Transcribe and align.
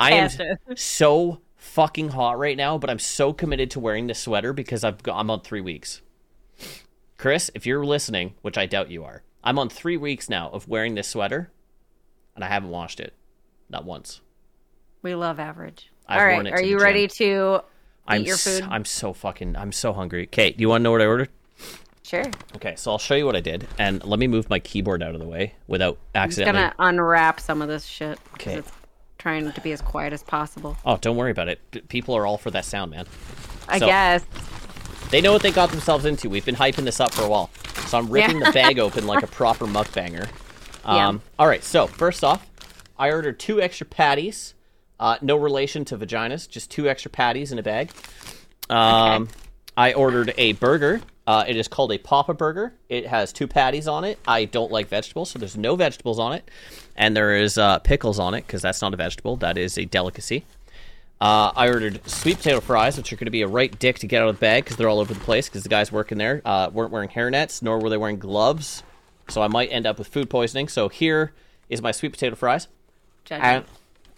I 0.00 0.12
am 0.12 0.30
so 0.76 1.40
fucking 1.56 2.10
hot 2.10 2.38
right 2.38 2.56
now, 2.56 2.78
but 2.78 2.88
I'm 2.90 2.98
so 2.98 3.32
committed 3.32 3.70
to 3.72 3.80
wearing 3.80 4.06
this 4.06 4.20
sweater 4.20 4.52
because 4.52 4.84
I've 4.84 5.02
got, 5.02 5.18
I'm 5.18 5.30
on 5.30 5.40
three 5.40 5.60
weeks. 5.60 6.02
Chris, 7.16 7.50
if 7.54 7.66
you're 7.66 7.84
listening, 7.84 8.34
which 8.42 8.56
I 8.56 8.66
doubt 8.66 8.90
you 8.90 9.04
are, 9.04 9.22
I'm 9.42 9.58
on 9.58 9.68
three 9.68 9.96
weeks 9.96 10.28
now 10.28 10.50
of 10.50 10.68
wearing 10.68 10.94
this 10.94 11.08
sweater, 11.08 11.50
and 12.34 12.44
I 12.44 12.48
haven't 12.48 12.70
washed 12.70 13.00
it, 13.00 13.12
not 13.68 13.84
once. 13.84 14.20
We 15.02 15.14
love 15.14 15.40
average. 15.40 15.90
I've 16.06 16.20
All 16.20 16.26
right, 16.26 16.52
are 16.52 16.62
you 16.62 16.78
ready 16.78 17.06
to 17.08 17.56
eat 17.56 17.60
I'm 18.06 18.22
your 18.22 18.34
s- 18.34 18.44
food? 18.60 18.68
I'm 18.70 18.84
so 18.84 19.12
fucking 19.12 19.56
I'm 19.56 19.72
so 19.72 19.92
hungry. 19.92 20.26
Kate, 20.26 20.56
do 20.56 20.62
you 20.62 20.68
want 20.68 20.80
to 20.80 20.84
know 20.84 20.92
what 20.92 21.02
I 21.02 21.06
ordered? 21.06 21.28
sure. 22.02 22.24
Okay, 22.56 22.74
so 22.76 22.90
I'll 22.92 22.98
show 22.98 23.14
you 23.14 23.26
what 23.26 23.36
I 23.36 23.40
did, 23.40 23.66
and 23.78 24.02
let 24.04 24.18
me 24.18 24.26
move 24.26 24.48
my 24.48 24.58
keyboard 24.60 25.02
out 25.02 25.14
of 25.14 25.20
the 25.20 25.26
way 25.28 25.54
without 25.66 25.98
I'm 26.14 26.22
accidentally. 26.22 26.62
gonna 26.62 26.74
unwrap 26.78 27.38
some 27.40 27.60
of 27.62 27.68
this 27.68 27.84
shit. 27.84 28.18
Okay. 28.34 28.54
It's 28.54 28.72
trying 29.18 29.50
to 29.52 29.60
be 29.60 29.72
as 29.72 29.80
quiet 29.82 30.12
as 30.12 30.22
possible. 30.22 30.76
Oh, 30.84 30.96
don't 30.96 31.16
worry 31.16 31.30
about 31.32 31.48
it. 31.48 31.60
P- 31.70 31.80
People 31.82 32.16
are 32.16 32.24
all 32.26 32.38
for 32.38 32.50
that 32.52 32.64
sound, 32.64 32.90
man. 32.92 33.06
I 33.68 33.78
So- 33.78 33.86
guess. 33.86 34.24
They 35.10 35.20
know 35.20 35.32
what 35.32 35.42
they 35.42 35.50
got 35.50 35.70
themselves 35.70 36.04
into. 36.04 36.28
We've 36.28 36.44
been 36.44 36.54
hyping 36.56 36.84
this 36.84 37.00
up 37.00 37.12
for 37.12 37.22
a 37.22 37.28
while. 37.28 37.50
So 37.86 37.98
I'm 37.98 38.08
ripping 38.10 38.40
Yeah. 38.40 38.46
the 38.46 38.52
bag 38.52 38.78
open 38.78 39.06
like 39.06 39.22
a 39.22 39.26
proper 39.26 39.66
mukbanger. 39.66 40.28
Yeah. 40.84 41.08
Um, 41.08 41.22
All 41.38 41.46
right, 41.48 41.64
so 41.64 41.86
first 41.86 42.22
off, 42.22 42.46
I 42.98 43.10
ordered 43.10 43.38
two 43.40 43.60
extra 43.60 43.86
patties. 43.86 44.54
Uh, 45.00 45.16
no 45.22 45.36
relation 45.36 45.84
to 45.86 45.96
vaginas, 45.98 46.48
just 46.48 46.70
two 46.70 46.88
extra 46.88 47.10
patties 47.10 47.52
in 47.52 47.58
a 47.58 47.62
bag. 47.62 47.90
Um, 48.68 49.28
I 49.76 49.92
ordered 49.94 50.34
a 50.36 50.52
burger. 50.54 51.00
Uh, 51.28 51.44
it 51.46 51.56
is 51.56 51.68
called 51.68 51.92
a 51.92 51.98
Papa 51.98 52.32
Burger. 52.32 52.72
It 52.88 53.06
has 53.06 53.34
two 53.34 53.46
patties 53.46 53.86
on 53.86 54.02
it. 54.02 54.18
I 54.26 54.46
don't 54.46 54.72
like 54.72 54.88
vegetables, 54.88 55.28
so 55.28 55.38
there's 55.38 55.58
no 55.58 55.76
vegetables 55.76 56.18
on 56.18 56.32
it. 56.32 56.50
And 56.96 57.14
there 57.14 57.36
is 57.36 57.58
uh, 57.58 57.80
pickles 57.80 58.18
on 58.18 58.32
it, 58.32 58.46
because 58.46 58.62
that's 58.62 58.80
not 58.80 58.94
a 58.94 58.96
vegetable. 58.96 59.36
That 59.36 59.58
is 59.58 59.76
a 59.76 59.84
delicacy. 59.84 60.46
Uh, 61.20 61.52
I 61.54 61.68
ordered 61.68 62.00
sweet 62.08 62.38
potato 62.38 62.60
fries, 62.60 62.96
which 62.96 63.12
are 63.12 63.16
going 63.16 63.26
to 63.26 63.30
be 63.30 63.42
a 63.42 63.46
right 63.46 63.78
dick 63.78 63.98
to 63.98 64.06
get 64.06 64.22
out 64.22 64.30
of 64.30 64.36
the 64.36 64.40
bag 64.40 64.64
because 64.64 64.78
they're 64.78 64.88
all 64.88 65.00
over 65.00 65.12
the 65.12 65.20
place. 65.20 65.50
Because 65.50 65.64
the 65.64 65.68
guys 65.68 65.92
working 65.92 66.16
there 66.16 66.40
uh, 66.46 66.70
weren't 66.72 66.92
wearing 66.92 67.10
hairnets, 67.10 67.60
nor 67.62 67.78
were 67.78 67.90
they 67.90 67.98
wearing 67.98 68.18
gloves, 68.18 68.82
so 69.28 69.42
I 69.42 69.48
might 69.48 69.70
end 69.70 69.84
up 69.84 69.98
with 69.98 70.08
food 70.08 70.30
poisoning. 70.30 70.68
So 70.68 70.88
here 70.88 71.34
is 71.68 71.82
my 71.82 71.92
sweet 71.92 72.12
potato 72.12 72.36
fries. 72.36 72.68
Judge 73.26 73.42
And 73.42 73.64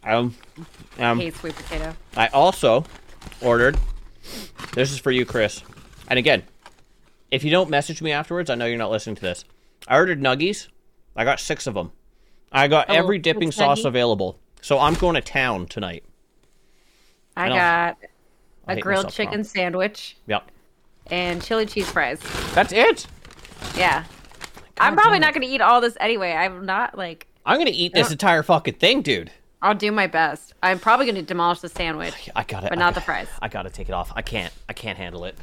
um, 0.04 0.36
um, 1.00 1.18
hate 1.18 1.34
sweet 1.34 1.56
potato. 1.56 1.96
I 2.16 2.28
also 2.28 2.84
ordered. 3.40 3.78
This 4.74 4.92
is 4.92 4.98
for 5.00 5.10
you, 5.10 5.26
Chris. 5.26 5.64
And 6.06 6.16
again, 6.16 6.44
if 7.30 7.44
you 7.44 7.50
don't 7.50 7.70
message 7.70 8.02
me 8.02 8.12
afterwards, 8.12 8.50
I 8.50 8.54
know 8.54 8.66
you're 8.66 8.78
not 8.78 8.90
listening 8.90 9.16
to 9.16 9.22
this. 9.22 9.44
I 9.88 9.96
ordered 9.96 10.20
nuggies. 10.20 10.68
I 11.16 11.24
got 11.24 11.40
six 11.40 11.66
of 11.66 11.74
them. 11.74 11.92
I 12.52 12.68
got 12.68 12.90
Oh, 12.90 12.94
every 12.94 13.18
dipping 13.18 13.52
sauce 13.52 13.82
nuggy? 13.82 13.86
available. 13.86 14.38
So 14.60 14.78
I'm 14.78 14.94
going 14.94 15.14
to 15.14 15.20
town 15.20 15.66
tonight. 15.66 16.04
I 17.36 17.48
know. 17.48 17.54
got 17.54 17.96
a 18.68 18.80
grilled 18.80 19.10
chicken 19.10 19.44
sandwich 19.44 20.16
Yep. 20.26 20.50
and 21.10 21.42
chili 21.42 21.66
cheese 21.66 21.90
fries. 21.90 22.20
That's 22.54 22.72
it. 22.72 23.06
Yeah. 23.76 24.04
I'm 24.78 24.94
probably 24.96 25.18
not 25.18 25.34
going 25.34 25.46
to 25.46 25.52
eat 25.52 25.60
all 25.60 25.80
this 25.80 25.96
anyway. 26.00 26.32
I'm 26.32 26.66
not 26.66 26.96
like 26.96 27.26
I'm 27.46 27.58
gonna 27.58 27.70
eat 27.72 27.94
this 27.94 28.10
entire 28.10 28.42
fucking 28.42 28.74
thing, 28.74 29.02
dude. 29.02 29.30
I'll 29.62 29.74
do 29.74 29.92
my 29.92 30.06
best. 30.06 30.54
I'm 30.62 30.78
probably 30.78 31.06
going 31.06 31.16
to 31.16 31.22
demolish 31.22 31.60
the 31.60 31.68
sandwich. 31.68 32.28
I 32.36 32.44
got 32.44 32.64
it. 32.64 32.70
But 32.70 32.78
not 32.78 32.94
got- 32.94 32.94
the 32.96 33.00
fries. 33.02 33.28
I 33.40 33.48
gotta 33.48 33.70
take 33.70 33.88
it 33.88 33.92
off. 33.92 34.12
I 34.14 34.22
can't. 34.22 34.52
I 34.68 34.72
can't 34.72 34.98
handle 34.98 35.24
it. 35.24 35.36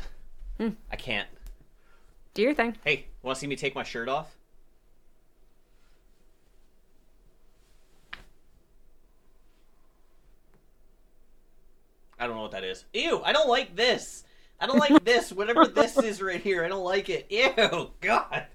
Hmm. 0.60 0.70
I 0.92 0.96
can't. 0.96 1.28
Do 2.38 2.44
your 2.44 2.54
thing. 2.54 2.76
Hey, 2.86 3.08
want 3.24 3.36
to 3.36 3.40
see 3.40 3.48
me 3.48 3.56
take 3.56 3.74
my 3.74 3.82
shirt 3.82 4.08
off? 4.08 4.36
I 12.20 12.28
don't 12.28 12.36
know 12.36 12.44
what 12.44 12.52
that 12.52 12.64
is. 12.64 12.86
Ew! 12.94 13.24
I 13.26 13.34
don't 13.34 13.50
like 13.50 13.76
this. 13.76 14.24
I 14.60 14.68
don't 14.68 14.78
like 14.78 15.04
this. 15.04 15.32
Whatever 15.32 15.66
this 15.66 15.98
is 15.98 16.22
right 16.22 16.40
here, 16.40 16.64
I 16.64 16.68
don't 16.68 16.84
like 16.84 17.10
it. 17.10 17.26
Ew! 17.32 17.90
God. 18.02 18.46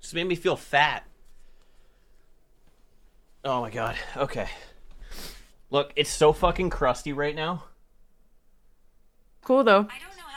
Just 0.00 0.14
made 0.14 0.26
me 0.26 0.34
feel 0.34 0.56
fat. 0.56 1.04
Oh 3.44 3.60
my 3.60 3.68
god. 3.68 3.96
Okay. 4.16 4.48
Look, 5.68 5.92
it's 5.94 6.08
so 6.08 6.32
fucking 6.32 6.70
crusty 6.70 7.12
right 7.12 7.36
now. 7.36 7.64
Cool 9.42 9.62
though. 9.62 9.88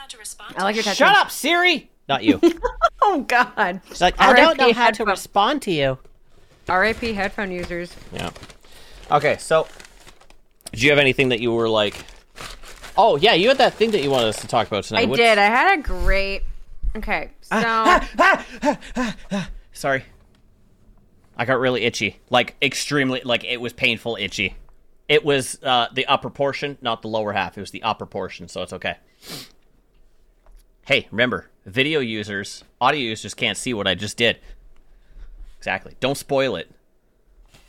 I 0.08 0.16
don't 0.16 0.16
know 0.16 0.16
how 0.16 0.16
to 0.16 0.18
respond. 0.18 0.54
I 0.58 0.62
like 0.64 0.74
your 0.76 0.82
tattoo. 0.84 0.96
Shut 0.96 1.16
up, 1.16 1.30
Siri. 1.30 1.90
Not 2.08 2.24
you. 2.24 2.40
Oh 3.00 3.20
God. 3.22 3.80
She's 3.88 4.00
like, 4.02 4.16
I 4.20 4.34
don't 4.34 4.58
know 4.58 4.72
how 4.72 4.90
to 4.90 5.04
respond 5.04 5.62
to 5.62 5.70
you. 5.70 5.98
R.I.P. 6.68 7.12
headphone 7.14 7.50
users. 7.50 7.94
Yeah. 8.12 8.30
Okay, 9.10 9.36
so 9.38 9.66
do 10.72 10.84
you 10.84 10.90
have 10.90 10.98
anything 10.98 11.30
that 11.30 11.40
you 11.40 11.52
were 11.52 11.68
like? 11.70 11.94
Oh 12.98 13.16
yeah, 13.16 13.32
you 13.34 13.48
had 13.48 13.58
that 13.58 13.74
thing 13.74 13.92
that 13.92 14.02
you 14.02 14.10
wanted 14.10 14.28
us 14.28 14.40
to 14.42 14.48
talk 14.48 14.66
about 14.66 14.84
tonight. 14.84 15.02
I 15.02 15.04
What's- 15.06 15.18
did. 15.20 15.38
I 15.38 15.44
had 15.46 15.78
a 15.78 15.82
great. 15.82 16.42
Okay, 16.96 17.30
so 17.40 18.00
Sorry. 19.72 20.04
I 21.36 21.44
got 21.44 21.60
really 21.60 21.84
itchy, 21.84 22.18
like 22.28 22.56
extremely, 22.60 23.22
like 23.24 23.44
it 23.44 23.60
was 23.60 23.72
painful 23.72 24.16
itchy. 24.20 24.56
It 25.08 25.24
was 25.24 25.58
uh, 25.62 25.86
the 25.94 26.04
upper 26.06 26.28
portion, 26.30 26.76
not 26.82 27.00
the 27.02 27.08
lower 27.08 27.32
half. 27.32 27.56
It 27.56 27.60
was 27.60 27.70
the 27.70 27.84
upper 27.84 28.04
portion, 28.06 28.48
so 28.48 28.62
it's 28.62 28.72
okay. 28.72 28.96
Hey, 30.88 31.06
remember, 31.10 31.50
video 31.66 32.00
users, 32.00 32.64
audio 32.80 32.98
users 33.10 33.34
can't 33.34 33.58
see 33.58 33.74
what 33.74 33.86
I 33.86 33.94
just 33.94 34.16
did. 34.16 34.38
Exactly. 35.58 35.92
Don't 36.00 36.16
spoil 36.16 36.56
it. 36.56 36.70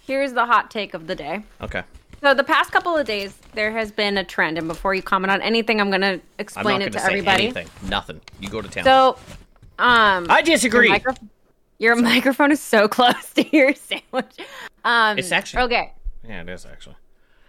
here's 0.08 0.32
the 0.32 0.46
hot 0.46 0.72
take 0.72 0.94
of 0.94 1.06
the 1.06 1.16
day. 1.16 1.44
Okay. 1.62 1.84
So 2.22 2.34
the 2.34 2.46
past 2.46 2.72
couple 2.72 2.96
of 2.96 3.06
days, 3.06 3.38
there 3.56 3.72
has 3.72 3.92
been 3.92 4.18
a 4.18 4.24
trend, 4.24 4.58
and 4.58 4.70
before 4.70 4.96
you 4.96 5.02
comment 5.02 5.32
on 5.32 5.42
anything, 5.42 5.82
I'm 5.82 5.90
going 5.90 6.00
to 6.00 6.14
I'm 6.14 6.22
explain 6.38 6.80
not 6.80 6.88
it 6.88 6.92
going 6.92 6.92
to 6.94 6.98
to 7.00 7.00
say 7.00 7.06
everybody. 7.08 7.44
anything. 7.44 7.68
Nothing. 7.90 8.22
You 8.40 8.48
go 8.48 8.62
to 8.62 8.70
town. 8.70 8.86
So, 8.86 9.18
um, 9.78 10.28
I 10.30 10.42
disagree. 10.42 10.86
Your, 10.88 10.94
micro- 10.94 11.28
your 11.78 11.96
microphone 11.98 12.54
is 12.54 12.62
so 12.62 12.88
close 12.98 13.34
to 13.34 13.46
your 13.54 13.76
sandwich. 13.76 14.38
Um, 14.86 15.18
It's 15.20 15.34
actually- 15.34 15.64
okay. 15.64 15.92
yeah, 16.26 16.40
it 16.44 16.48
is 16.48 16.66
actually. 16.66 16.96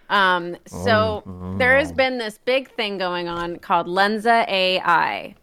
Um, 0.09 0.57
so 0.67 1.23
there 1.59 1.79
has 1.79 1.93
been 1.93 2.19
this 2.19 2.39
big 2.45 2.73
thing 2.73 2.99
going 2.99 3.29
on 3.29 3.61
called 3.61 3.87
Lensa 3.87 4.45
AI, 4.49 5.37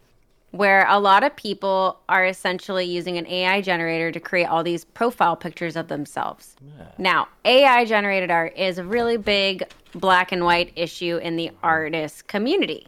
where 0.50 0.86
a 0.88 0.98
lot 0.98 1.22
of 1.22 1.36
people 1.36 2.00
are 2.08 2.24
essentially 2.24 2.84
using 2.84 3.18
an 3.18 3.26
AI 3.26 3.60
generator 3.60 4.10
to 4.10 4.20
create 4.20 4.46
all 4.46 4.62
these 4.62 4.84
profile 4.84 5.36
pictures 5.36 5.76
of 5.76 5.88
themselves. 5.88 6.56
Now, 6.96 7.28
AI 7.44 7.84
generated 7.84 8.30
art 8.30 8.56
is 8.56 8.78
a 8.78 8.84
really 8.84 9.18
big 9.18 9.64
black 9.94 10.32
and 10.32 10.44
white 10.44 10.72
issue 10.74 11.18
in 11.18 11.36
the 11.36 11.50
artist 11.62 12.28
community. 12.28 12.86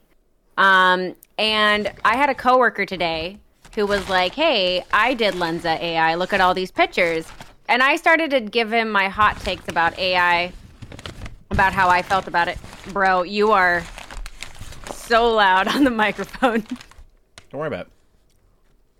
Um, 0.57 1.15
and 1.39 1.93
I 2.05 2.17
had 2.17 2.31
a 2.31 2.35
coworker 2.35 2.87
today 2.87 3.39
who 3.75 3.87
was 3.87 4.09
like, 4.09 4.35
"Hey, 4.35 4.85
I 4.93 5.15
did 5.15 5.35
Lensa 5.35 5.81
AI. 5.81 6.15
Look 6.15 6.33
at 6.33 6.41
all 6.41 6.55
these 6.55 6.71
pictures." 6.71 7.27
And 7.69 7.83
I 7.83 7.97
started 7.97 8.31
to 8.33 8.41
give 8.41 8.73
him 8.73 8.91
my 8.91 9.09
hot 9.09 9.39
takes 9.41 9.69
about 9.69 9.99
AI, 9.99 10.53
about 11.51 11.73
how 11.73 11.89
I 11.89 12.03
felt 12.03 12.27
about 12.27 12.49
it. 12.49 12.59
Bro, 12.93 13.23
you 13.23 13.53
are 13.53 13.85
so 14.93 15.33
loud 15.35 15.69
on 15.75 15.85
the 15.85 15.91
microphone. 15.91 16.65
Don't 17.51 17.59
worry 17.61 17.69
about 17.69 17.87
it. 17.87 17.93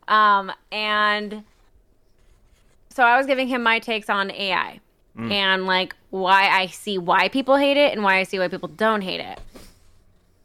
Um, 0.09 0.53
and 0.73 1.45
so 2.91 3.05
I 3.05 3.17
was 3.17 3.27
giving 3.27 3.49
him 3.49 3.63
my 3.63 3.79
takes 3.79 4.11
on 4.11 4.31
AI 4.31 4.81
and 5.33 5.67
like 5.67 5.95
why 6.11 6.49
I 6.49 6.67
see 6.67 6.99
why 6.99 7.29
people 7.29 7.57
hate 7.57 7.77
it 7.77 7.93
and 7.93 8.03
why 8.03 8.17
I 8.19 8.23
see 8.25 8.39
why 8.39 8.49
people 8.49 8.69
don't 8.69 9.03
hate 9.03 9.21
it. 9.21 9.39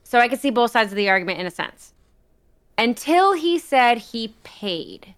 So 0.03 0.19
I 0.19 0.27
could 0.27 0.39
see 0.39 0.49
both 0.51 0.71
sides 0.71 0.91
of 0.91 0.95
the 0.97 1.09
argument 1.09 1.39
in 1.39 1.45
a 1.45 1.51
sense. 1.51 1.93
Until 2.77 3.33
he 3.33 3.57
said 3.57 3.97
he 3.97 4.33
paid. 4.43 5.13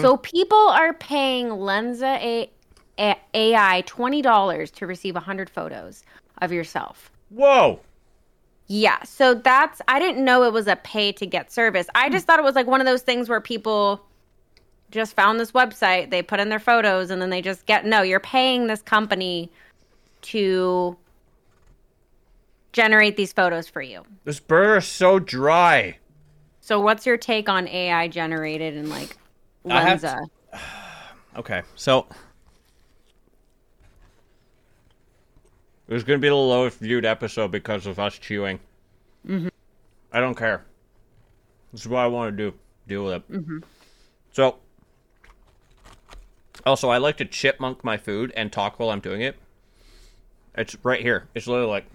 So 0.00 0.16
people 0.18 0.56
are 0.68 0.92
paying 0.94 1.48
Lensa 1.48 2.16
A- 2.20 2.50
A- 2.98 3.16
AI 3.34 3.82
$20 3.86 4.70
to 4.72 4.86
receive 4.86 5.14
100 5.14 5.50
photos 5.50 6.04
of 6.42 6.52
yourself. 6.52 7.10
Whoa. 7.30 7.80
Yeah, 8.72 9.02
so 9.02 9.34
that's 9.34 9.82
I 9.88 9.98
didn't 9.98 10.24
know 10.24 10.44
it 10.44 10.52
was 10.52 10.68
a 10.68 10.76
pay 10.76 11.10
to 11.12 11.26
get 11.26 11.50
service. 11.50 11.88
I 11.96 12.06
hmm. 12.06 12.12
just 12.12 12.24
thought 12.24 12.38
it 12.38 12.44
was 12.44 12.54
like 12.54 12.68
one 12.68 12.80
of 12.80 12.86
those 12.86 13.02
things 13.02 13.28
where 13.28 13.40
people 13.40 14.00
just 14.92 15.16
found 15.16 15.40
this 15.40 15.50
website, 15.50 16.10
they 16.10 16.22
put 16.22 16.38
in 16.38 16.50
their 16.50 16.60
photos 16.60 17.10
and 17.10 17.20
then 17.20 17.30
they 17.30 17.42
just 17.42 17.66
get 17.66 17.84
no, 17.84 18.02
you're 18.02 18.20
paying 18.20 18.68
this 18.68 18.80
company 18.80 19.50
to 20.22 20.96
generate 22.72 23.16
these 23.16 23.32
photos 23.32 23.68
for 23.68 23.82
you. 23.82 24.04
This 24.22 24.38
burger 24.38 24.76
is 24.76 24.86
so 24.86 25.18
dry. 25.18 25.98
So 26.60 26.80
what's 26.80 27.04
your 27.06 27.16
take 27.16 27.48
on 27.48 27.66
AI 27.66 28.06
generated 28.06 28.76
and 28.76 28.88
like 28.88 29.16
Lensa? 29.66 30.26
Okay, 31.36 31.62
so 31.76 32.06
it 35.90 35.94
was 35.94 36.04
going 36.04 36.20
to 36.20 36.22
be 36.22 36.28
the 36.28 36.36
lowest 36.36 36.78
viewed 36.78 37.04
episode 37.04 37.50
because 37.50 37.84
of 37.84 37.98
us 37.98 38.16
chewing. 38.16 38.60
Mm-hmm. 39.26 39.48
I 40.12 40.20
don't 40.20 40.36
care. 40.36 40.64
This 41.72 41.80
is 41.80 41.88
what 41.88 41.98
I 41.98 42.06
want 42.06 42.36
to 42.36 42.50
do. 42.50 42.56
Deal 42.86 43.04
with 43.04 43.14
it. 43.14 43.32
Mm-hmm. 43.32 43.58
So, 44.30 44.58
also, 46.64 46.90
I 46.90 46.98
like 46.98 47.16
to 47.16 47.24
chipmunk 47.24 47.82
my 47.82 47.96
food 47.96 48.32
and 48.36 48.52
talk 48.52 48.78
while 48.78 48.90
I'm 48.90 49.00
doing 49.00 49.20
it. 49.20 49.36
It's 50.54 50.76
right 50.84 51.00
here. 51.00 51.26
It's 51.34 51.48
literally 51.48 51.70
like 51.70 51.86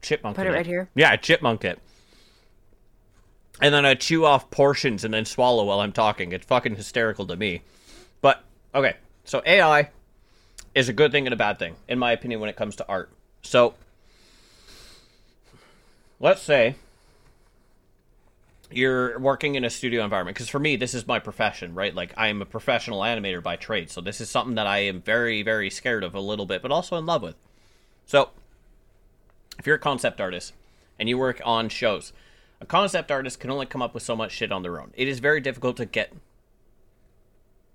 chipmunk. 0.00 0.36
Put 0.36 0.46
it 0.46 0.52
right 0.52 0.66
here. 0.66 0.88
Yeah, 0.94 1.10
I 1.10 1.16
chipmunk 1.16 1.66
it. 1.66 1.78
And 3.60 3.74
then 3.74 3.84
I 3.84 3.94
chew 3.94 4.24
off 4.24 4.50
portions 4.50 5.04
and 5.04 5.12
then 5.12 5.26
swallow 5.26 5.64
while 5.64 5.80
I'm 5.80 5.92
talking. 5.92 6.32
It's 6.32 6.46
fucking 6.46 6.76
hysterical 6.76 7.26
to 7.26 7.36
me. 7.36 7.60
But 8.22 8.42
okay, 8.74 8.96
so 9.24 9.42
AI 9.44 9.90
is 10.78 10.88
a 10.88 10.92
good 10.92 11.10
thing 11.10 11.26
and 11.26 11.32
a 11.32 11.36
bad 11.36 11.58
thing, 11.58 11.74
in 11.88 11.98
my 11.98 12.12
opinion, 12.12 12.38
when 12.40 12.48
it 12.48 12.54
comes 12.54 12.76
to 12.76 12.86
art. 12.88 13.10
So 13.42 13.74
let's 16.20 16.40
say 16.40 16.76
you're 18.70 19.18
working 19.18 19.56
in 19.56 19.64
a 19.64 19.70
studio 19.70 20.04
environment 20.04 20.36
because 20.36 20.48
for 20.48 20.58
me 20.60 20.76
this 20.76 20.92
is 20.92 21.06
my 21.06 21.18
profession 21.18 21.74
right? 21.74 21.94
Like 21.94 22.12
i 22.18 22.28
am 22.28 22.42
a 22.42 22.44
professional 22.44 23.00
animator 23.00 23.42
by 23.42 23.56
trade 23.56 23.88
so 23.88 24.02
this 24.02 24.20
is 24.20 24.28
something 24.28 24.56
that 24.56 24.66
i 24.66 24.80
am 24.80 25.00
very 25.00 25.42
very 25.42 25.70
scared 25.70 26.04
of 26.04 26.14
a 26.14 26.20
little 26.20 26.44
bit 26.44 26.60
but 26.60 26.70
also 26.70 26.96
in 26.96 27.06
love 27.06 27.22
with. 27.22 27.36
So 28.04 28.30
if 29.58 29.66
you're 29.66 29.76
a 29.76 29.80
concept 29.80 30.20
artist 30.20 30.52
and 30.98 31.08
you 31.08 31.16
work 31.16 31.40
on 31.44 31.70
shows 31.70 32.12
a 32.60 32.66
concept 32.66 33.10
artist 33.10 33.40
can 33.40 33.50
only 33.50 33.66
come 33.66 33.80
up 33.80 33.94
with 33.94 34.02
so 34.02 34.14
much 34.14 34.32
shit 34.32 34.52
on 34.52 34.62
their 34.62 34.80
own. 34.80 34.92
It 34.94 35.08
is 35.08 35.18
very 35.18 35.40
difficult 35.40 35.76
to 35.78 35.86
get 35.86 36.12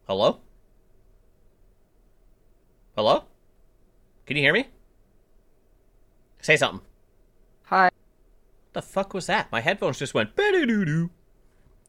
hello 0.07 0.39
hello 2.95 3.23
can 4.25 4.37
you 4.37 4.43
hear 4.43 4.53
me 4.53 4.67
say 6.41 6.55
something 6.55 6.85
Hi. 7.65 7.89
the 8.73 8.81
fuck 8.81 9.13
was 9.13 9.25
that? 9.27 9.51
My 9.51 9.61
headphones 9.61 9.97
just 9.97 10.13
went. 10.13 10.35
"Ba-da-doo-doo." 10.35 11.09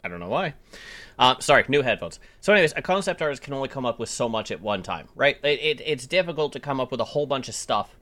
I 0.02 0.08
don't 0.08 0.20
know 0.20 0.28
why. 0.28 0.54
Um, 1.18 1.36
sorry, 1.40 1.64
new 1.68 1.82
headphones. 1.82 2.20
So, 2.40 2.52
anyways, 2.52 2.72
a 2.76 2.82
concept 2.82 3.20
artist 3.20 3.42
can 3.42 3.52
only 3.54 3.68
come 3.68 3.84
up 3.84 3.98
with 3.98 4.08
so 4.08 4.28
much 4.28 4.50
at 4.50 4.60
one 4.60 4.82
time, 4.82 5.08
right? 5.14 5.36
It, 5.42 5.60
it, 5.60 5.80
it's 5.84 6.06
difficult 6.06 6.52
to 6.54 6.60
come 6.60 6.80
up 6.80 6.90
with 6.90 7.00
a 7.00 7.04
whole 7.04 7.26
bunch 7.26 7.48
of 7.48 7.54
stuff 7.54 7.96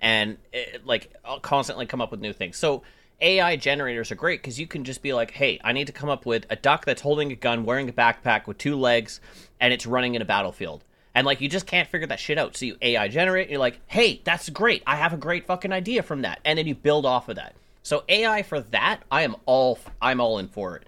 and 0.00 0.38
it, 0.52 0.84
like 0.86 1.14
constantly 1.42 1.86
come 1.86 2.00
up 2.00 2.10
with 2.10 2.20
new 2.20 2.32
things. 2.32 2.56
So, 2.56 2.82
AI 3.20 3.56
generators 3.56 4.10
are 4.10 4.16
great 4.16 4.40
because 4.40 4.58
you 4.58 4.66
can 4.66 4.84
just 4.84 5.02
be 5.02 5.12
like, 5.12 5.32
"Hey, 5.32 5.60
I 5.62 5.72
need 5.72 5.86
to 5.88 5.92
come 5.92 6.08
up 6.08 6.26
with 6.26 6.46
a 6.50 6.56
duck 6.56 6.84
that's 6.86 7.02
holding 7.02 7.30
a 7.30 7.36
gun, 7.36 7.64
wearing 7.64 7.88
a 7.88 7.92
backpack 7.92 8.46
with 8.46 8.58
two 8.58 8.76
legs, 8.76 9.20
and 9.60 9.72
it's 9.72 9.86
running 9.86 10.14
in 10.14 10.22
a 10.22 10.26
battlefield." 10.26 10.82
And 11.14 11.26
like 11.26 11.40
you 11.40 11.48
just 11.48 11.66
can't 11.66 11.88
figure 11.88 12.06
that 12.06 12.20
shit 12.20 12.38
out. 12.38 12.56
So 12.56 12.66
you 12.66 12.76
AI 12.80 13.08
generate, 13.08 13.44
and 13.44 13.52
you're 13.52 13.60
like, 13.60 13.80
"Hey, 13.86 14.20
that's 14.24 14.48
great. 14.48 14.82
I 14.86 14.96
have 14.96 15.12
a 15.12 15.16
great 15.16 15.46
fucking 15.46 15.72
idea 15.72 16.02
from 16.02 16.22
that." 16.22 16.40
And 16.44 16.58
then 16.58 16.66
you 16.66 16.74
build 16.74 17.06
off 17.06 17.28
of 17.28 17.36
that. 17.36 17.54
So 17.82 18.04
AI 18.08 18.42
for 18.42 18.60
that, 18.60 19.02
I 19.10 19.22
am 19.22 19.36
all 19.46 19.78
I'm 20.00 20.20
all 20.20 20.38
in 20.38 20.48
for 20.48 20.76
it. 20.76 20.86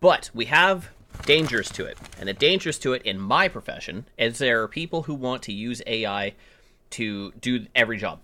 But 0.00 0.30
we 0.34 0.44
have 0.46 0.90
dangers 1.24 1.70
to 1.72 1.86
it. 1.86 1.98
And 2.18 2.28
the 2.28 2.32
dangers 2.34 2.78
to 2.80 2.92
it 2.92 3.02
in 3.02 3.18
my 3.18 3.48
profession 3.48 4.06
is 4.18 4.38
there 4.38 4.62
are 4.62 4.68
people 4.68 5.04
who 5.04 5.14
want 5.14 5.42
to 5.44 5.52
use 5.52 5.80
AI 5.86 6.34
to 6.90 7.32
do 7.40 7.66
every 7.74 7.96
job. 7.96 8.20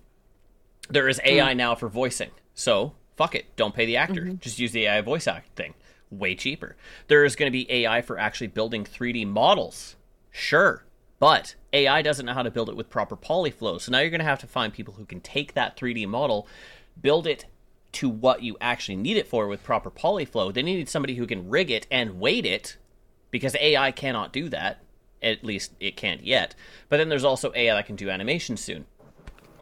There 0.88 1.08
is 1.08 1.20
AI 1.24 1.52
hmm. 1.52 1.58
now 1.58 1.74
for 1.74 1.88
voicing. 1.88 2.30
So, 2.54 2.92
fuck 3.16 3.34
it. 3.34 3.56
Don't 3.56 3.74
pay 3.74 3.86
the 3.86 3.96
actor. 3.96 4.22
Mm-hmm. 4.22 4.36
Just 4.40 4.58
use 4.58 4.72
the 4.72 4.86
AI 4.86 5.00
voice 5.00 5.26
act 5.26 5.56
thing. 5.56 5.74
Way 6.10 6.34
cheaper. 6.34 6.76
There 7.08 7.24
is 7.24 7.36
going 7.36 7.50
to 7.50 7.56
be 7.56 7.70
AI 7.70 8.02
for 8.02 8.18
actually 8.18 8.48
building 8.48 8.84
3D 8.84 9.26
models. 9.26 9.96
Sure. 10.30 10.84
But 11.20 11.54
AI 11.72 12.02
doesn't 12.02 12.26
know 12.26 12.34
how 12.34 12.42
to 12.42 12.50
build 12.50 12.68
it 12.68 12.76
with 12.76 12.90
proper 12.90 13.16
polyflow. 13.16 13.80
So 13.80 13.92
now 13.92 14.00
you're 14.00 14.10
going 14.10 14.20
to 14.20 14.24
have 14.24 14.40
to 14.40 14.48
find 14.48 14.72
people 14.72 14.94
who 14.94 15.04
can 15.04 15.20
take 15.20 15.54
that 15.54 15.76
3D 15.76 16.08
model, 16.08 16.48
build 17.00 17.28
it 17.28 17.44
to 17.92 18.08
what 18.08 18.42
you 18.42 18.56
actually 18.60 18.96
need 18.96 19.16
it 19.16 19.28
for 19.28 19.46
with 19.46 19.62
proper 19.62 19.90
polyflow. 19.90 20.52
Then 20.52 20.66
you 20.66 20.78
need 20.78 20.88
somebody 20.88 21.14
who 21.14 21.26
can 21.26 21.48
rig 21.48 21.70
it 21.70 21.86
and 21.90 22.18
weight 22.18 22.46
it 22.46 22.78
because 23.30 23.54
AI 23.60 23.92
cannot 23.92 24.32
do 24.32 24.48
that. 24.48 24.82
At 25.22 25.44
least 25.44 25.72
it 25.78 25.96
can't 25.96 26.24
yet. 26.24 26.54
But 26.88 26.96
then 26.96 27.10
there's 27.10 27.24
also 27.24 27.52
AI 27.54 27.74
that 27.74 27.86
can 27.86 27.96
do 27.96 28.08
animation 28.08 28.56
soon 28.56 28.86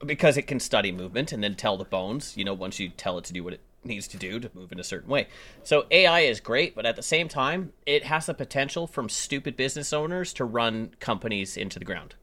because 0.06 0.36
it 0.36 0.42
can 0.42 0.60
study 0.60 0.92
movement 0.92 1.32
and 1.32 1.42
then 1.42 1.56
tell 1.56 1.76
the 1.76 1.84
bones, 1.84 2.36
you 2.36 2.44
know, 2.44 2.54
once 2.54 2.78
you 2.78 2.88
tell 2.90 3.18
it 3.18 3.24
to 3.24 3.32
do 3.32 3.42
what 3.42 3.54
it 3.54 3.60
needs 3.84 4.08
to 4.08 4.16
do 4.16 4.40
to 4.40 4.50
move 4.54 4.72
in 4.72 4.80
a 4.80 4.84
certain 4.84 5.08
way. 5.08 5.28
So 5.62 5.86
AI 5.90 6.20
is 6.20 6.40
great, 6.40 6.74
but 6.74 6.86
at 6.86 6.96
the 6.96 7.02
same 7.02 7.28
time, 7.28 7.72
it 7.86 8.04
has 8.04 8.26
the 8.26 8.34
potential 8.34 8.86
from 8.86 9.08
stupid 9.08 9.56
business 9.56 9.92
owners 9.92 10.32
to 10.34 10.44
run 10.44 10.92
companies 11.00 11.56
into 11.56 11.78
the 11.78 11.84
ground 11.84 12.14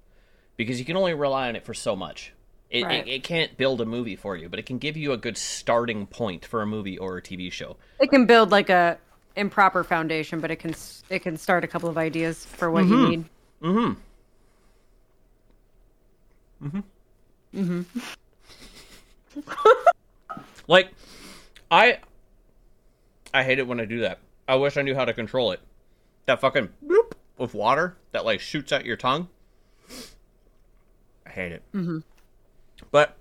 because 0.57 0.79
you 0.79 0.85
can 0.85 0.97
only 0.97 1.13
rely 1.13 1.47
on 1.47 1.55
it 1.55 1.65
for 1.65 1.73
so 1.73 1.95
much. 1.95 2.33
It, 2.69 2.83
Right. 2.83 3.07
it, 3.07 3.11
it 3.11 3.23
can't 3.23 3.55
build 3.57 3.79
a 3.79 3.85
movie 3.85 4.15
for 4.15 4.35
you, 4.35 4.49
but 4.49 4.59
it 4.59 4.65
can 4.65 4.79
give 4.79 4.97
you 4.97 5.11
a 5.13 5.17
good 5.17 5.37
starting 5.37 6.07
point 6.07 6.45
for 6.45 6.61
a 6.61 6.65
movie 6.67 6.97
or 6.97 7.17
a 7.17 7.21
TV 7.21 7.51
show. 7.51 7.77
It 7.99 8.09
can 8.09 8.25
build 8.25 8.51
like 8.51 8.69
a 8.69 8.97
improper 9.35 9.83
foundation, 9.83 10.39
but 10.39 10.51
it 10.51 10.57
can 10.57 10.73
it 11.09 11.19
can 11.19 11.37
start 11.37 11.63
a 11.63 11.67
couple 11.67 11.89
of 11.89 11.97
ideas 11.97 12.45
for 12.45 12.71
what 12.71 12.85
you 12.85 13.09
need. 13.09 13.25
Mm-hmm. 13.61 13.93
Mm-hmm. 16.65 16.79
Mm-hmm. 17.55 17.81
like, 20.67 20.91
I, 21.69 21.99
I 23.33 23.43
hate 23.43 23.59
it 23.59 23.67
when 23.67 23.79
I 23.79 23.85
do 23.85 24.01
that. 24.01 24.19
I 24.47 24.55
wish 24.55 24.77
I 24.77 24.81
knew 24.81 24.95
how 24.95 25.05
to 25.05 25.13
control 25.13 25.51
it. 25.51 25.59
That 26.25 26.41
fucking 26.41 26.69
boop 26.85 27.13
with 27.37 27.53
water 27.53 27.97
that 28.11 28.25
like 28.25 28.39
shoots 28.39 28.71
out 28.71 28.85
your 28.85 28.97
tongue. 28.97 29.27
I 31.25 31.29
hate 31.29 31.51
it. 31.51 31.63
Mm-hmm. 31.73 31.99
But 32.91 33.15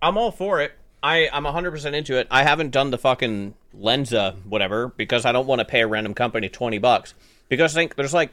I'm 0.00 0.16
all 0.16 0.30
for 0.30 0.60
it. 0.60 0.72
I 1.02 1.28
I'm 1.32 1.44
100% 1.44 1.94
into 1.94 2.18
it. 2.18 2.26
I 2.30 2.42
haven't 2.44 2.70
done 2.70 2.90
the 2.90 2.98
fucking 2.98 3.54
Lensa 3.78 4.36
whatever 4.44 4.88
because 4.88 5.24
I 5.26 5.32
don't 5.32 5.46
want 5.46 5.60
to 5.60 5.64
pay 5.64 5.82
a 5.82 5.86
random 5.86 6.14
company 6.14 6.48
20 6.48 6.78
bucks 6.78 7.14
because 7.48 7.76
I 7.76 7.80
think 7.80 7.96
there's 7.96 8.14
like 8.14 8.30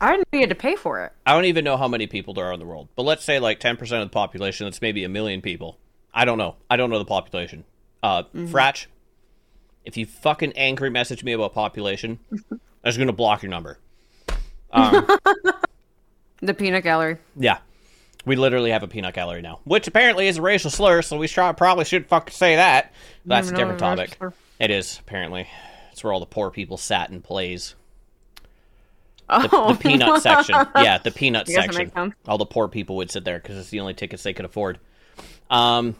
I 0.00 0.12
didn't 0.12 0.32
need 0.32 0.48
to 0.50 0.54
pay 0.54 0.76
for 0.76 1.02
it. 1.04 1.12
I 1.24 1.32
don't 1.32 1.46
even 1.46 1.64
know 1.64 1.76
how 1.76 1.88
many 1.88 2.06
people 2.06 2.34
there 2.34 2.46
are 2.46 2.52
in 2.52 2.60
the 2.60 2.66
world, 2.66 2.88
but 2.96 3.04
let's 3.04 3.24
say 3.24 3.38
like 3.38 3.60
10% 3.60 3.80
of 3.80 3.88
the 3.88 4.06
population, 4.08 4.66
that's 4.66 4.82
maybe 4.82 5.04
a 5.04 5.08
million 5.08 5.40
people. 5.40 5.78
I 6.16 6.24
don't 6.24 6.38
know. 6.38 6.56
I 6.70 6.76
don't 6.76 6.90
know 6.90 6.98
the 6.98 7.04
population. 7.04 7.64
Uh, 8.02 8.24
Fratch, 8.34 8.86
if 9.84 9.96
you 9.96 10.06
fucking 10.06 10.54
angry 10.54 10.90
message 10.90 11.22
me 11.22 11.32
about 11.32 11.52
population, 11.52 12.18
I'm 12.50 12.60
just 12.84 12.96
going 12.96 13.06
to 13.08 13.12
block 13.12 13.42
your 13.42 13.50
number. 13.50 13.78
The 16.42 16.52
peanut 16.52 16.84
gallery. 16.84 17.16
Yeah. 17.34 17.58
We 18.26 18.36
literally 18.36 18.70
have 18.70 18.82
a 18.82 18.88
peanut 18.88 19.14
gallery 19.14 19.40
now, 19.40 19.60
which 19.64 19.86
apparently 19.86 20.28
is 20.28 20.36
a 20.36 20.42
racial 20.42 20.70
slur, 20.70 21.00
so 21.00 21.16
we 21.16 21.26
should, 21.28 21.56
probably 21.56 21.86
should 21.86 22.06
fucking 22.06 22.34
say 22.34 22.56
that. 22.56 22.92
That's 23.24 23.50
a 23.50 23.54
different 23.54 23.78
topic. 23.78 24.18
It 24.58 24.70
is, 24.70 24.98
apparently. 25.00 25.48
It's 25.92 26.04
where 26.04 26.12
all 26.12 26.20
the 26.20 26.26
poor 26.26 26.50
people 26.50 26.76
sat 26.76 27.10
in 27.10 27.22
plays. 27.22 27.74
Oh, 29.30 29.72
the 29.72 29.78
peanut 29.78 30.22
section. 30.22 30.56
Yeah, 30.76 30.98
the 30.98 31.10
peanut 31.10 31.48
I 31.48 31.52
guess 31.52 31.66
that 31.68 31.74
section. 31.74 32.14
All 32.28 32.38
the 32.38 32.46
poor 32.46 32.68
people 32.68 32.96
would 32.96 33.10
sit 33.10 33.24
there 33.24 33.38
because 33.38 33.56
it's 33.56 33.70
the 33.70 33.80
only 33.80 33.94
tickets 33.94 34.22
they 34.22 34.34
could 34.34 34.44
afford. 34.44 34.78
Um, 35.48 35.96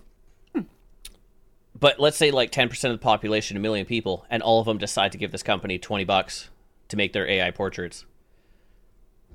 but 1.78 2.00
let's 2.00 2.16
say 2.16 2.30
like 2.30 2.50
ten 2.50 2.68
percent 2.68 2.92
of 2.92 3.00
the 3.00 3.04
population, 3.04 3.56
a 3.56 3.60
million 3.60 3.86
people, 3.86 4.24
and 4.30 4.42
all 4.42 4.60
of 4.60 4.66
them 4.66 4.78
decide 4.78 5.12
to 5.12 5.18
give 5.18 5.32
this 5.32 5.42
company 5.42 5.78
twenty 5.78 6.04
bucks 6.04 6.50
to 6.88 6.96
make 6.96 7.12
their 7.12 7.28
AI 7.28 7.50
portraits. 7.50 8.04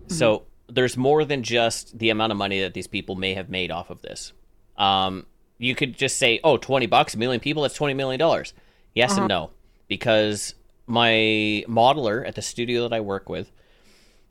So 0.08 0.44
there's 0.68 0.98
more 0.98 1.24
than 1.26 1.44
just 1.44 1.98
the 1.98 2.10
amount 2.10 2.32
of 2.32 2.38
money 2.38 2.62
that 2.62 2.74
these 2.74 2.88
people 2.88 3.16
may 3.16 3.34
have 3.34 3.50
made 3.50 3.72
off 3.72 3.90
of 3.90 4.02
this. 4.02 4.34
Um, 4.78 5.26
you 5.58 5.76
could 5.76 5.96
just 5.98 6.18
say, 6.18 6.40
"Oh, 6.44 6.58
20 6.58 6.88
bucks, 6.88 7.14
a 7.14 7.18
million 7.18 7.40
people, 7.40 7.62
that's 7.62 7.76
20 7.76 7.94
million 7.94 8.20
dollars." 8.20 8.54
Yes 8.94 9.18
and 9.18 9.28
no, 9.28 9.52
because 9.88 10.56
my 10.88 11.64
modeler 11.68 12.28
at 12.28 12.36
the 12.36 12.42
studio 12.42 12.82
that 12.82 12.94
I 12.94 13.00
work 13.00 13.30
with, 13.30 13.52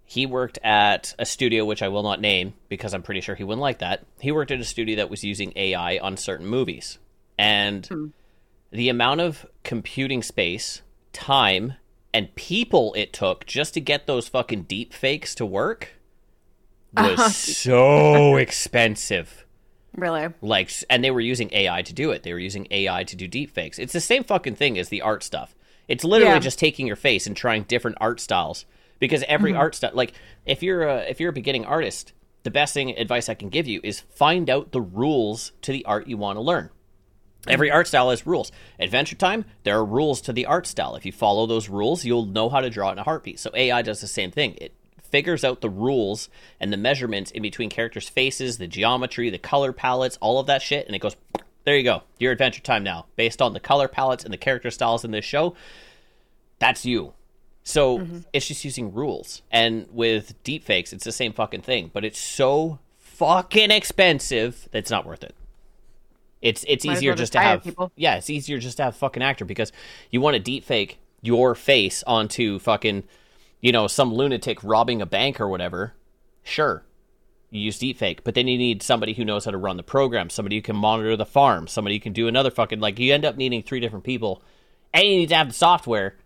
he 0.05 0.27
worked 0.27 0.59
at 0.63 1.15
a 1.19 1.25
studio 1.25 1.65
which 1.65 1.83
I 1.83 1.89
will 1.89 2.03
not 2.03 2.21
name 2.21 2.55
because 2.69 2.93
I'm 2.93 3.03
pretty 3.03 3.21
sure 3.21 3.35
he 3.35 3.45
wouldn't 3.45 3.63
like 3.63 3.79
that. 3.79 4.05
He 4.19 4.33
worked 4.33 4.51
at 4.51 4.61
a 4.61 4.65
studio 4.65 4.97
that 4.97 5.09
was 5.09 5.25
using 5.25 5.53
AI 5.57 5.99
on 5.99 6.17
certain 6.17 6.47
movies. 6.47 6.99
And 7.41 7.87
hmm. 7.87 8.07
the 8.71 8.89
amount 8.89 9.21
of 9.21 9.47
computing 9.65 10.23
space, 10.23 10.83
time, 11.13 11.75
and 12.13 12.35
people 12.35 12.93
it 12.95 13.13
took 13.13 13.47
just 13.47 13.75
to 13.75 13.81
get 13.81 14.07
those 14.07 14.29
fucking 14.29 14.65
deep 14.65 14.93
fakes 14.93 15.35
to 15.37 15.47
work 15.47 15.95
was 16.95 17.19
uh-huh. 17.19 17.29
so 17.29 18.37
expensive. 18.37 19.47
Really? 19.97 20.29
Like, 20.41 20.71
and 20.89 21.03
they 21.03 21.11
were 21.11 21.21
using 21.21 21.51
AI 21.53 21.83
to 21.83 21.93
do 21.93 22.11
it. 22.11 22.23
They 22.23 22.33
were 22.33 22.39
using 22.39 22.67
AI 22.71 23.05
to 23.05 23.17
do 23.17 23.27
deep 23.27 23.51
fakes. 23.51 23.79
It's 23.79 23.93
the 23.93 24.01
same 24.01 24.25
fucking 24.25 24.55
thing 24.55 24.79
as 24.79 24.89
the 24.89 25.03
art 25.03 25.23
stuff. 25.23 25.55
It's 25.89 26.05
literally 26.05 26.35
Yeah. 26.35 26.41
just 26.41 26.59
taking 26.59 26.87
your 26.87 26.97
face 26.97 27.27
and 27.27 27.37
trying 27.37 27.65
different 27.65 27.99
art 28.01 28.21
styles 28.21 28.65
because 29.01 29.25
every 29.27 29.53
mm-hmm. 29.53 29.61
art 29.61 29.75
style, 29.75 29.91
like 29.95 30.13
if 30.47 30.63
you're 30.63 30.85
a 30.85 30.99
if 31.09 31.19
you're 31.19 31.31
a 31.31 31.33
beginning 31.33 31.65
artist, 31.65 32.13
the 32.45 32.51
best 32.51 32.75
thing 32.75 32.97
advice 32.97 33.29
I 33.29 33.35
can 33.35 33.49
give 33.49 33.67
you 33.67 33.81
is 33.83 34.01
find 34.01 34.49
out 34.49 34.71
the 34.71 34.81
rules 34.81 35.53
to 35.63 35.73
the 35.73 35.85
art 35.85 36.07
you 36.07 36.17
want 36.17 36.37
to 36.37 36.43
learn. 36.43 36.71
Every 37.49 37.71
art 37.71 37.87
style 37.89 38.11
has 38.11 38.27
rules. 38.27 38.53
Adventure 38.79 39.17
Time, 39.17 39.45
there 39.65 39.77
are 39.79 39.85
rules 39.85 40.21
to 40.23 40.33
the 40.33 40.47
art 40.47 40.67
style. 40.67 40.95
If 40.95 41.07
you 41.07 41.13
follow 41.13 41.47
those 41.47 41.69
rules, 41.69 42.05
you'll 42.05 42.27
know 42.27 42.49
how 42.49 42.61
to 42.61 42.69
draw 42.71 42.91
it 42.91 42.93
in 42.93 42.99
a 42.99 43.03
heartbeat. 43.05 43.41
So 43.41 43.51
AI 43.55 43.81
does 43.83 44.01
the 44.01 44.07
same 44.07 44.31
thing. 44.31 44.57
It 44.61 44.75
figures 45.03 45.43
out 45.43 45.61
the 45.61 45.71
rules 45.71 46.29
and 46.61 46.73
the 46.73 46.77
measurements 46.77 47.31
in 47.31 47.43
between 47.43 47.71
characters' 47.71 48.09
faces, 48.09 48.59
the 48.59 48.67
geometry, 48.67 49.31
the 49.31 49.39
color 49.39 49.73
palettes, 49.73 50.19
all 50.21 50.39
of 50.39 50.47
that 50.47 50.63
shit, 50.63 50.87
and 50.87 50.95
it 50.95 51.01
goes, 51.01 51.17
there 51.65 51.77
you 51.77 51.83
go. 51.83 52.03
Your 52.19 52.33
Adventure 52.33 52.63
Time 52.63 52.85
now. 52.85 53.07
Based 53.17 53.41
on 53.43 53.53
the 53.53 53.61
color 53.61 53.89
palettes 53.89 54.23
and 54.25 54.33
the 54.33 54.39
character 54.39 54.71
styles 54.71 55.05
in 55.05 55.11
this 55.11 55.25
show, 55.25 55.55
that's 56.59 56.85
you. 56.85 57.15
So 57.63 57.99
Mm-hmm. 57.99 58.19
it's 58.33 58.49
just 58.49 58.65
using 58.65 58.93
rules. 58.93 59.43
And 59.51 59.87
with 59.93 60.43
deepfakes, 60.45 60.93
it's 60.93 61.05
the 61.05 61.13
same 61.13 61.33
fucking 61.33 61.63
thing, 61.63 61.91
but 61.93 62.05
it's 62.05 62.19
so 62.19 62.79
fucking 62.99 63.71
expensive 63.71 64.69
that 64.73 64.79
it's 64.79 64.91
not 64.91 65.07
worth 65.07 65.23
it. 65.25 65.35
It's 66.43 66.65
it's 66.69 66.85
Might 66.85 66.97
easier 66.97 67.11
well 67.11 67.17
just 67.17 67.33
just 67.33 67.33
to 67.35 67.41
have 67.41 67.63
people. 67.63 67.93
yeah, 67.97 68.17
it's 68.17 68.31
easier 68.31 68.59
just 68.59 68.79
to 68.79 68.85
have 68.85 68.95
a 68.95 68.99
fucking 68.99 69.23
actor 69.23 69.45
because 69.45 69.73
you 70.11 70.21
want 70.21 70.43
to 70.43 70.43
deepfake 70.43 70.97
your 71.23 71.55
face 71.55 72.03
onto 72.07 72.59
fucking 72.59 73.05
you 73.61 73.73
know 73.73 73.87
some 73.87 74.13
lunatic 74.13 74.63
robbing 74.65 75.03
a 75.03 75.07
bank 75.07 75.41
or 75.41 75.49
whatever. 75.49 75.93
Sure, 76.43 76.83
you 77.51 77.61
use 77.61 77.79
deepfake, 77.79 78.21
but 78.25 78.35
then 78.35 78.49
you 78.49 78.57
need 78.57 78.83
somebody 78.83 79.13
who 79.13 79.25
knows 79.25 79.45
how 79.45 79.51
to 79.51 79.59
run 79.59 79.77
the 79.77 79.83
program, 79.83 80.31
somebody 80.31 80.57
who 80.57 80.63
can 80.63 80.77
monitor 80.77 81.17
the 81.17 81.27
farm, 81.27 81.67
somebody 81.67 81.97
who 81.97 82.01
can 82.01 82.15
do 82.15 82.27
another 82.27 82.51
fucking 82.51 82.81
like 82.81 82.99
you 82.99 83.13
end 83.13 83.27
up 83.27 83.37
needing 83.37 83.63
three 83.63 83.81
different 83.81 84.05
people, 84.05 84.43
and 84.95 85.05
you 85.05 85.17
need 85.19 85.29
to 85.29 85.37
have 85.37 85.49
the 85.49 85.55
software. 85.55 86.17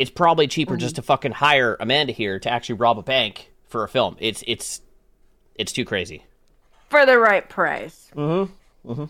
It's 0.00 0.10
probably 0.10 0.46
cheaper 0.46 0.76
just 0.76 0.96
to 0.96 1.02
fucking 1.02 1.32
hire 1.32 1.76
Amanda 1.80 2.12
here 2.12 2.38
to 2.40 2.50
actually 2.50 2.76
rob 2.76 2.98
a 2.98 3.02
bank 3.02 3.52
for 3.68 3.84
a 3.84 3.88
film. 3.88 4.16
It's 4.18 4.42
it's 4.46 4.80
it's 5.54 5.72
too 5.72 5.84
crazy. 5.84 6.24
For 6.88 7.04
the 7.04 7.18
right 7.18 7.48
price. 7.48 8.10
Mm-hmm. 8.16 8.90
Mm-hmm. 8.92 9.04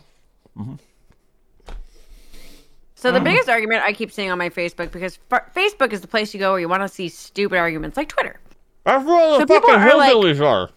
So 2.94 3.12
the 3.12 3.20
biggest 3.20 3.48
argument 3.48 3.84
I 3.84 3.92
keep 3.92 4.10
seeing 4.10 4.30
on 4.30 4.38
my 4.38 4.48
Facebook 4.50 4.90
because 4.90 5.18
f- 5.30 5.54
Facebook 5.54 5.92
is 5.92 6.00
the 6.00 6.08
place 6.08 6.34
you 6.34 6.40
go 6.40 6.50
where 6.52 6.60
you 6.60 6.68
want 6.68 6.82
to 6.82 6.88
see 6.88 7.08
stupid 7.08 7.56
arguments 7.56 7.96
like 7.96 8.08
Twitter. 8.08 8.40
That's 8.84 9.04
where 9.06 9.38
So 9.38 9.46
people 9.46 9.70
are 9.70 9.96
like- 9.96 10.40
are. 10.40 10.70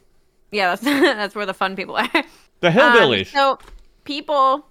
Yeah, 0.51 0.75
that's 0.75 0.81
that's 0.83 1.33
where 1.35 1.45
the 1.47 1.53
fun 1.53 1.75
people 1.75 1.95
are. 1.95 2.09
The 2.59 2.69
Um, 2.69 3.25
so 3.25 3.57
people 4.03 4.67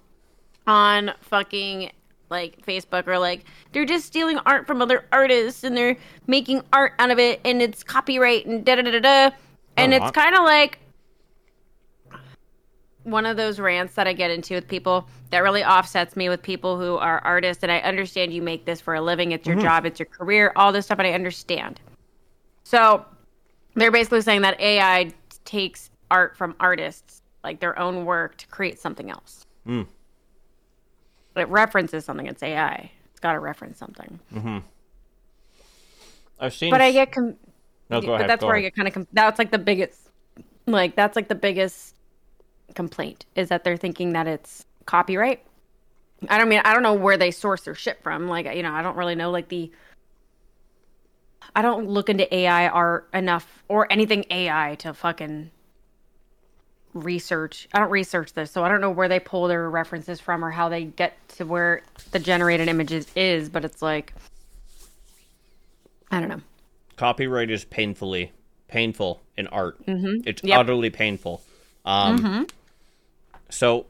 on 0.65 1.11
fucking 1.21 1.91
like 2.29 2.65
Facebook 2.65 3.07
are 3.07 3.19
like 3.19 3.43
they're 3.73 3.83
just 3.83 4.05
stealing 4.05 4.37
art 4.45 4.65
from 4.65 4.81
other 4.81 5.05
artists 5.11 5.65
and 5.65 5.75
they're 5.75 5.97
making 6.27 6.61
art 6.71 6.93
out 6.99 7.11
of 7.11 7.19
it 7.19 7.41
and 7.43 7.61
it's 7.61 7.83
copyright 7.83 8.45
and 8.45 8.63
da 8.63 8.75
da 8.75 8.83
da 8.83 8.99
da. 8.99 9.31
And 9.75 9.93
it's 9.93 10.11
kind 10.11 10.35
of 10.35 10.43
like 10.43 10.79
one 13.03 13.25
of 13.25 13.37
those 13.37 13.59
rants 13.59 13.95
that 13.95 14.07
I 14.07 14.13
get 14.13 14.31
into 14.31 14.55
with 14.55 14.67
people 14.67 15.07
that 15.31 15.39
really 15.39 15.63
offsets 15.63 16.15
me 16.15 16.29
with 16.29 16.41
people 16.41 16.79
who 16.79 16.97
are 16.97 17.19
artists 17.19 17.63
and 17.63 17.71
I 17.71 17.79
understand 17.79 18.33
you 18.33 18.41
make 18.41 18.65
this 18.65 18.79
for 18.79 18.93
a 18.93 19.01
living, 19.01 19.31
it's 19.31 19.47
your 19.47 19.55
job, 19.55 19.85
it's 19.85 19.99
your 19.99 20.05
career, 20.05 20.51
all 20.55 20.71
this 20.71 20.85
stuff, 20.85 20.99
and 20.99 21.07
I 21.07 21.13
understand. 21.13 21.79
So 22.63 23.05
they're 23.75 23.91
basically 23.91 24.21
saying 24.21 24.41
that 24.41 24.59
AI 24.59 25.11
takes 25.45 25.89
art 26.11 26.37
from 26.37 26.55
artists, 26.59 27.21
like 27.43 27.59
their 27.59 27.77
own 27.79 28.05
work, 28.05 28.37
to 28.37 28.47
create 28.47 28.79
something 28.79 29.09
else. 29.09 29.45
But 31.33 31.41
it 31.41 31.49
references 31.49 32.05
something. 32.05 32.27
It's 32.27 32.43
AI. 32.43 32.91
It's 33.11 33.19
got 33.19 33.33
to 33.33 33.39
reference 33.39 33.79
something. 33.79 34.19
Mm-hmm. 34.33 34.57
I've 36.39 36.53
seen. 36.53 36.71
But 36.71 36.81
I 36.81 36.91
get, 36.91 37.11
com- 37.11 37.37
no, 37.89 38.01
go 38.01 38.17
but 38.17 38.27
that's 38.27 38.43
where 38.43 38.55
I 38.55 38.61
get 38.61 38.75
kind 38.75 38.87
of. 38.87 38.93
Com- 38.93 39.07
that's 39.13 39.39
like 39.39 39.51
the 39.51 39.57
biggest, 39.57 40.09
like 40.65 40.95
that's 40.95 41.15
like 41.15 41.29
the 41.29 41.35
biggest 41.35 41.95
complaint 42.75 43.25
is 43.35 43.49
that 43.49 43.63
they're 43.63 43.77
thinking 43.77 44.13
that 44.13 44.27
it's 44.27 44.65
copyright. 44.85 45.43
I 46.29 46.37
don't 46.37 46.49
mean 46.49 46.61
I 46.63 46.73
don't 46.73 46.83
know 46.83 46.93
where 46.93 47.17
they 47.17 47.31
source 47.31 47.61
their 47.61 47.75
shit 47.75 48.01
from. 48.03 48.27
Like 48.27 48.45
you 48.55 48.63
know 48.63 48.71
I 48.73 48.81
don't 48.81 48.97
really 48.97 49.15
know 49.15 49.31
like 49.31 49.47
the. 49.49 49.71
I 51.55 51.61
don't 51.61 51.87
look 51.89 52.09
into 52.09 52.33
AI 52.33 52.67
art 52.69 53.09
enough 53.13 53.63
or 53.67 53.91
anything 53.91 54.25
AI 54.29 54.75
to 54.79 54.93
fucking 54.93 55.51
research. 56.93 57.67
I 57.73 57.79
don't 57.79 57.89
research 57.89 58.33
this, 58.33 58.51
so 58.51 58.63
I 58.63 58.69
don't 58.69 58.81
know 58.81 58.91
where 58.91 59.07
they 59.07 59.19
pull 59.19 59.47
their 59.47 59.69
references 59.69 60.19
from 60.19 60.45
or 60.45 60.51
how 60.51 60.69
they 60.69 60.85
get 60.85 61.13
to 61.37 61.45
where 61.45 61.81
the 62.11 62.19
generated 62.19 62.67
images 62.69 63.07
is. 63.15 63.49
But 63.49 63.65
it's 63.65 63.81
like, 63.81 64.13
I 66.09 66.19
don't 66.19 66.29
know. 66.29 66.41
Copyright 66.95 67.49
is 67.49 67.65
painfully 67.65 68.31
painful 68.67 69.21
in 69.37 69.47
art. 69.47 69.85
Mm-hmm. 69.85 70.21
It's 70.25 70.43
Yep. 70.43 70.59
utterly 70.59 70.89
painful. 70.89 71.41
Um, 71.85 72.47
So. 73.51 73.85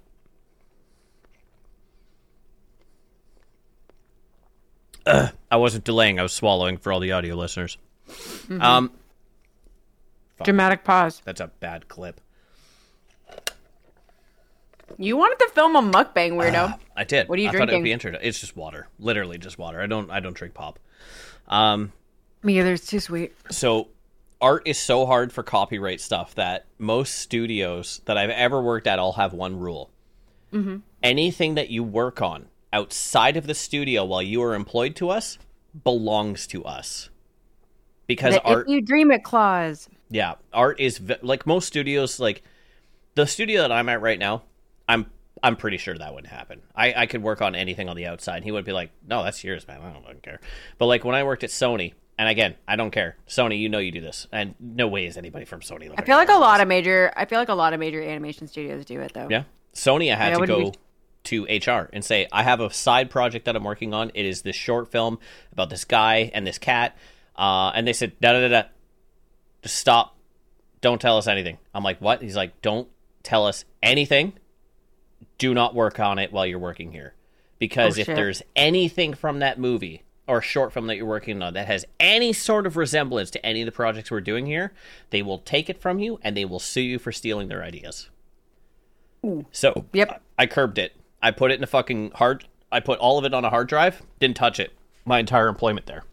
Ugh, 5.05 5.31
I 5.49 5.55
wasn't 5.57 5.83
delaying. 5.83 6.19
I 6.19 6.23
was 6.23 6.33
swallowing 6.33 6.77
for 6.77 6.91
all 6.91 6.99
the 6.99 7.11
audio 7.13 7.35
listeners. 7.35 7.77
Um, 8.59 8.91
Dramatic 10.43 10.83
pause. 10.83 11.21
that's 11.25 11.39
a 11.39 11.47
bad 11.59 11.87
clip. 11.87 12.19
You 14.97 15.15
wanted 15.17 15.39
to 15.39 15.49
film 15.53 15.75
a 15.75 15.81
mukbang, 15.81 16.33
weirdo. 16.33 16.77
I 16.95 17.03
did. 17.05 17.29
What 17.29 17.39
are 17.39 17.41
you 17.41 17.47
I 17.49 17.51
thought 17.51 17.57
it 17.57 17.59
would 17.61 17.67
drinking? 17.67 17.83
be 17.83 17.91
interesting. 17.93 18.27
It's 18.27 18.39
just 18.39 18.55
water, 18.57 18.87
literally 18.99 19.37
just 19.37 19.57
water. 19.57 19.81
I 19.81 19.87
don't. 19.87 20.11
I 20.11 20.19
don't 20.19 20.35
drink 20.35 20.53
pop. 20.53 20.77
Um, 21.47 21.93
Me 22.43 22.59
either. 22.59 22.73
It's 22.73 22.85
too 22.87 22.99
sweet. 22.99 23.33
so 23.49 23.87
art 24.41 24.63
is 24.67 24.77
so 24.77 25.05
hard 25.05 25.31
for 25.31 25.43
copyright 25.43 26.01
stuff 26.01 26.35
that 26.35 26.65
most 26.79 27.15
studios 27.15 28.01
that 28.05 28.17
I've 28.17 28.29
ever 28.31 28.61
worked 28.61 28.87
at 28.87 28.99
all 28.99 29.13
have 29.13 29.33
one 29.33 29.57
rule. 29.59 29.91
Mm-hmm. 30.51 30.77
Anything 31.03 31.55
that 31.55 31.69
you 31.69 31.83
work 31.83 32.21
on 32.21 32.47
outside 32.73 33.37
of 33.37 33.47
the 33.47 33.53
studio 33.53 34.03
while 34.05 34.21
you 34.21 34.41
are 34.43 34.55
employed 34.55 34.95
to 34.97 35.09
us 35.09 35.37
belongs 35.83 36.47
to 36.47 36.63
us. 36.65 37.09
Because 38.07 38.33
The 38.35 38.41
art 38.43 38.67
if 38.67 38.71
you 38.73 38.81
dream 38.81 39.11
it 39.11 39.23
clause. 39.23 39.87
yeah, 40.09 40.33
art 40.51 40.79
is 40.79 40.97
v- 40.97 41.15
like 41.21 41.45
most 41.47 41.65
studios. 41.67 42.19
Like 42.19 42.43
the 43.15 43.25
studio 43.25 43.61
that 43.61 43.71
I'm 43.71 43.87
at 43.87 44.01
right 44.01 44.19
now, 44.19 44.43
I'm 44.89 45.05
I'm 45.41 45.55
pretty 45.55 45.77
sure 45.77 45.97
that 45.97 46.13
wouldn't 46.13 46.31
happen. 46.33 46.61
I 46.75 46.93
I 46.93 47.05
could 47.05 47.23
work 47.23 47.41
on 47.41 47.55
anything 47.55 47.87
on 47.87 47.95
the 47.95 48.07
outside. 48.07 48.43
He 48.43 48.51
would 48.51 48.65
be 48.65 48.73
like, 48.73 48.91
"No, 49.07 49.23
that's 49.23 49.43
yours, 49.45 49.65
man. 49.67 49.81
I 49.81 49.93
don't 49.93 50.03
fucking 50.03 50.19
care." 50.21 50.41
But 50.77 50.87
like 50.87 51.05
when 51.05 51.15
I 51.15 51.23
worked 51.23 51.45
at 51.45 51.51
Sony, 51.51 51.93
and 52.21 52.29
again, 52.29 52.53
I 52.67 52.75
don't 52.75 52.91
care. 52.91 53.17
Sony, 53.27 53.59
you 53.59 53.67
know 53.67 53.79
you 53.79 53.91
do 53.91 53.99
this, 53.99 54.27
and 54.31 54.53
no 54.59 54.87
way 54.87 55.07
is 55.07 55.17
anybody 55.17 55.43
from 55.43 55.61
Sony. 55.61 55.91
I 55.97 56.03
feel 56.03 56.17
like 56.17 56.29
a 56.29 56.35
lot 56.37 56.61
of 56.61 56.67
major. 56.67 57.11
I 57.15 57.25
feel 57.25 57.39
like 57.39 57.49
a 57.49 57.55
lot 57.55 57.73
of 57.73 57.79
major 57.79 57.99
animation 57.99 58.47
studios 58.47 58.85
do 58.85 58.99
it 59.01 59.11
though. 59.15 59.27
yeah. 59.29 59.45
Sony, 59.73 60.13
I 60.13 60.15
had 60.17 60.37
to 60.37 60.45
go 60.45 60.71
to 61.23 61.43
HR 61.45 61.89
and 61.91 62.05
say, 62.05 62.27
"I 62.31 62.43
have 62.43 62.59
a 62.59 62.71
side 62.71 63.09
project 63.09 63.45
that 63.45 63.55
I'm 63.55 63.63
working 63.63 63.91
on. 63.95 64.11
It 64.13 64.23
is 64.25 64.43
this 64.43 64.55
short 64.55 64.91
film 64.91 65.17
about 65.51 65.71
this 65.71 65.83
guy 65.83 66.29
and 66.31 66.45
this 66.45 66.59
cat." 66.59 66.95
Uh, 67.35 67.71
and 67.73 67.87
they 67.87 67.93
said, 67.93 68.19
"Da 68.21 68.33
da 68.33 68.41
da 68.41 68.49
da, 68.49 68.67
just 69.63 69.77
stop. 69.77 70.15
Don't 70.81 71.01
tell 71.01 71.17
us 71.17 71.25
anything." 71.25 71.57
I'm 71.73 71.83
like, 71.83 71.99
"What?" 72.01 72.21
He's 72.21 72.35
like, 72.35 72.61
"Don't 72.61 72.87
tell 73.23 73.47
us 73.47 73.65
anything. 73.81 74.33
Do 75.39 75.55
not 75.55 75.73
work 75.73 75.99
on 75.99 76.19
it 76.19 76.31
while 76.31 76.45
you're 76.45 76.59
working 76.59 76.91
here, 76.91 77.15
because 77.57 77.97
Oh, 77.97 78.01
if 78.01 78.05
shit. 78.05 78.15
there's 78.15 78.43
anything 78.55 79.15
from 79.15 79.39
that 79.39 79.57
movie." 79.57 80.03
Or 80.31 80.41
short 80.41 80.71
film 80.71 80.87
that 80.87 80.95
you're 80.95 81.05
working 81.05 81.41
on 81.41 81.55
that 81.55 81.67
has 81.67 81.83
any 81.99 82.31
sort 82.31 82.65
of 82.65 82.77
resemblance 82.77 83.29
to 83.31 83.45
any 83.45 83.63
of 83.63 83.65
the 83.65 83.71
projects 83.73 84.09
we're 84.09 84.21
doing 84.21 84.45
here, 84.45 84.71
they 85.09 85.21
will 85.21 85.39
take 85.39 85.69
it 85.69 85.81
from 85.81 85.99
you 85.99 86.21
and 86.23 86.37
they 86.37 86.45
will 86.45 86.57
sue 86.57 86.79
you 86.79 86.99
for 86.99 87.11
stealing 87.11 87.49
their 87.49 87.61
ideas. 87.61 88.09
So 89.51 89.83
Yep. 89.91 90.21
I 90.39 90.45
curbed 90.45 90.77
it. 90.77 90.95
I 91.21 91.31
put 91.31 91.51
it 91.51 91.55
in 91.55 91.65
a 91.65 91.67
fucking 91.67 92.11
hard. 92.11 92.45
I 92.71 92.79
put 92.79 92.97
all 92.99 93.17
of 93.17 93.25
it 93.25 93.33
on 93.33 93.43
a 93.43 93.49
hard 93.49 93.67
drive. 93.67 94.03
Didn't 94.21 94.37
touch 94.37 94.57
it. 94.57 94.71
My 95.03 95.19
entire 95.19 95.49
employment 95.49 95.85
there. 95.85 96.05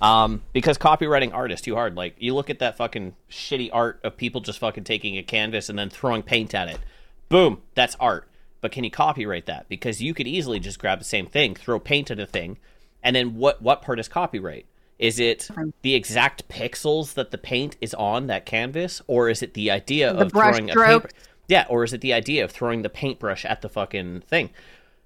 Um, 0.00 0.42
because 0.52 0.76
copyrighting 0.76 1.32
art 1.32 1.52
is 1.52 1.60
too 1.60 1.76
hard. 1.76 1.94
Like 1.94 2.16
you 2.18 2.34
look 2.34 2.50
at 2.50 2.58
that 2.58 2.76
fucking 2.76 3.14
shitty 3.30 3.70
art 3.72 4.00
of 4.02 4.16
people 4.16 4.40
just 4.40 4.58
fucking 4.58 4.82
taking 4.82 5.16
a 5.18 5.22
canvas 5.22 5.68
and 5.68 5.78
then 5.78 5.88
throwing 5.88 6.24
paint 6.24 6.52
at 6.52 6.66
it. 6.66 6.80
Boom, 7.28 7.62
that's 7.76 7.94
art. 8.00 8.26
But 8.60 8.72
can 8.72 8.82
you 8.82 8.90
copyright 8.90 9.46
that? 9.46 9.68
Because 9.68 10.02
you 10.02 10.14
could 10.14 10.26
easily 10.26 10.58
just 10.58 10.80
grab 10.80 10.98
the 10.98 11.04
same 11.04 11.26
thing, 11.26 11.54
throw 11.54 11.78
paint 11.78 12.10
at 12.10 12.18
a 12.18 12.26
thing, 12.26 12.58
and 13.02 13.14
then 13.16 13.36
what? 13.36 13.60
What 13.62 13.82
part 13.82 13.98
is 13.98 14.08
copyright? 14.08 14.66
Is 14.98 15.18
it 15.18 15.48
the 15.82 15.94
exact 15.94 16.48
pixels 16.48 17.14
that 17.14 17.30
the 17.32 17.38
paint 17.38 17.76
is 17.80 17.92
on 17.94 18.28
that 18.28 18.46
canvas, 18.46 19.02
or 19.08 19.28
is 19.28 19.42
it 19.42 19.54
the 19.54 19.70
idea 19.70 20.12
The 20.14 20.26
of 20.26 20.32
brush 20.32 20.54
throwing 20.56 20.70
a 20.70 20.72
stroke. 20.72 21.02
paint? 21.04 21.14
Yeah, 21.48 21.66
or 21.68 21.82
is 21.82 21.92
it 21.92 22.00
the 22.02 22.12
idea 22.12 22.44
of 22.44 22.52
throwing 22.52 22.82
the 22.82 22.88
paintbrush 22.88 23.44
at 23.44 23.62
the 23.62 23.68
fucking 23.68 24.20
thing? 24.22 24.50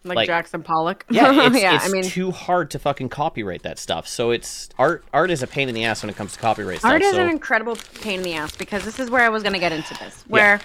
Like, 0.04 0.16
Like- 0.16 0.26
Jackson 0.26 0.62
Pollock. 0.62 1.04
Yeah, 1.10 1.46
it's, 1.46 1.60
yeah. 1.60 1.76
it's 1.76 1.86
I 1.86 1.88
mean, 1.88 2.02
too 2.04 2.30
hard 2.30 2.70
to 2.72 2.78
fucking 2.78 3.08
copyright 3.08 3.62
that 3.62 3.78
stuff. 3.78 4.06
So 4.06 4.30
it's 4.32 4.68
art. 4.78 5.02
Art 5.14 5.30
is 5.30 5.42
a 5.42 5.46
pain 5.46 5.68
in 5.68 5.74
the 5.74 5.84
ass 5.84 6.02
when 6.02 6.10
it 6.10 6.16
comes 6.16 6.34
to 6.34 6.38
copyright 6.38 6.80
stuff. 6.80 6.92
art 6.92 7.02
is 7.02 7.14
so 7.14 7.22
an 7.22 7.30
incredible 7.30 7.76
pain 8.00 8.18
in 8.18 8.22
the 8.24 8.34
ass 8.34 8.54
because 8.54 8.84
this 8.84 9.00
is 9.00 9.10
where 9.10 9.22
I 9.24 9.30
was 9.30 9.42
going 9.42 9.54
to 9.54 9.58
get 9.58 9.72
into 9.72 9.94
this. 9.94 10.24
Where 10.28 10.60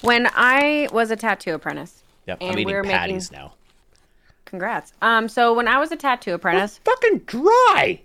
when 0.00 0.28
I 0.34 0.88
was 0.90 1.10
a 1.10 1.16
tattoo 1.16 1.54
apprentice, 1.54 2.02
yep, 2.26 2.38
and 2.40 2.50
I'm 2.50 2.56
we 2.56 2.62
eating 2.62 2.74
were 2.74 2.82
patties 2.82 3.30
making. 3.30 3.44
now. 3.46 3.54
Congrats. 4.44 4.92
Um. 5.02 5.28
So 5.28 5.54
when 5.54 5.66
I 5.68 5.78
was 5.78 5.90
a 5.92 5.96
tattoo 5.96 6.34
apprentice, 6.34 6.78
Fucking 6.84 7.18
dry. 7.20 8.00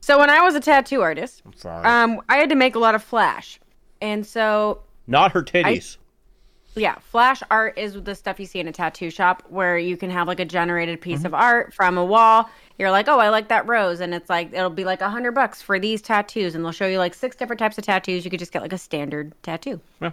so 0.00 0.18
when 0.18 0.30
I 0.30 0.40
was 0.40 0.54
a 0.54 0.60
tattoo 0.60 1.02
artist, 1.02 1.42
I'm 1.44 1.52
Sorry. 1.54 1.84
um, 1.86 2.20
I 2.28 2.36
had 2.36 2.48
to 2.50 2.54
make 2.56 2.74
a 2.74 2.78
lot 2.78 2.94
of 2.94 3.02
flash, 3.02 3.60
and 4.00 4.26
so 4.26 4.80
Not 5.06 5.32
her 5.32 5.42
titties. 5.42 5.98
Yeah, 6.76 6.94
flash 7.00 7.42
art 7.50 7.76
is 7.76 8.00
the 8.00 8.14
stuff 8.14 8.38
you 8.38 8.46
see 8.46 8.60
in 8.60 8.68
a 8.68 8.72
tattoo 8.72 9.10
shop 9.10 9.42
where 9.48 9.76
you 9.76 9.96
can 9.96 10.08
have 10.08 10.28
like 10.28 10.38
a 10.40 10.44
generated 10.44 11.00
piece 11.00 11.24
of 11.24 11.34
art 11.34 11.74
from 11.74 11.98
a 11.98 12.04
wall. 12.04 12.48
You're 12.78 12.92
like, 12.92 13.08
oh, 13.08 13.18
I 13.18 13.28
like 13.28 13.48
that 13.48 13.66
rose, 13.66 14.00
and 14.00 14.14
it's 14.14 14.30
like 14.30 14.52
it'll 14.52 14.70
be 14.70 14.84
like 14.84 15.00
a 15.02 15.10
hundred 15.10 15.32
bucks 15.32 15.60
for 15.60 15.78
these 15.78 16.00
tattoos, 16.00 16.54
and 16.54 16.64
they'll 16.64 16.72
show 16.72 16.86
you 16.86 16.98
like 16.98 17.14
six 17.14 17.36
different 17.36 17.58
types 17.58 17.76
of 17.76 17.84
tattoos. 17.84 18.24
You 18.24 18.30
could 18.30 18.38
just 18.40 18.52
get 18.52 18.62
like 18.62 18.72
a 18.72 18.78
standard 18.78 19.32
tattoo 19.42 19.80
Yeah. 20.00 20.12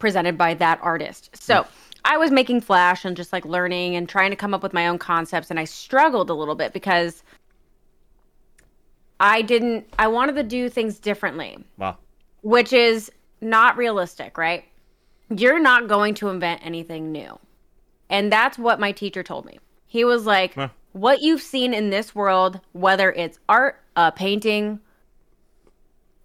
presented 0.00 0.36
by 0.36 0.54
that 0.54 0.78
artist. 0.82 1.30
So 1.40 1.66
I 2.04 2.16
was 2.18 2.30
making 2.30 2.60
flash 2.60 3.04
and 3.04 3.16
just 3.16 3.32
like 3.32 3.44
learning 3.44 3.96
and 3.96 4.08
trying 4.08 4.30
to 4.30 4.36
come 4.36 4.52
up 4.54 4.62
with 4.62 4.72
my 4.72 4.86
own 4.88 4.98
concepts, 4.98 5.50
and 5.50 5.58
I 5.58 5.64
struggled 5.64 6.28
a 6.30 6.34
little 6.34 6.54
bit 6.54 6.72
because 6.72 7.22
I 9.20 9.42
didn't. 9.42 9.86
I 9.98 10.08
wanted 10.08 10.36
to 10.36 10.42
do 10.42 10.68
things 10.68 10.98
differently, 10.98 11.64
Wow. 11.78 11.96
which 12.42 12.72
is 12.72 13.10
not 13.40 13.76
realistic, 13.76 14.36
right? 14.36 14.64
You're 15.30 15.60
not 15.60 15.88
going 15.88 16.14
to 16.14 16.28
invent 16.28 16.60
anything 16.64 17.10
new, 17.10 17.38
and 18.10 18.30
that's 18.30 18.58
what 18.58 18.78
my 18.80 18.92
teacher 18.92 19.22
told 19.22 19.46
me. 19.46 19.58
He 19.86 20.04
was 20.04 20.26
like, 20.26 20.54
Huh. 20.54 20.68
"What 20.92 21.22
you've 21.22 21.42
seen 21.42 21.72
in 21.72 21.90
this 21.90 22.14
world, 22.14 22.60
whether 22.72 23.12
it's 23.12 23.38
art, 23.48 23.80
a 23.96 24.12
painting, 24.12 24.80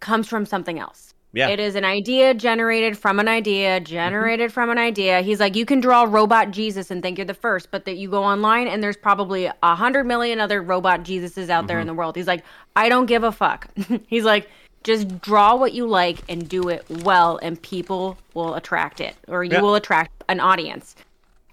comes 0.01 0.27
from 0.27 0.45
something 0.45 0.77
else." 0.79 1.13
Yeah. 1.31 1.49
It 1.49 1.59
is 1.59 1.75
an 1.75 1.85
idea 1.85 2.33
generated 2.33 2.97
from 2.97 3.19
an 3.19 3.27
idea, 3.27 3.77
mm-hmm. 3.77 3.85
generated 3.85 4.51
from 4.51 4.69
an 4.71 4.79
idea. 4.79 5.21
He's 5.21 5.39
like, 5.39 5.55
you 5.55 5.65
can 5.65 5.79
draw 5.79 6.03
robot 6.03 6.51
Jesus 6.51 6.89
and 6.89 7.03
think 7.03 7.17
you're 7.17 7.25
the 7.25 7.35
first, 7.35 7.69
but 7.69 7.85
that 7.85 7.97
you 7.97 8.09
go 8.09 8.23
online 8.23 8.67
and 8.67 8.81
there's 8.81 8.97
probably 8.97 9.45
a 9.45 9.75
hundred 9.75 10.05
million 10.05 10.39
other 10.39 10.61
robot 10.61 11.03
Jesuses 11.03 11.49
out 11.49 11.67
there 11.67 11.77
in 11.77 11.81
mm-hmm. 11.81 11.87
the 11.87 11.93
world. 11.93 12.15
He's 12.15 12.27
like, 12.27 12.43
I 12.75 12.89
don't 12.89 13.05
give 13.05 13.23
a 13.23 13.31
fuck. 13.31 13.69
He's 14.07 14.23
like, 14.23 14.49
just 14.83 15.21
draw 15.21 15.55
what 15.55 15.73
you 15.73 15.85
like 15.85 16.19
and 16.29 16.47
do 16.47 16.69
it 16.69 16.85
well, 17.03 17.37
and 17.43 17.61
people 17.61 18.17
will 18.33 18.55
attract 18.55 19.01
it, 19.01 19.15
or 19.27 19.43
you 19.43 19.51
Yeah. 19.51 19.61
will 19.61 19.75
attract 19.75 20.23
an 20.29 20.39
audience. 20.39 20.95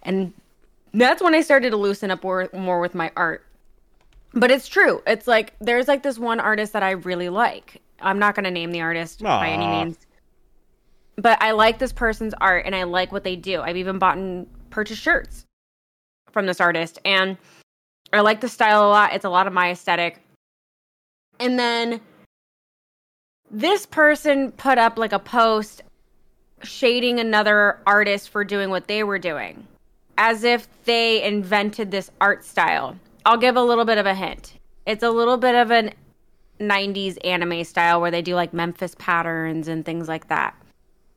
And 0.04 0.32
that's 0.94 1.20
when 1.20 1.34
I 1.34 1.40
started 1.40 1.70
to 1.70 1.76
loosen 1.76 2.10
up 2.10 2.22
more, 2.22 2.48
more 2.52 2.80
with 2.80 2.94
my 2.94 3.10
art. 3.16 3.44
But 4.32 4.50
it's 4.50 4.68
true. 4.68 5.02
It's 5.06 5.26
like 5.26 5.54
there's 5.60 5.88
like 5.88 6.02
this 6.02 6.18
one 6.18 6.40
artist 6.40 6.72
that 6.74 6.82
I 6.82 6.92
really 6.92 7.28
like. 7.28 7.80
I'm 8.00 8.18
not 8.18 8.34
going 8.34 8.44
to 8.44 8.50
name 8.50 8.72
the 8.72 8.80
artist 8.80 9.22
by 9.22 9.48
any 9.48 9.66
means. 9.66 9.98
But 11.16 11.40
I 11.42 11.52
like 11.52 11.78
this 11.78 11.92
person's 11.92 12.34
art 12.34 12.66
and 12.66 12.74
I 12.74 12.82
like 12.82 13.10
what 13.10 13.24
they 13.24 13.36
do. 13.36 13.60
I've 13.62 13.76
even 13.76 13.98
bought 13.98 14.18
and 14.18 14.46
purchased 14.70 15.02
shirts 15.02 15.44
from 16.30 16.46
this 16.46 16.60
artist 16.60 16.98
and 17.04 17.38
I 18.12 18.20
like 18.20 18.40
the 18.40 18.48
style 18.48 18.86
a 18.86 18.90
lot. 18.90 19.14
It's 19.14 19.24
a 19.24 19.30
lot 19.30 19.46
of 19.46 19.52
my 19.52 19.70
aesthetic. 19.70 20.20
And 21.40 21.58
then 21.58 22.00
this 23.50 23.86
person 23.86 24.52
put 24.52 24.78
up 24.78 24.98
like 24.98 25.12
a 25.12 25.18
post 25.18 25.82
shading 26.62 27.18
another 27.20 27.80
artist 27.86 28.28
for 28.30 28.44
doing 28.44 28.70
what 28.70 28.88
they 28.88 29.02
were 29.02 29.18
doing 29.18 29.66
as 30.18 30.44
if 30.44 30.68
they 30.84 31.22
invented 31.22 31.90
this 31.90 32.10
art 32.20 32.44
style. 32.44 32.96
I'll 33.24 33.36
give 33.36 33.56
a 33.56 33.62
little 33.62 33.84
bit 33.84 33.98
of 33.98 34.06
a 34.06 34.14
hint. 34.14 34.54
It's 34.86 35.02
a 35.02 35.10
little 35.10 35.36
bit 35.36 35.54
of 35.54 35.70
an 35.70 35.92
90s 36.60 37.16
anime 37.24 37.64
style 37.64 38.00
where 38.00 38.10
they 38.10 38.22
do 38.22 38.34
like 38.34 38.52
Memphis 38.52 38.94
patterns 38.98 39.68
and 39.68 39.84
things 39.84 40.08
like 40.08 40.28
that. 40.28 40.54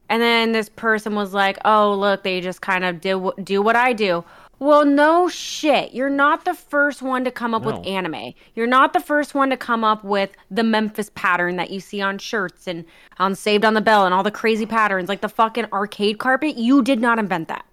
And 0.09 0.21
then 0.21 0.51
this 0.53 0.69
person 0.69 1.13
was 1.15 1.33
like, 1.33 1.57
"Oh, 1.65 1.93
look, 1.93 2.23
they 2.23 2.41
just 2.41 2.61
kind 2.61 2.83
of 2.83 2.99
do 2.99 3.31
do 3.43 3.61
what 3.61 3.75
I 3.75 3.93
do." 3.93 4.23
Well, 4.57 4.83
no 4.83 5.29
shit. 5.29 5.93
You're 5.93 6.09
not 6.09 6.43
the 6.43 6.53
first 6.53 7.01
one 7.01 7.23
to 7.23 7.31
come 7.31 7.53
up 7.53 7.61
No. 7.63 7.67
with 7.77 7.87
anime. 7.87 8.33
You're 8.55 8.67
not 8.67 8.91
the 8.91 8.99
first 8.99 9.33
one 9.33 9.49
to 9.51 9.55
come 9.57 9.85
up 9.85 10.03
with 10.03 10.31
the 10.51 10.63
Memphis 10.63 11.09
pattern 11.15 11.55
that 11.55 11.69
you 11.69 11.79
see 11.79 12.01
on 12.01 12.17
shirts 12.17 12.67
and 12.67 12.83
on 13.19 13.35
Saved 13.35 13.63
on 13.63 13.73
the 13.73 13.79
Bell 13.81 14.05
and 14.05 14.13
all 14.13 14.23
the 14.23 14.31
crazy 14.31 14.65
patterns 14.65 15.07
like 15.07 15.21
the 15.21 15.29
fucking 15.29 15.67
arcade 15.71 16.17
carpet. 16.17 16.57
You 16.57 16.81
did 16.81 16.99
not 16.99 17.19
invent 17.19 17.47
that. 17.47 17.63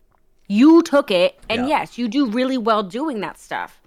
You 0.47 0.81
took 0.83 1.11
it, 1.11 1.41
and 1.49 1.63
Yeah. 1.63 1.79
yes, 1.81 1.99
you 1.99 2.07
do 2.07 2.27
really 2.27 2.57
well 2.59 2.85
doing 2.85 3.21
that 3.23 3.37
stuff. 3.37 3.81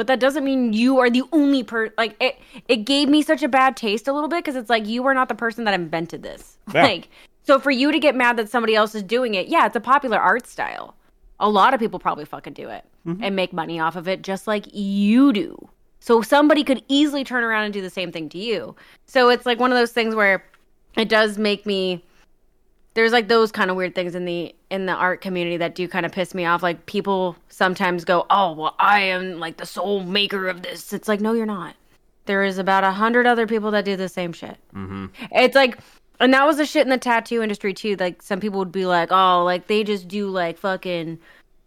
But 0.00 0.06
that 0.06 0.18
doesn't 0.18 0.44
mean 0.44 0.72
you 0.72 0.98
are 0.98 1.10
the 1.10 1.24
only 1.30 1.62
per 1.62 1.90
like 1.98 2.16
it 2.22 2.38
it 2.68 2.86
gave 2.86 3.10
me 3.10 3.20
such 3.20 3.42
a 3.42 3.48
bad 3.48 3.76
taste 3.76 4.08
a 4.08 4.14
little 4.14 4.30
bit 4.30 4.42
because 4.42 4.56
it's 4.56 4.70
like 4.70 4.86
you 4.86 5.06
are 5.06 5.12
not 5.12 5.28
the 5.28 5.34
person 5.34 5.64
that 5.64 5.74
invented 5.74 6.22
this. 6.22 6.56
Yeah. 6.72 6.82
Like 6.86 7.08
so 7.42 7.60
for 7.60 7.70
you 7.70 7.92
to 7.92 7.98
get 7.98 8.16
mad 8.16 8.38
that 8.38 8.48
somebody 8.48 8.74
else 8.74 8.94
is 8.94 9.02
doing 9.02 9.34
it, 9.34 9.48
yeah, 9.48 9.66
it's 9.66 9.76
a 9.76 9.80
popular 9.80 10.18
art 10.18 10.46
style. 10.46 10.94
A 11.38 11.50
lot 11.50 11.74
of 11.74 11.80
people 11.80 11.98
probably 11.98 12.24
fucking 12.24 12.54
do 12.54 12.70
it 12.70 12.82
mm-hmm. 13.06 13.22
and 13.22 13.36
make 13.36 13.52
money 13.52 13.78
off 13.78 13.94
of 13.94 14.08
it 14.08 14.22
just 14.22 14.46
like 14.46 14.64
you 14.72 15.34
do. 15.34 15.68
So 15.98 16.22
somebody 16.22 16.64
could 16.64 16.82
easily 16.88 17.22
turn 17.22 17.44
around 17.44 17.64
and 17.64 17.74
do 17.74 17.82
the 17.82 17.90
same 17.90 18.10
thing 18.10 18.30
to 18.30 18.38
you. 18.38 18.74
So 19.04 19.28
it's 19.28 19.44
like 19.44 19.60
one 19.60 19.70
of 19.70 19.76
those 19.76 19.92
things 19.92 20.14
where 20.14 20.46
it 20.96 21.10
does 21.10 21.36
make 21.36 21.66
me 21.66 22.02
there's 22.94 23.12
like 23.12 23.28
those 23.28 23.52
kind 23.52 23.70
of 23.70 23.76
weird 23.76 23.94
things 23.94 24.14
in 24.14 24.24
the 24.24 24.54
in 24.70 24.86
the 24.86 24.92
art 24.92 25.20
community 25.20 25.56
that 25.56 25.74
do 25.74 25.86
kind 25.86 26.04
of 26.04 26.12
piss 26.12 26.34
me 26.34 26.44
off 26.44 26.62
like 26.62 26.86
people 26.86 27.36
sometimes 27.48 28.04
go 28.04 28.26
oh 28.30 28.52
well 28.52 28.74
i 28.78 29.00
am 29.00 29.38
like 29.38 29.56
the 29.56 29.66
sole 29.66 30.02
maker 30.02 30.48
of 30.48 30.62
this 30.62 30.92
it's 30.92 31.08
like 31.08 31.20
no 31.20 31.32
you're 31.32 31.46
not 31.46 31.74
there 32.26 32.44
is 32.44 32.58
about 32.58 32.84
a 32.84 32.90
hundred 32.90 33.26
other 33.26 33.46
people 33.46 33.70
that 33.70 33.84
do 33.84 33.96
the 33.96 34.08
same 34.08 34.32
shit 34.32 34.56
mm-hmm. 34.74 35.06
it's 35.32 35.54
like 35.54 35.78
and 36.18 36.34
that 36.34 36.46
was 36.46 36.56
the 36.56 36.66
shit 36.66 36.82
in 36.82 36.90
the 36.90 36.98
tattoo 36.98 37.42
industry 37.42 37.72
too 37.72 37.96
like 37.96 38.22
some 38.22 38.40
people 38.40 38.58
would 38.58 38.72
be 38.72 38.86
like 38.86 39.10
oh 39.10 39.44
like 39.44 39.66
they 39.66 39.84
just 39.84 40.08
do 40.08 40.28
like 40.28 40.58
fucking 40.58 41.18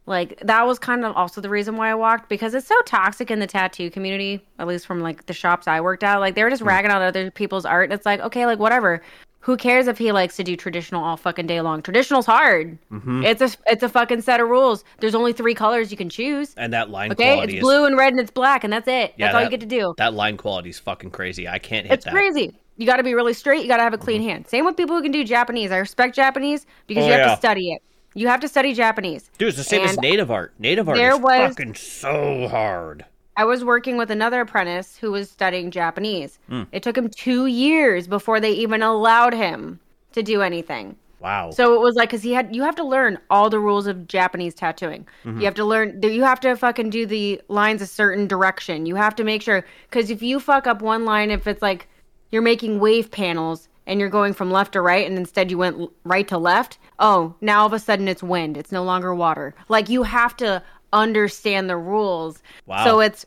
like 0.06 0.38
that 0.42 0.68
was 0.68 0.80
kind 0.80 1.06
of 1.06 1.16
also 1.16 1.40
the 1.40 1.50
reason 1.50 1.78
why 1.78 1.90
I 1.90 1.96
walked 1.96 2.28
because 2.28 2.54
it's 2.54 2.68
so 2.68 2.76
toxic 2.86 3.32
in 3.32 3.40
the 3.40 3.48
tattoo 3.48 3.90
community, 3.90 4.46
at 4.60 4.68
least 4.68 4.86
from 4.86 5.00
like 5.00 5.28
the 5.28 5.34
shops 5.34 5.66
I 5.66 5.80
worked 5.80 6.04
at. 6.04 6.18
Like 6.18 6.36
they 6.36 6.44
were 6.44 6.50
just 6.50 6.62
ragging 6.62 6.92
on 6.92 7.02
other 7.02 7.32
people's 7.32 7.66
art, 7.66 7.86
and 7.86 7.94
it's 7.94 8.06
like 8.06 8.20
okay, 8.20 8.46
like 8.46 8.60
whatever. 8.60 9.02
Who 9.44 9.58
cares 9.58 9.88
if 9.88 9.98
he 9.98 10.14
likes 10.14 10.38
to 10.38 10.44
do 10.44 10.56
traditional 10.56 11.04
all 11.04 11.18
fucking 11.18 11.48
day 11.48 11.60
long? 11.60 11.82
Traditional's 11.82 12.26
hard. 12.26 12.78
Mm-hmm. 12.92 13.26
It's 13.26 13.42
a 13.42 13.52
it's 13.68 13.84
a 13.84 13.90
fucking 13.90 14.22
set 14.22 14.40
of 14.40 14.48
rules. 14.48 14.86
There's 15.00 15.16
only 15.16 15.34
three 15.34 15.54
colors 15.54 15.92
you 15.92 15.98
can 15.98 16.10
choose. 16.10 16.54
And 16.56 16.72
that 16.72 16.90
line 16.90 17.12
Okay, 17.12 17.34
quality 17.34 17.54
it's 17.56 17.58
is 17.60 17.62
blue 17.64 17.84
and 17.86 17.98
red 17.98 18.14
and 18.14 18.22
it's 18.22 18.32
black, 18.32 18.64
and 18.64 18.72
that's 18.72 18.88
it. 18.88 19.14
Yeah, 19.18 19.28
that's 19.28 19.36
all 19.36 19.44
you 19.44 19.50
get 19.50 19.60
to 19.60 19.66
do. 19.66 19.96
that 19.98 20.14
line 20.14 20.38
quality 20.38 20.70
is 20.70 20.80
fucking 20.80 21.12
crazy. 21.12 21.46
I 21.46 21.60
can't 21.60 21.86
hit 21.86 21.94
It's 21.96 22.06
that. 22.06 22.14
crazy. 22.14 22.58
You 22.78 22.86
got 22.86 22.98
to 22.98 23.04
be 23.04 23.14
really 23.14 23.34
straight. 23.34 23.62
You 23.64 23.68
got 23.68 23.78
to 23.78 23.84
have 23.84 23.94
a 23.94 23.98
clean 23.98 24.22
mm-hmm. 24.22 24.30
hand. 24.30 24.48
Same 24.48 24.64
with 24.64 24.78
people 24.78 24.96
who 24.96 25.02
can 25.04 25.12
do 25.12 25.26
Japanese. 25.26 25.72
I 25.74 25.78
respect 25.78 26.16
Japanese 26.16 26.66
because 26.88 27.04
Oh, 27.04 27.08
you 27.08 27.12
have 27.12 27.20
yeah. 27.20 27.36
to 27.36 27.38
study 27.38 27.72
it. 27.74 27.82
You 28.16 28.28
have 28.30 28.40
to 28.40 28.48
study 28.48 28.74
Japanese. 28.74 29.30
Dude, 29.38 29.50
it's 29.50 29.58
the 29.58 29.64
same 29.66 29.82
as 29.84 29.98
native 30.00 30.32
art. 30.32 30.54
Native 30.58 30.88
art 30.88 30.98
is 30.98 31.20
was- 31.20 31.50
fucking 31.50 31.76
so 31.76 32.48
hard. 32.48 33.06
I 33.36 33.46
was 33.46 33.64
working 33.64 33.98
with 33.98 34.12
another 34.12 34.42
apprentice 34.42 34.98
who 34.98 35.12
was 35.12 35.30
studying 35.30 35.72
Japanese. 35.72 36.40
Hmm. 36.50 36.64
It 36.72 36.84
took 36.84 36.98
him 36.98 37.10
two 37.10 37.48
years 37.48 38.08
before 38.08 38.40
they 38.40 38.52
even 38.52 38.84
allowed 38.84 39.34
him 39.34 39.80
to 40.12 40.22
do 40.22 40.42
anything. 40.42 40.96
Wow. 41.20 41.52
So 41.52 41.74
it 41.74 41.80
was 41.80 41.96
like, 41.96 42.10
because 42.10 42.22
he 42.22 42.34
had, 42.34 42.54
you 42.54 42.64
have 42.64 42.76
to 42.76 42.84
learn 42.84 43.18
all 43.30 43.50
the 43.50 43.60
rules 43.60 43.88
of 43.88 44.08
Japanese 44.08 44.54
tattooing. 44.54 45.08
Mm-hmm. 45.24 45.40
You 45.40 45.46
have 45.46 45.56
to 45.56 45.64
learn, 45.64 46.02
you 46.04 46.24
have 46.24 46.42
to 46.42 46.56
fucking 46.58 46.90
do 46.90 47.06
the 47.06 47.42
lines 47.48 47.82
a 47.82 47.88
certain 47.88 48.28
direction. 48.28 48.86
You 48.86 48.96
have 48.96 49.16
to 49.16 49.24
make 49.24 49.42
sure, 49.42 49.66
because 49.90 50.10
if 50.10 50.22
you 50.22 50.42
fuck 50.42 50.68
up 50.68 50.82
one 50.82 51.06
line, 51.06 51.32
if 51.32 51.48
it's 51.48 51.62
like 51.62 51.88
you're 52.32 52.42
making 52.42 52.80
wave 52.80 53.10
panels 53.10 53.70
and 53.88 54.02
you're 54.02 54.10
going 54.10 54.34
from 54.34 54.52
left 54.52 54.74
to 54.74 54.82
right, 54.82 55.08
and 55.08 55.18
instead 55.18 55.50
you 55.50 55.58
went 55.58 55.90
right 56.04 56.28
to 56.28 56.38
left, 56.38 56.78
oh, 57.00 57.34
now 57.40 57.62
all 57.62 57.68
of 57.68 57.74
a 57.74 57.80
sudden 57.80 58.10
it's 58.10 58.22
wind. 58.22 58.58
It's 58.58 58.72
no 58.74 58.84
longer 58.84 59.16
water. 59.16 59.56
Like 59.70 59.88
you 59.88 60.04
have 60.04 60.36
to 60.38 60.62
understand 60.94 61.70
the 61.70 61.78
rules. 61.78 62.42
Wow. 62.66 62.86
So 62.86 63.00
it's, 63.02 63.26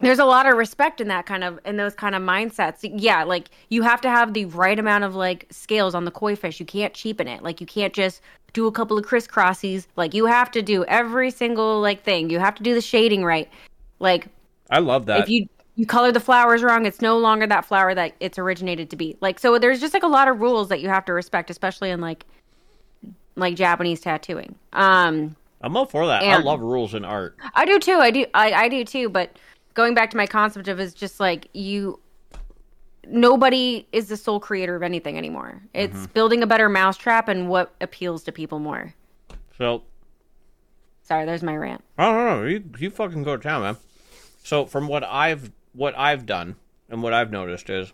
there's 0.00 0.18
a 0.18 0.24
lot 0.24 0.46
of 0.46 0.56
respect 0.56 1.00
in 1.00 1.08
that 1.08 1.26
kind 1.26 1.42
of 1.42 1.58
in 1.64 1.76
those 1.76 1.94
kind 1.94 2.14
of 2.14 2.22
mindsets. 2.22 2.78
Yeah 2.82 3.24
like 3.24 3.48
you 3.70 3.82
have 3.82 4.00
to 4.02 4.10
have 4.10 4.34
the 4.34 4.44
right 4.46 4.78
amount 4.78 5.04
of 5.04 5.14
like 5.14 5.46
scales 5.50 5.94
on 5.94 6.04
the 6.04 6.10
koi 6.10 6.36
fish. 6.36 6.60
You 6.60 6.66
can't 6.66 6.92
cheapen 6.92 7.28
it. 7.28 7.42
Like 7.42 7.60
you 7.60 7.66
can't 7.66 7.92
just 7.92 8.20
do 8.52 8.66
a 8.66 8.72
couple 8.72 8.98
of 8.98 9.04
crisscrossies 9.04 9.86
like 9.96 10.14
you 10.14 10.26
have 10.26 10.50
to 10.50 10.62
do 10.62 10.84
every 10.84 11.30
single 11.30 11.80
like 11.80 12.02
thing. 12.02 12.30
You 12.30 12.38
have 12.38 12.54
to 12.56 12.62
do 12.62 12.74
the 12.74 12.80
shading 12.80 13.24
right. 13.24 13.48
Like 13.98 14.28
I 14.70 14.80
love 14.80 15.06
that. 15.06 15.20
if 15.20 15.28
you 15.28 15.48
you 15.76 15.86
color 15.86 16.10
the 16.10 16.20
flowers 16.20 16.62
wrong 16.62 16.86
it's 16.86 17.02
no 17.02 17.18
longer 17.18 17.46
that 17.46 17.64
flower 17.64 17.94
that 17.94 18.14
it's 18.20 18.38
originated 18.38 18.90
to 18.90 18.96
be. 18.96 19.16
Like 19.20 19.38
so 19.38 19.58
there's 19.58 19.80
just 19.80 19.94
like 19.94 20.02
a 20.02 20.08
lot 20.08 20.28
of 20.28 20.40
rules 20.40 20.68
that 20.68 20.80
you 20.80 20.88
have 20.88 21.04
to 21.06 21.12
respect 21.14 21.48
especially 21.48 21.90
in 21.90 22.00
like 22.00 22.26
like 23.34 23.54
japanese 23.56 24.00
tattooing. 24.00 24.54
Um 24.74 25.36
I'm 25.60 25.76
all 25.76 25.86
for 25.86 26.06
that. 26.06 26.22
I 26.22 26.38
love 26.38 26.60
rules 26.60 26.94
in 26.94 27.04
art. 27.04 27.36
I 27.54 27.64
do 27.64 27.78
too. 27.78 27.98
I 27.98 28.10
do. 28.10 28.26
I, 28.34 28.52
I 28.52 28.68
do 28.68 28.84
too. 28.84 29.08
But 29.08 29.38
going 29.74 29.94
back 29.94 30.10
to 30.10 30.16
my 30.16 30.26
concept 30.26 30.68
of 30.68 30.78
is 30.80 30.94
just 30.94 31.18
like 31.20 31.48
you. 31.54 31.98
Nobody 33.08 33.86
is 33.92 34.08
the 34.08 34.16
sole 34.16 34.40
creator 34.40 34.74
of 34.74 34.82
anything 34.82 35.16
anymore. 35.16 35.62
It's 35.72 35.94
Mm-hmm. 35.94 36.12
building 36.12 36.42
a 36.42 36.46
better 36.46 36.68
mousetrap 36.68 37.28
and 37.28 37.48
what 37.48 37.72
appeals 37.80 38.24
to 38.24 38.32
people 38.32 38.58
more. 38.58 38.94
So 39.56 39.82
Sorry, 41.02 41.24
there's 41.24 41.42
my 41.44 41.56
rant. 41.56 41.84
I 41.96 42.04
don't 42.10 42.24
know. 42.42 42.46
You 42.48 42.64
you 42.78 42.90
fucking 42.90 43.22
go 43.22 43.36
to 43.36 43.42
town, 43.42 43.62
man. 43.62 43.76
So 44.42 44.66
from 44.66 44.88
what 44.88 45.04
I've 45.04 45.52
what 45.72 45.96
I've 45.96 46.26
done 46.26 46.56
and 46.90 47.00
what 47.02 47.12
I've 47.12 47.30
noticed 47.30 47.70
is 47.70 47.92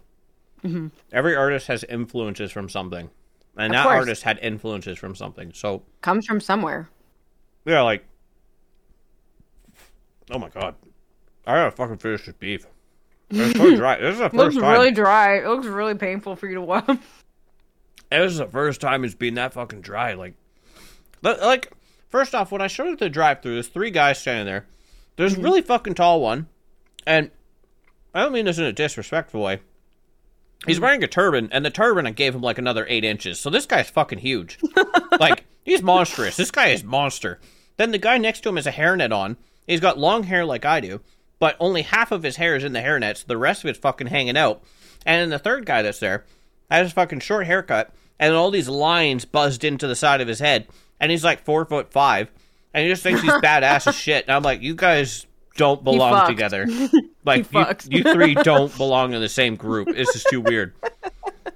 Mm-hmm. 0.64 0.87
every 1.12 1.35
artist 1.37 1.66
has 1.66 1.83
influences 1.85 2.53
from 2.53 2.68
something, 2.68 3.11
and 3.57 3.72
Of 3.72 3.77
that 3.79 3.83
course. 3.83 3.96
artist 3.98 4.22
had 4.22 4.38
influences 4.40 4.96
from 4.96 5.14
something. 5.16 5.53
So 5.53 5.83
Comes 6.01 6.25
from 6.25 6.40
somewhere. 6.40 6.88
Yeah, 7.64 7.83
like 7.83 8.05
oh 10.31 10.38
my 10.38 10.48
god, 10.48 10.75
I 11.46 11.55
gotta 11.55 11.70
fucking 11.70 11.98
finish 11.98 12.27
this 12.27 12.35
beef. 12.35 12.66
It's 13.31 13.59
so 13.59 13.77
dry. 13.77 13.98
This 13.98 14.14
is 14.14 14.18
the 14.18 14.25
looks 14.25 14.55
first 14.55 14.61
time. 14.61 14.72
really 14.72 14.90
dry. 14.90 15.38
It 15.38 15.46
looks 15.46 15.66
really 15.66 15.94
painful 15.94 16.37
for 16.37 16.48
you 16.48 16.57
to 16.57 16.62
watch. 16.62 16.88
This 18.11 18.33
is 18.33 18.38
the 18.38 18.46
first 18.46 18.83
time 18.83 19.05
it's 19.05 19.14
been 19.14 19.37
that 19.37 19.55
fucking 19.55 19.81
dry. 19.81 20.12
Like, 20.12 20.35
like 21.22 21.72
first 22.11 22.35
off, 22.35 22.53
when 22.53 22.61
I 22.61 22.66
showed 22.66 22.92
at 22.92 22.98
the 22.98 23.09
drive-through, 23.09 23.55
there's 23.55 23.68
three 23.68 23.90
guys 23.90 24.18
standing 24.18 24.44
there. 24.44 24.66
There's 25.16 25.38
a 25.38 25.40
really 25.40 25.62
fucking 25.62 25.94
tall 25.94 26.20
one, 26.20 26.46
and 27.07 27.31
I 28.14 28.22
don't 28.22 28.33
mean 28.33 28.44
this 28.44 28.59
in 28.59 28.64
a 28.64 28.72
disrespectful 28.72 29.40
way. 29.40 29.61
He's 30.66 30.79
mm. 30.79 30.83
wearing 30.83 31.03
a 31.03 31.07
turban, 31.07 31.48
and 31.53 31.64
the 31.64 31.70
turban 31.70 32.07
I 32.07 32.11
gave 32.11 32.35
him 32.35 32.42
like 32.42 32.59
another 32.59 32.87
eight 32.88 33.05
inches. 33.05 33.40
So 33.40 33.48
this 33.48 33.64
guy's 33.64 33.88
fucking 33.88 34.18
huge. 34.18 34.59
like 35.18 35.41
he's 35.64 35.83
monstrous. 35.83 36.37
This 36.37 36.51
guy 36.51 36.68
is 36.68 36.85
monster. 36.85 37.40
Then 37.77 37.90
the 37.90 37.98
guy 37.98 38.18
next 38.18 38.40
to 38.42 38.48
him 38.48 38.57
has 38.57 38.66
a 38.66 38.72
hairnet 38.72 39.12
on. 39.12 39.37
He's 39.66 39.81
got 39.81 39.98
long 39.98 40.25
hair 40.25 40.44
like 40.44 40.64
I 40.64 40.81
do, 40.81 41.01
but 41.38 41.57
only 41.59 41.83
half 41.83 42.12
of 42.12 42.22
his 42.22 42.37
hair 42.37 42.57
is 42.57 42.64
in 42.64 42.72
the 42.72 42.81
hairnet, 42.81 43.16
so 43.18 43.25
the 43.27 43.37
rest 43.37 43.64
of 43.64 43.70
it's 43.70 43.79
fucking 43.79 44.09
hanging 44.09 44.37
out. 44.37 44.62
And 45.07 45.20
then 45.20 45.31
the 45.31 45.38
third 45.38 45.66
guy 45.66 45.83
that's 45.83 45.98
there 45.98 46.25
has 46.70 46.88
a 46.88 46.94
fucking 46.94 47.20
short 47.20 47.46
haircut, 47.46 47.92
and 48.18 48.35
all 48.35 48.51
these 48.51 48.68
lines 48.68 49.25
buzzed 49.25 49.64
into 49.64 49.87
the 49.87 49.96
side 49.96 50.20
of 50.20 50.29
his 50.29 50.40
head, 50.40 50.68
and 51.01 51.11
he's 51.11 51.25
like 51.25 51.44
four 51.44 51.64
foot 51.64 51.92
five, 51.92 52.31
and 52.75 52.85
he 52.85 52.90
just 52.90 53.03
thinks 53.03 53.22
he's 53.22 53.31
badass 53.42 53.87
as 53.87 53.96
shit. 53.96 54.27
And 54.27 54.35
I'm 54.37 54.42
like, 54.42 54.62
you 54.62 54.75
guys 54.75 55.27
don't 55.57 55.83
belong 55.85 56.27
together. 56.27 56.66
Like 57.25 57.53
you, 57.53 57.64
you 57.88 58.03
three 58.03 58.35
don't 58.42 58.77
belong 58.77 59.12
in 59.12 59.20
the 59.20 59.29
same 59.29 59.55
group. 59.55 59.87
It's 59.90 60.12
just 60.12 60.27
too 60.29 60.40
weird. 60.40 60.75
It's 61.46 61.55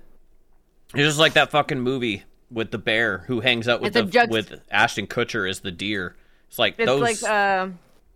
just 0.95 1.19
like 1.19 1.33
that 1.33 1.51
fucking 1.51 1.81
movie 1.81 2.23
with 2.51 2.71
the 2.71 2.79
bear 2.79 3.19
who 3.27 3.41
hangs 3.41 3.67
out 3.69 3.81
with 3.81 3.93
the 3.95 4.05
juxt- 4.05 4.31
with 4.31 4.61
Ashton 4.71 5.07
Kutcher 5.07 5.49
as 5.49 5.61
the 5.61 5.71
deer. 5.73 6.15
It's 6.49 6.59
like 6.59 6.75
It's 6.79 6.87
those. 6.87 7.01
like 7.01 7.23
uh, 7.23 7.69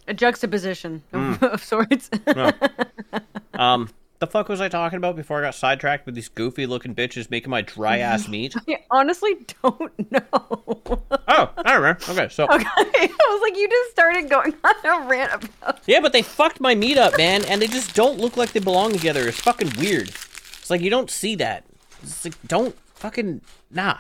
a 0.06 0.14
juxtaposition 0.14 1.02
of, 1.12 1.20
Mm. 1.40 1.42
of 1.54 1.64
sorts. 1.64 2.10
um, 3.54 3.88
the 4.18 4.26
fuck 4.26 4.48
was 4.50 4.60
I 4.60 4.68
talking 4.68 4.98
about 4.98 5.16
before 5.16 5.38
I 5.38 5.46
got 5.46 5.54
sidetracked 5.54 6.04
with 6.04 6.14
these 6.14 6.28
goofy 6.28 6.66
looking 6.66 6.94
bitches 6.94 7.30
making 7.30 7.50
my 7.50 7.62
dry 7.62 7.98
ass 7.98 8.28
meat? 8.34 8.54
I 8.68 8.78
honestly 8.90 9.34
don't 9.62 10.10
know. 10.12 10.22
oh, 10.32 11.50
I 11.56 11.74
remember. 11.74 11.98
Okay, 12.08 12.28
so 12.28 12.44
Okay, 12.44 12.64
I 12.66 13.08
was 13.30 13.40
like, 13.42 13.56
you 13.58 13.68
just 13.68 13.90
started 13.92 14.28
going 14.28 14.54
on 14.62 14.74
a 14.84 15.08
rant 15.08 15.44
about. 15.44 15.80
yeah, 15.86 16.00
but 16.00 16.12
they 16.12 16.22
fucked 16.22 16.60
my 16.60 16.74
meat 16.74 16.98
up, 16.98 17.16
man, 17.16 17.44
and 17.46 17.60
they 17.62 17.66
just 17.66 17.94
don't 17.94 18.18
look 18.18 18.36
like 18.36 18.52
they 18.52 18.60
belong 18.60 18.92
together. 18.92 19.26
It's 19.26 19.40
fucking 19.40 19.72
weird. 19.78 20.08
It's 20.10 20.68
like 20.70 20.82
you 20.82 20.90
don't 20.90 21.10
see 21.10 21.34
that. 21.36 21.64
It's 22.02 22.24
like 22.24 22.34
don't 22.46 22.76
fucking 22.94 23.40
nah. 23.70 23.96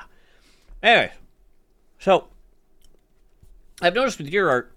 Anyway, 0.82 1.12
so 1.98 2.28
I've 3.82 3.94
noticed 3.94 4.18
with 4.18 4.28
your 4.28 4.48
art, 4.50 4.72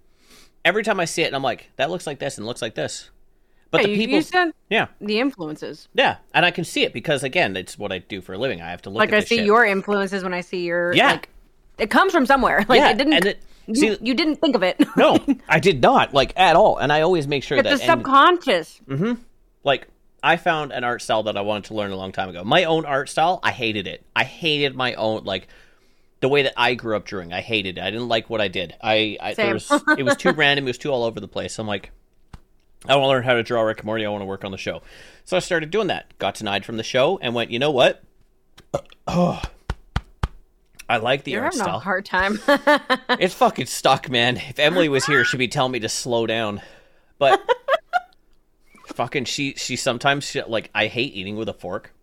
every 0.66 0.84
time 0.84 1.00
I 1.00 1.06
see 1.06 1.24
it, 1.24 1.28
and 1.28 1.36
I'm 1.36 1.44
like, 1.44 1.70
that 1.78 1.90
looks 1.90 2.08
like 2.08 2.20
this 2.20 2.38
and 2.38 2.46
looks 2.46 2.62
like 2.62 2.76
this. 2.76 3.10
But 3.72 3.84
the 3.84 3.96
people, 3.96 4.20
you 4.44 4.54
yeah, 4.70 4.88
the 5.02 5.20
influences. 5.20 5.88
yeah, 5.96 6.18
and 6.34 6.46
I 6.46 6.52
can 6.52 6.64
see 6.64 6.84
it 6.84 6.94
because 6.94 7.24
again, 7.24 7.58
it's 7.58 7.76
what 7.78 7.92
I 7.92 7.98
do 7.98 8.22
for 8.22 8.34
a 8.34 8.38
living. 8.38 8.62
I 8.62 8.70
have 8.70 8.84
to 8.84 8.92
look. 8.92 9.00
Like 9.00 9.14
I 9.14 9.22
see 9.22 9.38
shit. 9.38 9.46
your 9.48 9.66
influences 9.66 10.24
when 10.24 10.34
I 10.34 10.42
see 10.42 10.64
your. 10.64 10.94
Yeah. 10.94 11.14
Like, 11.14 11.30
it 11.80 11.90
comes 11.90 12.12
from 12.12 12.28
somewhere. 12.28 12.64
Like 12.70 12.80
Yeah, 12.80 12.92
it 12.92 12.98
didn't. 12.98 13.26
it- 13.26 13.40
you, 13.66 13.76
see- 13.76 13.98
you 14.02 14.14
didn't 14.14 14.36
think 14.36 14.56
of 14.56 14.62
it. 14.62 14.78
No, 14.98 15.18
I 15.48 15.60
did 15.60 15.82
not 15.82 16.14
like 16.14 16.34
at 16.38 16.56
all, 16.56 16.78
and 16.78 16.92
I 16.94 17.02
always 17.02 17.28
make 17.28 17.44
sure 17.44 17.58
it's 17.58 17.68
that 17.68 17.80
the 17.80 17.84
subconscious. 17.86 18.80
and- 18.88 19.00
subconscious. 19.00 19.14
Mm-hmm. 19.16 19.22
like 19.64 19.88
I 20.22 20.36
found 20.38 20.72
an 20.72 20.84
art 20.84 21.02
style 21.02 21.24
that 21.24 21.36
I 21.36 21.42
wanted 21.42 21.64
to 21.66 21.74
learn 21.74 21.92
a 21.92 21.96
long 21.96 22.12
time 22.12 22.30
ago. 22.30 22.44
My 22.44 22.66
own 22.66 22.86
art 22.86 23.10
style, 23.10 23.40
I 23.42 23.52
hated 23.52 23.88
it. 23.88 24.06
I 24.16 24.24
hated 24.24 24.76
my 24.76 24.94
own 24.94 25.24
like 25.24 25.48
the 26.24 26.30
way 26.30 26.44
that 26.44 26.54
I 26.56 26.74
grew 26.76 26.96
up 26.96 27.04
drawing. 27.04 27.34
I 27.34 27.42
hated 27.42 27.78
it. 27.78 27.82
I 27.82 27.92
didn't 27.92 28.08
like 28.08 28.30
what 28.30 28.40
I 28.40 28.48
did. 28.48 28.74
I, 28.82 29.18
I 29.20 29.34
there 29.34 29.60
Same. 29.60 29.82
was, 29.86 29.98
it 30.00 30.04
was 30.04 30.16
too 30.16 30.32
random. 30.36 30.66
It 30.66 30.70
was 30.70 30.78
too 30.78 30.90
all 30.90 31.04
over 31.04 31.20
the 31.20 31.28
place. 31.28 31.60
I'm 31.60 31.68
like, 31.68 31.92
I 32.88 32.96
want 32.96 33.04
to 33.04 33.10
learn 33.10 33.24
how 33.24 33.34
to 33.34 33.44
draw 33.44 33.62
Rick 33.62 33.80
and 33.80 33.86
Morty. 33.88 34.06
I 34.06 34.10
want 34.10 34.22
to 34.22 34.26
work 34.26 34.46
on 34.46 34.52
the 34.52 34.58
show. 34.58 34.82
So 35.26 35.36
I 35.36 35.42
started 35.42 35.70
doing 35.70 35.88
that. 35.88 36.18
Got 36.20 36.36
denied 36.36 36.64
from 36.64 36.78
the 36.78 36.84
show 36.84 37.18
and 37.22 37.36
went. 37.36 37.52
You 37.52 37.60
know 37.60 37.72
what? 37.72 38.02
Oh, 39.06 39.42
I 40.90 40.96
like 40.98 41.26
the 41.26 41.32
You're 41.32 41.44
art 41.44 41.56
having 41.56 41.66
style. 41.66 41.76
a 41.76 41.80
hard 41.80 42.06
time. 42.06 42.40
It's 43.20 43.34
fucking 43.34 43.66
stuck, 43.66 44.10
man. 44.10 44.38
If 44.38 44.60
Emily 44.60 44.88
was 44.88 45.06
here, 45.06 45.26
she'd 45.26 45.36
be 45.38 45.50
telling 45.50 45.74
me 45.74 45.80
to 45.82 45.90
slow 45.90 46.26
down. 46.26 46.62
But 47.20 47.42
fucking, 48.96 49.26
she 49.26 49.56
she 49.56 49.76
sometimes 49.76 50.24
she, 50.24 50.42
like 50.42 50.70
I 50.74 50.88
hate 50.88 51.14
eating 51.16 51.36
with 51.36 51.50
a 51.50 51.54
fork. 51.54 51.94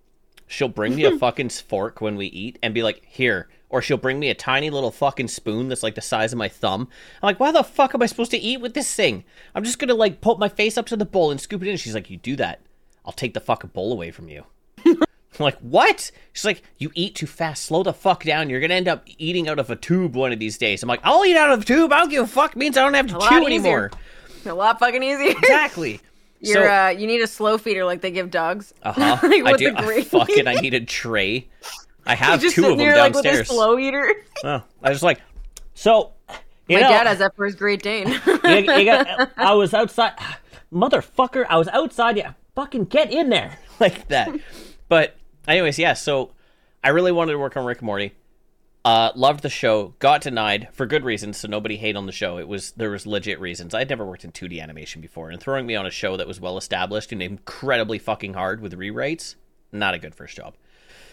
She'll 0.47 0.69
bring 0.69 0.95
me 0.95 1.05
a 1.05 1.17
fucking 1.17 1.49
fork 1.49 2.03
when 2.03 2.17
we 2.17 2.27
eat 2.27 2.59
and 2.63 2.75
be 2.75 2.83
like, 2.83 3.03
"Here," 3.07 3.49
or 3.71 3.81
she'll 3.81 3.97
bring 3.97 4.19
me 4.19 4.29
a 4.29 4.35
tiny 4.35 4.69
little 4.69 4.91
fucking 4.91 5.29
spoon 5.29 5.69
that's 5.69 5.83
like 5.83 5.95
the 5.95 6.01
size 6.01 6.33
of 6.33 6.39
my 6.39 6.49
thumb. 6.49 6.89
I'm 7.23 7.27
like, 7.27 7.41
"Why 7.41 7.53
the 7.53 7.63
fuck 7.63 7.95
am 7.95 8.03
I 8.03 8.07
supposed 8.07 8.33
to 8.33 8.39
eat 8.39 8.61
with 8.61 8.75
this 8.75 8.95
thing? 8.95 9.25
I'm 9.55 9.65
just 9.65 9.79
gonna 9.79 9.95
like 9.95 10.21
put 10.21 10.39
my 10.39 10.49
face 10.49 10.77
up 10.77 10.87
to 10.87 10.97
the 10.97 11.07
bowl 11.07 11.31
and 11.31 11.41
scoop 11.41 11.63
it 11.63 11.69
in." 11.69 11.77
She's 11.77 11.95
like, 11.95 12.11
"You 12.11 12.19
do 12.19 12.37
that, 12.37 12.61
I'll 13.07 13.13
take 13.13 13.35
the 13.35 13.41
fucking 13.41 13.71
bowl 13.71 13.93
away 13.93 14.11
from 14.11 14.29
you." 14.29 14.45
I'm 15.39 15.45
like, 15.45 15.59
what? 15.61 16.11
She's 16.33 16.45
like, 16.45 16.63
you 16.77 16.91
eat 16.95 17.15
too 17.15 17.27
fast. 17.27 17.65
Slow 17.65 17.83
the 17.83 17.95
fuck 17.95 18.25
down. 18.25 18.51
You're 18.51 18.61
gonna 18.61 18.75
end 18.75 18.89
up 18.89 19.05
eating 19.17 19.49
out 19.49 19.59
of 19.59 19.71
a 19.71 19.77
tube 19.77 20.15
one 20.15 20.33
of 20.33 20.39
these 20.39 20.59
days. 20.59 20.83
I'm 20.83 20.89
like, 20.89 21.01
I'll 21.03 21.25
eat 21.25 21.37
out 21.37 21.51
of 21.51 21.63
a 21.63 21.65
tube. 21.65 21.93
I 21.93 22.01
don't 22.01 22.11
give 22.11 22.25
a 22.25 22.27
fuck. 22.27 22.57
means 22.57 22.77
I 22.77 22.83
don't 22.83 22.95
have 22.95 23.07
to 23.07 23.19
chew 23.27 23.47
anymore. 23.47 23.91
a 24.45 24.53
lot 24.53 24.79
fucking 24.79 25.03
easier. 25.03 25.31
Exactly. 25.31 26.01
You're 26.41 26.65
so, 26.65 26.73
uh, 26.73 26.89
you 26.89 27.07
need 27.07 27.21
a 27.21 27.27
slow 27.27 27.59
feeder 27.59 27.85
like 27.85 28.01
they 28.01 28.11
give 28.11 28.31
dogs. 28.31 28.73
uh 28.83 28.93
huh. 28.93 29.19
like 29.29 29.45
I 29.45 29.53
do. 29.55 29.75
I 29.77 30.03
fucking. 30.03 30.47
I 30.47 30.55
need 30.55 30.75
a 30.75 30.81
tray. 30.81 31.49
I 32.07 32.15
have 32.15 32.41
just 32.41 32.55
two 32.55 32.63
sitting 32.63 32.73
of 32.73 32.79
them 32.79 32.87
there 32.87 32.99
like 32.99 33.15
with 33.15 33.21
a 33.21 33.29
downstairs. 33.29 33.49
slow 33.49 33.79
eater. 33.79 34.15
oh, 34.45 34.63
I 34.83 34.91
was 34.91 35.03
like, 35.03 35.21
so. 35.75 36.13
You 36.69 36.77
My 36.77 36.83
know, 36.83 36.89
dad 36.91 37.07
has 37.09 37.19
that 37.19 37.35
for 37.35 37.47
his 37.47 37.57
Great 37.57 37.83
Dane. 37.83 38.09
you, 38.27 38.41
you 38.45 38.85
got, 38.85 39.33
I 39.37 39.55
was 39.55 39.75
outside, 39.75 40.13
motherfucker. 40.73 41.45
I 41.49 41.57
was 41.57 41.67
outside. 41.69 42.17
Yeah, 42.17 42.35
fucking 42.55 42.85
get 42.85 43.13
in 43.13 43.29
there 43.29 43.59
like 43.81 44.07
that. 44.09 44.33
But 44.89 45.17
anyways, 45.49 45.79
yeah. 45.79 45.95
So 45.95 46.31
I 46.85 46.91
really 46.91 47.13
wanted 47.13 47.33
to 47.33 47.39
work 47.39 47.57
on 47.57 47.65
Rick 47.65 47.79
and 47.79 47.87
Morty. 47.87 48.15
Uh, 48.85 49.13
loved 49.15 49.43
the 49.43 49.51
show. 49.51 49.95
Got 49.99 50.23
denied 50.23 50.69
for 50.73 50.87
good 50.87 51.05
reasons, 51.05 51.37
so 51.37 51.49
nobody 51.49 51.77
hate 51.77 51.97
on 51.97 52.07
the 52.07 52.13
show. 52.13 52.39
It 52.39 52.49
was 52.49 52.71
there 52.73 52.91
was 52.91 53.07
legit 53.07 53.39
reasons. 53.41 53.75
I'd 53.75 53.91
never 53.91 54.07
worked 54.07 54.25
in 54.25 54.33
2D 54.33 54.63
animation 54.63 55.03
before, 55.03 55.31
and 55.31 55.41
throwing 55.41 55.67
me 55.67 55.77
on 55.77 55.87
a 55.87 55.91
show 55.91 56.17
that 56.17 56.27
was 56.27 56.41
well 56.41 56.57
established 56.57 57.13
and 57.13 57.21
incredibly 57.21 57.99
fucking 57.99 58.35
hard 58.35 58.63
with 58.63 58.79
rewrites, 58.79 59.35
not 59.71 59.93
a 59.95 59.99
good 59.99 60.15
first 60.15 60.37
job. 60.37 60.55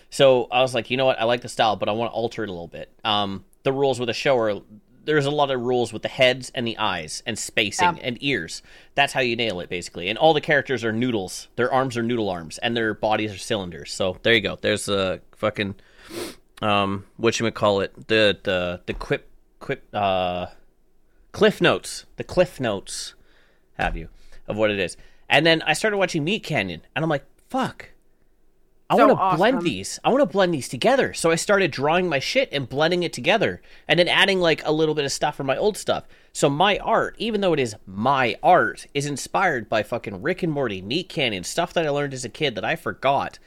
So 0.10 0.48
I 0.52 0.62
was 0.62 0.74
like, 0.74 0.90
you 0.90 0.98
know 0.98 1.06
what? 1.06 1.20
I 1.20 1.26
like 1.26 1.42
the 1.42 1.50
style, 1.50 1.76
but 1.76 1.90
I 1.90 1.92
want 1.92 2.12
to 2.12 2.16
alter 2.16 2.44
it 2.44 2.50
a 2.50 2.52
little 2.52 2.68
bit. 2.68 2.92
Um, 3.04 3.44
the 3.64 3.74
rules 3.74 4.00
with 4.00 4.08
the 4.08 4.14
show 4.14 4.38
are 4.38 4.62
there's 5.04 5.26
a 5.26 5.32
lot 5.32 5.52
of 5.52 5.62
rules 5.62 5.94
with 5.94 6.02
the 6.02 6.08
heads 6.10 6.52
and 6.54 6.68
the 6.68 6.78
eyes 6.78 7.24
and 7.26 7.38
spacing 7.40 7.96
Yeah. 7.98 8.04
and 8.04 8.18
ears. 8.22 8.62
That's 8.96 9.14
how 9.14 9.22
you 9.22 9.36
nail 9.38 9.60
it, 9.62 9.70
basically. 9.70 10.10
And 10.10 10.18
all 10.18 10.34
the 10.34 10.42
characters 10.42 10.84
are 10.84 10.92
noodles. 10.92 11.48
Their 11.56 11.72
arms 11.72 11.96
are 11.98 12.04
noodle 12.04 12.30
arms, 12.30 12.58
and 12.58 12.76
their 12.76 12.94
bodies 12.94 13.34
are 13.34 13.38
cylinders. 13.38 13.94
So 13.94 14.18
there 14.24 14.34
you 14.34 14.42
go. 14.42 14.58
There's 14.60 14.90
a 14.90 15.22
fucking 15.38 15.76
um, 16.62 17.06
what 17.18 17.40
you 17.40 17.44
would 17.46 17.54
call 17.56 17.80
it? 17.82 18.08
The 18.08 18.38
the 18.44 18.82
the 18.86 18.94
quip 18.94 19.30
quip 19.60 19.84
uh, 19.94 20.48
cliff 21.32 21.62
notes. 21.62 22.06
The 22.18 22.24
cliff 22.24 22.60
notes, 22.60 23.14
have 23.78 23.96
you 23.96 24.10
of 24.48 24.58
what 24.58 24.72
it 24.72 24.80
is? 24.80 24.98
And 25.30 25.46
then 25.46 25.62
I 25.64 25.74
started 25.74 25.98
watching 25.98 26.24
Meat 26.24 26.44
Canyon, 26.44 26.82
and 26.96 27.04
I'm 27.04 27.10
like, 27.10 27.26
fuck. 27.50 27.90
I 28.90 28.96
So 28.96 29.08
want 29.08 29.32
to 29.32 29.38
blend 29.38 29.62
these. 29.64 30.00
I 30.04 30.10
want 30.10 30.22
to 30.22 30.26
blend 30.26 30.54
these 30.54 30.70
together. 30.70 31.14
So 31.14 31.30
I 31.30 31.36
started 31.36 31.72
drawing 31.72 32.08
my 32.08 32.20
shit 32.20 32.50
and 32.54 32.70
blending 32.70 33.04
it 33.04 33.12
together 33.12 33.62
and 33.88 34.00
then 34.00 34.08
adding 34.08 34.40
like 34.40 34.66
a 34.66 34.72
little 34.72 34.96
bit 34.96 35.04
of 35.04 35.12
stuff 35.12 35.36
from 35.36 35.48
my 35.48 35.58
old 35.58 35.78
stuff. 35.78 36.06
So 36.32 36.50
my 36.50 36.78
art, 36.78 37.16
even 37.18 37.42
though 37.42 37.54
it 37.54 37.60
is 37.60 37.76
my 37.86 38.38
art, 38.42 38.86
is 38.94 39.06
inspired 39.06 39.68
by 39.68 39.84
fucking 39.84 40.22
Rick 40.22 40.44
and 40.44 40.54
Morty, 40.54 40.82
Meat 40.82 41.10
Canyon, 41.10 41.44
stuff 41.44 41.74
that 41.74 41.86
I 41.86 41.90
learned 41.90 42.14
as 42.14 42.24
a 42.24 42.30
kid 42.30 42.56
that 42.56 42.64
I 42.64 42.76
forgot. 42.76 43.40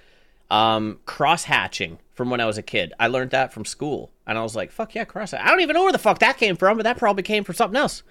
Um, 0.50 0.98
cross 1.07 1.44
hatching 1.44 2.00
from 2.12 2.29
when 2.29 2.40
I 2.40 2.46
was 2.46 2.59
a 2.59 2.62
kid. 2.62 2.92
I 2.98 3.07
learned 3.07 3.31
that 3.31 3.53
from 3.53 3.64
school. 3.64 4.11
And 4.26 4.37
I 4.37 4.42
was 4.42 4.57
like, 4.57 4.72
fuck 4.72 4.94
yeah, 4.94 5.05
cross 5.05 5.33
I 5.33 5.46
don't 5.46 5.61
even 5.61 5.74
know 5.74 5.85
where 5.85 5.92
the 5.92 5.98
fuck 5.98 6.18
that 6.18 6.37
came 6.37 6.57
from, 6.57 6.76
but 6.76 6.83
that 6.83 6.98
probably 6.98 7.22
came 7.22 7.44
from 7.44 7.55
something 7.55 7.81
else. 7.81 8.03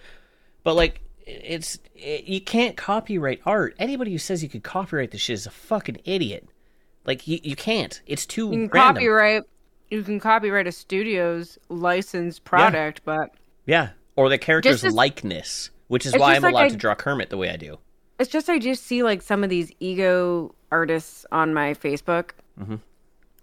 But 0.64 0.76
like, 0.76 1.02
it's 1.28 1.78
it, 1.94 2.24
you 2.24 2.42
can't 2.42 2.76
copyright 2.76 3.42
art. 3.46 3.76
Anybody 3.78 4.12
who 4.12 4.18
says 4.18 4.42
you 4.42 4.50
could 4.50 4.64
copyright 4.64 5.12
this 5.12 5.22
shit 5.22 5.36
is 5.36 5.46
a 5.46 5.52
fucking 5.52 6.00
idiot. 6.06 6.48
Like 7.06 7.28
you, 7.28 7.40
you 7.44 7.56
can't. 7.56 8.02
It's 8.06 8.26
too 8.26 8.46
You 8.48 8.52
can 8.52 8.60
random. 8.70 8.96
copyright. 8.96 9.44
You 9.90 10.04
can 10.04 10.20
copyright 10.20 10.68
a 10.68 10.72
studio's 10.72 11.58
licensed 11.70 12.44
product, 12.44 13.02
but 13.06 13.32
Yeah, 13.66 13.90
or 14.16 14.30
the 14.30 14.38
character's 14.38 14.82
Just 14.82 14.96
likeness, 14.96 15.70
which 15.88 16.06
is 16.06 16.16
why 16.18 16.36
I'm 16.36 16.42
like 16.44 16.54
allowed 16.54 16.62
I- 16.66 16.70
to 16.70 16.76
draw 16.78 16.96
Kermit 16.96 17.30
the 17.30 17.38
way 17.38 17.50
I 17.50 17.56
do. 17.58 17.80
it's 18.20 18.30
just 18.30 18.50
I 18.50 18.60
just 18.60 18.86
see 18.86 19.02
like 19.02 19.22
some 19.22 19.44
of 19.44 19.50
these 19.50 19.72
ego 19.80 20.54
artists 20.72 21.26
on 21.32 21.54
my 21.54 21.74
Facebook 21.74 22.32
Mm-hmm. 22.60 22.76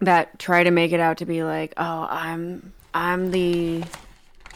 that 0.02 0.38
try 0.38 0.62
to 0.62 0.70
make 0.70 0.92
it 0.92 1.00
out 1.00 1.16
to 1.18 1.26
be 1.26 1.42
like, 1.42 1.72
oh, 1.78 2.06
I'm 2.10 2.72
I'm 2.94 3.30
the 3.30 3.82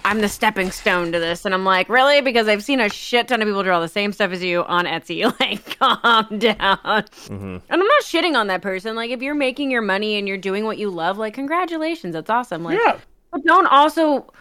I'm 0.05 0.21
the 0.21 0.29
stepping 0.29 0.71
stone 0.71 1.13
to 1.13 1.19
this, 1.21 1.45
and 1.45 1.55
I'm 1.55 1.65
like, 1.65 1.89
really? 1.89 2.21
Because 2.21 2.49
I've 2.49 2.65
seen 2.65 2.81
a 2.81 2.89
shit 2.89 3.29
ton 3.29 3.43
of 3.43 3.47
people 3.47 3.63
draw 3.63 3.81
the 3.81 3.89
same 3.89 4.13
stuff 4.13 4.31
as 4.33 4.43
you 4.43 4.65
on 4.65 4.85
Etsy. 4.87 5.21
Like, 5.41 5.79
calm 5.79 6.39
down. 6.39 6.79
Mm-hmm. 6.79 7.35
And 7.35 7.63
I'm 7.71 7.79
not 7.87 8.03
shitting 8.03 8.35
on 8.35 8.47
that 8.49 8.63
person. 8.63 8.95
Like, 8.97 9.11
if 9.11 9.23
you're 9.23 9.35
making 9.35 9.71
your 9.71 9.83
money 9.83 10.17
and 10.17 10.27
you're 10.29 10.37
doing 10.39 10.65
what 10.65 10.79
you 10.79 10.91
love, 10.91 11.19
like, 11.19 11.35
congratulations, 11.35 12.15
that's 12.15 12.31
awesome. 12.31 12.63
Like, 12.65 12.79
Yeah. 12.79 12.99
but 13.31 13.43
don't 13.45 13.67
also 13.67 14.33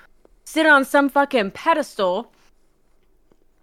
sit 0.45 0.65
on 0.65 0.83
some 0.83 1.09
fucking 1.09 1.51
pedestal 1.51 2.31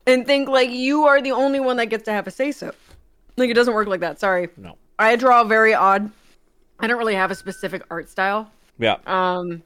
and 0.07 0.25
think 0.25 0.49
like 0.49 0.71
you 0.71 1.05
are 1.05 1.21
the 1.21 1.33
only 1.33 1.59
one 1.59 1.77
that 1.79 1.87
gets 1.87 2.05
to 2.05 2.13
have 2.13 2.27
a 2.27 2.31
say 2.31 2.53
so. 2.53 2.73
Like 3.37 3.51
it 3.51 3.55
doesn't 3.55 3.75
work 3.75 3.89
like 3.89 4.01
that. 4.01 4.21
Sorry. 4.21 4.49
No. 4.57 4.77
I 4.99 5.17
draw 5.17 5.43
very 5.43 5.75
odd. 5.75 6.11
I 6.79 6.87
don't 6.87 6.97
really 6.99 7.17
have 7.17 7.31
a 7.33 7.35
specific 7.35 7.83
art 7.91 8.09
style. 8.09 8.51
Yeah. 8.79 8.97
Um 9.07 9.63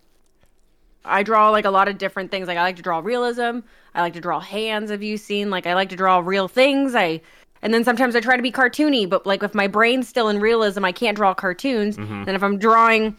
I 1.04 1.22
draw 1.22 1.50
like 1.50 1.64
a 1.64 1.70
lot 1.70 1.88
of 1.88 1.98
different 1.98 2.30
things. 2.30 2.46
Like 2.48 2.58
I 2.58 2.62
like 2.62 2.76
to 2.76 2.82
draw 2.82 2.98
realism. 3.00 3.60
I 3.94 4.02
like 4.02 4.12
to 4.14 4.20
draw 4.20 4.38
hands, 4.40 4.90
have 4.90 5.02
you 5.02 5.16
seen? 5.16 5.50
Like 5.50 5.66
I 5.66 5.74
like 5.74 5.88
to 5.90 5.96
draw 5.96 6.18
real 6.18 6.46
things. 6.48 6.94
I 6.94 7.20
and 7.62 7.74
then 7.74 7.84
sometimes 7.84 8.16
I 8.16 8.20
try 8.20 8.36
to 8.36 8.42
be 8.42 8.52
cartoony, 8.52 9.08
but 9.08 9.26
like 9.26 9.42
if 9.42 9.54
my 9.54 9.66
brain's 9.66 10.08
still 10.08 10.28
in 10.28 10.38
realism, 10.40 10.84
I 10.84 10.92
can't 10.92 11.16
draw 11.16 11.34
cartoons. 11.34 11.96
And 11.98 12.28
if 12.30 12.42
I'm 12.42 12.58
drawing 12.58 13.16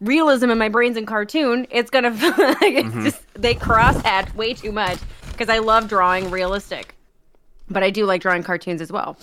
realism 0.00 0.50
and 0.50 0.58
my 0.58 0.68
brain's 0.68 0.96
in 0.96 1.06
cartoon, 1.06 1.66
it's 1.70 1.90
gonna 1.90 2.10
like 2.60 2.74
it's 2.74 2.94
just 3.04 3.22
they 3.34 3.54
cross 3.54 4.00
hatch 4.02 4.34
way 4.34 4.54
too 4.54 4.72
much 4.72 4.98
because 5.30 5.48
I 5.48 5.58
love 5.58 5.88
drawing 5.88 6.30
realistic. 6.30 6.94
but 7.70 7.82
I 7.82 7.90
do 7.90 8.04
like 8.06 8.20
drawing 8.20 8.42
cartoons 8.42 8.80
as 8.80 8.92
well. 8.92 9.16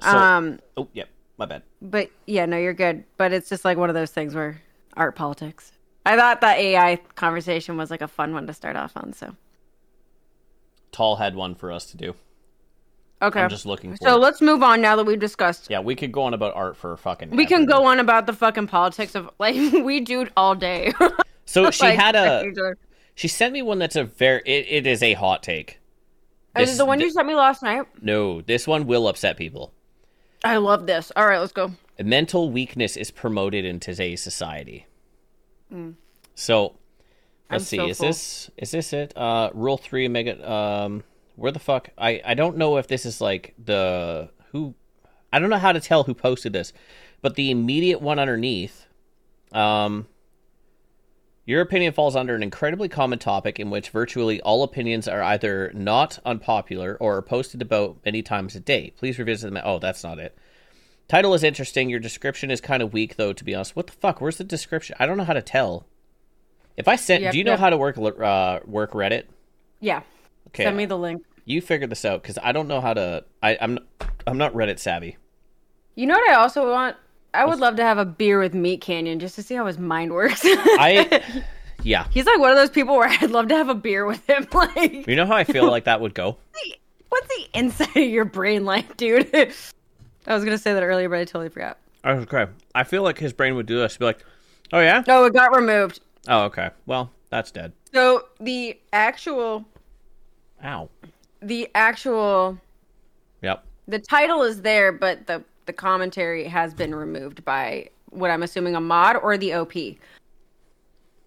So, 0.00 0.08
um, 0.10 0.60
oh, 0.76 0.88
yep, 0.92 1.08
my 1.38 1.46
bad. 1.46 1.62
but 1.80 2.10
yeah, 2.26 2.44
no, 2.46 2.58
you're 2.58 2.74
good. 2.74 3.04
But 3.16 3.32
it's 3.32 3.48
just 3.48 3.64
like 3.64 3.78
one 3.78 3.88
of 3.88 3.94
those 3.94 4.10
things 4.10 4.34
where 4.34 4.60
art 4.96 5.14
politics. 5.16 5.72
I 6.06 6.16
thought 6.16 6.40
that 6.40 6.56
AI 6.58 6.96
conversation 7.16 7.76
was 7.76 7.90
like 7.90 8.00
a 8.00 8.08
fun 8.08 8.32
one 8.32 8.46
to 8.46 8.52
start 8.54 8.76
off 8.76 8.92
on. 8.96 9.12
So 9.12 9.34
Tall 10.92 11.16
had 11.16 11.34
one 11.34 11.54
for 11.54 11.70
us 11.72 11.86
to 11.86 11.96
do. 11.96 12.14
okay, 13.20 13.42
I'm 13.42 13.50
just 13.50 13.66
looking 13.66 13.92
for. 13.92 13.98
so 13.98 14.14
it. 14.14 14.20
let's 14.20 14.40
move 14.40 14.62
on 14.62 14.80
now 14.80 14.96
that 14.96 15.04
we've 15.04 15.18
discussed. 15.20 15.68
Yeah, 15.68 15.80
we 15.80 15.94
could 15.94 16.12
go 16.12 16.22
on 16.22 16.32
about 16.34 16.54
art 16.54 16.76
for 16.76 16.92
a 16.92 16.98
fucking. 16.98 17.30
We 17.30 17.44
can 17.46 17.66
go 17.66 17.84
on 17.86 17.98
about 17.98 18.26
the 18.26 18.32
fucking 18.32 18.68
politics 18.68 19.14
of 19.14 19.28
like 19.38 19.56
we 19.56 20.00
do 20.00 20.26
all 20.36 20.54
day. 20.54 20.92
So 21.48 21.70
she 21.70 21.84
Like, 21.84 21.96
had 21.98 22.16
a. 22.16 22.74
She 23.14 23.28
sent 23.28 23.52
me 23.52 23.62
one 23.62 23.78
that's 23.78 23.94
a 23.94 24.02
very. 24.02 24.42
It, 24.44 24.66
it 24.68 24.86
is 24.86 25.00
a 25.00 25.12
hot 25.14 25.42
take. 25.44 25.78
Oh, 26.56 26.60
it 26.62 26.66
This- 26.66 26.76
the 26.76 26.84
one 26.84 27.00
you 27.00 27.08
sent 27.08 27.26
me 27.28 27.36
last 27.36 27.62
night? 27.62 27.86
No, 28.02 28.40
this 28.42 28.66
one 28.66 28.86
will 28.88 29.06
upset 29.06 29.36
people. 29.36 29.72
I 30.44 30.56
love 30.56 30.86
this. 30.88 31.12
All 31.14 31.24
right, 31.24 31.38
let's 31.38 31.52
go. 31.52 31.70
Mental 32.02 32.50
weakness 32.50 32.96
is 32.96 33.12
promoted 33.12 33.64
in 33.64 33.78
today's 33.78 34.20
society. 34.22 34.86
Mm. 35.72 35.94
So, 36.34 36.76
let's 37.50 37.62
I'm 37.62 37.66
see. 37.66 37.76
so 37.76 37.86
is 37.88 37.98
full. 37.98 38.06
this 38.06 38.50
is 38.56 38.70
this 38.70 38.92
it? 38.92 39.16
Uh, 39.16 39.50
rule 39.54 39.76
three. 39.76 40.08
Mega. 40.08 40.50
Um, 40.50 41.04
where 41.36 41.52
the 41.52 41.58
fuck? 41.58 41.90
I 41.98 42.20
I 42.24 42.34
don't 42.34 42.56
know 42.56 42.76
if 42.76 42.86
this 42.88 43.06
is 43.06 43.20
like 43.20 43.54
the 43.62 44.30
who. 44.52 44.74
I 45.32 45.38
don't 45.38 45.50
know 45.50 45.58
how 45.58 45.72
to 45.72 45.80
tell 45.80 46.04
who 46.04 46.14
posted 46.14 46.52
this, 46.52 46.72
but 47.20 47.34
the 47.34 47.50
immediate 47.50 48.00
one 48.00 48.18
underneath. 48.18 48.86
Um. 49.52 50.06
Your 51.48 51.60
opinion 51.60 51.92
falls 51.92 52.16
under 52.16 52.34
an 52.34 52.42
incredibly 52.42 52.88
common 52.88 53.20
topic 53.20 53.60
in 53.60 53.70
which 53.70 53.90
virtually 53.90 54.40
all 54.40 54.64
opinions 54.64 55.06
are 55.06 55.22
either 55.22 55.70
not 55.74 56.18
unpopular 56.26 56.96
or 56.98 57.14
are 57.18 57.22
posted 57.22 57.62
about 57.62 57.98
many 58.04 58.20
times 58.20 58.56
a 58.56 58.60
day. 58.60 58.92
Please 58.96 59.16
revisit 59.16 59.52
them. 59.54 59.62
Oh, 59.64 59.78
that's 59.78 60.02
not 60.02 60.18
it. 60.18 60.36
Title 61.08 61.34
is 61.34 61.44
interesting. 61.44 61.88
Your 61.88 62.00
description 62.00 62.50
is 62.50 62.60
kind 62.60 62.82
of 62.82 62.92
weak, 62.92 63.16
though, 63.16 63.32
to 63.32 63.44
be 63.44 63.54
honest. 63.54 63.76
What 63.76 63.86
the 63.86 63.92
fuck? 63.92 64.20
Where's 64.20 64.38
the 64.38 64.44
description? 64.44 64.96
I 64.98 65.06
don't 65.06 65.16
know 65.16 65.24
how 65.24 65.34
to 65.34 65.42
tell. 65.42 65.86
If 66.76 66.88
I 66.88 66.96
sent, 66.96 67.22
Yep, 67.22 67.32
do 67.32 67.38
you 67.38 67.44
know 67.44 67.52
yep. 67.52 67.60
how 67.60 67.70
to 67.70 67.76
work 67.76 67.96
uh, 67.98 68.60
work 68.66 68.92
Reddit? 68.92 69.24
Yeah. 69.80 70.02
Okay, 70.48 70.64
Send 70.64 70.76
me 70.76 70.84
the 70.86 70.98
link. 70.98 71.22
you 71.44 71.60
figure 71.60 71.86
this 71.86 72.04
out 72.04 72.22
because 72.22 72.38
I 72.42 72.52
don't 72.52 72.68
know 72.68 72.80
how 72.80 72.94
to. 72.94 73.24
I, 73.42 73.56
I'm 73.60 73.78
I'm 74.26 74.38
not 74.38 74.52
Reddit 74.52 74.78
savvy. 74.78 75.16
You 75.94 76.06
know 76.06 76.14
what 76.14 76.30
I 76.30 76.34
also 76.34 76.70
want? 76.70 76.96
I 77.32 77.44
would 77.44 77.58
love 77.60 77.76
to 77.76 77.82
have 77.82 77.98
a 77.98 78.04
beer 78.04 78.38
with 78.38 78.54
Meat 78.54 78.80
Canyon 78.80 79.18
just 79.20 79.34
to 79.36 79.42
see 79.42 79.54
how 79.54 79.66
his 79.66 79.78
mind 79.78 80.12
works. 80.12 80.40
I 80.44 81.22
yeah. 81.82 82.06
He's 82.10 82.26
like 82.26 82.38
one 82.38 82.50
of 82.50 82.56
those 82.56 82.70
people 82.70 82.96
where 82.96 83.08
I'd 83.08 83.30
love 83.30 83.48
to 83.48 83.54
have 83.54 83.68
a 83.68 83.74
beer 83.74 84.04
with 84.06 84.28
him. 84.28 84.46
Like, 84.52 85.06
You 85.06 85.16
know 85.16 85.26
how 85.26 85.36
I 85.36 85.44
feel 85.44 85.70
like 85.70 85.84
that 85.84 86.00
would 86.00 86.14
go. 86.14 86.38
what's 87.10 87.28
the 87.28 87.46
inside 87.58 87.96
of 87.96 88.08
your 88.08 88.24
brain 88.24 88.64
like, 88.64 88.96
dude? 88.96 89.52
I 90.26 90.34
was 90.34 90.44
gonna 90.44 90.58
say 90.58 90.72
that 90.74 90.82
earlier, 90.82 91.08
but 91.08 91.18
I 91.18 91.24
totally 91.24 91.48
forgot. 91.48 91.78
Okay, 92.04 92.46
I 92.74 92.84
feel 92.84 93.02
like 93.02 93.18
his 93.18 93.32
brain 93.32 93.54
would 93.56 93.66
do 93.66 93.78
this. 93.78 93.96
Be 93.96 94.04
like, 94.04 94.24
oh 94.72 94.80
yeah, 94.80 95.02
No, 95.06 95.24
it 95.24 95.32
got 95.34 95.54
removed. 95.54 96.00
oh 96.28 96.42
okay. 96.44 96.70
Well, 96.86 97.10
that's 97.30 97.50
dead. 97.50 97.72
So 97.92 98.26
the 98.40 98.78
actual, 98.92 99.64
Ow. 100.64 100.88
the 101.40 101.68
actual, 101.74 102.58
Yep. 103.42 103.64
the 103.88 103.98
title 103.98 104.42
is 104.42 104.62
there, 104.62 104.92
but 104.92 105.26
the 105.26 105.42
the 105.66 105.72
commentary 105.72 106.44
has 106.44 106.72
been 106.74 106.94
removed 106.94 107.44
by 107.44 107.88
what 108.10 108.30
I'm 108.30 108.42
assuming 108.44 108.76
a 108.76 108.80
mod 108.80 109.16
or 109.16 109.36
the 109.36 109.52
OP. 109.54 109.72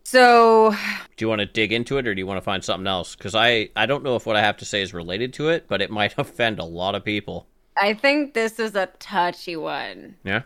So 0.03 0.71
Do 1.17 1.25
you 1.25 1.29
want 1.29 1.39
to 1.39 1.45
dig 1.45 1.71
into 1.71 1.97
it, 1.97 2.07
or 2.07 2.15
do 2.15 2.19
you 2.19 2.25
want 2.25 2.38
to 2.38 2.41
find 2.41 2.63
something 2.63 2.88
else? 2.88 3.15
Because 3.15 3.35
I 3.35 3.69
I 3.75 3.85
don't 3.85 4.03
know 4.03 4.15
if 4.15 4.25
what 4.25 4.35
I 4.35 4.41
have 4.41 4.57
to 4.57 4.65
say 4.65 4.81
is 4.81 4.93
related 4.93 5.33
to 5.33 5.49
it, 5.49 5.65
but 5.67 5.81
it 5.81 5.91
might 5.91 6.13
offend 6.17 6.59
a 6.59 6.63
lot 6.65 6.95
of 6.95 7.03
people. 7.03 7.47
I 7.77 7.93
think 7.93 8.34
this 8.34 8.60
is 8.60 8.75
a 8.75 8.88
touchy 8.99 9.55
one. 9.55 10.15
Yeah. 10.23 10.41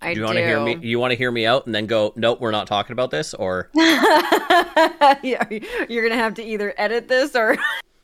I 0.00 0.14
Do 0.14 0.20
you 0.20 0.26
want 0.26 0.36
to 0.36 0.44
hear 0.44 0.60
me? 0.60 0.78
You 0.82 0.98
want 0.98 1.12
to 1.12 1.16
hear 1.16 1.30
me 1.30 1.46
out 1.46 1.66
and 1.66 1.74
then 1.74 1.86
go? 1.86 2.12
Nope, 2.16 2.40
we're 2.40 2.50
not 2.50 2.66
talking 2.66 2.92
about 2.92 3.10
this. 3.10 3.34
Or 3.34 3.70
yeah, 3.76 5.46
you're 5.88 6.02
gonna 6.02 6.20
have 6.20 6.34
to 6.34 6.42
either 6.44 6.74
edit 6.76 7.06
this 7.06 7.36
or 7.36 7.56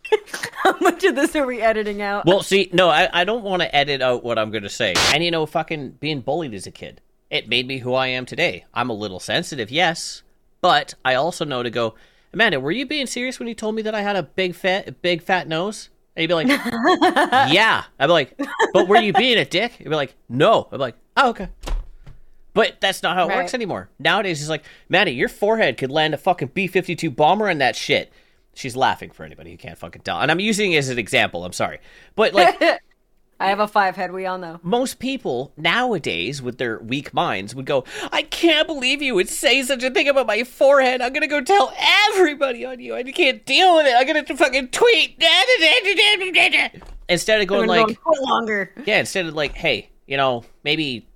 how 0.63 0.77
much 0.81 1.03
of 1.05 1.17
this 1.17 1.35
are 1.35 1.45
we 1.45 1.61
editing 1.61 2.01
out? 2.01 2.25
well, 2.25 2.43
see, 2.43 2.71
no, 2.73 2.89
I 2.89 3.09
I 3.13 3.25
don't 3.25 3.43
want 3.43 3.63
to 3.63 3.75
edit 3.75 4.01
out 4.01 4.23
what 4.23 4.39
I'm 4.39 4.51
going 4.51 4.63
to 4.63 4.69
say. 4.69 4.95
And 5.13 5.25
you 5.25 5.31
know, 5.31 5.45
fucking 5.45 5.97
being 6.01 6.21
bullied 6.21 6.55
as 6.55 6.67
a 6.67 6.71
kid, 6.71 7.01
it 7.31 7.49
made 7.49 7.67
me 7.67 7.79
who 7.79 7.95
I 7.95 8.09
am 8.09 8.27
today. 8.27 8.65
I'm 8.73 8.91
a 8.91 8.95
little 8.95 9.21
sensitive, 9.21 9.71
yes, 9.71 10.23
but 10.61 10.95
I 11.05 11.15
also 11.15 11.45
know 11.45 11.63
to 11.63 11.71
go. 11.71 11.95
Amanda, 12.33 12.61
were 12.61 12.71
you 12.71 12.87
being 12.87 13.07
serious 13.07 13.39
when 13.39 13.49
you 13.49 13.55
told 13.55 13.75
me 13.75 13.83
that 13.83 13.95
I 13.95 14.03
had 14.03 14.15
a 14.15 14.23
big 14.23 14.55
fat, 14.55 15.01
big 15.03 15.23
fat 15.23 15.49
nose? 15.49 15.89
And 16.19 16.23
you'd 16.23 16.29
be 16.29 16.35
like, 16.35 16.49
"Yeah." 17.53 17.85
I'd 17.99 18.07
be 18.07 18.13
like, 18.13 18.41
"But 18.73 18.89
were 18.89 18.97
you 18.99 19.13
being 19.13 19.39
a 19.39 19.45
dick?" 19.45 19.79
You'd 19.79 19.89
be 19.91 19.95
like, 19.95 20.17
"No." 20.29 20.65
I'd 20.67 20.73
be 20.73 20.79
like, 20.79 20.97
"Oh, 21.17 21.31
okay." 21.31 21.49
But 22.55 22.81
that's 22.81 23.05
not 23.05 23.15
how 23.17 23.27
it 23.27 23.29
Right. 23.29 23.37
works 23.37 23.55
anymore. 23.55 23.89
Nowadays, 24.01 24.41
it's 24.41 24.51
like, 24.51 24.65
Maddie, 24.89 25.13
your 25.13 25.29
forehead 25.29 25.77
could 25.79 25.93
land 25.93 26.15
a 26.15 26.17
fucking 26.19 26.49
B 26.55 26.67
52 26.67 27.09
bomber 27.11 27.49
in 27.49 27.59
that 27.59 27.77
shit. 27.77 28.13
She's 28.53 28.75
laughing 28.75 29.11
for 29.13 29.23
anybody 29.25 29.53
who 29.53 29.57
can't 29.57 29.79
fucking 29.79 30.03
tell. 30.03 30.21
And 30.21 30.29
I'm 30.29 30.41
using 30.41 30.73
it 30.73 30.79
as 30.79 30.89
an 30.89 30.99
example. 30.99 31.45
I'm 31.45 31.53
sorry. 31.53 31.79
But, 32.17 32.35
like, 32.35 32.61
I 33.41 33.49
have 33.49 33.61
a 33.61 33.69
five 33.69 33.95
head. 33.95 34.13
We 34.13 34.27
all 34.27 34.39
know. 34.39 34.59
most 34.63 34.99
people 34.99 35.53
nowadays 35.57 36.43
with 36.43 36.59
their 36.59 36.79
weak 36.79 37.15
minds 37.15 37.55
would 37.55 37.67
go, 37.67 37.85
I 38.11 38.23
can't 38.23 38.67
believe 38.67 39.01
you 39.01 39.15
would 39.15 39.29
say 39.29 39.63
such 39.63 39.83
a 39.85 39.91
thing 39.91 40.09
about 40.09 40.27
my 40.27 40.43
forehead. 40.43 41.01
I'm 41.01 41.13
going 41.13 41.23
to 41.23 41.29
go 41.29 41.41
tell 41.41 41.73
everybody 42.09 42.65
on 42.65 42.81
you. 42.81 42.97
I 42.97 43.05
can't 43.05 43.47
deal 43.47 43.77
with 43.77 43.87
it. 43.87 43.95
I'm 43.97 44.07
going 44.07 44.25
to 44.25 44.37
fucking 44.37 44.69
tweet. 44.69 45.23
Instead 47.09 47.41
of 47.41 47.47
going, 47.47 47.69
like, 47.69 47.87
go 47.87 48.13
longer. 48.21 48.73
yeah, 48.85 48.99
instead 48.99 49.27
of 49.27 49.35
like, 49.35 49.55
hey, 49.55 49.89
you 50.07 50.17
know, 50.17 50.45
maybe 50.65 51.07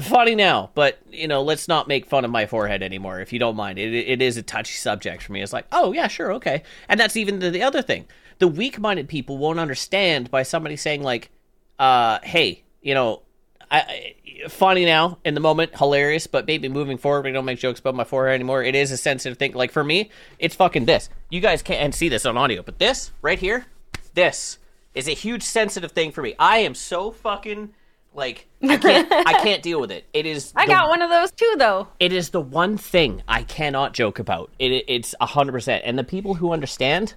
funny 0.00 0.34
now, 0.34 0.70
but 0.74 0.98
you 1.10 1.28
know, 1.28 1.42
let's 1.42 1.68
not 1.68 1.88
make 1.88 2.06
fun 2.06 2.24
of 2.24 2.30
my 2.30 2.46
forehead 2.46 2.82
anymore, 2.82 3.20
if 3.20 3.32
you 3.32 3.38
don't 3.38 3.56
mind. 3.56 3.78
It 3.78 3.94
it 3.94 4.22
is 4.22 4.36
a 4.36 4.42
touchy 4.42 4.74
subject 4.74 5.22
for 5.22 5.32
me. 5.32 5.42
It's 5.42 5.52
like, 5.52 5.66
oh 5.72 5.92
yeah, 5.92 6.08
sure, 6.08 6.32
okay, 6.34 6.62
and 6.88 6.98
that's 6.98 7.16
even 7.16 7.38
the, 7.38 7.50
the 7.50 7.62
other 7.62 7.82
thing. 7.82 8.06
The 8.38 8.48
weak-minded 8.48 9.08
people 9.08 9.38
won't 9.38 9.58
understand 9.58 10.30
by 10.30 10.42
somebody 10.42 10.76
saying 10.76 11.02
like, 11.02 11.30
uh, 11.78 12.18
hey, 12.22 12.62
you 12.82 12.94
know, 12.94 13.22
I, 13.70 13.78
I 13.80 14.14
funny 14.48 14.84
now 14.84 15.18
in 15.24 15.34
the 15.34 15.40
moment, 15.40 15.74
hilarious, 15.76 16.26
but 16.26 16.46
maybe 16.46 16.68
moving 16.68 16.98
forward, 16.98 17.24
we 17.24 17.32
don't 17.32 17.44
make 17.44 17.58
jokes 17.58 17.80
about 17.80 17.94
my 17.94 18.04
forehead 18.04 18.34
anymore. 18.34 18.62
It 18.62 18.74
is 18.74 18.90
a 18.92 18.96
sensitive 18.96 19.38
thing. 19.38 19.52
Like 19.54 19.72
for 19.72 19.82
me, 19.82 20.10
it's 20.38 20.54
fucking 20.54 20.84
this. 20.84 21.08
You 21.30 21.40
guys 21.40 21.62
can't 21.62 21.94
see 21.94 22.08
this 22.08 22.26
on 22.26 22.36
audio, 22.36 22.62
but 22.62 22.78
this 22.78 23.12
right 23.22 23.38
here, 23.38 23.66
this 24.14 24.58
is 24.94 25.08
a 25.08 25.12
huge 25.12 25.42
sensitive 25.42 25.92
thing 25.92 26.12
for 26.12 26.22
me. 26.22 26.34
I 26.38 26.58
am 26.58 26.74
so 26.74 27.10
fucking 27.10 27.72
like 28.14 28.46
I 28.62 28.76
can't 28.76 29.12
I 29.12 29.32
can't 29.42 29.62
deal 29.62 29.80
with 29.80 29.90
it. 29.90 30.04
It 30.12 30.26
is 30.26 30.52
I 30.54 30.66
the- 30.66 30.72
got 30.72 30.88
one 30.88 31.02
of 31.02 31.10
those 31.10 31.30
too, 31.32 31.54
though. 31.58 31.88
it 31.98 32.12
is 32.12 32.30
the 32.30 32.40
one 32.40 32.76
thing 32.76 33.22
I 33.26 33.42
cannot 33.42 33.94
joke 33.94 34.18
about. 34.18 34.50
It, 34.58 34.70
it 34.72 34.84
it's 34.88 35.14
hundred 35.20 35.52
percent. 35.52 35.82
And 35.86 35.98
the 35.98 36.04
people 36.04 36.34
who 36.34 36.52
understand, 36.52 37.14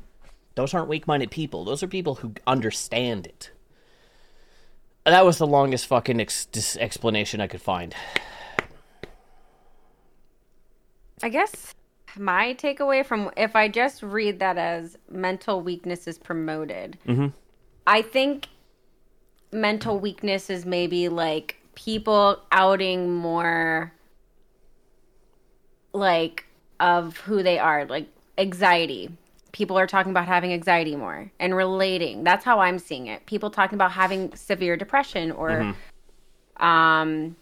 those 0.56 0.74
aren't 0.74 0.88
weak-minded 0.88 1.32
people. 1.32 1.66
Those 1.66 1.84
are 1.84 1.88
people 1.88 2.16
who 2.16 2.34
understand 2.46 3.28
it. 3.28 3.52
That 5.06 5.26
was 5.26 5.38
the 5.38 5.48
longest 5.48 5.88
fucking 5.88 6.20
ex- 6.20 6.46
dis- 6.46 6.78
explanation 6.78 7.42
I 7.42 7.48
could 7.48 7.62
find. 7.62 7.96
I 11.22 11.30
guess 11.30 11.74
my 12.18 12.54
takeaway 12.54 13.06
from 13.06 13.32
if 13.38 13.56
I 13.56 13.68
just 13.68 14.04
read 14.04 14.40
that 14.40 14.58
as 14.58 14.98
mental 15.10 15.62
weakness 15.62 16.08
is 16.08 16.18
promoted, 16.18 16.98
mm-hmm. 17.08 17.28
I 17.88 18.02
think 18.02 18.48
mental 19.52 20.00
weakness 20.00 20.50
is 20.50 20.66
maybe 20.66 21.10
like 21.10 21.58
people 21.76 22.42
outing 22.52 23.14
more 23.16 23.94
like 25.94 26.46
of 26.80 27.18
who 27.18 27.44
they 27.44 27.60
are, 27.60 27.86
like 27.86 28.08
anxiety. 28.38 29.10
People 29.52 29.78
are 29.80 29.88
talking 29.88 30.12
about 30.12 30.28
having 30.28 30.54
anxiety 30.54 30.96
more 30.96 31.32
and 31.40 31.56
relating. 31.56 32.24
That's 32.24 32.46
how 32.46 32.60
I'm 32.60 32.80
seeing 32.80 33.08
it. 33.08 33.26
People 33.26 33.50
talking 33.50 33.76
about 33.76 33.92
having 33.92 34.36
severe 34.36 34.78
depression 34.78 35.32
or 35.32 35.76
um 36.58 37.36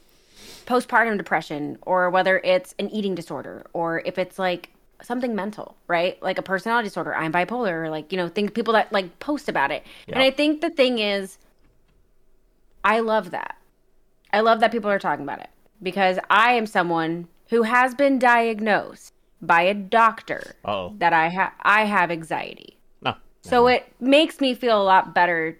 postpartum 0.65 1.17
depression 1.17 1.77
or 1.81 2.09
whether 2.09 2.39
it's 2.39 2.75
an 2.77 2.89
eating 2.89 3.15
disorder 3.15 3.65
or 3.73 4.01
if 4.05 4.17
it's 4.17 4.37
like 4.37 4.69
something 5.01 5.35
mental, 5.35 5.75
right? 5.87 6.21
Like 6.21 6.37
a 6.37 6.41
personality 6.41 6.87
disorder, 6.87 7.15
I'm 7.15 7.31
bipolar, 7.31 7.83
or 7.83 7.89
like, 7.89 8.11
you 8.11 8.17
know, 8.17 8.27
think 8.27 8.53
people 8.53 8.73
that 8.73 8.91
like 8.91 9.19
post 9.19 9.47
about 9.49 9.71
it. 9.71 9.83
And 10.07 10.21
I 10.21 10.31
think 10.31 10.61
the 10.61 10.69
thing 10.69 10.99
is 10.99 11.37
I 12.83 12.99
love 12.99 13.31
that. 13.31 13.57
I 14.31 14.41
love 14.41 14.59
that 14.59 14.71
people 14.71 14.89
are 14.89 14.99
talking 14.99 15.23
about 15.23 15.39
it 15.39 15.49
because 15.81 16.19
I 16.29 16.53
am 16.53 16.65
someone 16.65 17.27
who 17.49 17.63
has 17.63 17.95
been 17.95 18.19
diagnosed 18.19 19.13
by 19.41 19.61
a 19.61 19.73
doctor 19.73 20.55
Uh-oh. 20.65 20.93
that 20.97 21.13
I 21.13 21.27
have 21.29 21.51
I 21.61 21.85
have 21.85 22.11
anxiety. 22.11 22.77
No. 23.01 23.15
So 23.41 23.67
it 23.67 23.91
makes 23.99 24.39
me 24.41 24.53
feel 24.55 24.81
a 24.81 24.83
lot 24.83 25.13
better 25.13 25.57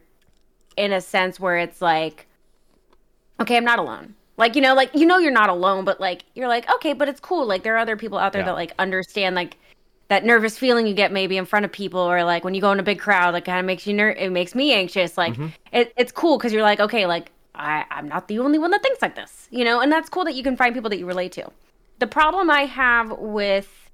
in 0.75 0.91
a 0.91 1.01
sense 1.01 1.39
where 1.39 1.57
it's 1.57 1.81
like, 1.81 2.27
okay, 3.39 3.57
I'm 3.57 3.65
not 3.65 3.79
alone. 3.79 4.13
Like, 4.37 4.55
you 4.55 4.61
know, 4.61 4.75
like, 4.75 4.93
you 4.93 5.05
know, 5.07 5.17
you're 5.17 5.31
not 5.31 5.49
alone, 5.49 5.83
but 5.85 5.99
like, 5.99 6.23
you're 6.35 6.47
like, 6.47 6.69
okay, 6.75 6.93
but 6.93 7.07
it's 7.09 7.19
cool. 7.19 7.45
Like, 7.47 7.63
there 7.63 7.73
are 7.75 7.79
other 7.79 7.97
people 7.97 8.17
out 8.19 8.33
there 8.33 8.41
Yeah. 8.41 8.47
that 8.47 8.55
like 8.55 8.73
understand, 8.77 9.35
like, 9.35 9.57
that 10.09 10.23
nervous 10.23 10.57
feeling 10.57 10.87
you 10.87 10.93
get 10.93 11.11
maybe 11.11 11.35
in 11.37 11.45
front 11.45 11.65
of 11.65 11.71
people 11.71 11.99
or 11.99 12.23
like 12.23 12.45
when 12.45 12.53
you 12.53 12.61
go 12.61 12.71
in 12.71 12.79
a 12.79 12.83
big 12.83 12.97
crowd 12.97 13.33
like 13.33 13.43
kind 13.43 13.59
of 13.59 13.65
makes 13.65 13.85
you 13.85 13.93
ner- 13.93 14.11
it 14.11 14.31
makes 14.31 14.55
me 14.55 14.73
anxious 14.73 15.17
like 15.17 15.33
Mm-hmm. 15.33 15.47
it, 15.73 15.91
it's 15.97 16.13
cool 16.13 16.37
because 16.37 16.53
you're 16.53 16.61
like 16.61 16.79
okay 16.79 17.05
like 17.05 17.29
I, 17.55 17.83
i'm 17.91 18.07
not 18.07 18.29
the 18.29 18.39
only 18.39 18.57
one 18.57 18.71
that 18.71 18.81
thinks 18.81 19.01
like 19.01 19.15
this 19.15 19.49
you 19.51 19.65
know 19.65 19.81
and 19.81 19.91
that's 19.91 20.07
cool 20.07 20.23
that 20.23 20.33
you 20.35 20.43
can 20.43 20.55
find 20.55 20.73
people 20.73 20.89
that 20.91 20.97
you 20.97 21.05
relate 21.05 21.33
to 21.33 21.51
the 21.99 22.07
problem 22.07 22.49
i 22.49 22.61
have 22.65 23.11
with 23.19 23.89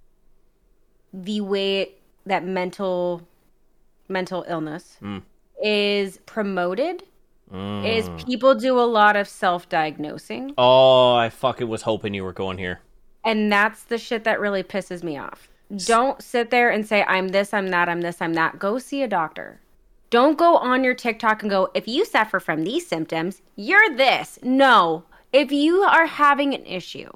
the 1.14 1.42
way 1.42 1.92
that 2.26 2.46
mental 2.46 3.22
mental 4.08 4.44
illness 4.48 4.98
Mm. 5.02 5.22
is 5.64 6.18
promoted 6.26 7.04
is 7.86 8.10
people 8.26 8.56
do 8.56 8.80
a 8.80 8.82
lot 9.00 9.16
of 9.16 9.28
self-diagnosing 9.28 10.54
Oh, 10.58 11.14
I 11.14 11.30
fucking 11.30 11.68
was 11.68 11.84
hoping 11.84 12.16
you 12.16 12.24
were 12.24 12.34
going 12.34 12.58
here. 12.58 12.80
and 13.24 13.52
that's 13.52 13.84
the 13.84 14.00
shit 14.00 14.24
that 14.24 14.40
really 14.40 14.64
pisses 14.64 15.04
me 15.04 15.18
off. 15.20 15.50
Don't 15.86 16.22
sit 16.22 16.50
there 16.50 16.70
and 16.72 16.86
say, 16.86 17.04
I'm 17.04 17.28
this, 17.30 17.54
I'm 17.54 17.68
that, 17.70 17.88
I'm 17.90 18.02
this, 18.02 18.22
I'm 18.22 18.34
that. 18.34 18.58
Go 18.60 18.80
see 18.80 19.02
a 19.04 19.08
doctor. 19.08 19.60
Don't 20.10 20.38
go 20.38 20.58
on 20.58 20.84
your 20.84 20.94
TikTok 20.96 21.42
and 21.44 21.50
go, 21.50 21.70
if 21.76 21.88
you 21.88 22.06
suffer 22.06 22.40
from 22.40 22.64
these 22.64 22.86
symptoms, 22.88 23.42
you're 23.56 23.96
this. 23.96 24.40
No. 24.44 25.04
If 25.32 25.52
you 25.52 25.82
are 25.84 26.06
having 26.08 26.54
an 26.56 26.66
issue, 26.66 27.10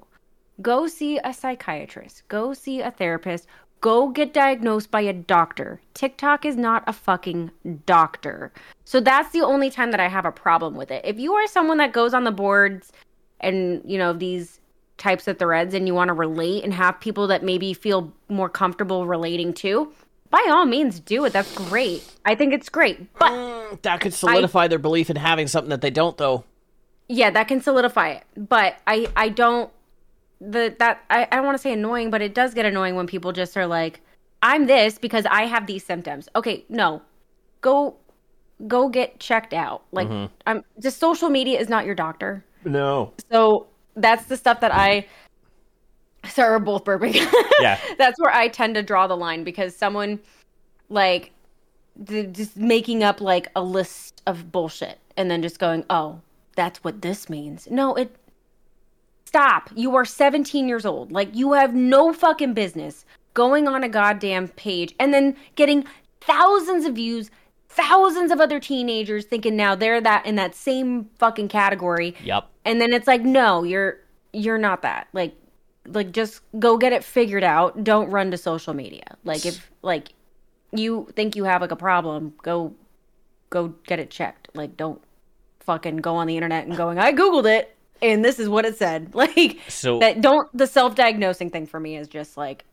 go 0.61 0.87
see 0.87 1.19
a 1.23 1.33
psychiatrist, 1.33 2.27
go 2.27 2.53
see 2.53 2.81
a 2.81 2.91
therapist, 2.91 3.47
go 3.81 4.07
get 4.09 4.33
diagnosed 4.33 4.89
by 4.91 5.01
a 5.01 5.13
doctor. 5.13 5.79
TikTok 5.93 6.45
is 6.45 6.55
not 6.55 6.83
a 6.87 6.93
fucking 6.93 7.51
doctor. 7.85 8.51
So 8.85 8.99
that's 8.99 9.31
the 9.31 9.41
only 9.41 9.69
time 9.69 9.91
that 9.91 9.99
I 9.99 10.07
have 10.07 10.25
a 10.25 10.31
problem 10.31 10.75
with 10.75 10.89
it. 10.91 11.03
If 11.05 11.19
you 11.19 11.33
are 11.33 11.47
someone 11.47 11.77
that 11.77 11.93
goes 11.93 12.13
on 12.13 12.23
the 12.23 12.31
boards 12.31 12.91
and, 13.39 13.81
you 13.85 13.97
know, 13.97 14.13
these 14.13 14.59
types 14.97 15.27
of 15.27 15.37
threads 15.37 15.75
and 15.75 15.85
you 15.85 15.93
want 15.93 16.07
to 16.09 16.13
relate 16.13 16.63
and 16.63 16.73
have 16.73 16.99
people 16.99 17.27
that 17.27 17.43
maybe 17.43 17.73
feel 17.73 18.11
more 18.29 18.49
comfortable 18.49 19.05
relating 19.05 19.53
to, 19.53 19.93
by 20.31 20.43
all 20.49 20.65
means 20.65 20.99
do 20.99 21.23
it. 21.25 21.33
That's 21.33 21.53
great. 21.69 22.03
I 22.25 22.33
think 22.33 22.53
it's 22.53 22.69
great. 22.69 23.13
But 23.19 23.31
Mm, 23.31 23.81
that 23.83 23.99
could 24.01 24.13
solidify 24.13 24.67
their 24.69 24.79
belief 24.79 25.09
in 25.11 25.17
having 25.17 25.45
something 25.47 25.69
that 25.69 25.81
they 25.81 25.91
don't, 25.91 26.17
though. 26.17 26.45
yeah, 27.07 27.29
that 27.29 27.47
can 27.47 27.61
solidify 27.61 28.09
it. 28.09 28.23
But 28.35 28.77
I 28.87 29.07
I 29.15 29.29
don't 29.29 29.69
the 30.39 30.75
that 30.79 31.03
I, 31.09 31.27
I 31.31 31.35
don't 31.37 31.45
want 31.45 31.57
to 31.57 31.61
say 31.61 31.73
annoying, 31.73 32.09
but 32.09 32.21
it 32.21 32.33
does 32.33 32.53
get 32.53 32.65
annoying 32.65 32.95
when 32.95 33.07
people 33.07 33.31
just 33.31 33.57
are 33.57 33.67
like, 33.67 34.01
I'm 34.41 34.67
this 34.67 34.97
because 34.97 35.25
I 35.25 35.43
have 35.43 35.67
these 35.67 35.85
symptoms. 35.85 36.29
Okay, 36.35 36.65
no. 36.69 37.01
Go 37.61 37.95
go 38.67 38.89
get 38.89 39.19
checked 39.19 39.53
out. 39.53 39.83
Like 39.91 40.07
mm-hmm. 40.07 40.23
um, 40.23 40.29
I'm 40.45 40.63
just 40.79 40.99
social 40.99 41.29
media 41.29 41.59
is 41.59 41.69
not 41.69 41.85
your 41.85 41.95
doctor. 41.95 42.43
No. 42.65 43.13
So 43.31 43.67
that's 43.95 44.25
the 44.25 44.37
stuff 44.37 44.59
that 44.61 44.73
I 44.73 45.05
sorry, 46.27 46.51
we're 46.51 46.59
both 46.59 46.83
burping. 46.83 47.15
Yeah. 47.59 47.79
that's 47.97 48.19
where 48.19 48.31
I 48.31 48.49
tend 48.49 48.75
to 48.75 48.83
draw 48.83 49.07
the 49.07 49.17
line 49.17 49.43
because 49.43 49.75
someone 49.75 50.19
like 50.89 51.31
just 52.03 52.55
making 52.55 53.03
up 53.03 53.19
like 53.19 53.49
a 53.55 53.63
list 53.63 54.21
of 54.27 54.51
bullshit 54.51 54.99
and 55.15 55.31
then 55.31 55.41
just 55.41 55.57
going, 55.57 55.83
"Oh, 55.89 56.21
that's 56.55 56.83
what 56.83 57.01
this 57.01 57.29
means." 57.29 57.67
No, 57.71 57.95
it 57.95 58.15
Stop. 59.27 59.69
You 59.75 59.93
are 59.95 60.05
17 60.05 60.67
years 60.69 60.85
old. 60.85 61.11
Like 61.11 61.35
you 61.35 61.51
have 61.51 61.75
no 61.75 62.13
fucking 62.13 62.53
business 62.53 63.03
going 63.33 63.67
on 63.67 63.83
a 63.83 63.89
goddamn 63.89 64.47
page 64.47 64.95
and 64.99 65.13
then 65.13 65.35
getting 65.55 65.85
thousands 66.21 66.85
of 66.85 66.95
views, 66.95 67.29
thousands 67.67 68.31
of 68.31 68.39
other 68.39 68.59
teenagers 68.59 69.25
thinking 69.25 69.55
now 69.57 69.75
they're 69.75 69.99
that 70.01 70.25
in 70.25 70.35
that 70.37 70.55
same 70.55 71.09
fucking 71.19 71.49
category 71.49 72.15
Yep. 72.23 72.47
and 72.65 72.79
then 72.81 72.93
it's 72.93 73.05
like 73.05 73.21
no 73.21 73.63
you're 73.63 73.99
you're 74.33 74.57
not 74.57 74.81
that 74.81 75.07
like 75.13 75.35
like 75.85 76.11
just 76.11 76.41
go 76.57 76.77
get 76.77 76.91
it 76.93 77.03
figured 77.03 77.43
out 77.43 77.83
don't 77.83 78.09
run 78.09 78.31
to 78.31 78.37
social 78.37 78.73
media 78.73 79.03
like 79.25 79.45
if 79.45 79.69
like 79.83 80.13
you 80.71 81.07
think 81.15 81.35
you 81.35 81.43
have 81.43 81.61
like 81.61 81.71
a 81.71 81.75
problem 81.75 82.33
go 82.41 82.73
go 83.51 83.67
get 83.85 83.99
it 83.99 84.09
checked 84.09 84.49
like 84.55 84.75
don't 84.75 85.01
fucking 85.59 85.97
go 85.97 86.15
on 86.15 86.25
the 86.25 86.35
internet 86.35 86.65
and 86.65 86.75
going 86.75 86.97
i 86.97 87.11
googled 87.13 87.45
it 87.45 87.76
and 88.01 88.23
this 88.23 88.39
is 88.39 88.47
what 88.49 88.65
it 88.65 88.77
said 88.77 89.13
like 89.15 89.59
So- 89.67 89.99
that 89.99 90.21
don't 90.21 90.49
the 90.57 90.67
self-diagnosing 90.67 91.49
thing 91.49 91.67
for 91.67 91.79
me 91.79 91.97
is 91.97 92.07
just 92.07 92.37
like 92.37 92.65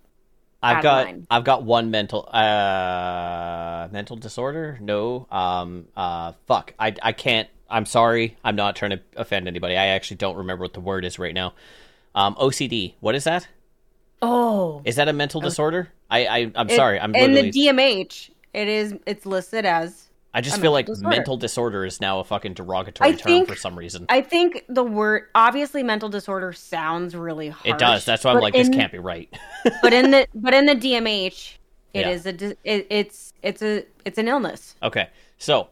I've 0.62 0.82
got 0.82 1.06
line. 1.06 1.26
I've 1.30 1.44
got 1.44 1.62
one 1.62 1.90
mental 1.90 2.26
uh 2.32 3.88
mental 3.92 4.16
disorder. 4.16 4.78
No. 4.80 5.26
Um 5.30 5.88
uh 5.94 6.32
fuck. 6.46 6.72
I 6.78 6.94
I 7.02 7.12
can't 7.12 7.48
I'm 7.68 7.84
sorry. 7.84 8.36
I'm 8.42 8.56
not 8.56 8.74
trying 8.74 8.92
to 8.92 9.00
offend 9.16 9.46
anybody. 9.46 9.76
I 9.76 9.88
actually 9.88 10.16
don't 10.16 10.36
remember 10.36 10.62
what 10.62 10.72
the 10.72 10.80
word 10.80 11.04
is 11.04 11.18
right 11.18 11.34
now. 11.34 11.52
Um 12.14 12.34
OCD. 12.36 12.94
What 13.00 13.14
is 13.14 13.24
that? 13.24 13.46
oh 14.22 14.80
Is 14.86 14.96
that 14.96 15.08
a 15.08 15.12
mental 15.12 15.42
disorder? 15.42 15.90
I, 16.10 16.26
I 16.26 16.52
I'm 16.54 16.70
sorry. 16.70 16.98
I'm 16.98 17.14
in 17.14 17.34
the 17.34 17.50
dmh 17.50 18.30
it 18.54 18.68
is 18.68 18.94
it's 19.06 19.26
listed 19.26 19.66
as 19.66 20.03
I 20.34 20.40
just 20.40 20.60
feel 20.60 20.72
like 20.72 20.86
mental 20.88 20.94
disorder. 20.96 21.16
mental 21.16 21.36
disorder 21.36 21.84
is 21.84 22.00
now 22.00 22.18
a 22.20 22.24
fucking 22.24 22.54
derogatory 22.54 23.10
I 23.10 23.12
term 23.12 23.20
think- 23.24 23.48
for 23.48 23.54
some 23.56 23.78
reason. 23.78 24.04
I 24.08 24.20
think 24.20 24.64
the 24.68 24.82
word 24.82 25.28
obviously 25.34 25.82
mental 25.82 26.08
disorder 26.08 26.52
sounds 26.52 27.14
really 27.14 27.48
harsh. 27.50 27.66
it 27.66 27.78
does. 27.78 28.04
That's 28.04 28.24
why 28.24 28.32
I'm 28.32 28.40
like 28.40 28.54
this 28.54 28.68
can't 28.68 28.90
be 28.92 28.98
right. 28.98 29.32
But 29.82 29.92
in 29.92 30.10
the 30.10 30.26
but 30.34 30.52
in 30.52 30.66
the 30.66 30.74
DMH, 30.74 31.56
it 31.94 32.00
Yeah. 32.00 32.10
is 32.10 32.26
a 32.26 32.30
it, 32.64 32.86
it's 32.90 33.32
it's 33.42 33.62
a 33.62 33.84
it's 34.04 34.18
an 34.18 34.26
illness. 34.28 34.74
Okay, 34.82 35.08
so 35.38 35.68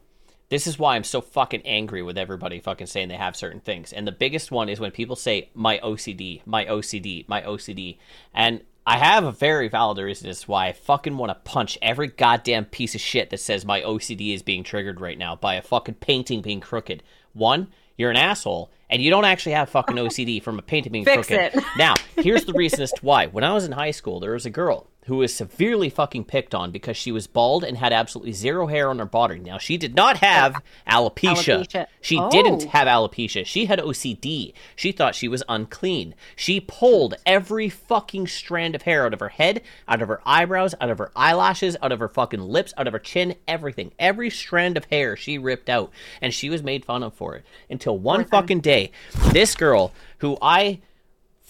this 0.48 0.66
is 0.66 0.78
why 0.78 0.96
I'm 0.96 1.04
so 1.04 1.20
fucking 1.22 1.62
angry 1.64 2.02
with 2.02 2.16
everybody 2.18 2.60
fucking 2.60 2.86
saying 2.86 3.08
they 3.08 3.16
have 3.16 3.34
certain 3.34 3.60
things. 3.60 3.92
And 3.92 4.06
the 4.06 4.12
biggest 4.12 4.50
one 4.52 4.68
is 4.68 4.78
when 4.78 4.90
people 4.90 5.16
say 5.16 5.48
my 5.54 5.78
OCD, 5.78 6.42
my 6.46 6.66
OCD, 6.66 7.26
my 7.26 7.40
OCD. 7.42 7.96
And 8.34 8.60
I 8.86 8.98
have 8.98 9.22
a 9.24 9.32
very 9.32 9.68
valid 9.68 9.98
reason 9.98 10.28
as 10.28 10.40
to 10.40 10.50
why 10.50 10.68
I 10.68 10.72
fucking 10.72 11.16
want 11.16 11.30
to 11.30 11.50
punch 11.50 11.78
every 11.80 12.08
goddamn 12.08 12.64
piece 12.64 12.94
of 12.96 13.00
shit 13.00 13.30
that 13.30 13.38
says 13.38 13.64
my 13.64 13.80
OCD 13.82 14.34
is 14.34 14.42
being 14.42 14.64
triggered 14.64 15.00
right 15.00 15.16
now 15.16 15.36
by 15.36 15.54
a 15.54 15.62
fucking 15.62 15.94
painting 15.96 16.42
being 16.42 16.60
crooked. 16.60 17.02
One, 17.32 17.68
you're 17.96 18.10
an 18.10 18.16
asshole, 18.16 18.72
and 18.90 19.00
you 19.00 19.10
don't 19.10 19.24
actually 19.24 19.52
have 19.52 19.68
fucking 19.68 19.96
OCD 19.96 20.42
from 20.42 20.58
a 20.58 20.62
painting 20.62 20.90
being 20.92 21.04
Fix 21.04 21.28
crooked. 21.28 21.58
it. 21.58 21.64
Now, 21.78 21.94
here's 22.16 22.44
the 22.44 22.54
reason 22.54 22.80
as 22.82 22.90
to 22.92 23.04
why. 23.04 23.26
When 23.26 23.44
I 23.44 23.52
was 23.52 23.64
in 23.64 23.72
high 23.72 23.92
school, 23.92 24.18
there 24.18 24.32
was 24.32 24.46
a 24.46 24.50
girl 24.50 24.88
who 25.06 25.16
was 25.16 25.34
severely 25.34 25.90
fucking 25.90 26.22
picked 26.24 26.54
on 26.54 26.70
because 26.70 26.96
she 26.96 27.10
was 27.10 27.26
bald 27.26 27.64
and 27.64 27.76
had 27.76 27.92
absolutely 27.92 28.32
zero 28.32 28.68
hair 28.68 28.88
on 28.88 29.00
her 29.00 29.04
body. 29.04 29.38
Now, 29.38 29.58
she 29.58 29.76
did 29.76 29.96
not 29.96 30.18
have 30.18 30.62
alopecia. 30.88 31.58
Alopecia. 31.66 31.86
She 32.00 32.18
Oh. 32.18 32.30
didn't 32.30 32.62
have 32.64 32.86
alopecia. 32.86 33.44
She 33.44 33.66
had 33.66 33.80
OCD. 33.80 34.52
She 34.76 34.92
thought 34.92 35.16
she 35.16 35.26
was 35.26 35.42
unclean. 35.48 36.14
She 36.36 36.60
pulled 36.60 37.14
every 37.26 37.68
fucking 37.68 38.28
strand 38.28 38.74
of 38.76 38.82
hair 38.82 39.04
out 39.04 39.12
of 39.12 39.18
her 39.20 39.30
head, 39.30 39.62
out 39.88 40.02
of 40.02 40.08
her 40.08 40.20
eyebrows, 40.24 40.74
out 40.80 40.90
of 40.90 40.98
her 40.98 41.10
eyelashes, 41.16 41.76
out 41.82 41.90
of 41.90 41.98
her 41.98 42.08
fucking 42.08 42.40
lips, 42.40 42.72
out 42.78 42.86
of 42.86 42.92
her 42.92 42.98
chin, 43.00 43.34
everything. 43.48 43.90
Every 43.98 44.30
strand 44.30 44.76
of 44.76 44.84
hair 44.84 45.16
she 45.16 45.36
ripped 45.36 45.68
out. 45.68 45.90
And 46.20 46.32
she 46.32 46.48
was 46.48 46.62
made 46.62 46.84
fun 46.84 47.02
of 47.02 47.12
for 47.14 47.34
it. 47.34 47.44
Until 47.68 47.98
one 47.98 48.24
fucking 48.24 48.60
day, 48.60 48.92
this 49.32 49.56
girl, 49.56 49.92
who 50.18 50.38
I 50.40 50.78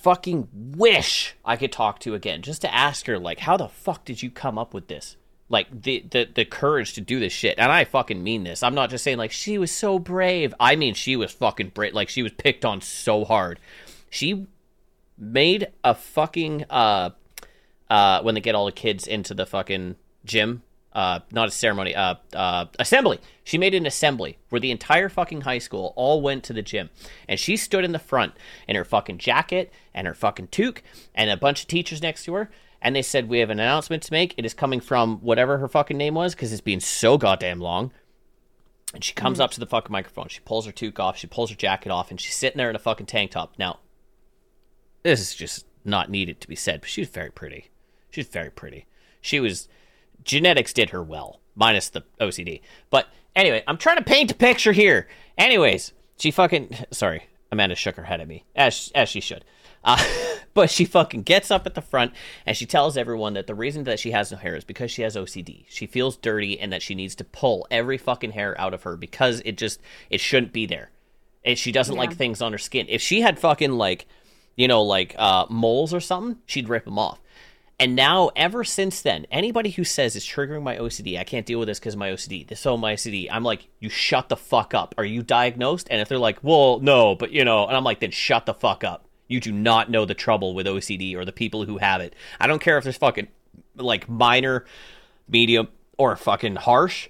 fucking 0.03 0.49
wish 0.53 1.35
I 1.45 1.57
could 1.57 1.73
talk 1.73 2.01
to 2.01 2.15
again, 2.15 2.43
just 2.43 2.63
to 2.63 2.75
ask 2.75 3.07
her, 3.07 3.19
like, 3.19 3.39
how 3.41 3.57
the 3.57 3.69
fuck 3.69 4.05
did 4.05 4.23
you 4.23 4.31
come 4.31 4.59
up 4.59 4.75
with 4.75 4.89
this? 4.89 5.17
Like 5.49 5.83
the, 5.83 6.03
the 6.11 6.27
the 6.35 6.45
courage 6.47 6.95
to 6.95 7.03
do 7.03 7.21
this 7.21 7.33
shit, 7.33 7.59
and 7.59 7.71
I 7.71 7.85
fucking 7.85 8.23
mean 8.23 8.43
this. 8.43 8.63
I'm 8.63 8.75
not 8.75 8.89
just 8.89 9.05
saying 9.05 9.19
like 9.19 9.33
she 9.33 9.59
was 9.59 9.71
so 9.71 9.99
brave. 9.99 10.55
I 10.59 10.77
mean 10.77 10.95
she 10.95 11.15
was 11.15 11.31
fucking 11.31 11.73
brave. 11.75 11.93
Like 11.93 12.09
she 12.09 12.23
was 12.23 12.33
picked 12.33 12.65
on 12.65 12.81
so 12.81 13.27
hard. 13.27 13.61
She 14.09 14.47
made 15.19 15.69
a 15.85 15.95
fucking 15.95 16.65
uh 16.71 17.11
uh 17.91 18.23
when 18.23 18.35
they 18.35 18.41
get 18.41 18.55
all 18.55 18.65
the 18.65 18.73
kids 18.73 19.07
into 19.07 19.35
the 19.35 19.45
fucking 19.45 19.97
gym 20.25 20.63
uh 20.95 21.21
not 21.31 21.49
a 21.49 21.51
ceremony 21.51 21.95
uh 21.95 22.15
uh 22.35 22.67
assembly. 22.79 23.19
She 23.45 23.59
made 23.59 23.75
an 23.75 23.87
assembly 23.87 24.39
where 24.51 24.61
the 24.61 24.71
entire 24.71 25.09
fucking 25.09 25.43
high 25.43 25.59
school 25.59 25.93
all 25.97 26.21
went 26.21 26.45
to 26.45 26.53
the 26.53 26.63
gym. 26.63 26.91
And 27.29 27.41
she 27.41 27.57
stood 27.57 27.85
in 27.85 27.93
the 27.93 27.99
front 27.99 28.35
in 28.69 28.77
her 28.77 28.85
fucking 28.85 29.19
jacket 29.19 29.73
and 29.95 30.07
her 30.07 30.15
fucking 30.15 30.49
toque 30.49 30.83
and 31.15 31.31
a 31.31 31.37
bunch 31.37 31.63
of 31.63 31.69
teachers 31.69 32.03
next 32.03 32.25
to 32.25 32.35
her. 32.35 32.51
And 32.81 32.95
they 32.97 33.03
said 33.03 33.29
we 33.29 33.39
have 33.39 33.51
an 33.51 33.61
announcement 33.61 34.03
to 34.05 34.13
make. 34.13 34.35
It 34.37 34.45
is 34.45 34.55
coming 34.55 34.81
from 34.81 35.19
whatever 35.19 35.59
her 35.59 35.69
fucking 35.69 35.97
name 35.97 36.15
was 36.15 36.35
because 36.35 36.53
it's 36.53 36.61
been 36.61 36.81
so 36.81 37.17
goddamn 37.17 37.61
long. 37.61 37.93
And 38.95 39.03
she 39.03 39.15
comes 39.15 39.41
up 39.41 39.51
to 39.53 39.61
the 39.61 39.67
fucking 39.67 39.93
microphone. 39.93 40.29
She 40.29 40.41
pulls 40.41 40.67
her 40.67 40.73
toque 40.73 41.01
off. 41.01 41.17
She 41.17 41.27
pulls 41.27 41.51
her 41.51 41.57
jacket 41.57 41.91
off. 41.91 42.11
And 42.11 42.21
she's 42.21 42.35
sitting 42.35 42.59
there 42.59 42.71
in 42.71 42.77
a 42.77 42.81
fucking 42.81 43.07
tank 43.07 43.31
top. 43.31 43.55
Now 43.59 43.79
this 45.03 45.21
is 45.21 45.35
just 45.35 45.67
not 45.85 46.11
needed 46.11 46.41
to 46.41 46.49
be 46.49 46.57
said, 46.57 46.81
but 46.81 46.91
she 46.91 47.01
was 47.01 47.09
very 47.09 47.31
pretty. 47.31 47.71
She 48.11 48.21
was 48.21 48.29
very 48.29 48.51
pretty. 48.51 48.87
She 49.21 49.41
was 49.41 49.69
genetics 50.25 50.73
did 50.73 50.91
her 50.91 51.03
well, 51.03 51.41
minus 51.55 51.89
the 51.89 52.03
OCD. 52.21 52.61
But 52.91 53.09
anyway, 53.35 53.63
I'm 53.67 53.79
trying 53.79 53.99
to 53.99 54.05
paint 54.05 54.31
a 54.31 54.35
picture 54.35 54.73
here. 54.73 55.09
Anyways, 55.37 55.93
she 56.19 56.31
fucking 56.31 56.77
sorry, 56.91 57.25
Amanda 57.51 57.75
shook 57.75 57.97
her 57.97 58.05
head 58.05 58.21
at 58.21 58.29
me 58.29 58.45
as 58.55 58.91
as 58.95 59.09
she 59.09 59.21
should. 59.21 59.45
Uh, 59.85 60.03
but 60.55 60.71
she 60.71 60.85
fucking 60.85 61.23
gets 61.23 61.51
up 61.51 61.67
at 61.67 61.75
the 61.75 61.83
front 61.83 62.13
and 62.47 62.57
she 62.57 62.67
tells 62.67 62.97
everyone 62.97 63.35
that 63.35 63.47
the 63.47 63.55
reason 63.55 63.85
that 63.85 63.99
she 63.99 64.13
has 64.13 64.31
no 64.31 64.39
hair 64.39 64.55
is 64.55 64.65
because 64.65 64.91
she 64.91 65.03
has 65.03 65.17
OCD. 65.17 65.65
She 65.69 65.87
feels 65.87 66.17
dirty 66.17 66.59
and 66.59 66.73
that 66.73 66.83
she 66.83 66.95
needs 66.95 67.15
to 67.17 67.25
pull 67.25 67.67
every 67.71 67.99
fucking 67.99 68.33
hair 68.33 68.59
out 68.61 68.75
of 68.75 68.85
her 68.85 68.97
because 68.97 69.43
it 69.45 69.57
just 69.57 69.81
it 70.11 70.21
shouldn't 70.21 70.53
be 70.53 70.67
there. 70.67 70.91
And 71.45 71.59
she 71.59 71.73
doesn't 71.73 71.97
like 71.97 72.15
things 72.15 72.41
on 72.41 72.53
her 72.53 72.59
skin. 72.59 72.87
If 72.89 73.03
she 73.03 73.21
had 73.21 73.37
fucking 73.37 73.73
like, 73.73 74.07
you 74.55 74.69
know, 74.69 74.83
like 74.83 75.17
uh, 75.19 75.47
moles 75.51 75.93
or 75.93 75.99
something, 75.99 76.41
she'd 76.47 76.69
rip 76.69 76.85
them 76.85 77.01
off. 77.01 77.21
And 77.79 77.97
now, 77.97 78.31
ever 78.37 78.63
since 78.63 79.03
then, 79.03 79.27
anybody 79.31 79.71
who 79.71 79.83
says 79.83 80.15
it's 80.15 80.27
triggering 80.27 80.63
my 80.63 80.77
OCD, 80.77 81.19
I 81.19 81.25
can't 81.25 81.47
deal 81.47 81.59
with 81.59 81.67
this 81.67 81.81
because 81.81 81.97
my 81.97 82.11
OCD, 82.11 82.47
this 82.47 82.61
is 82.61 82.67
all 82.67 82.77
my 82.77 82.95
OCD, 82.95 83.29
I'm 83.31 83.43
like, 83.43 83.67
you 83.81 83.89
shut 83.89 84.29
the 84.29 84.37
fuck 84.37 84.73
up. 84.73 84.95
Are 84.99 85.05
you 85.05 85.23
diagnosed? 85.23 85.89
And 85.91 86.01
if 86.01 86.09
they're 86.09 86.19
like, 86.19 86.39
well, 86.43 86.79
no, 86.79 87.15
but 87.15 87.33
you 87.33 87.45
know, 87.45 87.67
and 87.67 87.77
I'm 87.77 87.83
like, 87.83 88.01
then 88.01 88.13
shut 88.13 88.47
the 88.47 88.55
fuck 88.55 88.85
up. 88.85 89.09
You 89.27 89.41
do 89.41 89.51
not 89.51 89.91
know 89.91 90.05
the 90.05 90.15
trouble 90.15 90.55
with 90.55 90.67
OCD 90.67 91.17
or 91.17 91.25
the 91.25 91.33
people 91.33 91.65
who 91.65 91.79
have 91.79 92.01
it. 92.01 92.15
I 92.39 92.47
don't 92.47 92.61
care 92.61 92.79
if 92.79 92.85
there's 92.85 92.99
fucking 92.99 93.29
like 93.77 94.09
minor, 94.09 94.65
medium, 95.29 95.69
or 95.99 96.15
fucking 96.15 96.57
harsh. 96.57 97.09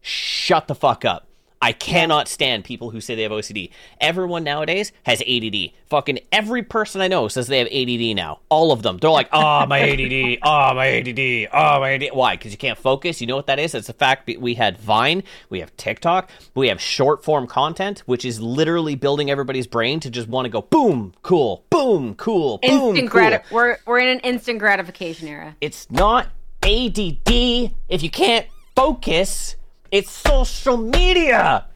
Shut 0.00 0.68
the 0.68 0.74
fuck 0.74 1.04
up. 1.04 1.26
I 1.64 1.72
cannot 1.72 2.28
stand 2.28 2.62
people 2.62 2.90
who 2.90 3.00
say 3.00 3.14
they 3.14 3.22
have 3.22 3.32
OCD. 3.32 3.70
Everyone 3.98 4.44
nowadays 4.44 4.92
has 5.04 5.22
ADD. 5.22 5.70
Fucking 5.86 6.18
every 6.30 6.62
person 6.62 7.00
I 7.00 7.08
know 7.08 7.26
says 7.28 7.46
they 7.46 7.56
have 7.56 7.68
ADD 7.68 8.14
now. 8.14 8.40
All 8.50 8.70
of 8.70 8.82
them. 8.82 8.98
They're 8.98 9.08
like, 9.08 9.30
oh, 9.32 9.64
my 9.64 9.80
ADD. 9.88 10.40
Oh, 10.42 10.50
ah, 10.50 10.74
my 10.74 10.88
ADD. 10.88 11.18
Oh, 11.18 11.56
ah, 11.58 11.78
my 11.80 11.94
ADD. 11.94 12.10
Why? 12.12 12.36
Because 12.36 12.52
you 12.52 12.58
can't 12.58 12.76
focus. 12.76 13.22
You 13.22 13.26
know 13.28 13.36
what 13.36 13.46
that 13.46 13.58
is? 13.58 13.74
It's 13.74 13.86
the 13.86 13.94
fact 13.94 14.26
that 14.26 14.42
we 14.42 14.52
had 14.56 14.76
Vine, 14.76 15.22
we 15.48 15.60
have 15.60 15.74
TikTok, 15.78 16.30
we 16.54 16.68
have 16.68 16.82
short 16.82 17.24
form 17.24 17.46
content, 17.46 18.00
which 18.00 18.26
is 18.26 18.42
literally 18.42 18.94
building 18.94 19.30
everybody's 19.30 19.66
brain 19.66 20.00
to 20.00 20.10
just 20.10 20.28
want 20.28 20.44
to 20.44 20.50
go 20.50 20.60
boom, 20.60 21.14
cool, 21.22 21.64
boom, 21.70 22.14
cool, 22.16 22.58
boom, 22.58 22.94
Instant 22.94 23.10
cool. 23.10 23.20
grati- 23.22 23.50
we're 23.50 23.78
we're 23.86 24.00
in 24.00 24.08
an 24.08 24.20
instant 24.20 24.58
gratification 24.58 25.28
era. 25.28 25.56
It's 25.62 25.90
not 25.90 26.26
ADD 26.62 27.72
if 27.88 28.02
you 28.02 28.10
can't 28.10 28.46
focus. 28.76 29.56
It's 29.94 30.10
social 30.10 30.76
media. 30.76 31.66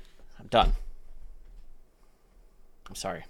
I'm 0.41 0.47
done. 0.49 0.73
I'm 2.89 2.97
sorry. 2.97 3.23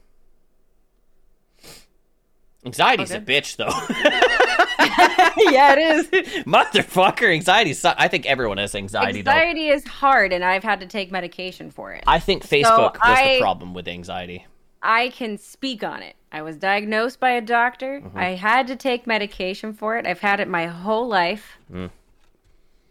Anxiety's 2.65 3.11
a 3.11 3.21
bitch, 3.21 3.57
though. 3.57 3.67
yeah, 5.53 5.75
it 5.75 5.79
is. 5.79 6.07
Motherfucker, 6.47 7.31
anxiety. 7.31 7.75
Su- 7.75 7.93
I 7.99 8.09
think 8.09 8.25
everyone 8.25 8.57
has 8.57 8.75
anxiety, 8.75 9.21
though. 9.21 9.31
Anxiety 9.31 9.69
is 9.69 9.87
hard, 9.87 10.33
and 10.33 10.43
I've 10.43 10.65
had 10.65 10.81
to 10.81 10.87
take 10.87 11.13
medication 11.13 11.71
for 11.71 11.93
it. 11.93 12.05
I 12.07 12.19
think 12.19 12.43
Facebook 12.43 12.95
was 12.95 13.01
I- 13.03 13.35
the 13.35 13.41
problem 13.41 13.75
with 13.75 13.89
anxiety. 13.89 14.47
I 14.83 15.11
can 15.11 15.37
speak 15.37 15.85
on 15.85 16.03
it. 16.03 16.17
I 16.33 16.41
was 16.41 16.57
diagnosed 16.57 17.21
by 17.21 17.33
a 17.33 17.43
doctor. 17.43 18.01
Mm-hmm. 18.01 18.17
I 18.17 18.37
had 18.37 18.67
to 18.69 18.77
take 18.77 19.07
medication 19.07 19.75
for 19.75 19.99
it. 19.99 20.07
I've 20.07 20.21
had 20.21 20.41
it 20.41 20.49
my 20.49 20.67
whole 20.67 21.09
life. 21.09 21.59
Mm. 21.71 21.91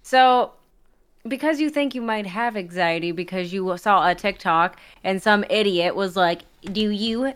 So, 0.03 0.51
because 1.27 1.59
you 1.59 1.69
think 1.69 1.95
you 1.95 2.01
might 2.01 2.25
have 2.27 2.57
anxiety 2.57 3.11
because 3.11 3.53
you 3.53 3.75
saw 3.77 4.07
a 4.07 4.15
TikTok 4.15 4.77
and 5.03 5.21
some 5.21 5.43
idiot 5.49 5.95
was 5.95 6.15
like, 6.15 6.41
"Do 6.63 6.89
you 6.89 7.33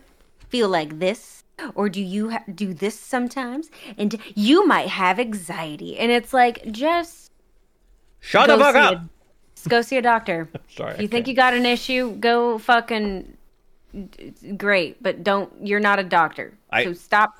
feel 0.48 0.68
like 0.68 0.98
this?" 0.98 1.44
Or 1.74 1.88
do 1.88 2.00
you 2.02 2.30
ha- 2.30 2.42
do 2.52 2.74
this 2.74 2.98
sometimes? 2.98 3.70
And 3.96 4.18
you 4.34 4.66
might 4.66 4.88
have 4.88 5.20
anxiety. 5.20 5.96
And 5.98 6.10
it's 6.10 6.32
like, 6.32 6.64
just 6.72 7.30
Shut 8.20 8.48
the 8.48 8.56
fuck 8.58 8.74
up. 8.74 8.94
a, 8.94 9.08
just 9.54 9.68
go 9.68 9.80
see 9.82 9.96
a 9.96 10.02
doctor. 10.02 10.48
Sorry. 10.74 10.94
If 10.94 11.02
you 11.02 11.08
think 11.08 11.28
you 11.28 11.34
got 11.34 11.54
an 11.54 11.66
issue, 11.66 12.12
go 12.16 12.58
fucking 12.58 13.36
great, 14.56 15.02
but 15.02 15.22
don't. 15.22 15.52
You're 15.64 15.80
not 15.80 15.98
a 15.98 16.04
doctor, 16.04 16.52
I- 16.70 16.84
so 16.84 16.92
stop, 16.94 17.34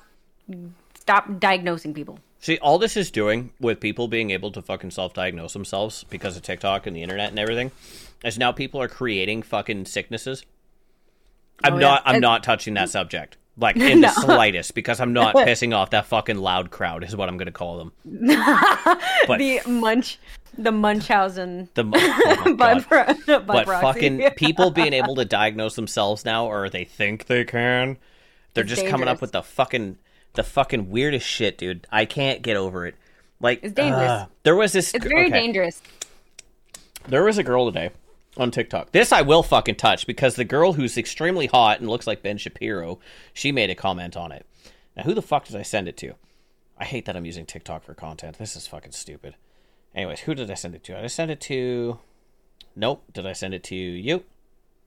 stop 0.93 1.39
diagnosing 1.39 1.93
people. 1.93 2.19
See, 2.43 2.57
all 2.57 2.77
this 2.77 2.97
is 2.97 3.09
doing 3.09 3.51
with 3.61 3.79
people 3.79 4.09
being 4.09 4.31
able 4.31 4.51
to 4.51 4.61
fucking 4.61 4.91
self-diagnose 4.91 5.53
themselves 5.53 6.03
because 6.09 6.35
of 6.35 6.43
TikTok 6.43 6.85
and 6.85 6.93
the 6.93 7.01
internet 7.01 7.29
and 7.29 7.39
everything, 7.39 7.71
is 8.25 8.37
now 8.37 8.51
people 8.51 8.81
are 8.81 8.89
creating 8.89 9.43
fucking 9.43 9.85
sicknesses. 9.85 10.43
I'm 11.63 11.75
Oh, 11.75 11.77
not. 11.77 12.03
yeah. 12.05 12.11
I'm 12.11 12.19
not 12.19 12.43
touching 12.43 12.73
that 12.73 12.89
subject, 12.89 13.37
like 13.55 13.77
in 13.77 14.01
the 14.01 14.09
slightest, 14.09 14.75
because 14.75 14.99
I'm 14.99 15.13
not 15.13 15.35
pissing 15.35 15.73
off 15.73 15.91
that 15.91 16.05
fucking 16.07 16.35
loud 16.37 16.69
crowd. 16.69 17.05
Is 17.05 17.15
what 17.15 17.29
I'm 17.29 17.37
going 17.37 17.45
to 17.45 17.53
call 17.53 17.77
them. 17.77 17.93
But 19.25 19.37
The 19.39 19.61
munch, 19.65 20.19
the 20.57 20.73
Munchausen 20.73 21.69
the 21.75 21.85
oh 21.95 22.43
my 22.43 22.53
by, 22.55 22.79
pro- 22.81 23.05
by 23.05 23.39
but 23.39 23.65
proxy. 23.65 23.81
fucking 24.17 24.31
people 24.35 24.69
being 24.69 24.91
able 24.91 25.15
to 25.15 25.23
diagnose 25.23 25.75
themselves 25.77 26.25
now, 26.25 26.47
or 26.47 26.67
they 26.69 26.83
think 26.83 27.27
they 27.27 27.45
can, 27.45 27.97
they're 28.53 28.65
It's 28.65 28.73
just 28.73 28.87
coming 28.87 29.07
up 29.07 29.21
with 29.21 29.31
the 29.31 29.41
fucking 29.43 29.97
the 30.33 30.43
fucking 30.43 30.89
weirdest 30.89 31.25
shit, 31.27 31.57
dude. 31.57 31.87
I 31.91 32.05
can't 32.05 32.41
get 32.41 32.57
over 32.57 32.85
it. 32.85 32.95
Like 33.39 33.59
It's 33.63 33.73
dangerous. 33.73 34.09
uh, 34.09 34.25
there 34.43 34.55
was 34.55 34.71
this. 34.73 34.93
it's 34.93 35.05
very 35.05 35.27
okay. 35.27 35.33
dangerous. 35.41 35.81
There 37.07 37.23
was 37.23 37.37
a 37.37 37.43
girl 37.43 37.65
today 37.65 37.91
on 38.37 38.49
TikTok. 38.51 38.91
This 38.91 39.11
I 39.11 39.21
will 39.21 39.43
fucking 39.43 39.75
touch 39.75 40.07
because 40.07 40.35
the 40.35 40.45
girl 40.45 40.73
who's 40.73 40.97
extremely 40.97 41.47
hot 41.47 41.79
and 41.79 41.89
looks 41.89 42.07
like 42.07 42.23
Ben 42.23 42.37
Shapiro, 42.37 42.99
she 43.33 43.51
made 43.51 43.69
a 43.69 43.75
comment 43.75 44.15
on 44.15 44.31
it. 44.31 44.45
Now, 44.95 45.03
who 45.03 45.13
the 45.13 45.21
fuck 45.21 45.45
did 45.45 45.55
I 45.55 45.63
send 45.63 45.87
it 45.87 45.97
to? 45.97 46.13
I 46.77 46.85
hate 46.85 47.05
that 47.05 47.15
I'm 47.15 47.25
using 47.25 47.45
TikTok 47.45 47.83
for 47.83 47.93
content. 47.93 48.37
This 48.37 48.55
is 48.55 48.67
fucking 48.67 48.91
stupid. 48.93 49.35
Anyways, 49.93 50.21
who 50.21 50.33
did 50.33 50.49
I 50.49 50.55
send 50.55 50.75
it 50.75 50.83
to? 50.85 50.93
Did 50.93 51.03
I 51.03 51.07
send 51.07 51.29
it 51.31 51.41
to. 51.41 51.99
Nope. 52.75 53.03
Did 53.11 53.27
I 53.27 53.33
send 53.33 53.53
it 53.53 53.63
to 53.65 53.75
you? 53.75 54.23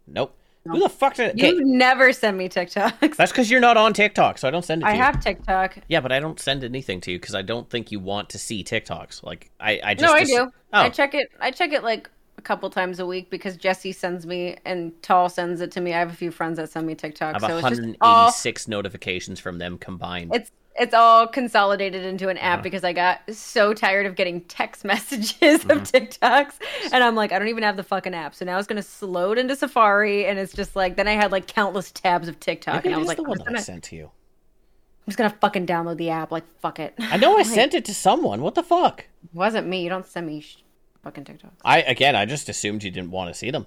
Nope. 0.07 0.35
Who 0.69 0.81
the 0.81 0.89
fuck 0.89 1.15
did. 1.15 1.31
Okay, 1.31 1.49
You 1.51 1.65
never 1.65 2.13
send 2.13 2.37
me 2.39 2.49
TikToks. 2.49 3.17
that's 3.17 3.33
because 3.33 3.51
you're 3.51 3.61
not 3.61 3.77
on 3.77 3.93
TikTok, 3.93 4.39
so 4.39 4.49
I 4.49 4.51
don't 4.51 4.65
send 4.65 4.83
it 4.83 4.85
to 4.85 4.91
I 4.91 4.95
you. 4.95 5.03
have 5.03 5.21
TikTok. 5.23 5.79
Yeah, 5.89 6.01
but 6.01 6.13
I 6.13 6.21
don't 6.21 6.39
send 6.41 6.65
anything 6.65 7.01
to 7.03 7.13
you 7.13 7.19
because 7.19 7.35
I 7.35 7.43
don't 7.43 7.69
think 7.69 7.91
you 7.93 8.01
want 8.01 8.31
to 8.31 8.39
see 8.39 8.63
TikToks. 8.65 9.23
Like, 9.23 9.51
I, 9.61 9.81
I 9.83 9.95
just. 9.95 10.03
No, 10.05 10.13
I 10.17 10.21
ass- 10.21 10.29
do. 10.29 10.39
Oh. 10.73 10.81
I 10.81 10.89
check 10.89 11.15
it. 11.15 11.31
I 11.41 11.51
check 11.51 11.73
it 11.73 11.83
like 11.83 12.11
a 12.39 12.43
couple 12.43 12.69
times 12.71 13.01
a 13.01 13.07
week 13.07 13.31
because 13.31 13.57
Jesse 13.57 13.93
sends 13.93 14.27
me 14.27 14.57
and 14.65 14.93
Tall 15.03 15.29
sends 15.29 15.61
it 15.61 15.71
to 15.73 15.81
me. 15.81 15.95
I 15.95 15.99
have 15.99 16.11
a 16.11 16.17
few 16.17 16.31
friends 16.31 16.57
that 16.59 16.71
send 16.71 16.87
me 16.87 16.95
TikTok, 16.95 17.37
I 17.37 17.39
have 17.39 17.51
so 17.51 17.59
it's 17.59 17.69
just 17.79 17.81
all 18.01 18.25
186 18.27 18.69
notifications 18.69 19.41
from 19.41 19.59
them 19.59 19.79
combined. 19.79 20.35
it's 20.35 20.51
it's 20.79 20.95
all 20.95 21.27
consolidated 21.27 22.05
into 22.05 22.29
an 22.29 22.37
Uh-huh. 22.37 22.47
app 22.47 22.63
because 22.63 22.85
I 22.85 22.93
got 22.93 23.21
so 23.33 23.73
tired 23.75 24.07
of 24.07 24.15
getting 24.15 24.41
text 24.43 24.85
messages 24.93 25.65
Mm-hmm. 25.65 25.71
of 25.71 25.79
TikToks 25.85 26.55
and 26.93 27.03
I'm 27.03 27.15
like 27.15 27.33
I 27.33 27.39
don't 27.39 27.49
even 27.49 27.63
have 27.63 27.77
the 27.77 27.83
fucking 27.83 28.15
app. 28.15 28.35
So 28.35 28.45
now 28.45 28.59
it's 28.59 28.67
going 28.67 28.83
to 28.83 29.07
load 29.07 29.39
into 29.39 29.57
Safari 29.57 30.27
and 30.27 30.39
it's 30.39 30.53
just 30.53 30.77
like 30.77 30.97
then 30.97 31.09
I 31.09 31.13
had 31.13 31.33
like 31.33 31.47
countless 31.47 31.91
tabs 31.93 32.29
of 32.29 32.39
TikTok 32.41 32.77
Maybe 32.85 32.89
and 32.89 32.95
I 32.97 32.99
was 32.99 33.09
like 33.09 33.17
the 33.17 33.23
I'm 33.25 33.29
one 33.29 33.39
just, 33.39 33.45
that 33.47 33.51
I 33.51 33.55
gonna, 33.55 33.65
sent 33.65 33.85
to 33.85 33.97
you. 33.97 34.05
I'm 34.05 35.11
just 35.11 35.19
going 35.19 35.31
to 35.31 35.37
fucking 35.39 35.67
download 35.67 35.99
the 35.99 36.11
app 36.11 36.31
like 36.33 36.45
fuck 36.61 36.79
it. 36.81 36.95
I 36.99 37.17
know 37.17 37.37
I 37.39 37.43
sent 37.59 37.75
it 37.75 37.85
to 37.87 37.95
someone. 37.95 38.43
What 38.43 38.55
the 38.55 38.63
fuck? 38.63 39.01
It 39.25 39.35
wasn't 39.35 39.67
me. 39.69 39.83
You 39.85 39.89
don't 39.89 40.07
send 40.07 40.27
me 40.27 40.41
sh- 40.41 40.59
fucking 41.03 41.25
TikToks. 41.25 41.51
I 41.65 41.83
again, 41.83 42.17
I 42.17 42.25
just 42.27 42.49
assumed 42.49 42.83
you 42.85 42.91
didn't 42.91 43.11
want 43.13 43.33
to 43.33 43.35
see 43.35 43.51
them. 43.51 43.67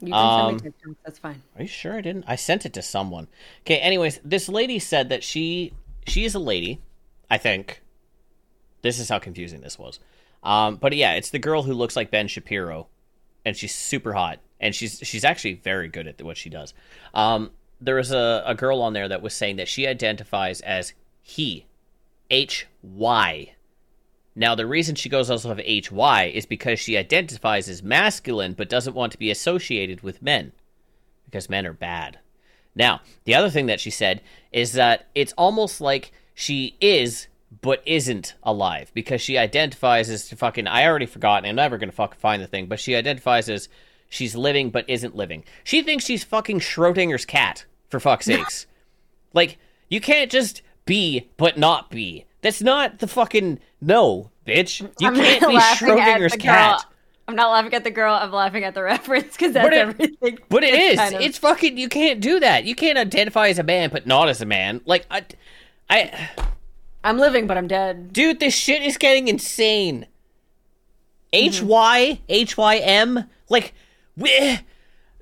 You 0.00 0.12
can 0.12 0.14
Um, 0.14 0.58
send 0.60 0.64
me 0.64 0.70
TikToks. 0.92 0.96
That's 1.04 1.18
fine. 1.18 1.42
Are 1.56 1.62
you 1.62 1.68
sure 1.68 1.96
I 1.96 2.00
didn't? 2.00 2.24
I 2.28 2.36
sent 2.36 2.64
it 2.64 2.72
to 2.74 2.82
someone. 2.82 3.26
Okay. 3.66 3.78
Anyways, 3.78 4.20
this 4.24 4.48
lady 4.48 4.78
said 4.78 5.08
that 5.08 5.24
she 5.24 5.72
she 6.08 6.24
is 6.24 6.34
a 6.34 6.40
lady. 6.40 6.80
I 7.30 7.38
think. 7.38 7.82
This 8.82 8.98
is 8.98 9.08
how 9.08 9.18
confusing 9.18 9.60
this 9.60 9.78
was. 9.78 9.98
Um, 10.42 10.76
but 10.76 10.94
yeah, 10.94 11.14
it's 11.14 11.30
the 11.30 11.38
girl 11.38 11.64
who 11.64 11.72
looks 11.72 11.96
like 11.96 12.10
Ben 12.10 12.28
Shapiro, 12.28 12.86
and 13.44 13.56
she's 13.56 13.74
super 13.74 14.12
hot, 14.12 14.38
and 14.60 14.74
she's 14.74 15.00
she's 15.02 15.24
actually 15.24 15.54
very 15.54 15.88
good 15.88 16.06
at 16.06 16.22
what 16.22 16.36
she 16.36 16.48
does. 16.48 16.74
Um, 17.12 17.50
there 17.80 17.96
was 17.96 18.12
a, 18.12 18.42
a 18.46 18.54
girl 18.54 18.80
on 18.80 18.92
there 18.92 19.08
that 19.08 19.22
was 19.22 19.34
saying 19.34 19.56
that 19.56 19.68
she 19.68 19.86
identifies 19.86 20.60
as 20.60 20.94
he, 21.22 21.66
H 22.30 22.66
Y. 22.82 23.54
Now, 24.34 24.54
the 24.54 24.66
reason 24.66 24.94
she 24.94 25.08
goes 25.08 25.30
also 25.30 25.48
have 25.48 25.58
HY 25.58 26.26
is 26.32 26.46
because 26.46 26.78
she 26.78 26.96
identifies 26.96 27.68
as 27.68 27.82
masculine 27.82 28.52
but 28.52 28.68
doesn't 28.68 28.94
want 28.94 29.10
to 29.10 29.18
be 29.18 29.32
associated 29.32 30.02
with 30.02 30.22
men 30.22 30.52
because 31.24 31.50
men 31.50 31.66
are 31.66 31.72
bad. 31.72 32.20
Now, 32.74 33.00
the 33.24 33.34
other 33.34 33.50
thing 33.50 33.66
that 33.66 33.80
she 33.80 33.90
said 33.90 34.22
is 34.52 34.72
that 34.72 35.08
it's 35.14 35.32
almost 35.36 35.80
like 35.80 36.12
she 36.34 36.76
is 36.80 37.28
but 37.60 37.82
isn't 37.86 38.34
alive 38.42 38.90
because 38.94 39.20
she 39.20 39.38
identifies 39.38 40.10
as 40.10 40.30
fucking 40.30 40.66
I 40.66 40.86
already 40.86 41.06
forgotten. 41.06 41.48
I'm 41.48 41.56
never 41.56 41.78
going 41.78 41.90
to 41.90 41.96
fucking 41.96 42.20
find 42.20 42.42
the 42.42 42.46
thing, 42.46 42.66
but 42.66 42.78
she 42.78 42.94
identifies 42.94 43.48
as 43.48 43.68
she's 44.08 44.36
living 44.36 44.70
but 44.70 44.88
isn't 44.88 45.16
living. 45.16 45.44
She 45.64 45.82
thinks 45.82 46.04
she's 46.04 46.24
fucking 46.24 46.60
Schrodinger's 46.60 47.24
cat 47.24 47.64
for 47.88 48.00
fuck's 48.00 48.26
sakes. 48.26 48.66
Like, 49.32 49.58
you 49.88 50.00
can't 50.00 50.30
just 50.30 50.62
be 50.84 51.28
but 51.36 51.58
not 51.58 51.90
be. 51.90 52.26
That's 52.40 52.62
not 52.62 52.98
the 52.98 53.08
fucking 53.08 53.60
no, 53.80 54.30
bitch. 54.46 54.80
You 55.00 55.08
I'm 55.08 55.14
can't 55.14 55.40
be 55.48 55.58
Schrodinger's 55.58 56.36
cat. 56.36 56.82
Girl. 56.82 56.92
I'm 57.28 57.36
not 57.36 57.50
laughing 57.50 57.74
at 57.74 57.84
the 57.84 57.90
girl. 57.90 58.14
I'm 58.14 58.32
laughing 58.32 58.64
at 58.64 58.74
the 58.74 58.82
reference 58.94 59.32
because 59.36 59.52
that's 59.52 59.66
But 59.66 59.72
it- 59.74 59.78
everything. 59.80 60.38
But 60.48 60.64
it 60.64 60.74
is. 60.74 60.92
It's 60.92 61.00
kind 61.00 61.14
of- 61.14 61.20
It's 61.20 61.38
fucking. 61.38 61.76
You 61.78 61.88
can't 61.88 62.20
do 62.20 62.40
that. 62.40 62.64
You 62.64 62.74
can't 62.74 62.96
identify 62.98 63.48
as 63.48 63.58
a 63.58 63.62
man 63.62 63.90
but 63.90 64.06
not 64.06 64.28
as 64.28 64.40
a 64.40 64.46
man. 64.46 64.80
Like 64.86 65.06
I, 65.10 65.24
I, 65.90 66.30
I'm 67.04 67.18
living, 67.18 67.46
but 67.46 67.56
I'm 67.58 67.68
dead. 67.68 68.12
dude, 68.12 68.40
this 68.40 68.54
shit 68.54 68.82
is 68.82 68.96
getting 68.96 69.28
insane. 69.28 70.00
Mm-hmm. 70.00 70.06
H 71.34 71.62
Y 71.62 72.20
H 72.30 72.56
Y 72.56 72.76
M. 72.78 73.24
Like, 73.50 73.74
we, 74.16 74.58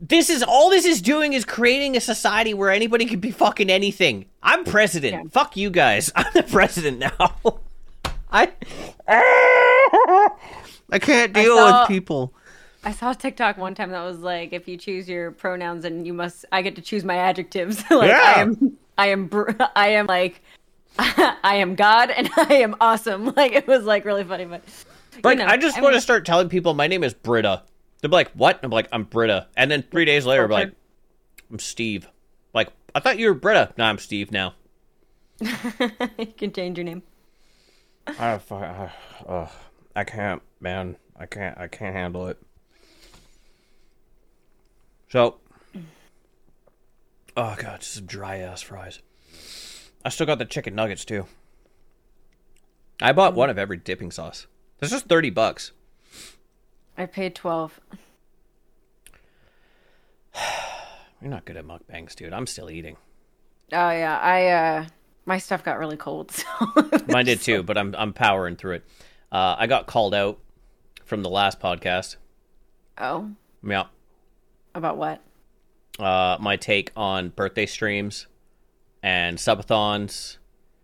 this 0.00 0.30
is 0.30 0.44
all. 0.44 0.70
This 0.70 0.84
is 0.84 1.02
doing 1.02 1.32
is 1.32 1.44
creating 1.44 1.96
a 1.96 2.00
society 2.00 2.54
where 2.54 2.70
anybody 2.70 3.07
can 3.07 3.18
be 3.18 3.32
fucking 3.32 3.68
anything. 3.70 4.26
I'm 4.42 4.62
president. 4.64 5.14
Yeah. 5.24 5.28
Fuck 5.32 5.57
you 5.57 5.68
guys. 5.70 6.12
I'm 6.16 6.32
the 6.32 6.44
president 6.44 6.98
now. 7.00 7.32
I. 8.30 8.52
I 10.91 10.99
can't 10.99 11.32
deal 11.32 11.57
saw- 11.57 11.80
with 11.80 11.89
people. 11.89 12.34
I 12.84 12.93
saw 12.93 13.11
a 13.11 13.14
TikTok 13.14 13.59
one 13.59 13.74
time 13.74 13.91
that 13.91 14.05
was 14.05 14.18
like, 14.18 14.53
if 14.53 14.68
you 14.68 14.76
choose 14.76 15.09
your 15.09 15.32
pronouns 15.32 15.84
and 15.84 16.07
you 16.07 16.12
must, 16.12 16.45
I 16.53 16.62
get 16.62 16.76
to 16.76 16.82
choose 16.82 17.05
my 17.05 17.16
adjectives. 17.16 17.82
like 17.91 18.11
Yeah. 18.11 18.34
I 18.37 18.41
am, 18.41 18.78
I 18.97 19.07
am, 19.09 19.26
br- 19.26 19.51
I 19.76 19.89
am 19.89 20.07
like 20.07 20.43
I 20.99 21.57
am 21.57 21.74
God 21.74 22.11
and 22.11 22.30
I 22.37 22.55
am 22.55 22.76
awesome. 22.80 23.32
Like 23.37 23.53
it 23.53 23.66
was 23.66 23.84
like 23.84 24.05
really 24.05 24.24
funny, 24.24 24.45
but 24.45 24.62
Like, 25.22 25.39
you 25.39 25.45
know, 25.45 25.51
I 25.51 25.57
just 25.57 25.78
I 25.78 25.82
want 25.82 25.95
to 25.95 26.01
start 26.01 26.24
telling 26.24 26.49
people 26.49 26.74
my 26.74 26.87
name 26.87 27.05
is 27.05 27.12
Britta. 27.12 27.62
They're 28.01 28.11
like, 28.11 28.30
what? 28.32 28.61
I'm 28.62 28.70
like, 28.70 28.89
I'm 28.93 29.05
Britta. 29.05 29.49
And 29.57 29.70
then 29.70 29.82
three 29.82 30.05
days 30.05 30.24
later, 30.26 30.45
I'm 30.45 30.51
like, 30.51 30.72
I'm 31.51 31.59
Steve. 31.59 32.09
Like, 32.55 32.68
I 32.95 33.01
thought 33.01 33.18
you 33.18 33.28
were 33.28 33.34
Britta. 33.34 33.72
No, 33.76 33.84
I'm 33.84 33.99
Steve 33.99 34.30
now. 34.30 34.55
you 35.41 36.26
can 36.37 36.53
change 36.53 36.78
your 36.78 36.84
name. 36.84 37.03
I, 38.07 38.41
I, 38.51 38.93
uh, 39.26 39.49
I 39.95 40.05
can't, 40.05 40.41
man. 40.61 40.96
I 41.18 41.26
can't. 41.26 41.57
I 41.59 41.68
can't 41.68 41.94
handle 41.94 42.26
it. 42.28 42.38
So, 45.09 45.36
oh 47.36 47.57
god, 47.59 47.80
just 47.80 47.94
some 47.94 48.07
dry 48.07 48.38
ass 48.38 48.62
fries. 48.62 49.00
I 50.04 50.09
still 50.09 50.26
got 50.26 50.38
the 50.38 50.44
chicken 50.44 50.74
nuggets 50.74 51.04
too. 51.04 51.26
I 53.00 53.12
bought 53.12 53.34
one 53.34 53.50
of 53.50 53.59
every 53.59 53.76
dipping 53.76 54.11
sauce. 54.11 54.46
This 54.78 54.92
is 54.92 55.02
thirty 55.02 55.30
bucks. 55.30 55.72
I 56.98 57.07
paid 57.07 57.34
twelve. 57.34 57.80
You're 61.20 61.30
not 61.30 61.44
good 61.44 61.57
at 61.57 61.64
mukbangs, 61.64 62.14
dude. 62.14 62.32
I'm 62.32 62.46
still 62.46 62.70
eating. 62.70 62.96
Oh 63.72 63.90
yeah, 63.90 64.18
I 64.18 64.46
uh 64.48 64.86
my 65.24 65.38
stuff 65.38 65.64
got 65.64 65.78
really 65.78 65.96
cold. 65.96 66.30
So 66.76 67.00
Mine 67.09 67.24
did 67.24 67.40
too, 67.40 67.62
but 67.62 67.78
I'm 67.78 67.94
I'm 67.96 68.12
powering 68.12 68.57
through 68.57 68.76
it. 68.76 68.84
Uh, 69.32 69.57
I 69.59 69.66
got 69.66 69.86
called 69.86 70.14
out 70.14 70.38
from 71.07 71.22
the 71.22 71.30
last 71.30 71.59
podcast. 71.61 72.16
oh, 72.98 73.30
Yeah, 73.66 73.84
about 74.74 74.96
what? 74.98 75.22
uh, 75.98 76.36
my 76.40 76.57
take 76.57 76.92
on 76.94 77.30
birthday 77.30 77.64
streams 77.66 78.26
and 79.02 79.38
subathons. 79.38 80.36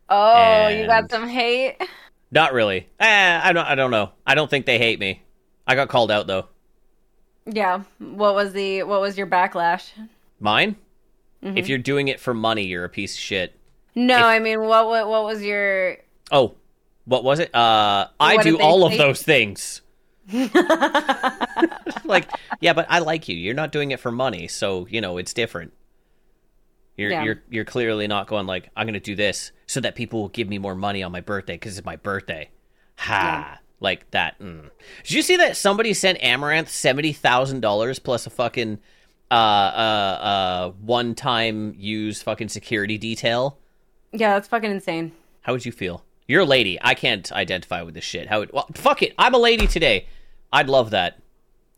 Oh, 0.09 0.69
you 0.69 0.87
got 0.87 1.11
some 1.11 1.29
hate. 1.29 1.77
Not 2.31 2.55
really. 2.55 2.89
Eh, 2.99 3.41
I 3.43 3.53
don't. 3.53 3.67
I 3.67 3.75
don't 3.75 3.91
know. 3.91 4.13
I 4.27 4.35
don't 4.35 4.49
think 4.49 4.65
they 4.65 4.79
hate 4.79 4.99
me. 4.99 5.23
I 5.67 5.75
got 5.75 5.89
called 5.91 6.11
out 6.11 6.27
though. 6.27 6.47
Yeah. 7.45 7.83
What 7.99 8.35
was 8.35 8.53
the 8.55 8.85
what 8.85 9.01
was 9.03 9.19
your 9.19 9.27
backlash? 9.27 9.91
Mine. 10.41 10.77
Mm-hmm. 11.45 11.59
If 11.59 11.69
you're 11.69 11.79
doing 11.79 12.09
it 12.09 12.21
for 12.21 12.33
money, 12.33 12.65
you're 12.65 12.85
a 12.85 12.89
piece 12.89 13.15
of 13.15 13.21
shit. 13.21 13.55
No, 13.95 14.17
If- 14.17 14.25
I 14.25 14.39
mean 14.39 14.61
what 14.61 14.87
what 14.87 15.09
what 15.09 15.25
was 15.25 15.43
your 15.43 15.99
Oh, 16.31 16.55
what 17.05 17.23
was 17.25 17.39
it? 17.39 17.55
Uh, 17.55 18.07
I 18.19 18.37
What 18.37 18.45
do 18.45 18.57
they 18.57 18.63
all 18.63 18.87
of 18.87 18.97
those 18.97 19.23
things. 19.23 19.82
like, 22.05 22.29
yeah, 22.61 22.73
but 22.73 22.87
I 22.89 23.01
like 23.01 23.29
you. 23.29 23.37
You're 23.37 23.55
not 23.55 23.73
doing 23.73 23.91
it 23.91 24.01
for 24.01 24.11
money, 24.13 24.49
so 24.49 24.87
you 24.89 25.01
know 25.01 25.19
it's 25.19 25.33
different. 25.33 25.73
You're 26.97 27.11
Yeah. 27.11 27.25
you're 27.25 27.43
you're 27.51 27.65
clearly 27.65 28.07
not 28.07 28.27
going 28.27 28.47
like 28.47 28.69
I'm 28.77 28.87
going 28.87 28.95
to 28.95 29.01
do 29.01 29.15
this 29.17 29.53
so 29.67 29.81
that 29.81 29.95
people 29.95 30.21
will 30.21 30.29
give 30.29 30.49
me 30.49 30.59
more 30.59 30.75
money 30.75 31.03
on 31.03 31.11
my 31.13 31.21
birthday 31.21 31.55
because 31.55 31.79
it's 31.79 31.85
my 31.87 31.97
birthday. 31.97 32.51
Ha. 32.99 33.59
Like 33.81 34.09
that. 34.13 34.39
Mm. 34.39 34.71
Did 35.03 35.13
you 35.13 35.23
see 35.23 35.37
that 35.39 35.57
somebody 35.57 35.95
sent 35.95 36.21
Amouranth 36.21 36.69
seventy 36.69 37.13
thousand 37.13 37.61
dollars 37.61 37.99
plus 37.99 38.27
a 38.27 38.31
fucking 38.31 38.79
uh 39.31 39.35
uh 39.35 40.19
uh 40.23 40.71
one 40.83 41.15
time 41.15 41.75
use 41.79 42.23
fucking 42.23 42.49
security 42.49 42.99
detail? 42.99 43.59
Yeah, 44.13 44.35
that's 44.35 44.47
fucking 44.49 44.71
insane. 44.71 45.13
How 45.41 45.53
would 45.55 45.65
you 45.67 45.73
feel? 45.73 46.05
You're 46.29 46.43
a 46.43 46.47
lady. 46.47 46.79
I 46.81 46.95
can't 46.95 47.31
identify 47.33 47.83
with 47.83 47.95
this 47.95 48.05
shit. 48.05 48.29
How 48.29 48.41
would 48.41 48.53
well 48.53 48.67
fuck 48.75 49.03
it. 49.03 49.15
I'm 49.19 49.35
a 49.35 49.39
lady 49.39 49.67
today. 49.67 50.07
I'd 50.53 50.69
love 50.69 50.91
that. 50.91 51.21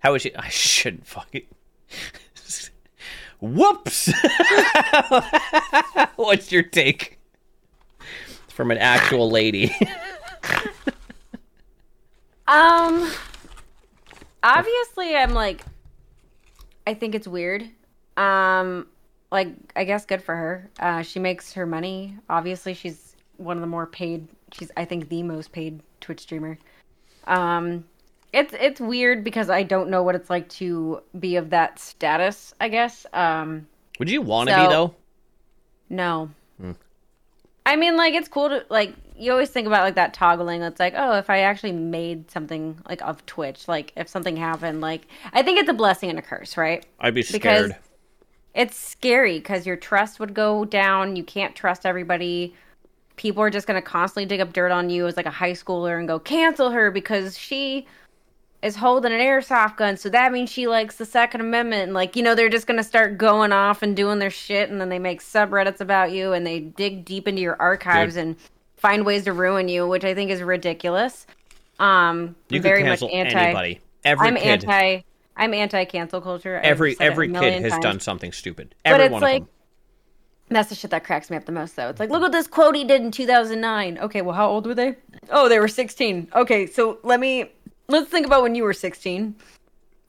How 0.00 0.12
would 0.12 0.24
you 0.24 0.30
I 0.36 0.48
shouldn't 0.48 1.06
fuck 1.06 1.28
it. 1.32 1.46
Whoops. 3.40 4.10
What's 6.16 6.50
your 6.50 6.62
take? 6.62 7.18
From 8.48 8.70
an 8.70 8.78
actual 8.78 9.30
lady. 9.30 9.74
Um 12.46 13.10
obviously 14.42 15.16
I'm 15.16 15.32
like 15.32 15.62
I 16.86 16.94
think 16.94 17.14
it's 17.14 17.26
weird. 17.26 17.68
Um 18.16 18.86
like 19.32 19.48
I 19.74 19.84
guess 19.84 20.06
good 20.06 20.22
for 20.22 20.36
her. 20.36 20.70
Uh 20.78 21.02
she 21.02 21.18
makes 21.18 21.54
her 21.54 21.66
money. 21.66 22.16
Obviously 22.30 22.74
she's 22.74 23.03
one 23.36 23.56
of 23.56 23.60
the 23.60 23.66
more 23.66 23.86
paid 23.86 24.28
she's 24.52 24.70
I 24.76 24.84
think 24.84 25.08
the 25.08 25.22
most 25.22 25.52
paid 25.52 25.80
Twitch 26.00 26.20
streamer. 26.20 26.58
Um 27.26 27.84
it's 28.32 28.54
it's 28.58 28.80
weird 28.80 29.22
because 29.24 29.48
I 29.50 29.62
don't 29.62 29.88
know 29.90 30.02
what 30.02 30.14
it's 30.14 30.30
like 30.30 30.48
to 30.50 31.00
be 31.18 31.36
of 31.36 31.50
that 31.50 31.78
status, 31.78 32.54
I 32.60 32.68
guess. 32.68 33.06
Um 33.12 33.66
would 33.98 34.10
you 34.10 34.22
want 34.22 34.48
to 34.48 34.54
So- 34.54 34.62
be 34.62 34.68
though? 34.72 34.94
No. 35.90 36.30
I 37.66 37.76
mean, 37.76 37.96
like, 37.96 38.12
it's 38.12 38.28
cool 38.28 38.50
to, 38.50 38.62
like, 38.68 38.94
you 39.16 39.32
always 39.32 39.48
think 39.48 39.66
about, 39.66 39.84
like, 39.84 39.94
that 39.94 40.12
toggling. 40.12 40.60
It's 40.60 40.78
like, 40.78 40.92
oh, 40.94 41.16
if 41.16 41.30
I 41.30 41.38
actually 41.40 41.72
made 41.72 42.30
something, 42.30 42.78
like, 42.86 43.00
of 43.00 43.24
Twitch, 43.24 43.68
like, 43.68 43.90
if 43.96 44.06
something 44.06 44.36
happened, 44.36 44.82
like, 44.82 45.06
I 45.32 45.42
think 45.42 45.58
it's 45.58 45.70
a 45.70 45.72
blessing 45.72 46.10
and 46.10 46.18
a 46.18 46.22
curse, 46.22 46.58
right? 46.58 46.84
I'd 47.00 47.14
be 47.14 47.22
scared. 47.22 47.40
Because- 47.42 47.64
scared. 47.70 47.76
It's 48.54 48.76
scary 48.76 49.38
because 49.38 49.66
your 49.66 49.76
trust 49.76 50.20
would 50.20 50.34
go 50.34 50.66
down. 50.66 51.16
You 51.16 51.24
can't 51.24 51.56
trust 51.56 51.86
everybody. 51.86 52.54
People 53.16 53.42
are 53.42 53.50
just 53.50 53.66
going 53.66 53.80
to 53.80 53.86
constantly 53.86 54.26
dig 54.26 54.40
up 54.40 54.52
dirt 54.52 54.72
on 54.72 54.90
you 54.90 55.06
as, 55.06 55.16
like, 55.16 55.26
a 55.26 55.30
high 55.30 55.52
schooler 55.52 55.98
and 55.98 56.08
go, 56.08 56.18
cancel 56.18 56.70
her 56.70 56.90
because 56.90 57.38
she 57.38 57.86
is 58.62 58.76
holding 58.76 59.12
an 59.12 59.20
airsoft 59.20 59.76
gun, 59.76 59.94
so 59.96 60.08
that 60.08 60.32
means 60.32 60.50
she 60.50 60.66
likes 60.66 60.96
the 60.96 61.04
Second 61.04 61.42
Amendment. 61.42 61.82
And 61.82 61.92
like, 61.92 62.16
you 62.16 62.22
know, 62.22 62.34
they're 62.34 62.48
just 62.48 62.66
gonna 62.66 62.82
start 62.82 63.18
going 63.18 63.52
off 63.52 63.82
and 63.82 63.94
doing 63.94 64.18
their 64.20 64.30
shit, 64.30 64.70
and 64.70 64.80
then 64.80 64.88
they 64.88 64.98
make 64.98 65.20
subreddits 65.20 65.82
about 65.82 66.12
you, 66.12 66.32
and 66.32 66.46
they 66.46 66.60
dig 66.60 67.04
deep 67.04 67.28
into 67.28 67.42
your 67.42 67.60
archives 67.60 68.14
Dude. 68.14 68.22
and 68.22 68.36
find 68.78 69.04
ways 69.04 69.24
to 69.24 69.34
ruin 69.34 69.68
you, 69.68 69.86
which 69.86 70.02
I 70.02 70.14
think 70.14 70.30
is 70.30 70.42
ridiculous. 70.42 71.26
Um, 71.78 72.36
You 72.48 72.62
very 72.62 72.84
much 72.84 73.02
anti. 73.02 73.38
anybody. 73.38 73.80
Every 74.02 74.28
I'm 74.28 74.36
kid. 74.36 74.64
anti. 74.64 75.04
I'm 75.36 75.52
anti 75.52 75.84
cancel 75.84 76.22
culture. 76.22 76.56
Every 76.56 76.94
said 76.94 77.04
it 77.04 77.08
a 77.08 77.12
every 77.12 77.32
kid 77.32 77.62
has 77.64 77.78
done 77.80 78.00
something 78.00 78.32
stupid. 78.32 78.74
But 78.82 78.92
Every 78.94 79.04
it's 79.06 79.12
one 79.12 79.22
like- 79.22 79.42
of 79.42 79.46
them. 79.46 79.54
That's 80.54 80.68
the 80.68 80.74
shit 80.74 80.90
that 80.90 81.04
cracks 81.04 81.30
me 81.30 81.36
up 81.36 81.44
the 81.44 81.52
most, 81.52 81.76
though. 81.76 81.88
It's 81.88 82.00
like, 82.00 82.10
look 82.10 82.22
what 82.22 82.32
this 82.32 82.46
quote 82.46 82.74
he 82.76 82.84
did 82.84 83.02
in 83.02 83.10
2009. 83.10 83.98
Okay, 83.98 84.22
well, 84.22 84.34
how 84.34 84.48
old 84.48 84.66
were 84.66 84.74
they? 84.74 84.96
Oh, 85.30 85.48
they 85.48 85.58
were 85.58 85.68
16. 85.68 86.28
Okay, 86.34 86.66
so 86.66 86.98
let 87.02 87.20
me 87.20 87.50
let's 87.88 88.10
think 88.10 88.26
about 88.26 88.42
when 88.42 88.54
you 88.54 88.64
were 88.64 88.72
16. 88.72 89.34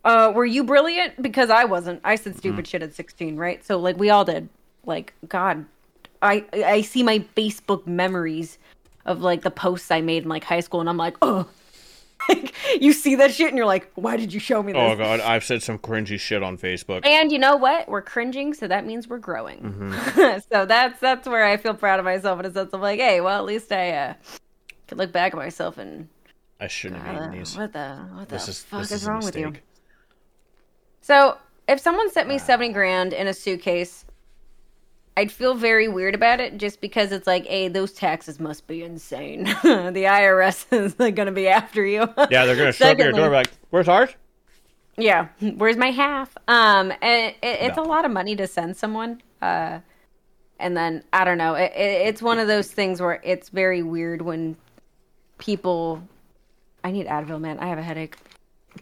Uh, 0.04 0.32
were 0.36 0.46
you 0.46 0.64
brilliant? 0.64 1.22
Because 1.22 1.50
I 1.50 1.66
wasn't. 1.66 2.00
I 2.04 2.16
said 2.16 2.38
stupid 2.38 2.68
shit 2.68 2.84
at 2.84 2.94
16, 2.94 3.38
right? 3.38 3.66
So 3.66 3.80
like 3.80 3.98
we 3.98 4.10
all 4.10 4.24
did. 4.24 4.50
Like 4.86 5.14
God, 5.28 5.66
I 6.22 6.46
I 6.54 6.82
see 6.82 7.02
my 7.02 7.20
Facebook 7.36 7.88
memories 7.88 8.60
of 9.06 9.22
like 9.22 9.42
the 9.42 9.52
posts 9.52 9.90
I 9.90 10.02
made 10.02 10.24
in 10.24 10.30
like 10.30 10.44
high 10.44 10.60
school, 10.60 10.80
and 10.80 10.90
I'm 10.90 10.98
like, 10.98 11.18
oh. 11.22 11.48
Like, 12.36 12.54
you 12.82 12.92
see 12.94 13.16
that 13.16 13.34
shit 13.34 13.50
and 13.50 13.58
you're 13.58 13.68
like, 13.68 13.92
why 13.96 14.18
did 14.18 14.34
you 14.34 14.40
show 14.40 14.64
me 14.64 14.74
this? 14.74 14.82
Oh 14.82 14.96
god, 14.96 15.20
I've 15.20 15.44
said 15.44 15.62
some 15.62 15.78
cringy 15.78 16.20
shit 16.20 16.42
on 16.42 16.58
Facebook. 16.58 17.06
And 17.06 17.32
you 17.32 17.38
know 17.38 17.56
what? 17.56 17.88
We're 17.88 18.02
cringing, 18.02 18.54
so 18.54 18.68
that 18.68 18.86
means 18.86 19.08
we're 19.08 19.20
growing. 19.20 19.60
Mm-hmm. 19.60 20.40
so 20.52 20.66
that's 20.66 21.00
that's 21.00 21.28
where 21.28 21.46
I 21.46 21.58
feel 21.58 21.74
proud 21.76 22.00
of 22.00 22.06
myself 22.06 22.40
in 22.40 22.46
a 22.48 22.52
sense 22.52 22.74
of 22.74 22.82
like, 22.82 23.00
hey, 23.00 23.22
well, 23.22 23.38
at 23.38 23.46
least 23.46 23.72
I 23.72 23.92
uh, 23.92 24.14
could 24.88 24.98
look 24.98 25.12
back 25.12 25.34
at 25.34 25.38
myself 25.38 25.78
and 25.78 26.10
I 26.60 26.68
shouldn't 26.68 27.02
have 27.04 27.16
uh, 27.16 27.20
eaten 27.20 27.32
these. 27.38 27.56
what 27.56 27.74
the 27.74 27.96
what 28.14 28.30
the 28.30 28.36
This 28.36 28.48
is 28.48 28.64
fuck 28.64 28.82
this 28.82 28.92
is, 28.92 29.02
is 29.02 29.08
a 29.08 29.12
wrong 29.12 29.24
with 29.24 29.36
you? 29.38 29.54
So 31.02 31.38
if 31.68 31.80
someone 31.80 32.10
sent 32.12 32.28
me 32.28 32.38
seventy 32.40 32.74
grand 32.74 33.14
in 33.14 33.28
a 33.28 33.34
suitcase, 33.34 34.06
I'd 35.18 35.32
feel 35.32 35.54
very 35.54 35.88
weird 35.88 36.14
about 36.14 36.42
it, 36.42 36.58
just 36.58 36.82
because 36.82 37.14
it's 37.14 37.26
like, 37.26 37.46
hey, 37.46 37.70
those 37.70 37.94
taxes 37.94 38.40
must 38.40 38.68
be 38.68 38.84
insane. 38.84 39.44
the 39.64 40.04
IRS 40.04 40.66
is 40.72 41.00
like, 41.00 41.16
gonna 41.16 41.32
be 41.32 41.48
after 41.48 41.86
you. 41.86 42.08
Yeah, 42.30 42.46
they're 42.46 42.56
gonna 42.56 42.72
show 42.74 42.88
up 42.88 43.00
at 43.00 43.00
your 43.00 43.12
door 43.14 43.30
like, 43.30 43.52
"Where's 43.70 43.88
ours?" 43.88 44.10
Yeah, 44.98 45.28
where's 45.58 45.78
my 45.78 45.92
half? 45.92 46.36
Um, 46.48 46.92
and 47.02 47.34
it, 47.34 47.38
it's 47.42 47.78
a 47.78 47.82
lot 47.82 48.06
of 48.06 48.12
money 48.12 48.36
to 48.38 48.48
send 48.48 48.78
someone. 48.78 49.22
Uh, 49.42 49.80
and 50.60 50.76
then 50.76 51.04
I 51.12 51.26
don't 51.26 51.38
know. 51.38 51.56
It, 51.56 51.72
it, 51.76 52.08
it's 52.08 52.22
one 52.22 52.40
of 52.40 52.48
those 52.48 52.72
things 52.72 53.02
where 53.02 53.22
it's 53.24 53.50
very 53.50 53.84
weird 53.84 54.22
when 54.22 54.58
people. 55.38 56.02
I 56.84 56.92
need 56.92 57.08
Advil, 57.08 57.42
man. 57.42 57.60
I 57.60 57.68
have 57.68 57.78
a 57.78 57.84
headache. 57.84 58.16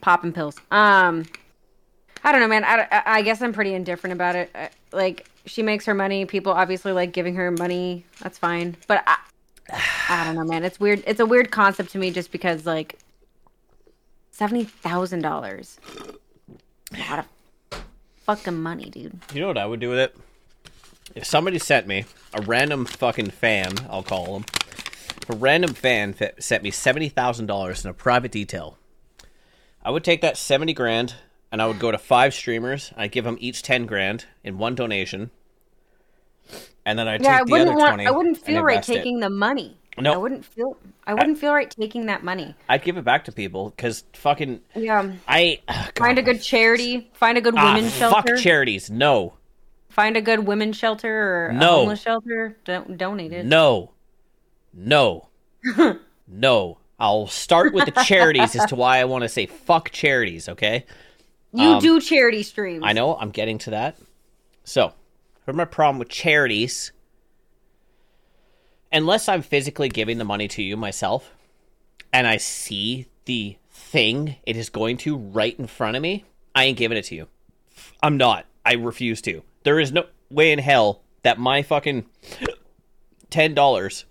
Popping 0.00 0.32
pills. 0.32 0.56
Um, 0.70 1.24
I 2.24 2.32
don't 2.32 2.40
know, 2.40 2.48
man. 2.48 2.64
I, 2.64 3.02
I- 3.06 3.22
guess 3.22 3.42
I'm 3.42 3.52
pretty 3.52 3.74
indifferent 3.74 4.12
about 4.14 4.34
it. 4.34 4.50
Uh, 4.54 4.68
Like 4.92 5.28
she 5.46 5.62
makes 5.62 5.84
her 5.86 5.94
money. 5.94 6.24
People 6.24 6.52
obviously 6.52 6.92
like 6.92 7.12
giving 7.12 7.34
her 7.36 7.50
money. 7.50 8.04
That's 8.20 8.38
fine. 8.38 8.76
But 8.86 9.04
I, 9.06 9.16
I 10.08 10.24
don't 10.24 10.34
know, 10.36 10.44
man. 10.44 10.64
It's 10.64 10.80
weird. 10.80 11.02
It's 11.06 11.20
a 11.20 11.26
weird 11.26 11.50
concept 11.50 11.90
to 11.92 11.98
me, 11.98 12.10
just 12.10 12.32
because 12.32 12.64
like 12.66 12.98
seventy 14.30 14.64
thousand 14.64 15.20
dollars. 15.22 15.78
A 16.94 16.98
lot 17.10 17.18
of 17.20 17.84
fucking 18.24 18.62
money, 18.62 18.88
dude. 18.90 19.18
You 19.32 19.40
know 19.40 19.48
what 19.48 19.58
I 19.58 19.66
would 19.66 19.80
do 19.80 19.90
with 19.90 19.98
it? 19.98 20.16
If 21.14 21.24
somebody 21.26 21.58
sent 21.58 21.86
me 21.86 22.06
a 22.32 22.40
random 22.42 22.86
fucking 22.86 23.30
fan, 23.30 23.72
I'll 23.90 24.02
call 24.02 24.34
them. 24.34 24.44
If 25.22 25.28
a 25.30 25.36
random 25.36 25.74
fan 25.74 26.12
fa- 26.14 26.40
sent 26.40 26.62
me 26.62 26.70
seventy 26.70 27.08
thousand 27.08 27.46
dollars 27.46 27.84
in 27.84 27.90
a 27.90 27.94
private 27.94 28.32
detail, 28.32 28.78
I 29.84 29.90
would 29.90 30.04
take 30.04 30.20
that 30.22 30.36
seventy 30.38 30.72
grand 30.72 31.14
and 31.54 31.62
I 31.62 31.68
would 31.68 31.78
go 31.78 31.92
to 31.92 31.98
five 31.98 32.34
streamers. 32.34 32.92
I'd 32.96 33.12
give 33.12 33.22
them 33.24 33.36
each 33.38 33.62
ten 33.62 33.86
grand 33.86 34.24
in 34.42 34.58
one 34.58 34.74
donation, 34.74 35.30
and 36.84 36.98
then 36.98 37.06
I'd 37.06 37.22
Yeah, 37.22 37.36
I 37.36 37.44
the 37.44 37.50
wouldn't 37.52 37.70
other 37.70 37.78
want. 37.78 37.88
twenty. 37.90 38.06
I 38.08 38.10
wouldn't 38.10 38.38
feel 38.38 38.60
right 38.64 38.74
invest 38.78 38.90
it. 38.90 38.94
taking 38.96 39.20
the 39.20 39.30
money. 39.30 39.76
No. 39.96 40.14
I 40.14 40.16
wouldn't 40.16 40.44
feel. 40.44 40.76
I 41.06 41.14
wouldn't 41.14 41.38
feel 41.38 41.52
right 41.54 41.70
taking 41.70 42.06
that 42.06 42.24
money. 42.24 42.56
I'd 42.68 42.82
give 42.82 42.96
it 42.96 43.04
back 43.04 43.26
to 43.26 43.32
people 43.32 43.70
because 43.70 44.02
fucking 44.14 44.62
Yeah. 44.74 45.12
I 45.28 45.60
ugh, 45.68 45.92
Find 45.96 46.18
a 46.18 46.22
good 46.22 46.42
charity. 46.42 47.08
Find 47.12 47.38
a 47.38 47.40
good 47.40 47.54
Ah, 47.56 47.72
women's 47.72 47.94
shelter. 47.94 48.34
fuck 48.34 48.42
charities. 48.42 48.90
No, 48.90 49.34
find 49.88 50.16
a 50.16 50.20
good 50.20 50.40
women's 50.40 50.76
shelter 50.76 51.08
or 51.44 51.46
a 51.50 51.54
No. 51.54 51.76
homeless 51.76 52.02
shelter. 52.02 52.56
Don't 52.64 52.98
donate 52.98 53.32
it. 53.32 53.46
no, 53.46 53.92
no, 54.72 55.28
no. 56.26 56.78
I'll 56.98 57.26
start 57.28 57.72
with 57.74 57.84
the 57.86 58.02
charities 58.04 58.56
as 58.56 58.66
to 58.66 58.74
why 58.76 58.98
I 58.98 59.04
want 59.04 59.22
to 59.22 59.28
say 59.28 59.46
fuck 59.46 59.90
charities. 59.92 60.48
Okay. 60.48 60.86
You 61.54 61.68
Um, 61.74 61.80
do 61.80 62.00
charity 62.00 62.42
streams. 62.42 62.82
I 62.84 62.92
know, 62.92 63.16
I'm 63.16 63.30
getting 63.30 63.58
to 63.58 63.70
that. 63.70 63.96
So, 64.64 64.92
here's 65.44 65.56
my 65.56 65.64
problem 65.64 65.98
with 65.98 66.08
charities. 66.08 66.90
Unless 68.92 69.28
I'm 69.28 69.42
physically 69.42 69.88
giving 69.88 70.18
the 70.18 70.24
money 70.24 70.48
to 70.48 70.62
you 70.62 70.76
myself 70.76 71.32
and 72.12 72.26
I 72.26 72.36
see 72.36 73.06
the 73.24 73.56
thing 73.70 74.36
it 74.46 74.56
is 74.56 74.68
going 74.68 74.96
to 74.98 75.16
right 75.16 75.58
in 75.58 75.66
front 75.66 75.96
of 75.96 76.02
me, 76.02 76.24
I 76.54 76.64
ain't 76.64 76.78
giving 76.78 76.98
it 76.98 77.02
to 77.06 77.14
you. 77.14 77.28
I'm 78.02 78.16
not. 78.16 78.46
I 78.64 78.74
refuse 78.74 79.20
to. 79.22 79.42
There 79.64 79.80
is 79.80 79.92
no 79.92 80.06
way 80.30 80.52
in 80.52 80.58
hell 80.58 81.02
that 81.22 81.38
my 81.38 81.62
fucking 81.62 82.04
$10 83.30 84.04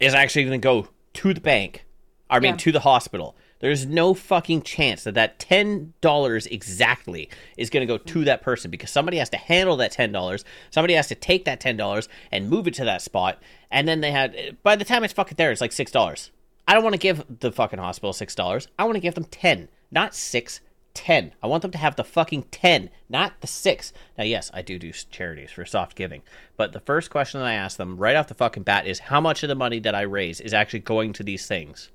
is 0.00 0.14
actually 0.14 0.44
going 0.44 0.60
to 0.60 0.64
go 0.64 0.88
to 1.14 1.34
the 1.34 1.40
bank. 1.40 1.84
I 2.30 2.40
mean, 2.40 2.52
Yeah. 2.52 2.56
to 2.58 2.72
the 2.72 2.80
hospital. 2.80 3.36
There's 3.60 3.86
no 3.86 4.14
fucking 4.14 4.62
chance 4.62 5.04
that 5.04 5.14
that 5.14 5.38
$10 5.38 6.52
exactly 6.52 7.28
is 7.56 7.70
going 7.70 7.86
to 7.86 7.92
go 7.92 7.98
to 7.98 8.24
that 8.24 8.42
person 8.42 8.70
because 8.70 8.90
somebody 8.90 9.18
has 9.18 9.30
to 9.30 9.36
handle 9.36 9.76
that 9.78 9.92
$10. 9.92 10.44
Somebody 10.70 10.94
has 10.94 11.08
to 11.08 11.14
take 11.14 11.44
that 11.44 11.60
$10 11.60 12.08
and 12.30 12.48
move 12.48 12.68
it 12.68 12.74
to 12.74 12.84
that 12.84 13.02
spot. 13.02 13.42
And 13.70 13.88
then 13.88 14.00
they 14.00 14.12
had, 14.12 14.56
by 14.62 14.76
the 14.76 14.84
time 14.84 15.02
it's 15.02 15.12
fucking 15.12 15.36
there, 15.36 15.50
it's 15.50 15.60
like 15.60 15.72
$6. 15.72 16.30
I 16.68 16.74
don't 16.74 16.84
want 16.84 16.94
to 16.94 17.00
give 17.00 17.24
the 17.40 17.50
fucking 17.50 17.78
hospital 17.78 18.12
$6. 18.12 18.66
I 18.78 18.84
want 18.84 18.94
to 18.94 19.00
give 19.00 19.14
them 19.14 19.24
10, 19.24 19.68
not 19.90 20.14
6, 20.14 20.60
10. 20.94 21.32
I 21.42 21.46
want 21.46 21.62
them 21.62 21.70
to 21.72 21.78
have 21.78 21.96
the 21.96 22.04
fucking 22.04 22.44
10, 22.50 22.90
not 23.08 23.40
the 23.40 23.46
6. 23.46 23.92
Now, 24.16 24.24
yes, 24.24 24.50
I 24.54 24.62
do 24.62 24.78
do 24.78 24.92
charities 24.92 25.50
for 25.50 25.64
soft 25.64 25.96
giving. 25.96 26.22
But 26.56 26.72
the 26.72 26.80
first 26.80 27.10
question 27.10 27.40
that 27.40 27.46
I 27.46 27.54
ask 27.54 27.76
them 27.76 27.96
right 27.96 28.16
off 28.16 28.28
the 28.28 28.34
fucking 28.34 28.64
bat 28.64 28.86
is 28.86 28.98
how 28.98 29.20
much 29.20 29.42
of 29.42 29.48
the 29.48 29.54
money 29.54 29.80
that 29.80 29.94
I 29.94 30.02
raise 30.02 30.40
is 30.40 30.52
actually 30.52 30.80
going 30.80 31.12
to 31.14 31.22
these 31.22 31.46
things? 31.46 31.90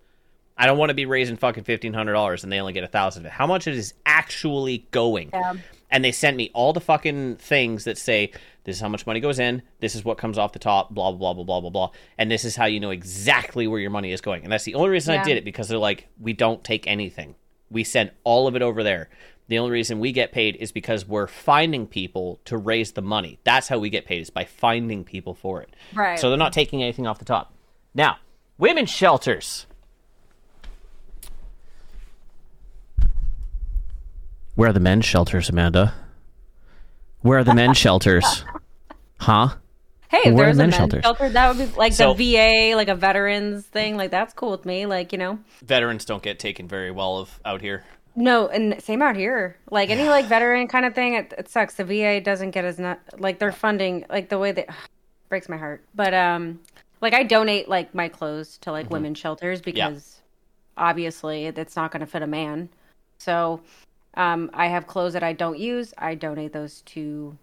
I 0.57 0.65
don't 0.65 0.77
want 0.77 0.89
to 0.89 0.95
be 0.95 1.05
raising 1.05 1.37
fucking 1.37 1.63
fifteen 1.63 1.93
hundred 1.93 2.13
dollars 2.13 2.43
and 2.43 2.51
they 2.51 2.59
only 2.59 2.73
get 2.73 2.83
a 2.83 2.87
thousand 2.87 3.23
of 3.23 3.27
it. 3.27 3.31
How 3.31 3.47
much 3.47 3.67
it 3.67 3.75
is 3.75 3.93
actually 4.05 4.87
going? 4.91 5.29
Yeah. 5.33 5.55
And 5.89 6.03
they 6.03 6.11
sent 6.11 6.37
me 6.37 6.49
all 6.53 6.73
the 6.73 6.81
fucking 6.81 7.35
things 7.35 7.83
that 7.83 7.97
say 7.97 8.31
this 8.63 8.77
is 8.77 8.81
how 8.81 8.89
much 8.89 9.05
money 9.05 9.19
goes 9.19 9.39
in, 9.39 9.61
this 9.79 9.93
is 9.93 10.03
what 10.03 10.17
comes 10.17 10.37
off 10.37 10.53
the 10.53 10.59
top, 10.59 10.93
blah 10.93 11.11
blah 11.11 11.33
blah 11.33 11.43
blah 11.43 11.61
blah 11.61 11.69
blah, 11.69 11.91
and 12.17 12.31
this 12.31 12.45
is 12.45 12.55
how 12.55 12.65
you 12.65 12.79
know 12.79 12.91
exactly 12.91 13.67
where 13.67 13.79
your 13.79 13.91
money 13.91 14.11
is 14.11 14.21
going. 14.21 14.43
And 14.43 14.51
that's 14.51 14.63
the 14.63 14.75
only 14.75 14.89
reason 14.89 15.17
I 15.17 15.23
did 15.23 15.37
it 15.37 15.45
because 15.45 15.67
they're 15.67 15.77
like, 15.77 16.07
we 16.19 16.33
don't 16.33 16.63
take 16.63 16.87
anything. 16.87 17.35
We 17.69 17.83
send 17.83 18.11
all 18.23 18.47
of 18.47 18.55
it 18.55 18.61
over 18.61 18.83
there. 18.83 19.09
The 19.49 19.59
only 19.59 19.71
reason 19.71 19.99
we 19.99 20.13
get 20.13 20.31
paid 20.31 20.55
is 20.55 20.71
because 20.71 21.05
we're 21.05 21.27
finding 21.27 21.85
people 21.85 22.39
to 22.45 22.57
raise 22.57 22.93
the 22.93 23.01
money. 23.01 23.39
That's 23.43 23.67
how 23.67 23.77
we 23.77 23.89
get 23.89 24.05
paid 24.05 24.21
is 24.21 24.29
by 24.29 24.45
finding 24.45 25.03
people 25.03 25.33
for 25.33 25.61
it. 25.61 25.75
Right. 25.93 26.17
So 26.17 26.29
they're 26.29 26.37
not 26.37 26.53
taking 26.53 26.81
anything 26.81 27.05
off 27.05 27.19
the 27.19 27.25
top. 27.25 27.53
Now, 27.93 28.17
women's 28.57 28.89
shelters. 28.89 29.67
Where 34.55 34.69
are 34.69 34.73
the 34.73 34.79
men's 34.79 35.05
shelters, 35.05 35.49
Amanda? 35.49 35.93
Where 37.21 37.39
are 37.39 37.43
the 37.43 37.55
men's 37.55 37.77
shelters? 37.85 38.45
Huh? 39.19 39.49
Hey, 40.09 40.19
if 40.25 40.33
Where 40.35 40.43
are 40.49 40.53
there's 40.53 40.57
a 40.57 40.61
men's 40.61 40.71
men's 40.71 40.75
shelters? 40.75 41.01
shelter, 41.03 41.29
that 41.29 41.55
would 41.55 41.71
be 41.71 41.75
like 41.77 41.93
So- 41.93 42.13
the 42.13 42.35
VA, 42.35 42.75
like 42.75 42.87
a 42.87 42.95
veterans 42.95 43.65
thing. 43.65 43.97
Like 43.97 44.11
that's 44.11 44.33
cool 44.33 44.51
with 44.51 44.65
me. 44.65 44.85
Like 44.85 45.11
you 45.11 45.17
know, 45.17 45.39
Veterans 45.63 46.05
don't 46.05 46.21
get 46.21 46.39
taken 46.39 46.67
very 46.67 46.91
well 46.91 47.17
of 47.17 47.39
out 47.45 47.61
here. 47.61 47.83
no, 48.15 48.47
and 48.47 48.79
same 48.83 49.01
out 49.01 49.15
here. 49.15 49.57
Like 49.71 49.89
any 49.89 50.07
like 50.07 50.25
veteran 50.27 50.67
kind 50.67 50.85
of 50.85 50.93
thing, 50.93 51.15
it, 51.15 51.33
it 51.37 51.49
sucks. 51.49 51.73
The 51.75 51.83
VA 51.83 52.21
doesn't 52.21 52.51
get 52.51 52.63
as 52.65 52.77
not 52.77 52.99
like 53.17 53.39
their 53.39 53.51
funding, 53.51 54.05
like 54.09 54.29
the 54.29 54.37
way 54.37 54.51
that 54.51 54.67
breaks 55.29 55.49
my 55.49 55.57
heart. 55.57 55.83
But 55.95 56.13
um, 56.13 56.59
like 57.01 57.13
I 57.15 57.23
donate 57.23 57.67
like 57.67 57.95
my 57.95 58.07
clothes 58.09 58.59
to 58.59 58.69
Mm-hmm. 58.69 58.73
like 58.73 58.89
women's 58.91 59.17
shelters 59.17 59.61
because 59.61 60.21
obviously 60.77 61.45
it's 61.47 61.75
not 61.75 61.91
going 61.91 62.01
to 62.01 62.05
fit 62.05 62.21
a 62.21 62.27
man. 62.27 62.69
So 63.17 63.61
um, 64.16 64.49
I 64.53 64.68
have 64.68 64.88
clothes 64.88 65.14
that 65.14 65.24
I 65.24 65.34
don't 65.34 65.57
use. 65.57 65.93
I 65.97 66.16
donate 66.16 66.53
those 66.53 66.82
to. 66.88 67.38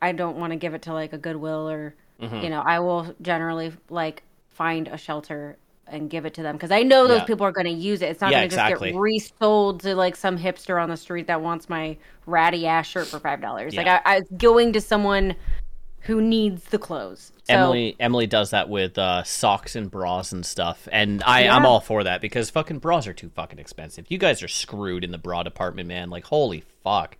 I 0.00 0.12
don't 0.12 0.36
want 0.36 0.52
to 0.52 0.56
give 0.56 0.74
it 0.74 0.82
to 0.82 0.92
like 0.92 1.12
a 1.12 1.18
Goodwill 1.18 1.68
or 1.68 1.94
Mm-hmm. 2.20 2.42
you 2.42 2.50
know. 2.50 2.60
I 2.60 2.80
will 2.80 3.14
generally 3.22 3.72
like 3.90 4.24
find 4.50 4.88
a 4.88 4.96
shelter 4.98 5.56
and 5.86 6.10
give 6.10 6.26
it 6.26 6.34
to 6.34 6.42
them 6.42 6.56
because 6.56 6.72
I 6.72 6.82
know 6.82 7.06
those 7.06 7.20
Yeah. 7.20 7.24
people 7.26 7.46
are 7.46 7.52
going 7.52 7.66
to 7.66 7.72
use 7.72 8.02
it. 8.02 8.06
It's 8.10 8.20
not 8.20 8.32
Yeah, 8.32 8.38
going 8.40 8.48
to 8.50 8.54
exactly. 8.56 8.88
just 8.88 8.94
get 8.94 9.00
resold 9.00 9.80
to 9.82 9.94
like 9.94 10.16
some 10.16 10.36
hipster 10.36 10.82
on 10.82 10.88
the 10.90 10.96
street 10.96 11.28
that 11.28 11.40
wants 11.40 11.68
my 11.68 11.96
ratty 12.26 12.66
ass 12.66 12.86
shirt 12.88 13.06
for 13.06 13.20
five 13.20 13.40
dollars. 13.40 13.74
Like 13.74 13.86
I, 13.86 14.00
I 14.04 14.20
going 14.36 14.72
to 14.72 14.80
someone 14.80 15.36
who 16.02 16.20
needs 16.20 16.64
the 16.64 16.78
clothes. 16.78 17.32
So, 17.44 17.54
Emily 17.54 17.96
Emily 17.98 18.26
does 18.26 18.50
that 18.50 18.68
with 18.68 18.98
uh, 18.98 19.22
socks 19.24 19.74
and 19.76 19.90
bras 19.90 20.32
and 20.32 20.44
stuff, 20.44 20.88
and 20.92 21.22
I 21.24 21.48
I'm 21.48 21.64
all 21.66 21.80
for 21.80 22.04
that 22.04 22.20
because 22.20 22.50
fucking 22.50 22.78
bras 22.78 23.06
are 23.06 23.12
too 23.12 23.30
fucking 23.30 23.58
expensive. 23.58 24.06
You 24.08 24.18
guys 24.18 24.42
are 24.42 24.48
screwed 24.48 25.04
in 25.04 25.10
the 25.12 25.18
bra 25.18 25.42
department, 25.42 25.88
man. 25.88 26.10
Like 26.10 26.24
holy 26.26 26.64
fuck. 26.84 27.16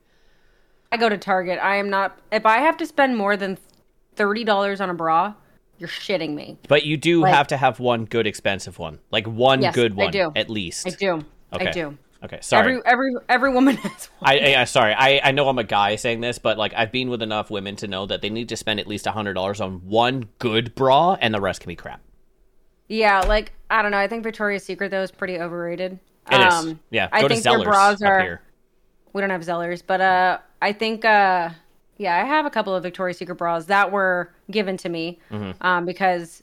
I 0.91 0.97
go 0.97 1.09
to 1.09 1.19
Target. 1.19 1.59
I 1.63 1.77
am 1.77 1.91
not. 1.91 2.19
If 2.33 2.47
I 2.47 2.59
have 2.59 2.77
to 2.79 2.87
spend 2.87 3.17
more 3.17 3.37
than 3.37 3.59
thirty 4.17 4.45
dollars 4.45 4.81
on 4.81 4.89
a 4.91 4.95
bra, 4.95 5.35
you're 5.79 5.89
shitting 5.89 6.35
me. 6.35 6.59
But 6.69 6.85
you 6.85 6.97
do 6.97 7.23
Like- 7.23 7.35
have 7.35 7.49
to 7.49 7.57
have 7.57 7.79
one 7.81 8.05
good 8.05 8.27
expensive 8.27 8.79
one, 8.79 8.99
like 9.11 9.27
one 9.27 9.61
Yes, 9.63 9.75
good 9.75 9.99
I 10.01 10.09
do. 10.09 10.33
at 10.37 10.49
least. 10.51 10.87
I 10.87 10.91
do. 10.91 11.25
Okay. 11.53 11.69
I 11.69 11.73
do. 11.73 11.99
Okay, 12.25 12.39
sorry. 12.43 12.73
Every 12.73 12.83
every 12.85 13.13
every 13.29 13.53
woman 13.53 13.77
has 13.79 14.07
one. 14.19 14.33
I, 14.33 14.55
I 14.57 14.65
sorry. 14.65 14.93
I, 14.93 15.21
I 15.23 15.31
know 15.33 15.49
I'm 15.49 15.59
a 15.59 15.65
guy 15.65 15.95
saying 15.97 16.21
this, 16.21 16.39
but 16.39 16.59
like 16.59 16.73
I've 16.77 16.91
been 16.91 17.11
with 17.11 17.23
enough 17.23 17.49
women 17.51 17.77
to 17.77 17.87
know 17.87 18.07
that 18.07 18.23
they 18.23 18.31
need 18.31 18.49
to 18.49 18.57
spend 18.57 18.81
at 18.81 18.87
least 18.89 19.07
hundred 19.07 19.35
dollars 19.35 19.61
on 19.61 19.75
one 19.89 20.29
good 20.39 20.75
bra, 20.75 21.17
and 21.21 21.33
the 21.33 21.41
rest 21.41 21.61
can 21.61 21.69
be 21.69 21.77
crap. 21.77 22.01
Yeah, 22.89 23.21
like 23.21 23.53
I 23.71 23.83
don't 23.83 23.93
know. 23.93 23.99
I 23.99 24.09
think 24.09 24.25
Victoria's 24.25 24.65
Secret 24.65 24.91
though 24.91 25.03
is 25.03 25.11
pretty 25.13 25.39
overrated. 25.39 26.01
It 26.31 26.41
is. 26.41 26.55
um, 26.55 26.81
Yeah, 26.91 27.09
I 27.13 27.27
think 27.29 27.43
their 27.43 27.63
bras 27.63 28.03
are. 28.03 28.41
We 29.13 29.21
don't 29.23 29.31
have 29.31 29.43
Zellers, 29.43 29.83
but 29.87 30.01
uh, 30.01 30.39
I 30.61 30.73
think 30.73 31.05
uh, 31.05 31.51
yeah, 31.99 32.17
I 32.23 32.27
have 32.27 32.47
a 32.47 32.51
couple 32.51 32.75
of 32.75 32.83
Victoria's 32.83 33.17
Secret 33.19 33.37
bras 33.37 33.67
that 33.67 33.93
were 33.93 34.33
given 34.51 34.77
to 34.79 34.89
me 34.89 35.21
Mm-hmm. 35.31 35.65
um, 35.67 35.87
because 35.87 36.43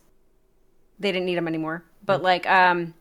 they 0.99 1.11
didn't 1.11 1.25
need 1.25 1.35
them 1.35 1.47
anymore. 1.47 1.83
But 2.05 2.21
like 2.23 2.47
um, 2.49 2.93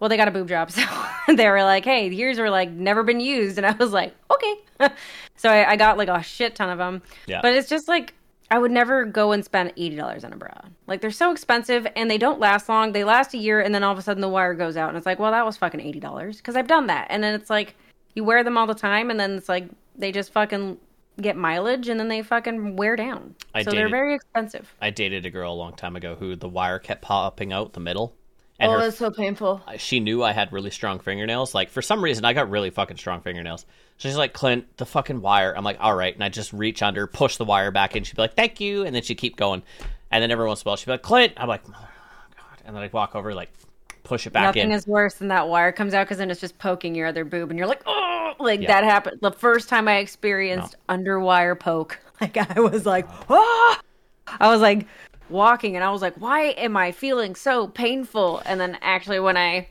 well, 0.00 0.08
they 0.08 0.16
got 0.16 0.28
a 0.28 0.30
boob 0.30 0.48
job, 0.48 0.70
so 0.72 0.82
they 1.28 1.48
were 1.48 1.62
like, 1.62 1.84
"Hey, 1.84 2.08
yours 2.08 2.38
were 2.38 2.50
like 2.50 2.70
never 2.70 3.02
been 3.02 3.20
used," 3.20 3.58
and 3.58 3.66
I 3.66 3.72
was 3.72 3.92
like, 3.92 4.14
"Okay." 4.30 4.54
so 5.36 5.50
I, 5.50 5.72
I 5.72 5.76
got 5.76 5.98
like 5.98 6.08
a 6.08 6.22
shit 6.22 6.54
ton 6.54 6.70
of 6.70 6.78
them. 6.78 7.02
Yeah. 7.26 7.40
But 7.42 7.54
it's 7.54 7.68
just 7.68 7.88
like 7.88 8.14
I 8.50 8.58
would 8.58 8.70
never 8.70 9.04
go 9.04 9.32
and 9.32 9.44
spend 9.44 9.72
eighty 9.76 9.96
dollars 9.96 10.24
on 10.24 10.32
a 10.32 10.36
bra. 10.36 10.54
Like 10.86 11.00
they're 11.00 11.10
so 11.10 11.32
expensive 11.32 11.86
and 11.96 12.10
they 12.10 12.18
don't 12.18 12.40
last 12.40 12.68
long. 12.68 12.92
They 12.92 13.04
last 13.04 13.34
a 13.34 13.38
year, 13.38 13.60
and 13.60 13.74
then 13.74 13.82
all 13.82 13.92
of 13.92 13.98
a 13.98 14.02
sudden 14.02 14.20
the 14.20 14.28
wire 14.28 14.54
goes 14.54 14.76
out, 14.76 14.88
and 14.88 14.96
it's 14.96 15.06
like, 15.06 15.18
well, 15.18 15.32
that 15.32 15.44
was 15.44 15.56
fucking 15.56 15.80
eighty 15.80 16.00
dollars 16.00 16.38
because 16.38 16.56
I've 16.56 16.68
done 16.68 16.86
that. 16.86 17.08
And 17.10 17.22
then 17.22 17.34
it's 17.34 17.50
like 17.50 17.74
you 18.14 18.24
wear 18.24 18.42
them 18.42 18.56
all 18.56 18.66
the 18.66 18.74
time, 18.74 19.10
and 19.10 19.18
then 19.18 19.32
it's 19.32 19.48
like 19.48 19.68
they 19.96 20.12
just 20.12 20.32
fucking 20.32 20.78
get 21.20 21.36
mileage, 21.36 21.88
and 21.88 21.98
then 21.98 22.08
they 22.08 22.22
fucking 22.22 22.76
wear 22.76 22.96
down. 22.96 23.34
I 23.54 23.62
so 23.62 23.70
they're 23.70 23.88
very 23.88 24.14
expensive. 24.14 24.72
I 24.80 24.90
dated 24.90 25.26
a 25.26 25.30
girl 25.30 25.52
a 25.52 25.54
long 25.54 25.74
time 25.74 25.96
ago 25.96 26.14
who 26.14 26.36
the 26.36 26.48
wire 26.48 26.78
kept 26.78 27.02
popping 27.02 27.52
out 27.52 27.72
the 27.72 27.80
middle, 27.80 28.14
and 28.58 28.70
oh, 28.70 28.74
her 28.74 28.80
that's 28.80 28.98
so 28.98 29.10
painful. 29.10 29.62
she 29.76 30.00
knew 30.00 30.22
I 30.22 30.32
had 30.32 30.52
really 30.52 30.70
strong 30.70 30.98
fingernails. 30.98 31.54
Like 31.54 31.70
for 31.70 31.82
some 31.82 32.02
reason, 32.02 32.24
I 32.24 32.32
got 32.32 32.50
really 32.50 32.70
fucking 32.70 32.96
strong 32.96 33.20
fingernails. 33.20 33.66
So 33.98 34.08
she's 34.08 34.16
like, 34.16 34.32
Clint, 34.32 34.76
the 34.76 34.86
fucking 34.86 35.20
wire. 35.20 35.54
I'm 35.56 35.64
like, 35.64 35.78
all 35.80 35.94
right, 35.94 36.14
and 36.14 36.22
I 36.22 36.28
just 36.28 36.52
reach 36.52 36.82
under, 36.82 37.06
push 37.06 37.36
the 37.36 37.44
wire 37.44 37.70
back 37.70 37.96
in. 37.96 38.04
She'd 38.04 38.16
be 38.16 38.22
like, 38.22 38.34
thank 38.34 38.60
you, 38.60 38.84
and 38.84 38.94
then 38.94 39.02
she'd 39.02 39.16
keep 39.18 39.36
going. 39.36 39.62
And 40.10 40.22
then 40.22 40.30
every 40.30 40.46
once 40.46 40.62
in 40.62 40.68
a 40.68 40.70
while, 40.70 40.76
she'd 40.76 40.86
be 40.86 40.92
like, 40.92 41.02
Clint. 41.02 41.32
I'm 41.36 41.48
like, 41.48 41.62
oh, 41.68 41.72
God, 41.72 42.62
and 42.64 42.74
then 42.76 42.82
I'd 42.82 42.92
walk 42.92 43.14
over, 43.14 43.34
like, 43.34 43.50
push 44.04 44.26
it 44.26 44.32
back 44.32 44.44
Nothing 44.54 44.70
in. 44.70 44.72
is 44.72 44.86
worse 44.86 45.14
than 45.14 45.28
that 45.28 45.48
wire 45.48 45.70
comes 45.72 45.92
out 45.94 46.04
because 46.04 46.18
then 46.18 46.30
it's 46.30 46.40
just 46.40 46.58
poking 46.58 46.94
your 46.94 47.06
other 47.08 47.24
boob, 47.24 47.50
and 47.50 47.58
you're 47.58 47.68
like, 47.68 47.82
oh, 47.86 48.32
like 48.40 48.60
Yeah. 48.60 48.68
that 48.68 48.84
happened. 48.84 49.18
The 49.20 49.32
first 49.32 49.68
time 49.68 49.86
I 49.88 49.96
experienced 49.96 50.76
underwire 50.88 51.58
poke, 51.58 51.98
like 52.20 52.36
I 52.36 52.60
was 52.60 52.86
like, 52.86 53.06
ah! 53.28 53.80
I 54.40 54.50
was 54.50 54.60
like 54.60 54.86
walking, 55.30 55.76
and 55.76 55.84
I 55.84 55.90
was 55.90 56.02
like, 56.02 56.14
why 56.16 56.46
am 56.50 56.76
I 56.76 56.92
feeling 56.92 57.34
so 57.34 57.66
painful? 57.66 58.42
And 58.44 58.60
then 58.60 58.78
actually, 58.82 59.20
when 59.20 59.36
I 59.36 59.68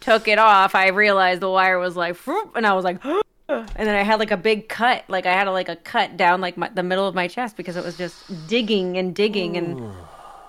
took 0.00 0.28
it 0.28 0.38
off, 0.38 0.74
I 0.74 0.88
realized 0.88 1.40
the 1.40 1.50
wire 1.50 1.78
was 1.78 1.96
like, 1.96 2.16
and 2.54 2.66
I 2.66 2.74
was 2.74 2.84
like, 2.84 3.04
and 3.48 3.68
then 3.76 3.94
I 3.94 4.02
had 4.02 4.18
like 4.18 4.30
a 4.30 4.36
big 4.36 4.68
cut, 4.68 5.04
like 5.08 5.26
I 5.26 5.32
had 5.32 5.46
a, 5.46 5.52
like 5.52 5.68
a 5.68 5.76
cut 5.76 6.16
down 6.16 6.40
like 6.40 6.56
my, 6.56 6.68
the 6.68 6.82
middle 6.82 7.06
of 7.06 7.14
my 7.14 7.28
chest 7.28 7.56
because 7.56 7.76
it 7.76 7.84
was 7.84 7.96
just 7.96 8.48
digging 8.48 8.96
and 8.96 9.14
digging 9.14 9.56
and. 9.56 9.92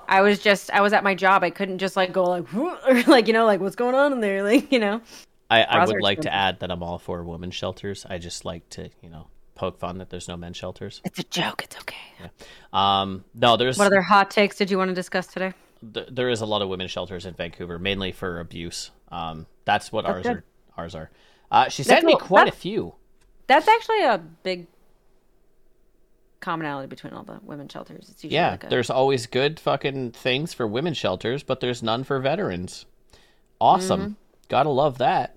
I 0.08 0.22
was 0.22 0.38
just 0.38 0.70
I 0.70 0.82
was 0.82 0.94
at 0.94 1.04
my 1.04 1.16
job. 1.16 1.44
I 1.44 1.50
couldn't 1.50 1.80
just 1.80 1.96
like 1.96 2.14
go 2.14 2.26
like 2.26 2.54
or 2.54 3.02
like 3.08 3.26
you 3.26 3.34
know 3.34 3.48
like 3.48 3.60
what's 3.60 3.76
going 3.76 3.96
on 3.96 4.14
in 4.14 4.20
there 4.20 4.44
like 4.52 4.72
you 4.72 4.78
know. 4.78 5.02
I, 5.50 5.64
I 5.64 5.86
would 5.86 6.02
like 6.02 6.22
to 6.22 6.34
add 6.34 6.60
that 6.60 6.72
I'm 6.72 6.82
all 6.82 6.98
for 6.98 7.24
women's 7.24 7.56
shelters. 7.56 8.06
I 8.08 8.18
just 8.18 8.46
like 8.46 8.68
to, 8.72 8.90
you 9.02 9.10
know, 9.10 9.28
poke 9.56 9.80
fun 9.80 9.98
that 9.98 10.10
there's 10.10 10.28
no 10.28 10.38
men's 10.38 10.58
shelters. 10.58 11.02
It's 11.04 11.20
a 11.20 11.24
joke. 11.24 11.64
It's 11.64 11.76
okay. 11.78 12.30
Um, 12.74 13.24
no, 13.34 13.58
there's 13.58 13.78
What 13.78 13.88
other 13.88 14.02
hot 14.02 14.30
takes 14.32 14.58
did 14.58 14.70
you 14.70 14.78
want 14.78 14.90
to 14.90 14.96
discuss 14.96 15.28
today? 15.28 15.54
th- 15.94 16.08
there 16.12 16.30
is 16.30 16.42
a 16.42 16.46
lot 16.46 16.62
of 16.62 16.70
women's 16.70 16.92
shelters 16.92 17.26
in 17.26 17.34
Vancouver, 17.34 17.80
mainly 17.80 18.12
for 18.12 18.40
abuse. 18.40 18.92
Um, 19.12 19.46
that's 19.66 19.92
what 19.92 20.06
ours 20.06 20.24
good. 20.24 20.38
are. 20.38 20.44
Ours 20.78 20.96
are. 20.96 21.10
Uh, 21.52 21.70
she 21.70 21.84
sent 21.84 22.06
me 22.06 22.14
cool. 22.14 22.28
quite 22.28 22.48
a 22.48 22.52
few. 22.52 22.94
That's 23.48 23.68
actually 23.68 24.04
a 24.04 24.18
big 24.44 24.68
commonality 26.40 26.88
between 26.88 27.14
all 27.14 27.24
the 27.24 27.40
women 27.44 27.68
shelters. 27.68 28.10
It's 28.10 28.24
usually 28.24 28.36
Yeah, 28.36 28.52
like 28.52 28.64
a, 28.66 28.68
there's 28.68 28.90
always 28.90 29.26
good 29.28 29.60
fucking 29.60 30.12
things 30.12 30.54
for 30.54 30.68
women's 30.68 30.98
shelters, 30.98 31.44
but 31.44 31.60
there's 31.60 31.82
none 31.82 32.04
for 32.04 32.20
veterans. 32.20 32.86
Awesome. 33.62 34.02
Mm-hmm. 34.02 34.14
Gotta 34.50 34.70
love 34.70 34.98
that. 35.00 35.36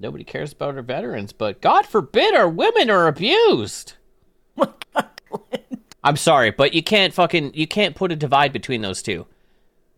Nobody 0.00 0.22
cares 0.22 0.52
about 0.52 0.76
our 0.76 0.82
veterans, 0.82 1.32
but 1.32 1.60
God 1.60 1.84
forbid 1.84 2.34
our 2.34 2.48
women 2.48 2.88
are 2.88 3.08
abused. 3.08 3.94
I'm 6.04 6.16
sorry, 6.16 6.52
but 6.52 6.72
you 6.72 6.82
can't 6.82 7.12
fucking 7.12 7.52
you 7.54 7.66
can't 7.66 7.96
put 7.96 8.12
a 8.12 8.16
divide 8.16 8.52
between 8.52 8.80
those 8.82 9.02
two. 9.02 9.26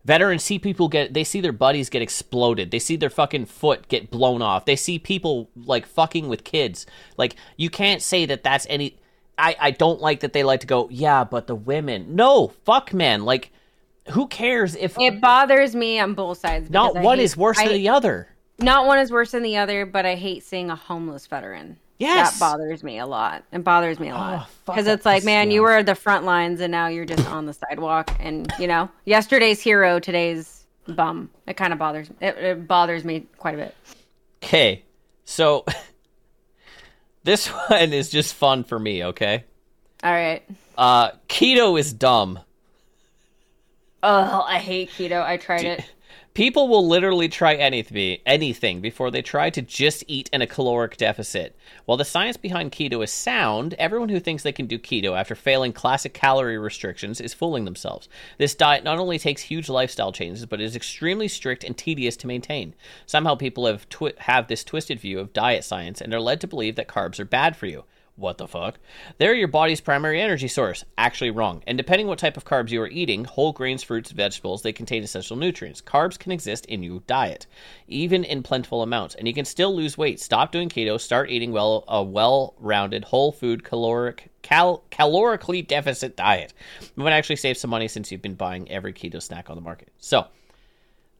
Veterans 0.03 0.43
see 0.43 0.57
people 0.57 0.87
get 0.87 1.13
they 1.13 1.23
see 1.23 1.39
their 1.41 1.51
buddies 1.51 1.89
get 1.89 2.01
exploded. 2.01 2.71
They 2.71 2.79
see 2.79 2.95
their 2.95 3.11
fucking 3.11 3.45
foot 3.45 3.87
get 3.87 4.09
blown 4.09 4.41
off. 4.41 4.65
They 4.65 4.75
see 4.75 4.97
people 4.97 5.49
like 5.55 5.85
fucking 5.85 6.27
with 6.27 6.43
kids. 6.43 6.87
Like 7.17 7.35
you 7.55 7.69
can't 7.69 8.01
say 8.01 8.25
that 8.25 8.43
that's 8.43 8.65
any 8.69 8.97
I 9.37 9.55
I 9.59 9.71
don't 9.71 10.01
like 10.01 10.21
that 10.21 10.33
they 10.33 10.43
like 10.43 10.61
to 10.61 10.67
go, 10.67 10.89
"Yeah, 10.91 11.23
but 11.23 11.45
the 11.45 11.55
women." 11.55 12.15
No, 12.15 12.47
fuck 12.65 12.91
man. 12.93 13.23
Like 13.23 13.51
who 14.09 14.25
cares 14.27 14.75
if 14.75 14.97
it 14.97 15.21
bothers 15.21 15.75
me 15.75 15.99
on 15.99 16.15
both 16.15 16.39
sides. 16.39 16.71
not 16.71 16.93
because 16.93 17.05
one 17.05 17.17
hate- 17.19 17.23
is 17.25 17.37
worse 17.37 17.59
I- 17.59 17.65
than 17.67 17.77
the 17.77 17.89
other? 17.89 18.27
Not 18.61 18.85
one 18.85 18.99
is 18.99 19.11
worse 19.11 19.31
than 19.31 19.43
the 19.43 19.57
other, 19.57 19.85
but 19.85 20.05
I 20.05 20.15
hate 20.15 20.43
seeing 20.43 20.69
a 20.69 20.75
homeless 20.75 21.27
veteran. 21.27 21.77
Yes. 22.01 22.39
That 22.39 22.39
bothers 22.39 22.83
me 22.83 22.97
a 22.97 23.05
lot. 23.05 23.43
It 23.51 23.63
bothers 23.63 23.99
me 23.99 24.09
a 24.09 24.15
lot. 24.15 24.49
Because 24.65 24.85
that 24.85 24.93
it's 24.93 25.05
like, 25.05 25.23
man, 25.23 25.49
me 25.49 25.55
you 25.55 25.61
off. 25.61 25.65
were 25.65 25.83
the 25.83 25.93
front 25.93 26.25
lines 26.25 26.59
and 26.59 26.71
now 26.71 26.87
you're 26.87 27.05
just 27.05 27.27
on 27.29 27.45
the 27.45 27.53
sidewalk. 27.53 28.11
And, 28.19 28.51
you 28.57 28.67
know, 28.67 28.89
yesterday's 29.05 29.61
hero, 29.61 29.99
today's 29.99 30.65
bum. 30.87 31.29
It 31.47 31.57
kind 31.57 31.73
of 31.73 31.79
bothers 31.79 32.09
it, 32.19 32.37
it 32.37 32.67
bothers 32.67 33.05
me 33.05 33.27
quite 33.37 33.53
a 33.53 33.57
bit. 33.57 33.75
Okay. 34.43 34.83
So 35.25 35.63
this 37.23 37.47
one 37.47 37.93
is 37.93 38.09
just 38.09 38.33
fun 38.33 38.63
for 38.63 38.79
me, 38.79 39.05
okay? 39.05 39.43
All 40.03 40.11
right. 40.11 40.43
Uh 40.77 41.11
keto 41.29 41.79
is 41.79 41.93
dumb. 41.93 42.39
Oh, 44.01 44.41
I 44.47 44.57
hate 44.57 44.89
keto. 44.89 45.21
I 45.23 45.37
tried 45.37 45.65
it. 45.65 45.85
People 46.33 46.69
will 46.69 46.87
literally 46.87 47.27
try 47.27 47.55
anything, 47.55 48.19
anything 48.25 48.79
before 48.79 49.11
they 49.11 49.21
try 49.21 49.49
to 49.49 49.61
just 49.61 50.05
eat 50.07 50.29
in 50.31 50.41
a 50.41 50.47
caloric 50.47 50.95
deficit. 50.95 51.57
While 51.83 51.97
the 51.97 52.05
science 52.05 52.37
behind 52.37 52.71
keto 52.71 53.03
is 53.03 53.11
sound, 53.11 53.73
everyone 53.73 54.07
who 54.07 54.19
thinks 54.21 54.41
they 54.41 54.53
can 54.53 54.65
do 54.65 54.79
keto 54.79 55.19
after 55.19 55.35
failing 55.35 55.73
classic 55.73 56.13
calorie 56.13 56.57
restrictions 56.57 57.19
is 57.19 57.33
fooling 57.33 57.65
themselves. 57.65 58.07
This 58.37 58.55
diet 58.55 58.85
not 58.85 58.97
only 58.97 59.19
takes 59.19 59.41
huge 59.41 59.67
lifestyle 59.67 60.13
changes, 60.13 60.45
but 60.45 60.61
is 60.61 60.73
extremely 60.73 61.27
strict 61.27 61.65
and 61.65 61.77
tedious 61.77 62.15
to 62.15 62.27
maintain. 62.27 62.75
Somehow, 63.05 63.35
people 63.35 63.65
have 63.65 63.89
twi- 63.89 64.13
have 64.19 64.47
this 64.47 64.63
twisted 64.63 65.01
view 65.01 65.19
of 65.19 65.33
diet 65.33 65.65
science 65.65 65.99
and 65.99 66.13
are 66.13 66.21
led 66.21 66.39
to 66.39 66.47
believe 66.47 66.77
that 66.77 66.87
carbs 66.87 67.19
are 67.19 67.25
bad 67.25 67.57
for 67.57 67.65
you. 67.65 67.83
What 68.21 68.37
the 68.37 68.47
fuck? 68.47 68.77
They're 69.17 69.33
your 69.33 69.47
body's 69.47 69.81
primary 69.81 70.21
energy 70.21 70.47
source. 70.47 70.85
Actually, 70.95 71.31
wrong. 71.31 71.63
And 71.65 71.75
depending 71.75 72.05
what 72.05 72.19
type 72.19 72.37
of 72.37 72.45
carbs 72.45 72.69
you 72.69 72.79
are 72.83 72.87
eating, 72.87 73.25
whole 73.25 73.51
grains, 73.51 73.81
fruits, 73.81 74.11
vegetables, 74.11 74.61
they 74.61 74.71
contain 74.71 75.03
essential 75.03 75.35
nutrients. 75.35 75.81
Carbs 75.81 76.19
can 76.19 76.31
exist 76.31 76.67
in 76.67 76.83
your 76.83 76.99
diet, 77.07 77.47
even 77.87 78.23
in 78.23 78.43
plentiful 78.43 78.83
amounts, 78.83 79.15
and 79.15 79.27
you 79.27 79.33
can 79.33 79.43
still 79.43 79.75
lose 79.75 79.97
weight. 79.97 80.19
Stop 80.19 80.51
doing 80.51 80.69
keto. 80.69 81.01
Start 81.01 81.31
eating 81.31 81.51
well 81.51 81.83
a 81.87 82.03
well-rounded, 82.03 83.05
whole 83.05 83.31
food, 83.31 83.63
caloric, 83.63 84.29
cal- 84.43 84.83
calorically 84.91 85.65
deficit 85.65 86.15
diet. 86.15 86.53
You 86.95 87.03
might 87.03 87.13
actually 87.13 87.37
save 87.37 87.57
some 87.57 87.71
money 87.71 87.87
since 87.87 88.11
you've 88.11 88.21
been 88.21 88.35
buying 88.35 88.69
every 88.69 88.93
keto 88.93 89.19
snack 89.19 89.49
on 89.49 89.55
the 89.55 89.63
market. 89.63 89.91
So, 89.97 90.27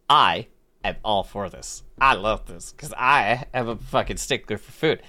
I 0.08 0.45
am 0.84 0.97
all 1.04 1.24
for 1.24 1.49
this. 1.49 1.82
I 1.99 2.14
love 2.14 2.45
this 2.45 2.72
because 2.72 2.93
I 2.93 3.45
am 3.56 3.70
a 3.70 3.76
fucking 3.76 4.18
stickler 4.18 4.60
for 4.60 4.72
food. 4.72 5.02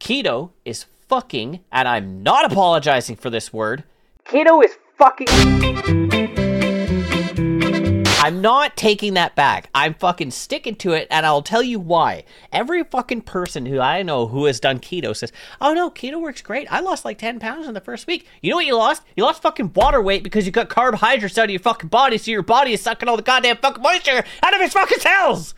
Keto 0.00 0.50
is 0.64 0.86
fucking, 1.08 1.60
and 1.72 1.88
I'm 1.88 2.22
not 2.22 2.50
apologizing 2.50 3.16
for 3.16 3.30
this 3.30 3.52
word. 3.52 3.84
Keto 4.24 4.64
is 4.64 4.76
fucking. 4.96 5.26
I'm 8.20 8.42
not 8.42 8.76
taking 8.76 9.14
that 9.14 9.34
back. 9.36 9.70
I'm 9.74 9.94
fucking 9.94 10.32
sticking 10.32 10.74
to 10.76 10.92
it, 10.92 11.06
and 11.10 11.24
I'll 11.24 11.40
tell 11.40 11.62
you 11.62 11.80
why. 11.80 12.24
Every 12.52 12.84
fucking 12.84 13.22
person 13.22 13.64
who 13.64 13.80
I 13.80 14.02
know 14.02 14.26
who 14.26 14.44
has 14.46 14.60
done 14.60 14.80
keto 14.80 15.16
says, 15.16 15.32
"Oh 15.60 15.72
no, 15.72 15.88
keto 15.88 16.20
works 16.20 16.42
great. 16.42 16.70
I 16.70 16.80
lost 16.80 17.04
like 17.04 17.18
ten 17.18 17.38
pounds 17.38 17.66
in 17.66 17.74
the 17.74 17.80
first 17.80 18.06
week. 18.06 18.26
You 18.42 18.50
know 18.50 18.56
what 18.56 18.66
you 18.66 18.76
lost? 18.76 19.02
You 19.16 19.24
lost 19.24 19.40
fucking 19.40 19.72
water 19.74 20.02
weight 20.02 20.22
because 20.22 20.44
you 20.44 20.52
got 20.52 20.68
carbohydrates 20.68 21.38
out 21.38 21.44
of 21.44 21.50
your 21.50 21.60
fucking 21.60 21.88
body, 21.88 22.18
so 22.18 22.30
your 22.30 22.42
body 22.42 22.72
is 22.74 22.82
sucking 22.82 23.08
all 23.08 23.16
the 23.16 23.22
goddamn 23.22 23.58
fucking 23.58 23.82
moisture 23.82 24.24
out 24.42 24.54
of 24.54 24.60
its 24.60 24.74
fucking 24.74 24.98
cells." 25.00 25.54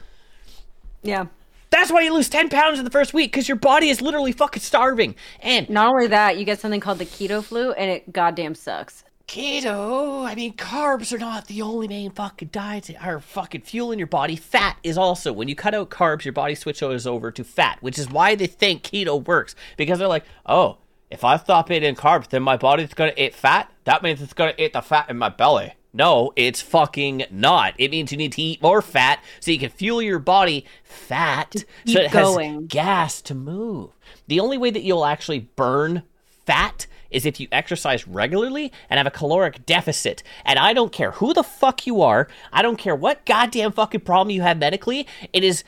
Yeah. 1.03 1.27
That's 1.71 1.93
why 1.93 2.01
you 2.03 2.13
lose 2.13 2.29
10 2.29 2.49
pounds 2.49 2.79
in 2.81 2.85
the 2.85 2.91
first 2.91 3.15
week 3.15 3.31
because 3.31 3.49
your 3.49 3.57
body 3.57 3.91
is 3.91 4.01
literally 4.01 4.33
fucking 4.33 4.63
starving. 4.63 5.15
And 5.41 5.71
Not 5.71 5.91
only 5.93 6.09
that, 6.09 6.37
you 6.37 6.45
get 6.45 6.59
something 6.61 6.81
called 6.81 6.99
the 6.99 7.07
keto 7.07 7.45
flu, 7.45 7.71
and 7.73 7.89
it 7.91 8.13
goddamn 8.13 8.57
sucks. 8.57 9.05
keto, 9.29 10.27
I 10.27 10.35
mean, 10.35 10.55
carbs 10.55 11.13
are 11.13 11.19
not 11.19 11.47
the 11.47 11.63
only 11.63 11.87
main 11.87 12.11
fucking 12.11 12.49
diets 12.49 12.89
that 12.89 13.01
are 13.01 13.21
fucking 13.21 13.61
fueling 13.61 14.01
your 14.01 14.09
body. 14.09 14.35
Fat 14.35 14.79
is 14.83 14.99
also. 14.99 15.33
When 15.33 15.47
you 15.47 15.55
cut 15.55 15.75
out 15.75 15.91
carbs, 15.91 16.25
your 16.25 16.33
body 16.33 16.57
switches 16.57 17.07
over 17.07 17.31
to 17.31 17.45
fat, 17.45 17.79
which 17.81 18.01
is 18.01 18.11
why 18.11 18.35
they 18.35 18.49
think 18.49 18.83
keto 18.83 19.25
works 19.25 19.55
because 19.77 20.01
they're 20.01 20.09
like, 20.09 20.25
oh, 20.47 20.79
if 21.09 21.23
I 21.23 21.37
stop 21.37 21.71
eating 21.71 21.95
carbs, 21.95 22.29
then 22.29 22.43
my 22.43 22.57
body's 22.57 22.95
gonna 22.95 23.13
eat 23.17 23.35
fat. 23.35 23.71
That 23.85 24.03
means 24.03 24.21
it's 24.21 24.33
gonna 24.33 24.55
eat 24.59 24.73
the 24.73 24.81
fat 24.81 25.09
in 25.09 25.19
my 25.19 25.29
belly. 25.29 25.75
No, 25.93 26.33
it's 26.37 26.61
fucking 26.61 27.25
not. 27.31 27.75
It 27.79 27.91
means 27.91 28.13
you 28.13 28.19
need 28.19 28.33
to 28.33 28.43
eat 28.43 28.63
more 28.63 28.81
fat 28.81 29.23
so 29.41 29.51
you 29.51 29.59
can 29.59 29.71
fuel 29.71 30.01
your 30.01 30.21
body 30.21 30.65
fat 30.85 31.65
so 31.85 32.01
it 32.01 32.11
has 32.11 32.35
going. 32.35 32.67
gas 32.67 33.21
to 33.23 33.35
move. 33.35 33.91
The 34.29 34.39
only 34.41 34.57
way 34.57 34.71
that 34.71 34.83
you'll 34.83 35.05
actually 35.05 35.41
burn 35.57 36.05
fat 36.47 36.87
is 37.11 37.27
if 37.27 37.41
you 37.41 37.49
exercise 37.51 38.07
regularly 38.07 38.73
and 38.89 38.99
have 38.99 39.07
a 39.07 39.11
caloric 39.11 39.67
deficit. 39.67 40.23
And 40.45 40.59
I 40.59 40.73
don't 40.73 40.93
care 40.93 41.11
who 41.13 41.35
the 41.35 41.43
fuck 41.43 41.87
you 41.87 42.03
are, 42.03 42.29
I 42.53 42.63
don't 42.63 42.79
care 42.79 42.95
what 42.95 43.27
goddamn 43.27 43.73
fucking 43.73 44.03
problem 44.03 44.31
you 44.31 44.43
have 44.43 44.59
medically, 44.59 45.09
it 45.33 45.43
is 45.43 45.65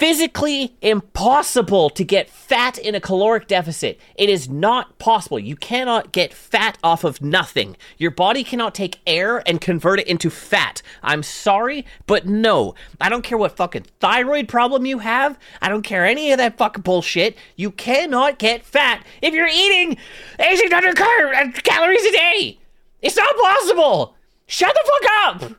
physically 0.00 0.74
impossible 0.80 1.90
to 1.90 2.02
get 2.02 2.30
fat 2.30 2.78
in 2.78 2.94
a 2.94 3.00
caloric 3.00 3.46
deficit. 3.46 4.00
It 4.14 4.30
is 4.30 4.48
not 4.48 4.98
possible. 4.98 5.38
You 5.38 5.56
cannot 5.56 6.10
get 6.10 6.32
fat 6.32 6.78
off 6.82 7.04
of 7.04 7.20
nothing. 7.20 7.76
Your 7.98 8.10
body 8.10 8.42
cannot 8.42 8.74
take 8.74 8.98
air 9.06 9.46
and 9.46 9.60
convert 9.60 10.00
it 10.00 10.06
into 10.06 10.30
fat. 10.30 10.80
I'm 11.02 11.22
sorry, 11.22 11.84
but 12.06 12.24
no. 12.24 12.74
I 12.98 13.10
don't 13.10 13.20
care 13.20 13.36
what 13.36 13.58
fucking 13.58 13.84
thyroid 14.00 14.48
problem 14.48 14.86
you 14.86 15.00
have. 15.00 15.38
I 15.60 15.68
don't 15.68 15.82
care 15.82 16.06
any 16.06 16.32
of 16.32 16.38
that 16.38 16.56
fucking 16.56 16.82
bullshit. 16.82 17.36
You 17.56 17.70
cannot 17.70 18.38
get 18.38 18.64
fat 18.64 19.04
if 19.20 19.34
you're 19.34 19.48
eating 19.48 19.98
1800 20.38 20.96
car- 20.96 21.34
uh, 21.34 21.52
calories 21.62 22.06
a 22.06 22.12
day. 22.12 22.58
It's 23.02 23.18
not 23.18 23.36
possible. 23.36 24.14
Shut 24.46 24.74
the 24.74 24.90
fuck 24.90 25.10
up. 25.50 25.52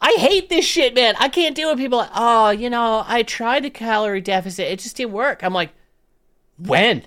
I 0.00 0.12
hate 0.12 0.48
this 0.48 0.64
shit, 0.64 0.94
man. 0.94 1.14
I 1.18 1.28
can't 1.28 1.56
deal 1.56 1.70
with 1.70 1.78
people 1.78 1.98
like, 1.98 2.10
oh, 2.14 2.50
you 2.50 2.70
know, 2.70 3.04
I 3.06 3.22
tried 3.22 3.64
the 3.64 3.70
calorie 3.70 4.20
deficit. 4.20 4.68
It 4.68 4.78
just 4.78 4.96
didn't 4.96 5.12
work. 5.12 5.42
I'm 5.42 5.52
like, 5.52 5.70
when? 6.56 7.06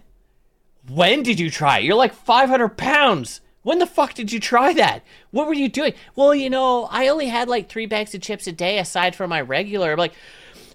When 0.90 1.24
did 1.24 1.40
you 1.40 1.50
try? 1.50 1.80
it? 1.80 1.86
You're 1.86 1.96
like 1.96 2.14
500 2.14 2.78
pounds. 2.78 3.42
When 3.64 3.80
the 3.80 3.86
fuck 3.86 4.14
did 4.14 4.32
you 4.32 4.40
try 4.40 4.74
that? 4.74 5.04
What 5.30 5.48
were 5.48 5.54
you 5.54 5.70
doing? 5.70 5.94
Well, 6.16 6.34
you 6.34 6.50
know, 6.50 6.88
I 6.92 7.08
only 7.08 7.28
had 7.28 7.48
like 7.48 7.70
three 7.70 7.86
bags 7.86 8.16
of 8.16 8.22
chips 8.22 8.48
a 8.48 8.52
day 8.52 8.80
aside 8.80 9.16
from 9.16 9.30
my 9.30 9.40
regular. 9.42 9.92
I'm 9.92 10.00
like, 10.00 10.14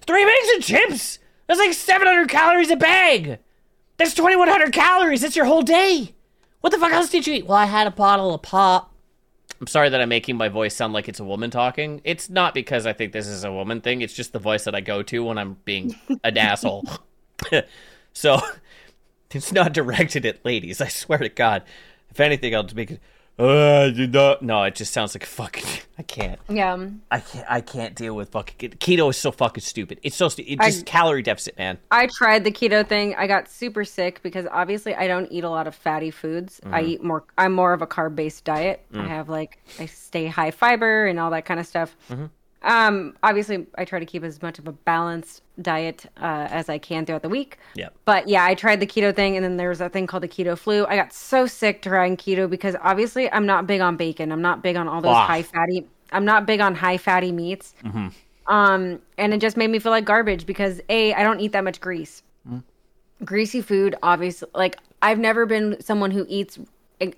three 0.05 0.23
bags 0.23 0.57
of 0.57 0.63
chips? 0.63 1.19
That's 1.47 1.59
like 1.59 1.73
700 1.73 2.29
calories 2.29 2.71
a 2.71 2.75
bag. 2.75 3.39
That's 3.97 4.13
2,100 4.13 4.71
calories. 4.71 5.21
That's 5.21 5.35
your 5.35 5.45
whole 5.45 5.63
day. 5.63 6.15
What 6.61 6.71
the 6.71 6.79
fuck 6.79 6.91
else 6.91 7.09
did 7.09 7.27
you 7.27 7.35
eat? 7.35 7.45
Well, 7.45 7.57
I 7.57 7.65
had 7.65 7.87
a 7.87 7.91
bottle 7.91 8.33
of 8.33 8.41
pop. 8.41 8.93
I'm 9.59 9.67
sorry 9.67 9.89
that 9.89 9.99
I'm 9.99 10.09
making 10.09 10.37
my 10.37 10.49
voice 10.49 10.75
sound 10.75 10.93
like 10.93 11.09
it's 11.09 11.19
a 11.19 11.23
woman 11.23 11.49
talking. 11.49 12.01
It's 12.03 12.29
not 12.29 12.53
because 12.53 12.85
I 12.85 12.93
think 12.93 13.11
this 13.11 13.27
is 13.27 13.43
a 13.43 13.51
woman 13.51 13.81
thing. 13.81 14.01
It's 14.01 14.13
just 14.13 14.33
the 14.33 14.39
voice 14.39 14.65
that 14.65 14.75
I 14.75 14.81
go 14.81 15.01
to 15.03 15.23
when 15.23 15.37
I'm 15.37 15.57
being 15.65 15.95
an 16.23 16.37
asshole. 16.37 16.85
so 18.13 18.39
it's 19.31 19.51
not 19.51 19.73
directed 19.73 20.25
at 20.25 20.45
ladies. 20.45 20.79
I 20.81 20.87
swear 20.87 21.19
to 21.19 21.29
God. 21.29 21.63
If 22.11 22.19
anything, 22.19 22.55
I'll 22.55 22.63
just 22.63 22.75
make 22.75 22.91
it. 22.91 23.01
Uh, 23.39 23.91
you 23.93 24.07
not. 24.07 24.41
No, 24.41 24.63
it 24.63 24.73
just 24.75 24.91
sounds 24.93 25.13
like 25.13 25.23
fucking. 25.23 25.63
I 25.99 26.03
can't. 26.03 26.39
Yeah. 26.49 26.77
I 27.11 27.19
can't. 27.19 27.45
I 27.49 27.61
can't 27.61 27.95
deal 27.95 28.15
with 28.15 28.29
fucking 28.29 28.71
keto. 28.71 29.09
Is 29.11 29.17
so 29.17 29.31
fucking 29.31 29.61
stupid. 29.61 29.99
It's 30.03 30.15
so 30.15 30.27
stupid. 30.29 30.53
It's 30.53 30.65
just 30.65 30.85
calorie 30.87 31.21
deficit, 31.21 31.57
man. 31.57 31.77
I 31.91 32.07
tried 32.07 32.43
the 32.43 32.51
keto 32.51 32.87
thing. 32.87 33.13
I 33.15 33.27
got 33.27 33.47
super 33.49 33.85
sick 33.85 34.21
because 34.23 34.47
obviously 34.51 34.95
I 34.95 35.07
don't 35.07 35.31
eat 35.31 35.43
a 35.43 35.49
lot 35.49 35.67
of 35.67 35.75
fatty 35.75 36.09
foods. 36.11 36.59
I 36.65 36.81
Mm-hmm. 36.81 36.89
eat 36.89 37.03
more. 37.03 37.23
I'm 37.37 37.53
more 37.53 37.73
of 37.73 37.81
a 37.81 37.87
carb 37.87 38.15
based 38.15 38.43
diet. 38.43 38.83
Mm. 38.91 39.05
I 39.05 39.07
have 39.07 39.29
like 39.29 39.59
I 39.79 39.85
stay 39.85 40.27
high 40.27 40.51
fiber 40.51 41.05
and 41.05 41.19
all 41.19 41.31
that 41.31 41.45
kind 41.45 41.59
of 41.59 41.67
stuff. 41.67 41.95
Mm-hmm. 42.09 42.25
Um, 42.67 43.15
obviously, 43.23 43.65
I 43.75 43.85
try 43.85 43.97
to 43.97 44.05
keep 44.05 44.23
as 44.23 44.41
much 44.41 44.59
of 44.59 44.67
a 44.67 44.73
balanced 44.73 45.41
diet 45.61 46.05
uh, 46.17 46.47
as 46.51 46.67
I 46.67 46.77
can 46.77 47.05
throughout 47.05 47.21
the 47.21 47.29
week. 47.29 47.57
Yep. 47.75 47.95
But 48.03 48.27
yeah, 48.27 48.43
I 48.43 48.55
tried 48.55 48.81
the 48.81 48.85
keto 48.85 49.15
thing, 49.15 49.37
and 49.37 49.43
then 49.43 49.55
there 49.55 49.69
was 49.69 49.79
a 49.79 49.87
thing 49.87 50.05
called 50.05 50.23
the 50.23 50.27
keto 50.27 50.57
flu. 50.57 50.85
I 50.85 50.97
got 50.97 51.13
so 51.13 51.47
sick 51.47 51.81
trying 51.81 52.17
keto 52.17 52.49
because 52.49 52.75
obviously 52.81 53.31
I'm 53.31 53.45
not 53.45 53.67
big 53.67 53.79
on 53.79 53.95
bacon. 53.95 54.33
I'm 54.33 54.41
not 54.41 54.61
big 54.61 54.75
on 54.75 54.89
all 54.89 55.01
those 55.01 55.15
high 55.15 55.43
fatty. 55.43 55.87
I'm 56.11 56.25
not 56.25 56.45
big 56.45 56.59
on 56.59 56.75
high 56.75 56.97
fatty 56.97 57.31
meats. 57.31 57.73
Mm-hmm. 57.85 58.07
Um, 58.53 59.01
and 59.17 59.33
it 59.33 59.39
just 59.39 59.55
made 59.55 59.69
me 59.69 59.79
feel 59.79 59.91
like 59.91 60.05
garbage 60.05 60.45
because 60.45 60.81
a 60.89 61.13
I 61.13 61.23
don't 61.23 61.39
eat 61.39 61.53
that 61.53 61.63
much 61.63 61.79
grease. 61.79 62.21
Mm. 62.49 62.63
Greasy 63.23 63.61
food, 63.61 63.95
obviously, 64.03 64.49
like 64.53 64.77
I've 65.01 65.19
never 65.19 65.45
been 65.45 65.81
someone 65.81 66.11
who 66.11 66.25
eats. 66.27 66.59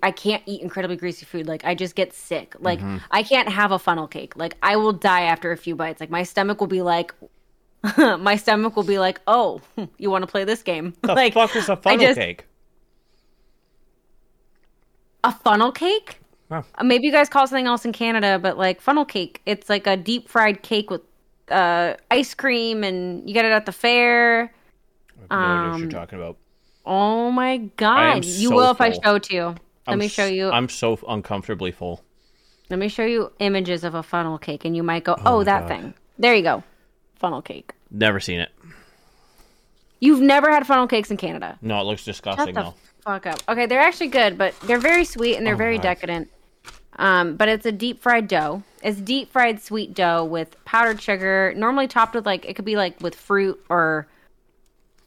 I 0.02 0.10
can't 0.10 0.42
eat 0.46 0.60
incredibly 0.60 0.96
greasy 0.96 1.24
food. 1.24 1.46
Like 1.46 1.64
I 1.64 1.74
just 1.74 1.94
get 1.94 2.12
sick. 2.12 2.54
Like 2.60 2.80
Mm-hmm. 2.80 2.98
I 3.10 3.22
can't 3.22 3.48
have 3.48 3.72
a 3.72 3.78
funnel 3.78 4.06
cake. 4.06 4.36
Like 4.36 4.56
I 4.62 4.76
will 4.76 4.92
die 4.92 5.22
after 5.22 5.52
a 5.52 5.56
few 5.56 5.74
bites. 5.74 6.00
Like 6.00 6.10
my 6.10 6.22
stomach 6.22 6.60
will 6.60 6.66
be 6.66 6.82
like, 6.82 7.14
my 7.96 8.36
stomach 8.36 8.76
will 8.76 8.82
be 8.84 8.98
like, 8.98 9.20
oh, 9.26 9.60
you 9.98 10.10
want 10.10 10.22
to 10.22 10.26
play 10.30 10.44
this 10.44 10.62
game? 10.62 10.94
The 11.02 11.14
like 11.14 11.32
fuck 11.34 11.54
is 11.56 11.68
a 11.68 11.72
I 11.72 11.76
funnel 11.76 11.98
just- 12.06 12.18
cake? 12.18 12.44
a 15.24 15.32
funnel 15.32 15.72
cake. 15.72 16.18
Wow. 16.48 16.64
Uh, 16.76 16.84
Maybe 16.84 17.06
you 17.06 17.12
guys 17.12 17.28
call 17.28 17.46
something 17.46 17.66
else 17.66 17.84
in 17.84 17.92
Canada, 17.92 18.38
but 18.38 18.56
like 18.58 18.80
funnel 18.80 19.04
cake, 19.04 19.40
it's 19.46 19.68
like 19.68 19.86
a 19.86 19.96
deep 19.96 20.28
fried 20.28 20.62
cake 20.62 20.90
with 20.90 21.02
uh, 21.50 21.94
ice 22.10 22.34
cream, 22.34 22.82
and 22.82 23.26
you 23.28 23.34
get 23.34 23.44
it 23.44 23.52
at 23.52 23.66
the 23.66 23.72
fair. 23.72 24.52
No 25.30 25.36
idea 25.36 25.38
what 25.38 25.74
Um, 25.74 25.80
you're 25.82 25.90
talking 25.90 26.18
about. 26.18 26.38
Oh 26.86 27.30
my 27.30 27.58
god! 27.76 28.24
You 28.24 28.48
so 28.48 28.54
will 28.56 28.70
if 28.70 28.80
I 28.80 28.90
show 28.92 29.16
it 29.16 29.22
to 29.24 29.34
you. 29.34 29.54
Let 29.90 29.94
I'm 29.94 29.98
me 29.98 30.08
show 30.08 30.26
you. 30.26 30.50
I'm 30.50 30.68
so 30.68 30.98
uncomfortably 31.08 31.72
full. 31.72 32.02
Let 32.68 32.78
me 32.78 32.88
show 32.88 33.04
you 33.04 33.32
images 33.40 33.82
of 33.84 33.94
a 33.94 34.02
funnel 34.02 34.38
cake, 34.38 34.64
and 34.64 34.76
you 34.76 34.82
might 34.82 35.04
go, 35.04 35.16
"Oh, 35.24 35.44
that 35.44 35.68
thing." 35.68 35.94
There 36.18 36.34
you 36.34 36.42
go, 36.42 36.62
funnel 37.16 37.42
cake. 37.42 37.72
Never 37.90 38.20
seen 38.20 38.40
it. 38.40 38.50
You've 40.00 40.20
never 40.20 40.50
had 40.50 40.66
funnel 40.66 40.86
cakes 40.86 41.10
in 41.10 41.16
Canada. 41.16 41.58
No, 41.60 41.80
it 41.80 41.84
looks 41.84 42.04
disgusting. 42.04 42.46
Shut 42.46 42.54
the 42.54 42.62
though. 42.62 42.74
fuck 43.04 43.26
up. 43.26 43.40
Okay, 43.48 43.66
they're 43.66 43.80
actually 43.80 44.08
good, 44.08 44.38
but 44.38 44.58
they're 44.60 44.78
very 44.78 45.04
sweet 45.04 45.36
and 45.36 45.46
they're 45.46 45.56
very 45.56 45.76
God. 45.76 45.82
decadent. 45.82 46.28
Um, 46.96 47.36
but 47.36 47.48
it's 47.48 47.66
a 47.66 47.72
deep 47.72 48.00
fried 48.02 48.28
dough. 48.28 48.62
It's 48.82 48.98
deep 49.00 49.32
fried 49.32 49.60
sweet 49.60 49.94
dough 49.94 50.24
with 50.24 50.62
powdered 50.64 51.00
sugar, 51.00 51.52
normally 51.56 51.86
topped 51.88 52.14
with 52.14 52.26
like 52.26 52.44
it 52.46 52.54
could 52.54 52.64
be 52.64 52.76
like 52.76 53.00
with 53.00 53.14
fruit 53.14 53.62
or 53.68 54.06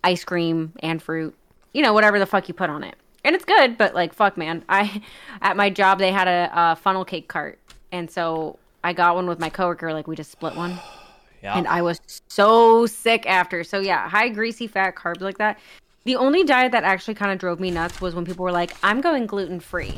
ice 0.03 0.23
cream 0.23 0.73
and 0.79 1.01
fruit. 1.01 1.35
You 1.73 1.81
know, 1.81 1.93
whatever 1.93 2.19
the 2.19 2.25
fuck 2.25 2.47
you 2.47 2.53
put 2.53 2.69
on 2.69 2.83
it. 2.83 2.95
And 3.23 3.35
it's 3.35 3.45
good, 3.45 3.77
but 3.77 3.93
like 3.93 4.13
fuck 4.13 4.37
man. 4.37 4.63
I 4.69 5.01
at 5.41 5.55
my 5.55 5.69
job 5.69 5.99
they 5.99 6.11
had 6.11 6.27
a, 6.27 6.49
a 6.53 6.75
funnel 6.75 7.05
cake 7.05 7.27
cart. 7.27 7.59
And 7.91 8.09
so 8.09 8.59
I 8.83 8.93
got 8.93 9.15
one 9.15 9.27
with 9.27 9.39
my 9.39 9.49
coworker 9.49 9.93
like 9.93 10.07
we 10.07 10.15
just 10.15 10.31
split 10.31 10.55
one 10.55 10.79
Yeah. 11.43 11.57
and 11.57 11.67
I 11.67 11.81
was 11.81 11.99
so 12.29 12.85
sick 12.85 13.25
after. 13.27 13.63
So 13.65 13.79
yeah, 13.79 14.07
high 14.07 14.29
greasy 14.29 14.65
fat 14.67 14.95
carbs 14.95 15.21
like 15.21 15.37
that. 15.39 15.59
The 16.05 16.15
only 16.15 16.43
diet 16.43 16.71
that 16.73 16.83
actually 16.83 17.15
kind 17.15 17.31
of 17.31 17.37
drove 17.39 17.59
me 17.59 17.69
nuts 17.71 17.99
was 18.01 18.13
when 18.15 18.25
people 18.25 18.43
were 18.43 18.51
like, 18.51 18.73
"I'm 18.83 18.99
going 19.01 19.25
gluten 19.25 19.59
free." 19.61 19.93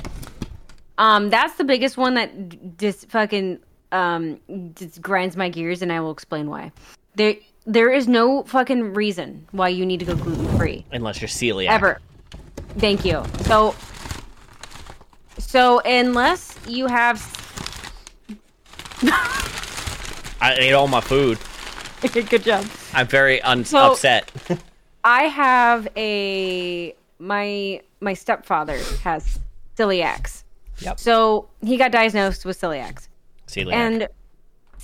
Um, 0.98 1.30
that's 1.30 1.56
the 1.56 1.64
biggest 1.64 1.98
one 1.98 2.14
that 2.16 2.78
just 2.78 3.10
fucking 3.10 3.60
um 3.92 4.40
just 4.76 5.02
grinds 5.02 5.36
my 5.36 5.50
gears, 5.50 5.82
and 5.82 5.92
I 5.92 6.00
will 6.00 6.12
explain 6.12 6.50
why. 6.50 6.72
There, 7.16 7.36
there 7.66 7.92
is 7.92 8.08
no 8.08 8.44
fucking 8.44 8.94
reason 8.94 9.48
why 9.52 9.70
you 9.70 9.86
need 9.86 10.00
to 10.02 10.06
go 10.06 10.16
gluten 10.16 10.48
free 10.58 10.86
Unless 10.92 11.22
you're 11.22 11.28
celiac. 11.28 11.70
ever. 11.70 12.00
Thank 12.78 13.06
you. 13.06 13.24
So, 13.44 13.76
so 15.40 15.80
unless 15.80 16.58
you 16.68 16.88
have 16.88 17.20
I 20.42 20.56
ate 20.58 20.74
all 20.74 20.88
my 20.88 21.02
food. 21.02 21.38
good 22.02 22.44
job. 22.44 22.66
I'm 22.94 23.08
very 23.08 23.42
un- 23.42 23.66
So- 23.66 23.92
upset. 23.94 24.32
I 25.04 25.24
have 25.24 25.88
a 25.96 26.96
my 27.20 27.80
my 28.02 28.14
stepfather 28.14 28.80
has 29.04 29.40
celiacs. 29.78 30.44
Yep. 30.80 31.00
So 31.00 31.48
he 31.62 31.78
got 31.78 31.92
diagnosed 31.92 32.44
with 32.44 32.60
celiacs 32.60 33.08
Celiac. 33.48 33.74
and 33.74 34.08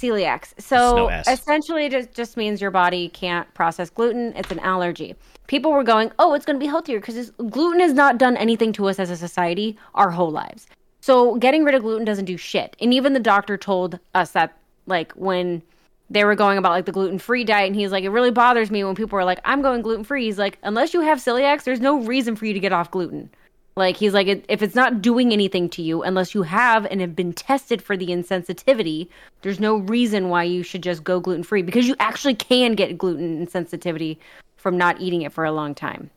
celiacs. 0.01 0.59
So 0.59 1.09
essentially, 1.09 1.85
it 1.85 1.91
just, 1.91 2.13
just 2.13 2.37
means 2.37 2.61
your 2.61 2.71
body 2.71 3.09
can't 3.09 3.51
process 3.53 3.89
gluten. 3.89 4.33
It's 4.35 4.51
an 4.51 4.59
allergy. 4.59 5.15
People 5.47 5.71
were 5.71 5.83
going, 5.83 6.11
"Oh, 6.17 6.33
it's 6.33 6.45
going 6.45 6.57
to 6.59 6.63
be 6.63 6.69
healthier 6.69 6.99
because 6.99 7.31
gluten 7.49 7.79
has 7.81 7.93
not 7.93 8.17
done 8.17 8.37
anything 8.37 8.73
to 8.73 8.87
us 8.87 8.99
as 8.99 9.09
a 9.09 9.17
society 9.17 9.77
our 9.95 10.11
whole 10.11 10.31
lives." 10.31 10.67
So 11.01 11.35
getting 11.35 11.63
rid 11.63 11.75
of 11.75 11.81
gluten 11.81 12.05
doesn't 12.05 12.25
do 12.25 12.37
shit. 12.37 12.75
And 12.79 12.93
even 12.93 13.13
the 13.13 13.19
doctor 13.19 13.57
told 13.57 13.99
us 14.13 14.31
that, 14.31 14.57
like 14.85 15.11
when 15.13 15.61
they 16.09 16.25
were 16.25 16.35
going 16.35 16.57
about 16.57 16.71
like 16.71 16.85
the 16.85 16.91
gluten 16.91 17.19
free 17.19 17.43
diet, 17.43 17.67
and 17.67 17.75
he's 17.75 17.91
like, 17.91 18.03
"It 18.03 18.09
really 18.09 18.31
bothers 18.31 18.69
me 18.69 18.83
when 18.83 18.95
people 18.95 19.17
are 19.17 19.25
like, 19.25 19.39
I'm 19.45 19.61
going 19.61 19.81
gluten 19.81 20.03
free." 20.03 20.25
He's 20.25 20.37
like, 20.37 20.57
"Unless 20.63 20.93
you 20.93 21.01
have 21.01 21.19
celiacs, 21.19 21.63
there's 21.63 21.79
no 21.79 21.99
reason 22.01 22.35
for 22.35 22.45
you 22.45 22.53
to 22.53 22.59
get 22.59 22.73
off 22.73 22.91
gluten." 22.91 23.29
Like 23.75 23.95
he's 23.95 24.13
like, 24.13 24.27
if 24.49 24.61
it's 24.61 24.75
not 24.75 25.01
doing 25.01 25.31
anything 25.31 25.69
to 25.69 25.81
you, 25.81 26.03
unless 26.03 26.35
you 26.35 26.43
have 26.43 26.85
and 26.85 26.99
have 26.99 27.15
been 27.15 27.31
tested 27.31 27.81
for 27.81 27.95
the 27.95 28.07
insensitivity, 28.07 29.07
there's 29.41 29.59
no 29.59 29.77
reason 29.77 30.27
why 30.29 30.43
you 30.43 30.61
should 30.61 30.83
just 30.83 31.03
go 31.03 31.19
gluten 31.19 31.43
free 31.43 31.61
because 31.61 31.87
you 31.87 31.95
actually 31.99 32.35
can 32.35 32.73
get 32.73 32.97
gluten 32.97 33.45
insensitivity 33.45 34.17
from 34.57 34.77
not 34.77 34.99
eating 34.99 35.21
it 35.21 35.31
for 35.31 35.45
a 35.45 35.51
long 35.51 35.73
time." 35.73 36.09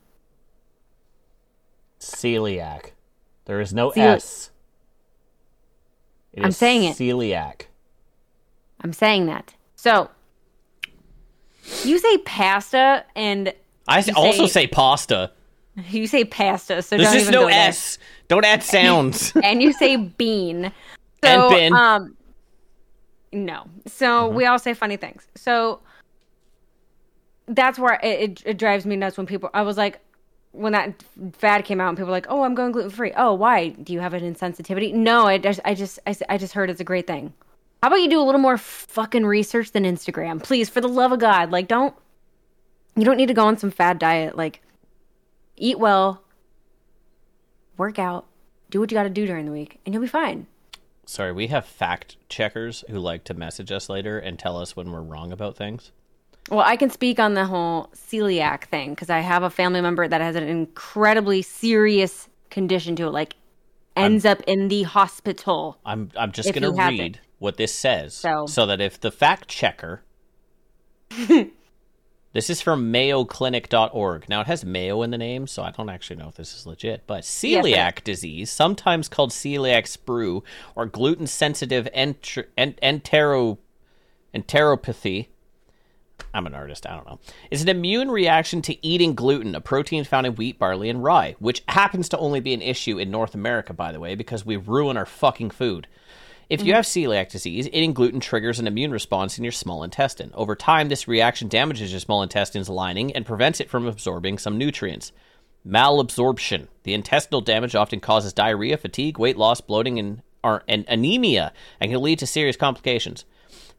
celiac. 1.99 2.91
There 3.45 3.61
is 3.61 3.73
no 3.73 3.91
Cel- 3.91 4.15
S. 4.15 4.51
It 6.33 6.43
I'm 6.43 6.51
saying 6.51 6.83
it. 6.83 6.97
Celiac. 6.97 7.63
I'm 8.81 8.93
saying 8.93 9.27
that. 9.27 9.55
So 9.75 10.09
you 11.83 11.97
say 11.97 12.17
pasta 12.19 13.05
and 13.15 13.53
I 13.87 14.03
also 14.15 14.45
say- 14.45 14.65
say 14.65 14.67
pasta. 14.67 15.31
you 15.89 16.07
say 16.07 16.23
pasta, 16.25 16.81
so 16.81 16.97
There's 16.97 17.09
don't 17.09 17.19
just 17.19 17.31
no 17.31 17.41
go 17.41 17.47
there. 17.49 17.67
S. 17.69 17.97
Don't 18.27 18.45
add 18.45 18.63
sounds. 18.63 19.33
and 19.43 19.61
you 19.61 19.73
say 19.73 19.95
bean. 19.95 20.71
So, 21.23 21.29
And 21.29 21.49
bin. 21.49 21.73
Um, 21.73 22.17
no. 23.31 23.63
So 23.87 24.27
we 24.27 24.45
all 24.45 24.59
say 24.59 24.75
funny 24.75 24.95
things. 24.95 25.25
So 25.33 25.79
that's 27.47 27.79
where 27.79 27.99
it, 28.03 28.19
it, 28.19 28.43
it 28.45 28.57
drives 28.57 28.85
me 28.85 28.95
nuts 28.95 29.17
when 29.17 29.25
people. 29.25 29.49
I 29.53 29.63
was 29.63 29.75
like, 29.75 29.99
when 30.51 30.73
that 30.73 31.03
fad 31.33 31.65
came 31.65 31.81
out, 31.81 31.89
and 31.89 31.97
people 31.97 32.07
were 32.07 32.11
like, 32.11 32.27
"Oh, 32.29 32.43
I'm 32.43 32.53
going 32.53 32.71
gluten 32.71 32.91
free." 32.91 33.11
Oh, 33.17 33.33
why? 33.33 33.69
Do 33.69 33.91
you 33.93 34.01
have 34.01 34.13
an 34.13 34.21
insensitivity? 34.21 34.93
No, 34.93 35.25
I 35.25 35.37
just, 35.39 35.59
I 35.65 35.73
just, 35.73 35.99
I, 36.05 36.11
s- 36.11 36.21
I 36.29 36.37
just 36.37 36.53
heard 36.53 36.69
it's 36.69 36.81
a 36.81 36.85
great 36.85 37.07
thing. 37.07 37.33
How 37.81 37.87
about 37.87 38.01
you 38.01 38.09
do 38.09 38.19
a 38.19 38.23
little 38.23 38.41
more 38.41 38.57
fucking 38.57 39.25
research 39.25 39.71
than 39.71 39.83
Instagram, 39.83 40.43
please? 40.43 40.69
For 40.69 40.81
the 40.81 40.87
love 40.89 41.11
of 41.11 41.19
God, 41.19 41.49
like, 41.51 41.67
don't. 41.67 41.95
You 42.95 43.03
don't 43.03 43.17
need 43.17 43.27
to 43.27 43.33
go 43.33 43.45
on 43.45 43.57
some 43.57 43.71
fad 43.71 43.97
diet. 43.99 44.37
Like, 44.37 44.61
eat 45.57 45.79
well, 45.79 46.23
work 47.77 47.99
out, 47.99 48.25
do 48.69 48.79
what 48.79 48.91
you 48.91 48.95
got 48.95 49.03
to 49.03 49.09
do 49.09 49.25
during 49.25 49.45
the 49.45 49.51
week, 49.51 49.79
and 49.85 49.93
you'll 49.93 50.01
be 50.01 50.07
fine. 50.07 50.47
Sorry, 51.05 51.31
we 51.31 51.47
have 51.47 51.65
fact 51.65 52.17
checkers 52.29 52.83
who 52.89 52.97
like 52.97 53.23
to 53.25 53.33
message 53.33 53.71
us 53.71 53.89
later 53.89 54.17
and 54.17 54.39
tell 54.39 54.57
us 54.57 54.75
when 54.75 54.91
we're 54.91 55.01
wrong 55.01 55.31
about 55.31 55.55
things. 55.55 55.91
Well, 56.49 56.61
I 56.61 56.75
can 56.77 56.89
speak 56.89 57.19
on 57.19 57.33
the 57.33 57.45
whole 57.45 57.89
celiac 57.95 58.65
thing 58.65 58.91
because 58.91 59.09
I 59.09 59.19
have 59.19 59.43
a 59.43 59.49
family 59.49 59.81
member 59.81 60.07
that 60.07 60.21
has 60.21 60.35
an 60.35 60.43
incredibly 60.47 61.41
serious 61.41 62.27
condition 62.49 62.95
to 62.97 63.07
it, 63.07 63.11
like 63.11 63.35
ends 63.95 64.25
up 64.25 64.41
in 64.45 64.67
the 64.67 64.83
hospital. 64.83 65.79
I'm 65.85 66.11
I'm 66.15 66.31
just 66.31 66.53
gonna 66.53 66.71
it. 66.71 66.77
read 66.77 67.19
what 67.39 67.57
this 67.57 67.73
says, 67.73 68.13
so. 68.13 68.45
So- 68.45 68.65
that 68.67 68.81
if 68.81 68.99
the 68.99 69.11
fact 69.11 69.47
checker, 69.47 70.03
this 72.35 72.49
is 72.49 72.59
from 72.59 72.91
MayoClinic.org. 72.91 74.27
Now 74.27 74.41
it 74.41 74.47
has 74.47 74.65
Mayo 74.65 75.03
in 75.03 75.11
the 75.11 75.17
name, 75.17 75.47
so 75.47 75.63
I 75.63 75.71
don't 75.71 75.89
actually 75.89 76.17
know 76.17 76.27
if 76.27 76.35
this 76.35 76.53
is 76.53 76.67
legit. 76.67 77.03
But 77.07 77.23
celiac 77.23 78.03
disease, 78.03 78.51
sometimes 78.51 79.07
called 79.07 79.31
celiac 79.31 79.83
sprue 79.85 80.43
or 80.75 80.85
gluten 80.85 81.27
sensitive 81.27 81.87
enter- 81.93 82.49
en- 82.57 82.73
entero 82.83 83.59
enteropathy. 84.33 85.27
I'm 86.33 86.45
an 86.45 86.53
artist, 86.53 86.85
I 86.85 86.95
don't 86.95 87.07
know. 87.07 87.19
Is 87.51 87.61
an 87.61 87.69
immune 87.69 88.11
reaction 88.11 88.61
to 88.63 88.85
eating 88.85 89.15
gluten, 89.15 89.55
a 89.55 89.61
protein 89.61 90.03
found 90.03 90.27
in 90.27 90.35
wheat, 90.35 90.59
barley, 90.59 90.89
and 90.89 91.01
rye, 91.01 91.37
which 91.39 91.63
happens 91.69 92.09
to 92.09 92.17
only 92.17 92.41
be 92.41 92.53
an 92.53 92.61
issue 92.61 92.97
in 92.99 93.09
North 93.09 93.33
America, 93.33 93.71
by 93.71 93.93
the 93.93 93.99
way, 94.01 94.13
because 94.13 94.45
we 94.45 94.57
ruin 94.57 94.97
our 94.97 95.05
fucking 95.05 95.51
food. 95.51 95.87
If 96.49 96.63
you 96.63 96.73
have 96.73 96.85
celiac 96.85 97.29
disease, 97.29 97.67
eating 97.67 97.93
gluten 97.93 98.19
triggers 98.19 98.59
an 98.59 98.67
immune 98.67 98.91
response 98.91 99.37
in 99.37 99.43
your 99.43 99.51
small 99.51 99.83
intestine. 99.83 100.31
Over 100.35 100.55
time, 100.55 100.89
this 100.89 101.07
reaction 101.07 101.47
damages 101.47 101.91
your 101.91 101.99
small 101.99 102.21
intestine's 102.21 102.69
lining 102.69 103.15
and 103.15 103.25
prevents 103.25 103.59
it 103.59 103.69
from 103.69 103.87
absorbing 103.87 104.37
some 104.37 104.57
nutrients. 104.57 105.11
Malabsorption. 105.67 106.67
The 106.83 106.93
intestinal 106.93 107.41
damage 107.41 107.73
often 107.75 107.99
causes 107.99 108.33
diarrhea, 108.33 108.77
fatigue, 108.77 109.17
weight 109.17 109.37
loss, 109.37 109.61
bloating, 109.61 109.97
and, 109.97 110.21
or, 110.43 110.63
and 110.67 110.85
anemia, 110.87 111.51
and 111.79 111.91
can 111.91 112.01
lead 112.01 112.19
to 112.19 112.27
serious 112.27 112.55
complications. 112.55 113.25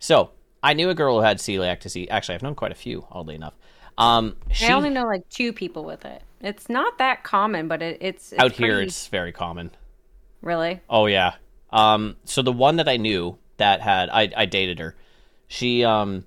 So, 0.00 0.30
I 0.62 0.72
knew 0.72 0.90
a 0.90 0.94
girl 0.94 1.18
who 1.18 1.24
had 1.24 1.38
celiac 1.38 1.80
disease. 1.80 2.08
Actually, 2.10 2.34
I've 2.34 2.42
known 2.42 2.56
quite 2.56 2.72
a 2.72 2.76
few, 2.76 3.06
oddly 3.10 3.36
enough. 3.36 3.56
Um, 3.98 4.36
she, 4.50 4.66
I 4.66 4.72
only 4.72 4.90
know 4.90 5.04
like 5.04 5.28
two 5.28 5.52
people 5.52 5.84
with 5.84 6.04
it. 6.04 6.22
It's 6.40 6.68
not 6.68 6.98
that 6.98 7.22
common, 7.22 7.68
but 7.68 7.82
it, 7.82 7.98
it's, 8.00 8.32
it's 8.32 8.42
out 8.42 8.52
here, 8.52 8.74
pretty- 8.74 8.88
it's 8.88 9.06
very 9.06 9.32
common. 9.32 9.70
really 10.42 10.80
Oh 10.90 11.06
yeah. 11.06 11.34
Um, 11.76 12.16
so 12.24 12.42
the 12.42 12.52
one 12.52 12.76
that 12.76 12.88
I 12.88 12.96
knew 12.96 13.38
that 13.56 13.80
had 13.80 14.08
I, 14.10 14.30
I 14.36 14.46
dated 14.46 14.78
her. 14.78 14.94
She 15.48 15.84
um 15.84 16.24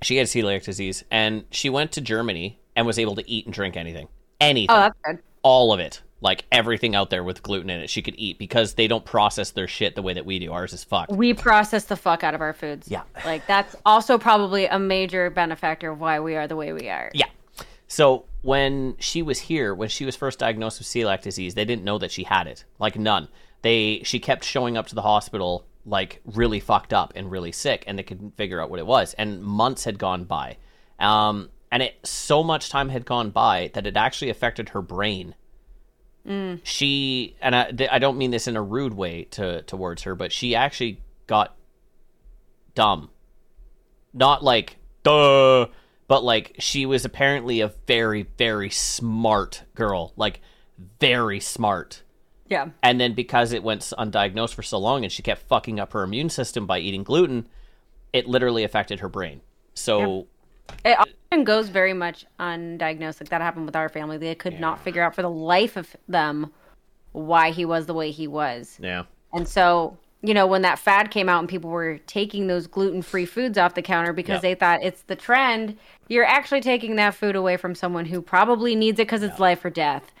she 0.00 0.16
had 0.16 0.26
celiac 0.26 0.64
disease 0.64 1.04
and 1.10 1.44
she 1.50 1.70
went 1.70 1.92
to 1.92 2.00
Germany 2.00 2.58
and 2.76 2.86
was 2.86 2.98
able 2.98 3.14
to 3.16 3.30
eat 3.30 3.46
and 3.46 3.54
drink 3.54 3.76
anything. 3.76 4.08
Anything. 4.40 4.74
Oh, 4.74 4.80
that's 4.80 4.98
good. 5.04 5.18
all 5.42 5.72
of 5.72 5.80
it. 5.80 6.02
Like 6.20 6.44
everything 6.52 6.94
out 6.94 7.10
there 7.10 7.24
with 7.24 7.42
gluten 7.42 7.68
in 7.68 7.80
it, 7.80 7.90
she 7.90 8.00
could 8.00 8.14
eat 8.16 8.38
because 8.38 8.74
they 8.74 8.86
don't 8.86 9.04
process 9.04 9.50
their 9.50 9.66
shit 9.66 9.96
the 9.96 10.02
way 10.02 10.14
that 10.14 10.24
we 10.24 10.38
do. 10.38 10.52
Ours 10.52 10.72
is 10.72 10.84
fucked. 10.84 11.10
We 11.10 11.34
process 11.34 11.84
the 11.84 11.96
fuck 11.96 12.22
out 12.22 12.34
of 12.34 12.40
our 12.40 12.52
foods. 12.52 12.88
Yeah. 12.88 13.02
Like 13.24 13.46
that's 13.46 13.74
also 13.84 14.18
probably 14.18 14.66
a 14.66 14.78
major 14.78 15.30
benefactor 15.30 15.90
of 15.90 16.00
why 16.00 16.20
we 16.20 16.36
are 16.36 16.46
the 16.46 16.56
way 16.56 16.72
we 16.72 16.88
are. 16.88 17.10
Yeah. 17.12 17.26
So 17.88 18.24
when 18.42 18.96
she 18.98 19.20
was 19.20 19.40
here, 19.40 19.74
when 19.74 19.88
she 19.88 20.04
was 20.04 20.14
first 20.14 20.38
diagnosed 20.38 20.78
with 20.78 20.86
celiac 20.86 21.22
disease, 21.22 21.54
they 21.54 21.64
didn't 21.64 21.84
know 21.84 21.98
that 21.98 22.12
she 22.12 22.22
had 22.22 22.46
it. 22.46 22.64
Like 22.78 22.96
none. 22.96 23.28
They 23.62 24.02
she 24.04 24.18
kept 24.18 24.44
showing 24.44 24.76
up 24.76 24.86
to 24.88 24.94
the 24.94 25.02
hospital 25.02 25.66
like 25.84 26.20
really 26.24 26.60
fucked 26.60 26.92
up 26.92 27.12
and 27.16 27.30
really 27.30 27.52
sick, 27.52 27.84
and 27.86 27.98
they 27.98 28.02
couldn't 28.02 28.36
figure 28.36 28.60
out 28.60 28.70
what 28.70 28.78
it 28.78 28.86
was. 28.86 29.14
And 29.14 29.42
months 29.42 29.84
had 29.84 29.98
gone 29.98 30.24
by, 30.24 30.58
um, 30.98 31.50
and 31.70 31.82
it 31.82 31.94
so 32.04 32.42
much 32.42 32.70
time 32.70 32.88
had 32.88 33.04
gone 33.04 33.30
by 33.30 33.70
that 33.74 33.86
it 33.86 33.96
actually 33.96 34.30
affected 34.30 34.70
her 34.70 34.82
brain. 34.82 35.34
She 36.62 37.36
and 37.40 37.56
I, 37.56 37.70
th- 37.72 37.90
I 37.90 37.98
don't 37.98 38.16
mean 38.18 38.30
this 38.30 38.46
in 38.46 38.56
a 38.56 38.62
rude 38.62 38.94
way 38.94 39.24
to 39.32 39.62
towards 39.62 40.02
her, 40.02 40.14
but 40.14 40.30
she 40.30 40.54
actually 40.54 41.00
got 41.26 41.56
dumb 42.74 43.10
not 44.12 44.42
like 44.42 44.76
duh 45.02 45.66
but 46.08 46.22
like 46.22 46.54
she 46.58 46.86
was 46.86 47.04
apparently 47.04 47.60
a 47.60 47.72
very 47.86 48.22
very 48.38 48.70
smart 48.70 49.62
girl 49.74 50.12
like 50.16 50.40
very 51.00 51.40
smart 51.40 52.01
Yeah. 52.52 52.68
and 52.82 53.00
then 53.00 53.14
because 53.14 53.52
it 53.52 53.62
went 53.62 53.82
undiagnosed 53.98 54.54
for 54.54 54.62
so 54.62 54.78
long 54.78 55.02
and 55.04 55.10
she 55.12 55.22
kept 55.22 55.42
fucking 55.48 55.80
up 55.80 55.92
her 55.94 56.02
immune 56.02 56.28
system 56.30 56.66
by 56.66 56.78
eating 56.78 57.02
gluten 57.02 57.46
it 58.12 58.26
literally 58.26 58.62
affected 58.64 59.00
her 59.00 59.08
brain 59.08 59.40
so 59.74 60.26
It 60.84 60.96
often 60.98 61.44
goes 61.44 61.68
very 61.70 61.92
much 61.92 62.24
undiagnosed. 62.38 63.20
Like 63.20 63.30
that 63.30 63.40
happened 63.40 63.66
with 63.66 63.74
our 63.76 63.88
family. 63.88 64.16
They 64.18 64.34
could 64.34 64.60
not 64.60 64.78
figure 64.80 65.02
out 65.02 65.14
for 65.14 65.22
the 65.22 65.30
life 65.30 65.76
of 65.76 65.96
them 66.08 66.52
why 67.12 67.50
he 67.50 67.64
was 67.64 67.86
the 67.86 67.94
way 67.94 68.10
he 68.10 68.26
was. 68.26 68.78
yeah 68.80 69.04
And 69.34 69.48
so, 69.48 69.96
you 70.22 70.34
know, 70.34 70.46
when 70.46 70.62
that 70.62 70.78
fad 70.78 71.10
came 71.10 71.28
out 71.28 71.40
and 71.40 71.48
people 71.48 71.70
were 71.70 71.98
taking 72.06 72.46
those 72.46 72.66
gluten 72.66 73.02
free 73.02 73.26
foods 73.26 73.58
off 73.58 73.74
the 73.74 73.82
counter 73.82 74.12
because 74.12 74.36
Yeah. 74.36 74.50
they 74.50 74.54
thought 74.54 74.82
it's 74.82 75.02
the 75.02 75.16
trend, 75.16 75.76
you're 76.08 76.24
actually 76.24 76.60
taking 76.60 76.96
that 76.96 77.14
food 77.14 77.34
away 77.34 77.56
from 77.56 77.74
someone 77.74 78.04
who 78.06 78.20
probably 78.22 78.76
needs 78.76 78.98
it 79.00 79.06
because 79.06 79.22
it's 79.22 79.40
life 79.40 79.64
or 79.64 79.70
death. 79.70 80.11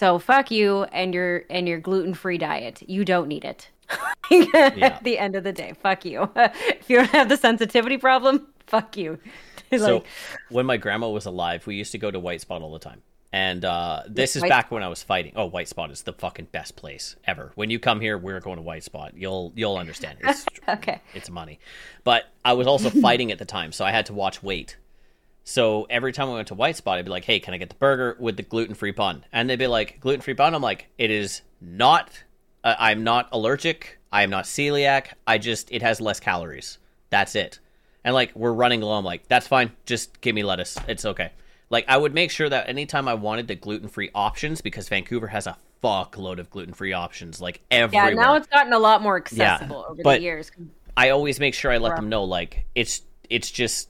So 0.00 0.18
fuck 0.18 0.50
you 0.50 0.84
and 0.84 1.12
your 1.12 1.44
and 1.50 1.68
your 1.68 1.78
gluten 1.78 2.14
free 2.14 2.38
diet. 2.38 2.82
You 2.88 3.04
don't 3.04 3.28
need 3.28 3.44
it. 3.44 3.68
At 4.54 5.04
the 5.04 5.18
end 5.18 5.36
of 5.36 5.44
the 5.44 5.52
day, 5.52 5.74
fuck 5.82 6.06
you. 6.06 6.30
if 6.36 6.88
you 6.88 6.96
don't 6.96 7.10
have 7.10 7.28
the 7.28 7.36
sensitivity 7.36 7.98
problem, 7.98 8.46
fuck 8.66 8.96
you. 8.96 9.18
so 9.76 10.02
when 10.48 10.64
my 10.64 10.78
grandma 10.78 11.10
was 11.10 11.26
alive 11.26 11.66
we 11.66 11.76
used 11.76 11.92
to 11.92 11.98
go 11.98 12.10
to 12.10 12.18
white 12.18 12.40
spot 12.40 12.62
all 12.62 12.72
the 12.72 12.78
time 12.78 13.02
and 13.30 13.62
uh, 13.62 14.02
this 14.08 14.36
is 14.36 14.42
White 14.42 14.48
back 14.48 14.70
when 14.70 14.82
I 14.82 14.88
was 14.88 15.02
fighting. 15.02 15.34
Oh, 15.36 15.44
White 15.44 15.68
Spot 15.68 15.90
is 15.92 16.02
the 16.02 16.12
fucking 16.12 16.46
best 16.46 16.74
place 16.74 17.14
ever. 17.26 17.52
When 17.54 17.70
you 17.70 17.78
come 17.78 18.00
here, 18.00 18.18
we're 18.18 18.40
going 18.40 18.56
to 18.56 18.62
White 18.62 18.82
Spot. 18.82 19.12
You'll 19.14 19.52
you'll 19.54 19.76
understand. 19.76 20.18
It's 20.22 20.46
okay. 20.68 21.00
it's 21.14 21.30
money. 21.30 21.60
But 22.02 22.24
I 22.44 22.54
was 22.54 22.66
also 22.66 22.90
fighting 22.90 23.30
at 23.30 23.38
the 23.38 23.44
time, 23.44 23.70
so 23.70 23.84
I 23.84 23.92
had 23.92 24.06
to 24.06 24.14
watch 24.14 24.42
weight. 24.42 24.78
So 25.44 25.86
every 25.90 26.12
time 26.12 26.28
I 26.28 26.34
went 26.34 26.48
to 26.48 26.54
White 26.54 26.76
Spot, 26.76 26.98
I'd 26.98 27.04
be 27.04 27.10
like, 27.10 27.24
"Hey, 27.24 27.40
can 27.40 27.54
I 27.54 27.56
get 27.56 27.68
the 27.68 27.74
burger 27.76 28.16
with 28.20 28.36
the 28.36 28.42
gluten-free 28.42 28.92
bun?" 28.92 29.24
And 29.32 29.48
they'd 29.48 29.58
be 29.58 29.66
like, 29.66 30.00
"Gluten-free 30.00 30.34
bun." 30.34 30.54
I'm 30.54 30.62
like, 30.62 30.86
"It 30.98 31.10
is 31.10 31.42
not. 31.60 32.24
Uh, 32.62 32.74
I'm 32.78 33.04
not 33.04 33.28
allergic. 33.32 33.98
I 34.12 34.22
am 34.22 34.30
not 34.30 34.44
celiac. 34.44 35.14
I 35.26 35.38
just 35.38 35.72
it 35.72 35.82
has 35.82 36.00
less 36.00 36.20
calories. 36.20 36.78
That's 37.10 37.34
it." 37.34 37.58
And 38.04 38.14
like 38.14 38.34
we're 38.34 38.52
running 38.52 38.80
low. 38.80 38.92
I'm 38.92 39.04
like, 39.04 39.28
"That's 39.28 39.46
fine. 39.46 39.72
Just 39.86 40.20
give 40.20 40.34
me 40.34 40.42
lettuce. 40.42 40.78
It's 40.88 41.04
okay." 41.04 41.32
Like 41.68 41.84
I 41.88 41.96
would 41.96 42.14
make 42.14 42.30
sure 42.30 42.48
that 42.48 42.68
anytime 42.68 43.08
I 43.08 43.14
wanted 43.14 43.48
the 43.48 43.54
gluten-free 43.54 44.10
options, 44.14 44.60
because 44.60 44.88
Vancouver 44.88 45.28
has 45.28 45.46
a 45.46 45.56
fuckload 45.82 46.38
of 46.38 46.50
gluten-free 46.50 46.92
options, 46.92 47.40
like 47.40 47.60
everywhere. 47.70 48.10
Yeah, 48.10 48.14
now 48.14 48.34
it's 48.34 48.46
gotten 48.46 48.72
a 48.72 48.78
lot 48.78 49.02
more 49.02 49.16
accessible 49.16 49.86
over 49.88 50.02
but- 50.02 50.16
the 50.16 50.22
years. 50.22 50.50
I 50.96 51.10
always 51.10 51.40
make 51.40 51.54
sure 51.54 51.70
I 51.70 51.78
let 51.78 51.96
them 51.96 52.08
know 52.08 52.24
like 52.24 52.66
it's 52.74 53.02
it's 53.30 53.50
just 53.50 53.88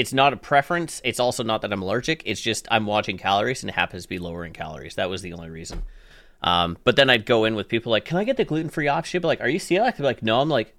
it's 0.00 0.14
not 0.14 0.32
a 0.32 0.36
preference. 0.36 1.02
It's 1.04 1.20
also 1.20 1.42
not 1.42 1.60
that 1.60 1.72
I'm 1.72 1.82
allergic. 1.82 2.22
It's 2.24 2.40
just 2.40 2.66
I'm 2.70 2.86
watching 2.86 3.18
calories 3.18 3.62
and 3.62 3.68
it 3.68 3.74
happens 3.74 4.04
to 4.04 4.08
be 4.08 4.18
lower 4.18 4.46
in 4.46 4.54
calories. 4.54 4.94
That 4.94 5.10
was 5.10 5.20
the 5.20 5.34
only 5.34 5.50
reason. 5.50 5.82
Um, 6.42 6.78
but 6.84 6.96
then 6.96 7.10
I'd 7.10 7.26
go 7.26 7.44
in 7.44 7.54
with 7.54 7.68
people 7.68 7.92
like, 7.92 8.06
"Can 8.06 8.16
I 8.16 8.24
get 8.24 8.38
the 8.38 8.46
gluten 8.46 8.70
free 8.70 8.88
option?" 8.88 9.20
But 9.20 9.28
like, 9.28 9.40
"Are 9.42 9.48
you 9.48 9.58
celiac?" 9.58 9.92
They'd 9.92 9.98
be 9.98 10.04
like, 10.04 10.22
"No." 10.22 10.40
I'm 10.40 10.48
like, 10.48 10.74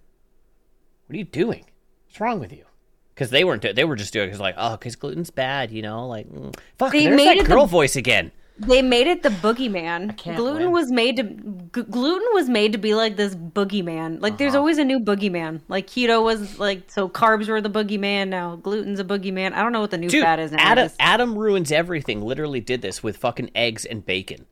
"What 1.05 1.13
are 1.13 1.19
you 1.19 1.23
doing? 1.23 1.65
What's 2.07 2.19
wrong 2.19 2.39
with 2.39 2.51
you?" 2.51 2.65
Because 3.13 3.29
they 3.29 3.43
weren't. 3.43 3.61
They 3.61 3.83
were 3.83 3.95
just 3.95 4.11
doing 4.11 4.27
because 4.27 4.39
like, 4.39 4.55
"Oh, 4.57 4.71
because 4.71 4.95
gluten's 4.95 5.29
bad," 5.29 5.69
you 5.69 5.83
know. 5.83 6.07
Like, 6.07 6.27
mm. 6.27 6.55
fuck. 6.79 6.91
They 6.91 7.03
there's 7.05 7.15
made 7.15 7.27
that 7.27 7.37
it 7.37 7.43
the- 7.43 7.53
girl 7.53 7.67
voice 7.67 7.95
again. 7.95 8.31
They 8.59 8.81
made 8.83 9.07
it 9.07 9.23
the 9.23 9.29
boogeyman. 9.29 10.15
Gluten 10.35 10.63
win. 10.65 10.71
was 10.71 10.91
made 10.91 11.15
to 11.17 11.23
g- 11.23 11.89
gluten 11.89 12.27
was 12.33 12.47
made 12.47 12.73
to 12.73 12.77
be 12.77 12.93
like 12.93 13.15
this 13.15 13.33
boogeyman. 13.33 14.21
Like 14.21 14.33
Uh-huh. 14.33 14.37
there's 14.37 14.55
always 14.55 14.77
a 14.77 14.83
new 14.83 14.99
boogeyman. 14.99 15.61
Like 15.67 15.87
keto 15.87 16.23
was 16.23 16.59
like 16.59 16.91
so 16.91 17.09
carbs 17.09 17.47
were 17.47 17.59
the 17.61 17.71
boogeyman. 17.71 18.27
Now 18.27 18.57
gluten's 18.57 18.99
a 18.99 19.03
boogeyman. 19.03 19.53
I 19.53 19.63
don't 19.63 19.71
know 19.71 19.81
what 19.81 19.89
the 19.91 19.97
new 19.97 20.09
Dude, 20.09 20.23
fad 20.23 20.39
is 20.39 20.51
now. 20.51 20.59
Adam, 20.59 20.85
Just- 20.85 20.95
Adam 20.99 21.37
ruins 21.37 21.71
everything. 21.71 22.21
Literally 22.21 22.59
did 22.59 22.81
this 22.83 23.01
with 23.01 23.17
fucking 23.17 23.49
eggs 23.55 23.83
and 23.85 24.05
bacon. 24.05 24.45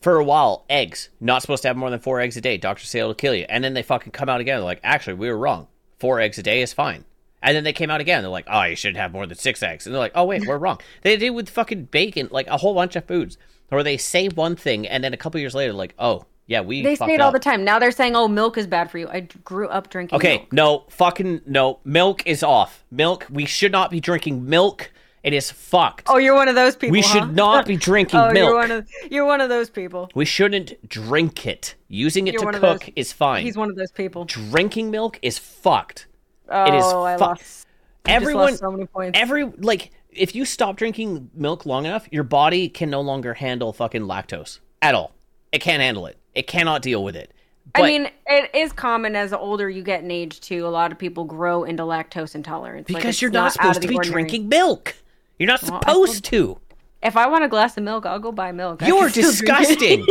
For 0.00 0.16
a 0.16 0.24
while, 0.24 0.64
eggs 0.70 1.08
not 1.20 1.42
supposed 1.42 1.62
to 1.62 1.68
have 1.68 1.76
more 1.76 1.90
than 1.90 2.00
four 2.00 2.20
eggs 2.20 2.36
a 2.36 2.40
day. 2.40 2.56
Doctors 2.56 2.88
say 2.88 3.00
it'll 3.00 3.14
kill 3.14 3.34
you, 3.34 3.44
and 3.50 3.62
then 3.64 3.74
they 3.74 3.82
fucking 3.82 4.12
come 4.12 4.28
out 4.30 4.40
again. 4.40 4.56
They're 4.58 4.64
like, 4.64 4.80
actually, 4.82 5.14
we 5.14 5.28
were 5.28 5.36
wrong. 5.36 5.66
Four 5.98 6.20
eggs 6.20 6.38
a 6.38 6.42
day 6.42 6.62
is 6.62 6.72
fine. 6.72 7.04
And 7.42 7.56
then 7.56 7.64
they 7.64 7.72
came 7.72 7.90
out 7.90 8.00
again. 8.00 8.22
They're 8.22 8.30
like, 8.30 8.46
oh, 8.48 8.62
you 8.64 8.76
should 8.76 8.96
have 8.96 9.12
more 9.12 9.26
than 9.26 9.38
six 9.38 9.62
eggs. 9.62 9.86
And 9.86 9.94
they're 9.94 10.00
like, 10.00 10.12
oh 10.14 10.24
wait, 10.24 10.46
we're 10.46 10.58
wrong. 10.58 10.78
They 11.02 11.16
did 11.16 11.30
with 11.30 11.48
fucking 11.48 11.84
bacon, 11.86 12.28
like 12.30 12.46
a 12.48 12.56
whole 12.58 12.74
bunch 12.74 12.96
of 12.96 13.04
foods, 13.06 13.38
where 13.70 13.82
they 13.82 13.96
say 13.96 14.28
one 14.28 14.56
thing, 14.56 14.86
and 14.86 15.02
then 15.02 15.14
a 15.14 15.16
couple 15.16 15.40
years 15.40 15.54
later, 15.54 15.72
like, 15.72 15.94
oh 15.98 16.24
yeah, 16.46 16.60
we 16.62 16.82
they 16.82 16.96
say 16.96 17.14
it 17.14 17.20
all 17.20 17.28
up. 17.28 17.32
the 17.34 17.38
time. 17.38 17.62
Now 17.64 17.78
they're 17.78 17.92
saying, 17.92 18.16
"Oh, 18.16 18.26
milk 18.26 18.58
is 18.58 18.66
bad 18.66 18.90
for 18.90 18.98
you." 18.98 19.08
I 19.08 19.20
grew 19.44 19.68
up 19.68 19.88
drinking. 19.88 20.16
Okay, 20.16 20.38
milk. 20.38 20.52
no, 20.52 20.84
fucking 20.90 21.42
no. 21.46 21.78
Milk 21.84 22.26
is 22.26 22.42
off. 22.42 22.84
Milk. 22.90 23.26
We 23.30 23.44
should 23.46 23.70
not 23.70 23.90
be 23.90 24.00
drinking 24.00 24.48
milk. 24.48 24.90
It 25.22 25.32
is 25.32 25.50
fucked. 25.50 26.04
Oh, 26.08 26.16
you're 26.16 26.34
one 26.34 26.48
of 26.48 26.54
those 26.56 26.74
people. 26.74 26.92
we 26.92 27.02
huh? 27.02 27.08
should 27.20 27.36
not 27.36 27.66
be 27.66 27.76
drinking 27.88 28.18
Oh, 28.18 28.32
milk. 28.32 28.36
you're 28.48 28.54
one 28.56 28.70
of 28.72 28.88
you're 29.10 29.26
one 29.26 29.40
of 29.40 29.48
those 29.48 29.70
people. 29.70 30.10
We 30.14 30.24
shouldn't 30.24 30.88
drink 30.88 31.46
it. 31.46 31.76
Using 31.88 32.26
it 32.26 32.34
You're 32.34 32.50
to 32.52 32.58
cook 32.58 32.80
those- 32.86 32.90
is 32.96 33.12
fine. 33.12 33.44
He's 33.44 33.56
one 33.56 33.70
of 33.70 33.76
those 33.76 33.92
people. 33.92 34.24
Drinking 34.24 34.90
milk 34.90 35.18
is 35.22 35.38
fucked. 35.38 36.06
Oh, 36.50 36.64
it 36.64 36.74
is 36.74 36.84
oh, 36.84 37.04
I 37.04 37.16
fu- 37.16 37.24
lost. 37.24 37.66
I 38.06 38.12
Everyone, 38.12 38.56
so 38.56 38.70
many 38.70 38.86
points. 38.86 39.18
every 39.18 39.44
like, 39.44 39.90
if 40.10 40.34
you 40.34 40.44
stop 40.44 40.76
drinking 40.76 41.30
milk 41.34 41.66
long 41.66 41.84
enough, 41.84 42.08
your 42.10 42.24
body 42.24 42.68
can 42.68 42.90
no 42.90 43.00
longer 43.00 43.34
handle 43.34 43.72
fucking 43.72 44.02
lactose 44.02 44.58
at 44.82 44.94
all. 44.94 45.12
It 45.52 45.60
can't 45.60 45.82
handle 45.82 46.06
it. 46.06 46.16
It 46.34 46.46
cannot 46.46 46.82
deal 46.82 47.04
with 47.04 47.16
it. 47.16 47.32
But 47.74 47.84
I 47.84 47.86
mean, 47.86 48.10
it 48.26 48.50
is 48.54 48.72
common 48.72 49.14
as 49.14 49.30
the 49.30 49.38
older 49.38 49.68
you 49.68 49.82
get 49.82 50.02
in 50.02 50.10
age 50.10 50.40
too. 50.40 50.66
A 50.66 50.68
lot 50.68 50.90
of 50.90 50.98
people 50.98 51.24
grow 51.24 51.64
into 51.64 51.84
lactose 51.84 52.34
intolerance 52.34 52.86
because 52.86 53.04
it's 53.04 53.22
you're 53.22 53.30
not, 53.30 53.48
of 53.48 53.52
supposed 53.52 53.82
to 53.82 53.88
be 53.88 53.96
ordinary. 53.96 54.22
drinking 54.22 54.48
milk. 54.48 54.96
You're 55.38 55.46
not 55.46 55.62
I 55.62 55.66
supposed 55.66 56.24
to. 56.26 56.58
If 57.02 57.16
I 57.16 57.26
want 57.28 57.44
a 57.44 57.48
glass 57.48 57.76
of 57.76 57.84
milk, 57.84 58.06
I'll 58.06 58.18
go 58.18 58.32
buy 58.32 58.52
milk. 58.52 58.82
You're 58.82 59.10
can 59.10 59.22
still 59.24 59.32
drink 59.32 59.70
it. 59.70 59.78
disgusting. 59.78 60.06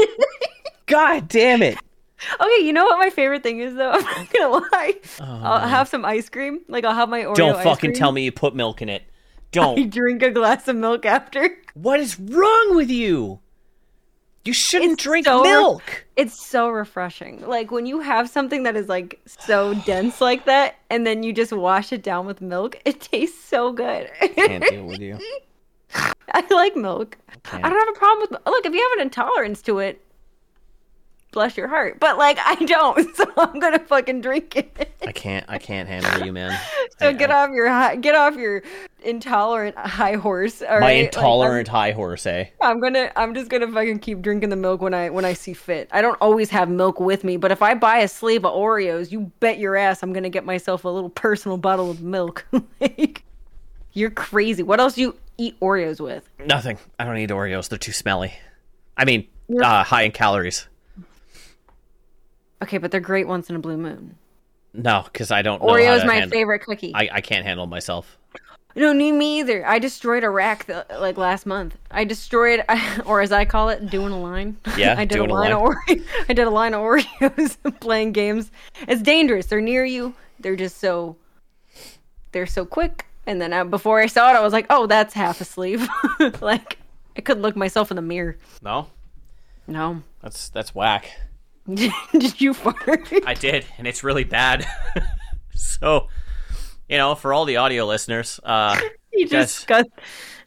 God 0.85 1.27
damn 1.27 1.61
it. 1.61 1.77
Okay, 2.39 2.63
you 2.63 2.73
know 2.73 2.85
what 2.85 2.99
my 2.99 3.09
favorite 3.09 3.43
thing 3.43 3.59
is 3.59 3.75
though? 3.75 3.91
I'm 3.93 4.03
not 4.03 4.29
gonna 4.33 4.67
lie. 4.71 4.93
Oh, 5.21 5.23
I'll 5.43 5.67
have 5.67 5.87
some 5.87 6.05
ice 6.05 6.29
cream. 6.29 6.61
Like 6.67 6.85
I'll 6.85 6.95
have 6.95 7.09
my 7.09 7.21
Oreo. 7.21 7.31
Oh, 7.31 7.35
Don't 7.35 7.63
fucking 7.63 7.93
tell 7.93 8.11
me 8.11 8.23
you 8.23 8.31
put 8.31 8.55
milk 8.55 8.81
in 8.81 8.89
it. 8.89 9.03
Don't. 9.51 9.89
drink 9.89 10.21
a 10.21 10.29
glass 10.29 10.67
of 10.67 10.75
milk 10.75 11.05
after. 11.05 11.49
what 11.73 11.99
is 11.99 12.19
wrong 12.19 12.75
with 12.75 12.89
you? 12.91 13.39
You 14.45 14.53
shouldn't 14.53 14.93
It's 14.93 15.03
drink 15.03 15.25
so- 15.25 15.43
milk. 15.43 16.05
It's 16.15 16.39
so 16.45 16.69
refreshing. 16.69 17.45
Like 17.47 17.71
when 17.71 17.85
you 17.85 17.99
have 17.99 18.29
something 18.29 18.63
that 18.63 18.75
is 18.75 18.87
like 18.87 19.19
so 19.25 19.73
dense 19.85 20.21
like 20.21 20.45
that, 20.45 20.75
and 20.89 21.05
then 21.05 21.23
you 21.23 21.33
just 21.33 21.51
wash 21.51 21.91
it 21.91 22.03
down 22.03 22.25
with 22.25 22.41
milk, 22.41 22.79
it 22.85 23.01
tastes 23.01 23.43
so 23.43 23.71
good. 23.73 24.09
Can't 24.35 24.63
deal 24.63 24.85
with 24.85 24.99
you. 24.99 25.17
I 26.31 26.45
like 26.51 26.75
milk. 26.75 27.17
I 27.51 27.59
don't 27.69 27.79
have 27.79 27.95
a 27.95 27.97
problem 27.97 28.27
with 28.29 28.39
look 28.45 28.65
if 28.65 28.73
you 28.73 28.79
have 28.89 28.99
an 28.99 29.03
intolerance 29.05 29.61
to 29.63 29.79
it. 29.79 30.01
Bless 31.31 31.55
your 31.57 31.67
heart, 31.67 31.99
but 31.99 32.17
like 32.17 32.39
I 32.43 32.55
don't, 32.55 33.15
so 33.15 33.23
I'm 33.37 33.59
gonna 33.59 33.77
fucking 33.77 34.21
drink 34.21 34.55
it. 34.55 34.91
I 35.05 35.11
can't. 35.11 35.45
I 35.47 35.59
can't 35.59 35.87
handle 35.87 36.25
you, 36.25 36.33
man. 36.33 36.59
So 36.99 37.09
I- 37.09 37.13
get 37.13 37.29
I- 37.29 37.43
off 37.43 37.51
your 37.51 37.69
hi- 37.69 37.97
get 37.97 38.15
off 38.15 38.35
your 38.35 38.63
intolerant 39.03 39.77
high 39.77 40.15
horse. 40.15 40.61
All 40.63 40.67
My 40.67 40.75
right? 40.79 40.81
Like, 41.03 41.05
intolerant 41.15 41.67
high 41.67 41.91
horse, 41.91 42.25
eh? 42.25 42.45
I'm, 42.61 42.71
I'm 42.71 42.79
gonna 42.79 43.11
I'm 43.15 43.35
just 43.35 43.49
gonna 43.51 43.71
fucking 43.71 43.99
keep 43.99 44.21
drinking 44.21 44.49
the 44.49 44.55
milk 44.55 44.81
when 44.81 44.95
I 44.95 45.11
when 45.11 45.23
I 45.23 45.33
see 45.33 45.53
fit. 45.53 45.87
I 45.91 46.01
don't 46.01 46.17
always 46.19 46.49
have 46.49 46.67
milk 46.67 46.99
with 46.99 47.23
me, 47.23 47.37
but 47.37 47.51
if 47.51 47.61
I 47.61 47.75
buy 47.75 47.99
a 47.99 48.07
sleeve 48.07 48.43
of 48.43 48.53
Oreos, 48.53 49.11
you 49.11 49.31
bet 49.39 49.59
your 49.59 49.75
ass 49.75 50.01
I'm 50.01 50.13
gonna 50.13 50.29
get 50.29 50.45
myself 50.45 50.83
a 50.83 50.89
little 50.89 51.11
personal 51.11 51.57
bottle 51.57 51.91
of 51.91 52.01
milk. 52.01 52.45
like, 52.81 53.23
you're 53.93 54.09
crazy. 54.09 54.63
What 54.63 54.79
else 54.79 54.95
do 54.95 55.01
you 55.01 55.15
eat 55.37 55.59
Oreos 55.59 55.99
with? 55.99 56.27
Nothing. 56.43 56.79
I 56.97 57.05
don't 57.05 57.17
eat 57.17 57.29
Oreos. 57.29 57.69
They're 57.69 57.77
too 57.77 57.91
smelly. 57.91 58.33
I 58.97 59.05
mean, 59.05 59.27
uh, 59.61 59.83
high 59.83 60.01
in 60.03 60.11
calories. 60.11 60.67
Okay, 62.61 62.77
but 62.77 62.91
they're 62.91 62.99
great 62.99 63.27
once 63.27 63.49
in 63.49 63.55
a 63.55 63.59
blue 63.59 63.77
moon. 63.77 64.15
No, 64.73 65.03
because 65.11 65.31
I 65.31 65.41
don't. 65.41 65.61
know 65.61 65.69
how 65.69 65.73
Oreo's 65.75 66.05
my 66.05 66.15
handle- 66.15 66.29
favorite 66.37 66.59
cookie. 66.59 66.91
I, 66.93 67.09
I 67.13 67.21
can't 67.21 67.45
handle 67.45 67.65
myself. 67.67 68.17
No, 68.75 68.93
me, 68.93 69.11
me 69.11 69.39
either. 69.39 69.65
I 69.65 69.79
destroyed 69.79 70.23
a 70.23 70.29
rack 70.29 70.65
the, 70.65 70.85
like 70.99 71.17
last 71.17 71.45
month. 71.47 71.75
I 71.89 72.03
destroyed, 72.03 72.63
or 73.05 73.21
as 73.21 73.31
I 73.31 73.43
call 73.45 73.69
it, 73.69 73.89
doing 73.89 74.11
a 74.13 74.19
line. 74.19 74.57
Yeah, 74.77 74.93
I 74.97 75.05
did 75.05 75.15
doing 75.15 75.31
a 75.31 75.33
a 75.33 75.35
line, 75.35 75.51
line. 75.53 75.63
of 75.69 75.75
Oreo. 75.75 76.05
I 76.29 76.33
did 76.33 76.45
a 76.45 76.49
line 76.51 76.73
of 76.75 76.81
Oreos 76.81 77.79
playing 77.79 78.11
games. 78.11 78.51
It's 78.87 79.01
dangerous. 79.01 79.47
They're 79.47 79.59
near 79.61 79.83
you. 79.85 80.13
They're 80.39 80.55
just 80.55 80.77
so. 80.77 81.15
They're 82.31 82.45
so 82.45 82.65
quick. 82.65 83.05
And 83.25 83.41
then 83.41 83.53
I, 83.53 83.63
before 83.63 83.99
I 83.99 84.05
saw 84.05 84.29
it, 84.31 84.35
I 84.37 84.41
was 84.41 84.53
like, 84.53 84.67
"Oh, 84.69 84.85
that's 84.85 85.13
half 85.13 85.41
a 85.41 85.45
sleeve." 85.45 85.87
like 86.41 86.77
I 87.17 87.21
couldn't 87.21 87.41
look 87.41 87.55
myself 87.55 87.91
in 87.91 87.95
the 87.95 88.01
mirror. 88.01 88.37
No, 88.61 88.87
No. 89.67 90.03
that's 90.21 90.49
that's 90.49 90.73
whack. 90.75 91.09
did 92.11 92.41
you 92.41 92.53
fart? 92.53 93.11
I 93.25 93.33
did, 93.33 93.65
and 93.77 93.87
it's 93.87 94.03
really 94.03 94.23
bad. 94.23 94.65
so, 95.55 96.07
you 96.87 96.97
know, 96.97 97.15
for 97.15 97.33
all 97.33 97.45
the 97.45 97.57
audio 97.57 97.85
listeners, 97.85 98.39
uh, 98.43 98.79
you 99.13 99.27
just 99.27 99.67
got. 99.67 99.85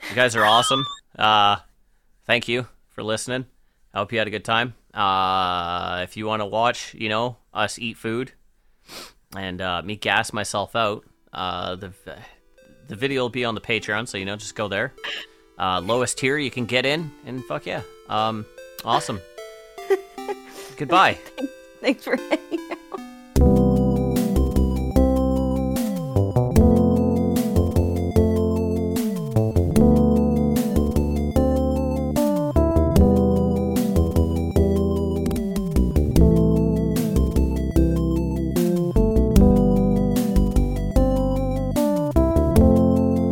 you 0.09 0.16
guys 0.16 0.35
are 0.37 0.45
awesome. 0.45 0.85
Uh, 1.16 1.57
thank 2.27 2.49
you 2.49 2.66
for 2.91 3.03
listening. 3.03 3.47
I 3.95 3.99
hope 3.99 4.12
you 4.12 4.18
had 4.18 4.27
a 4.27 4.31
good 4.31 4.45
time. 4.45 4.75
Uh, 4.95 6.01
if 6.03 6.16
you 6.16 6.27
want 6.27 6.41
to 6.41 6.47
watch, 6.47 6.95
you 6.95 7.09
know, 7.09 7.37
us 7.55 7.79
eat 7.79 7.97
food 7.97 8.33
and 9.37 9.61
uh, 9.61 9.83
me 9.83 9.97
gas 9.97 10.33
myself 10.33 10.75
out, 10.75 11.05
uh, 11.33 11.77
the 11.77 11.93
the 12.89 12.97
video 12.97 13.23
will 13.23 13.31
be 13.31 13.45
on 13.45 13.55
the 13.55 13.61
Patreon, 13.61 14.09
so 14.09 14.18
you 14.18 14.25
know, 14.25 14.37
just 14.37 14.55
go 14.55 14.68
there. 14.68 14.93
Uh, 15.59 15.81
lowest 15.81 16.18
tier 16.18 16.37
you 16.37 16.51
can 16.51 16.66
get 16.66 16.85
in, 16.85 17.11
and 17.25 17.45
fuck 17.45 17.64
yeah, 17.64 17.83
um, 18.09 18.45
awesome. 18.85 19.20
Goodbye. 20.77 21.18
Thanks 21.81 22.05
for 22.05 22.16
hanging 22.16 22.70
out. 22.93 23.01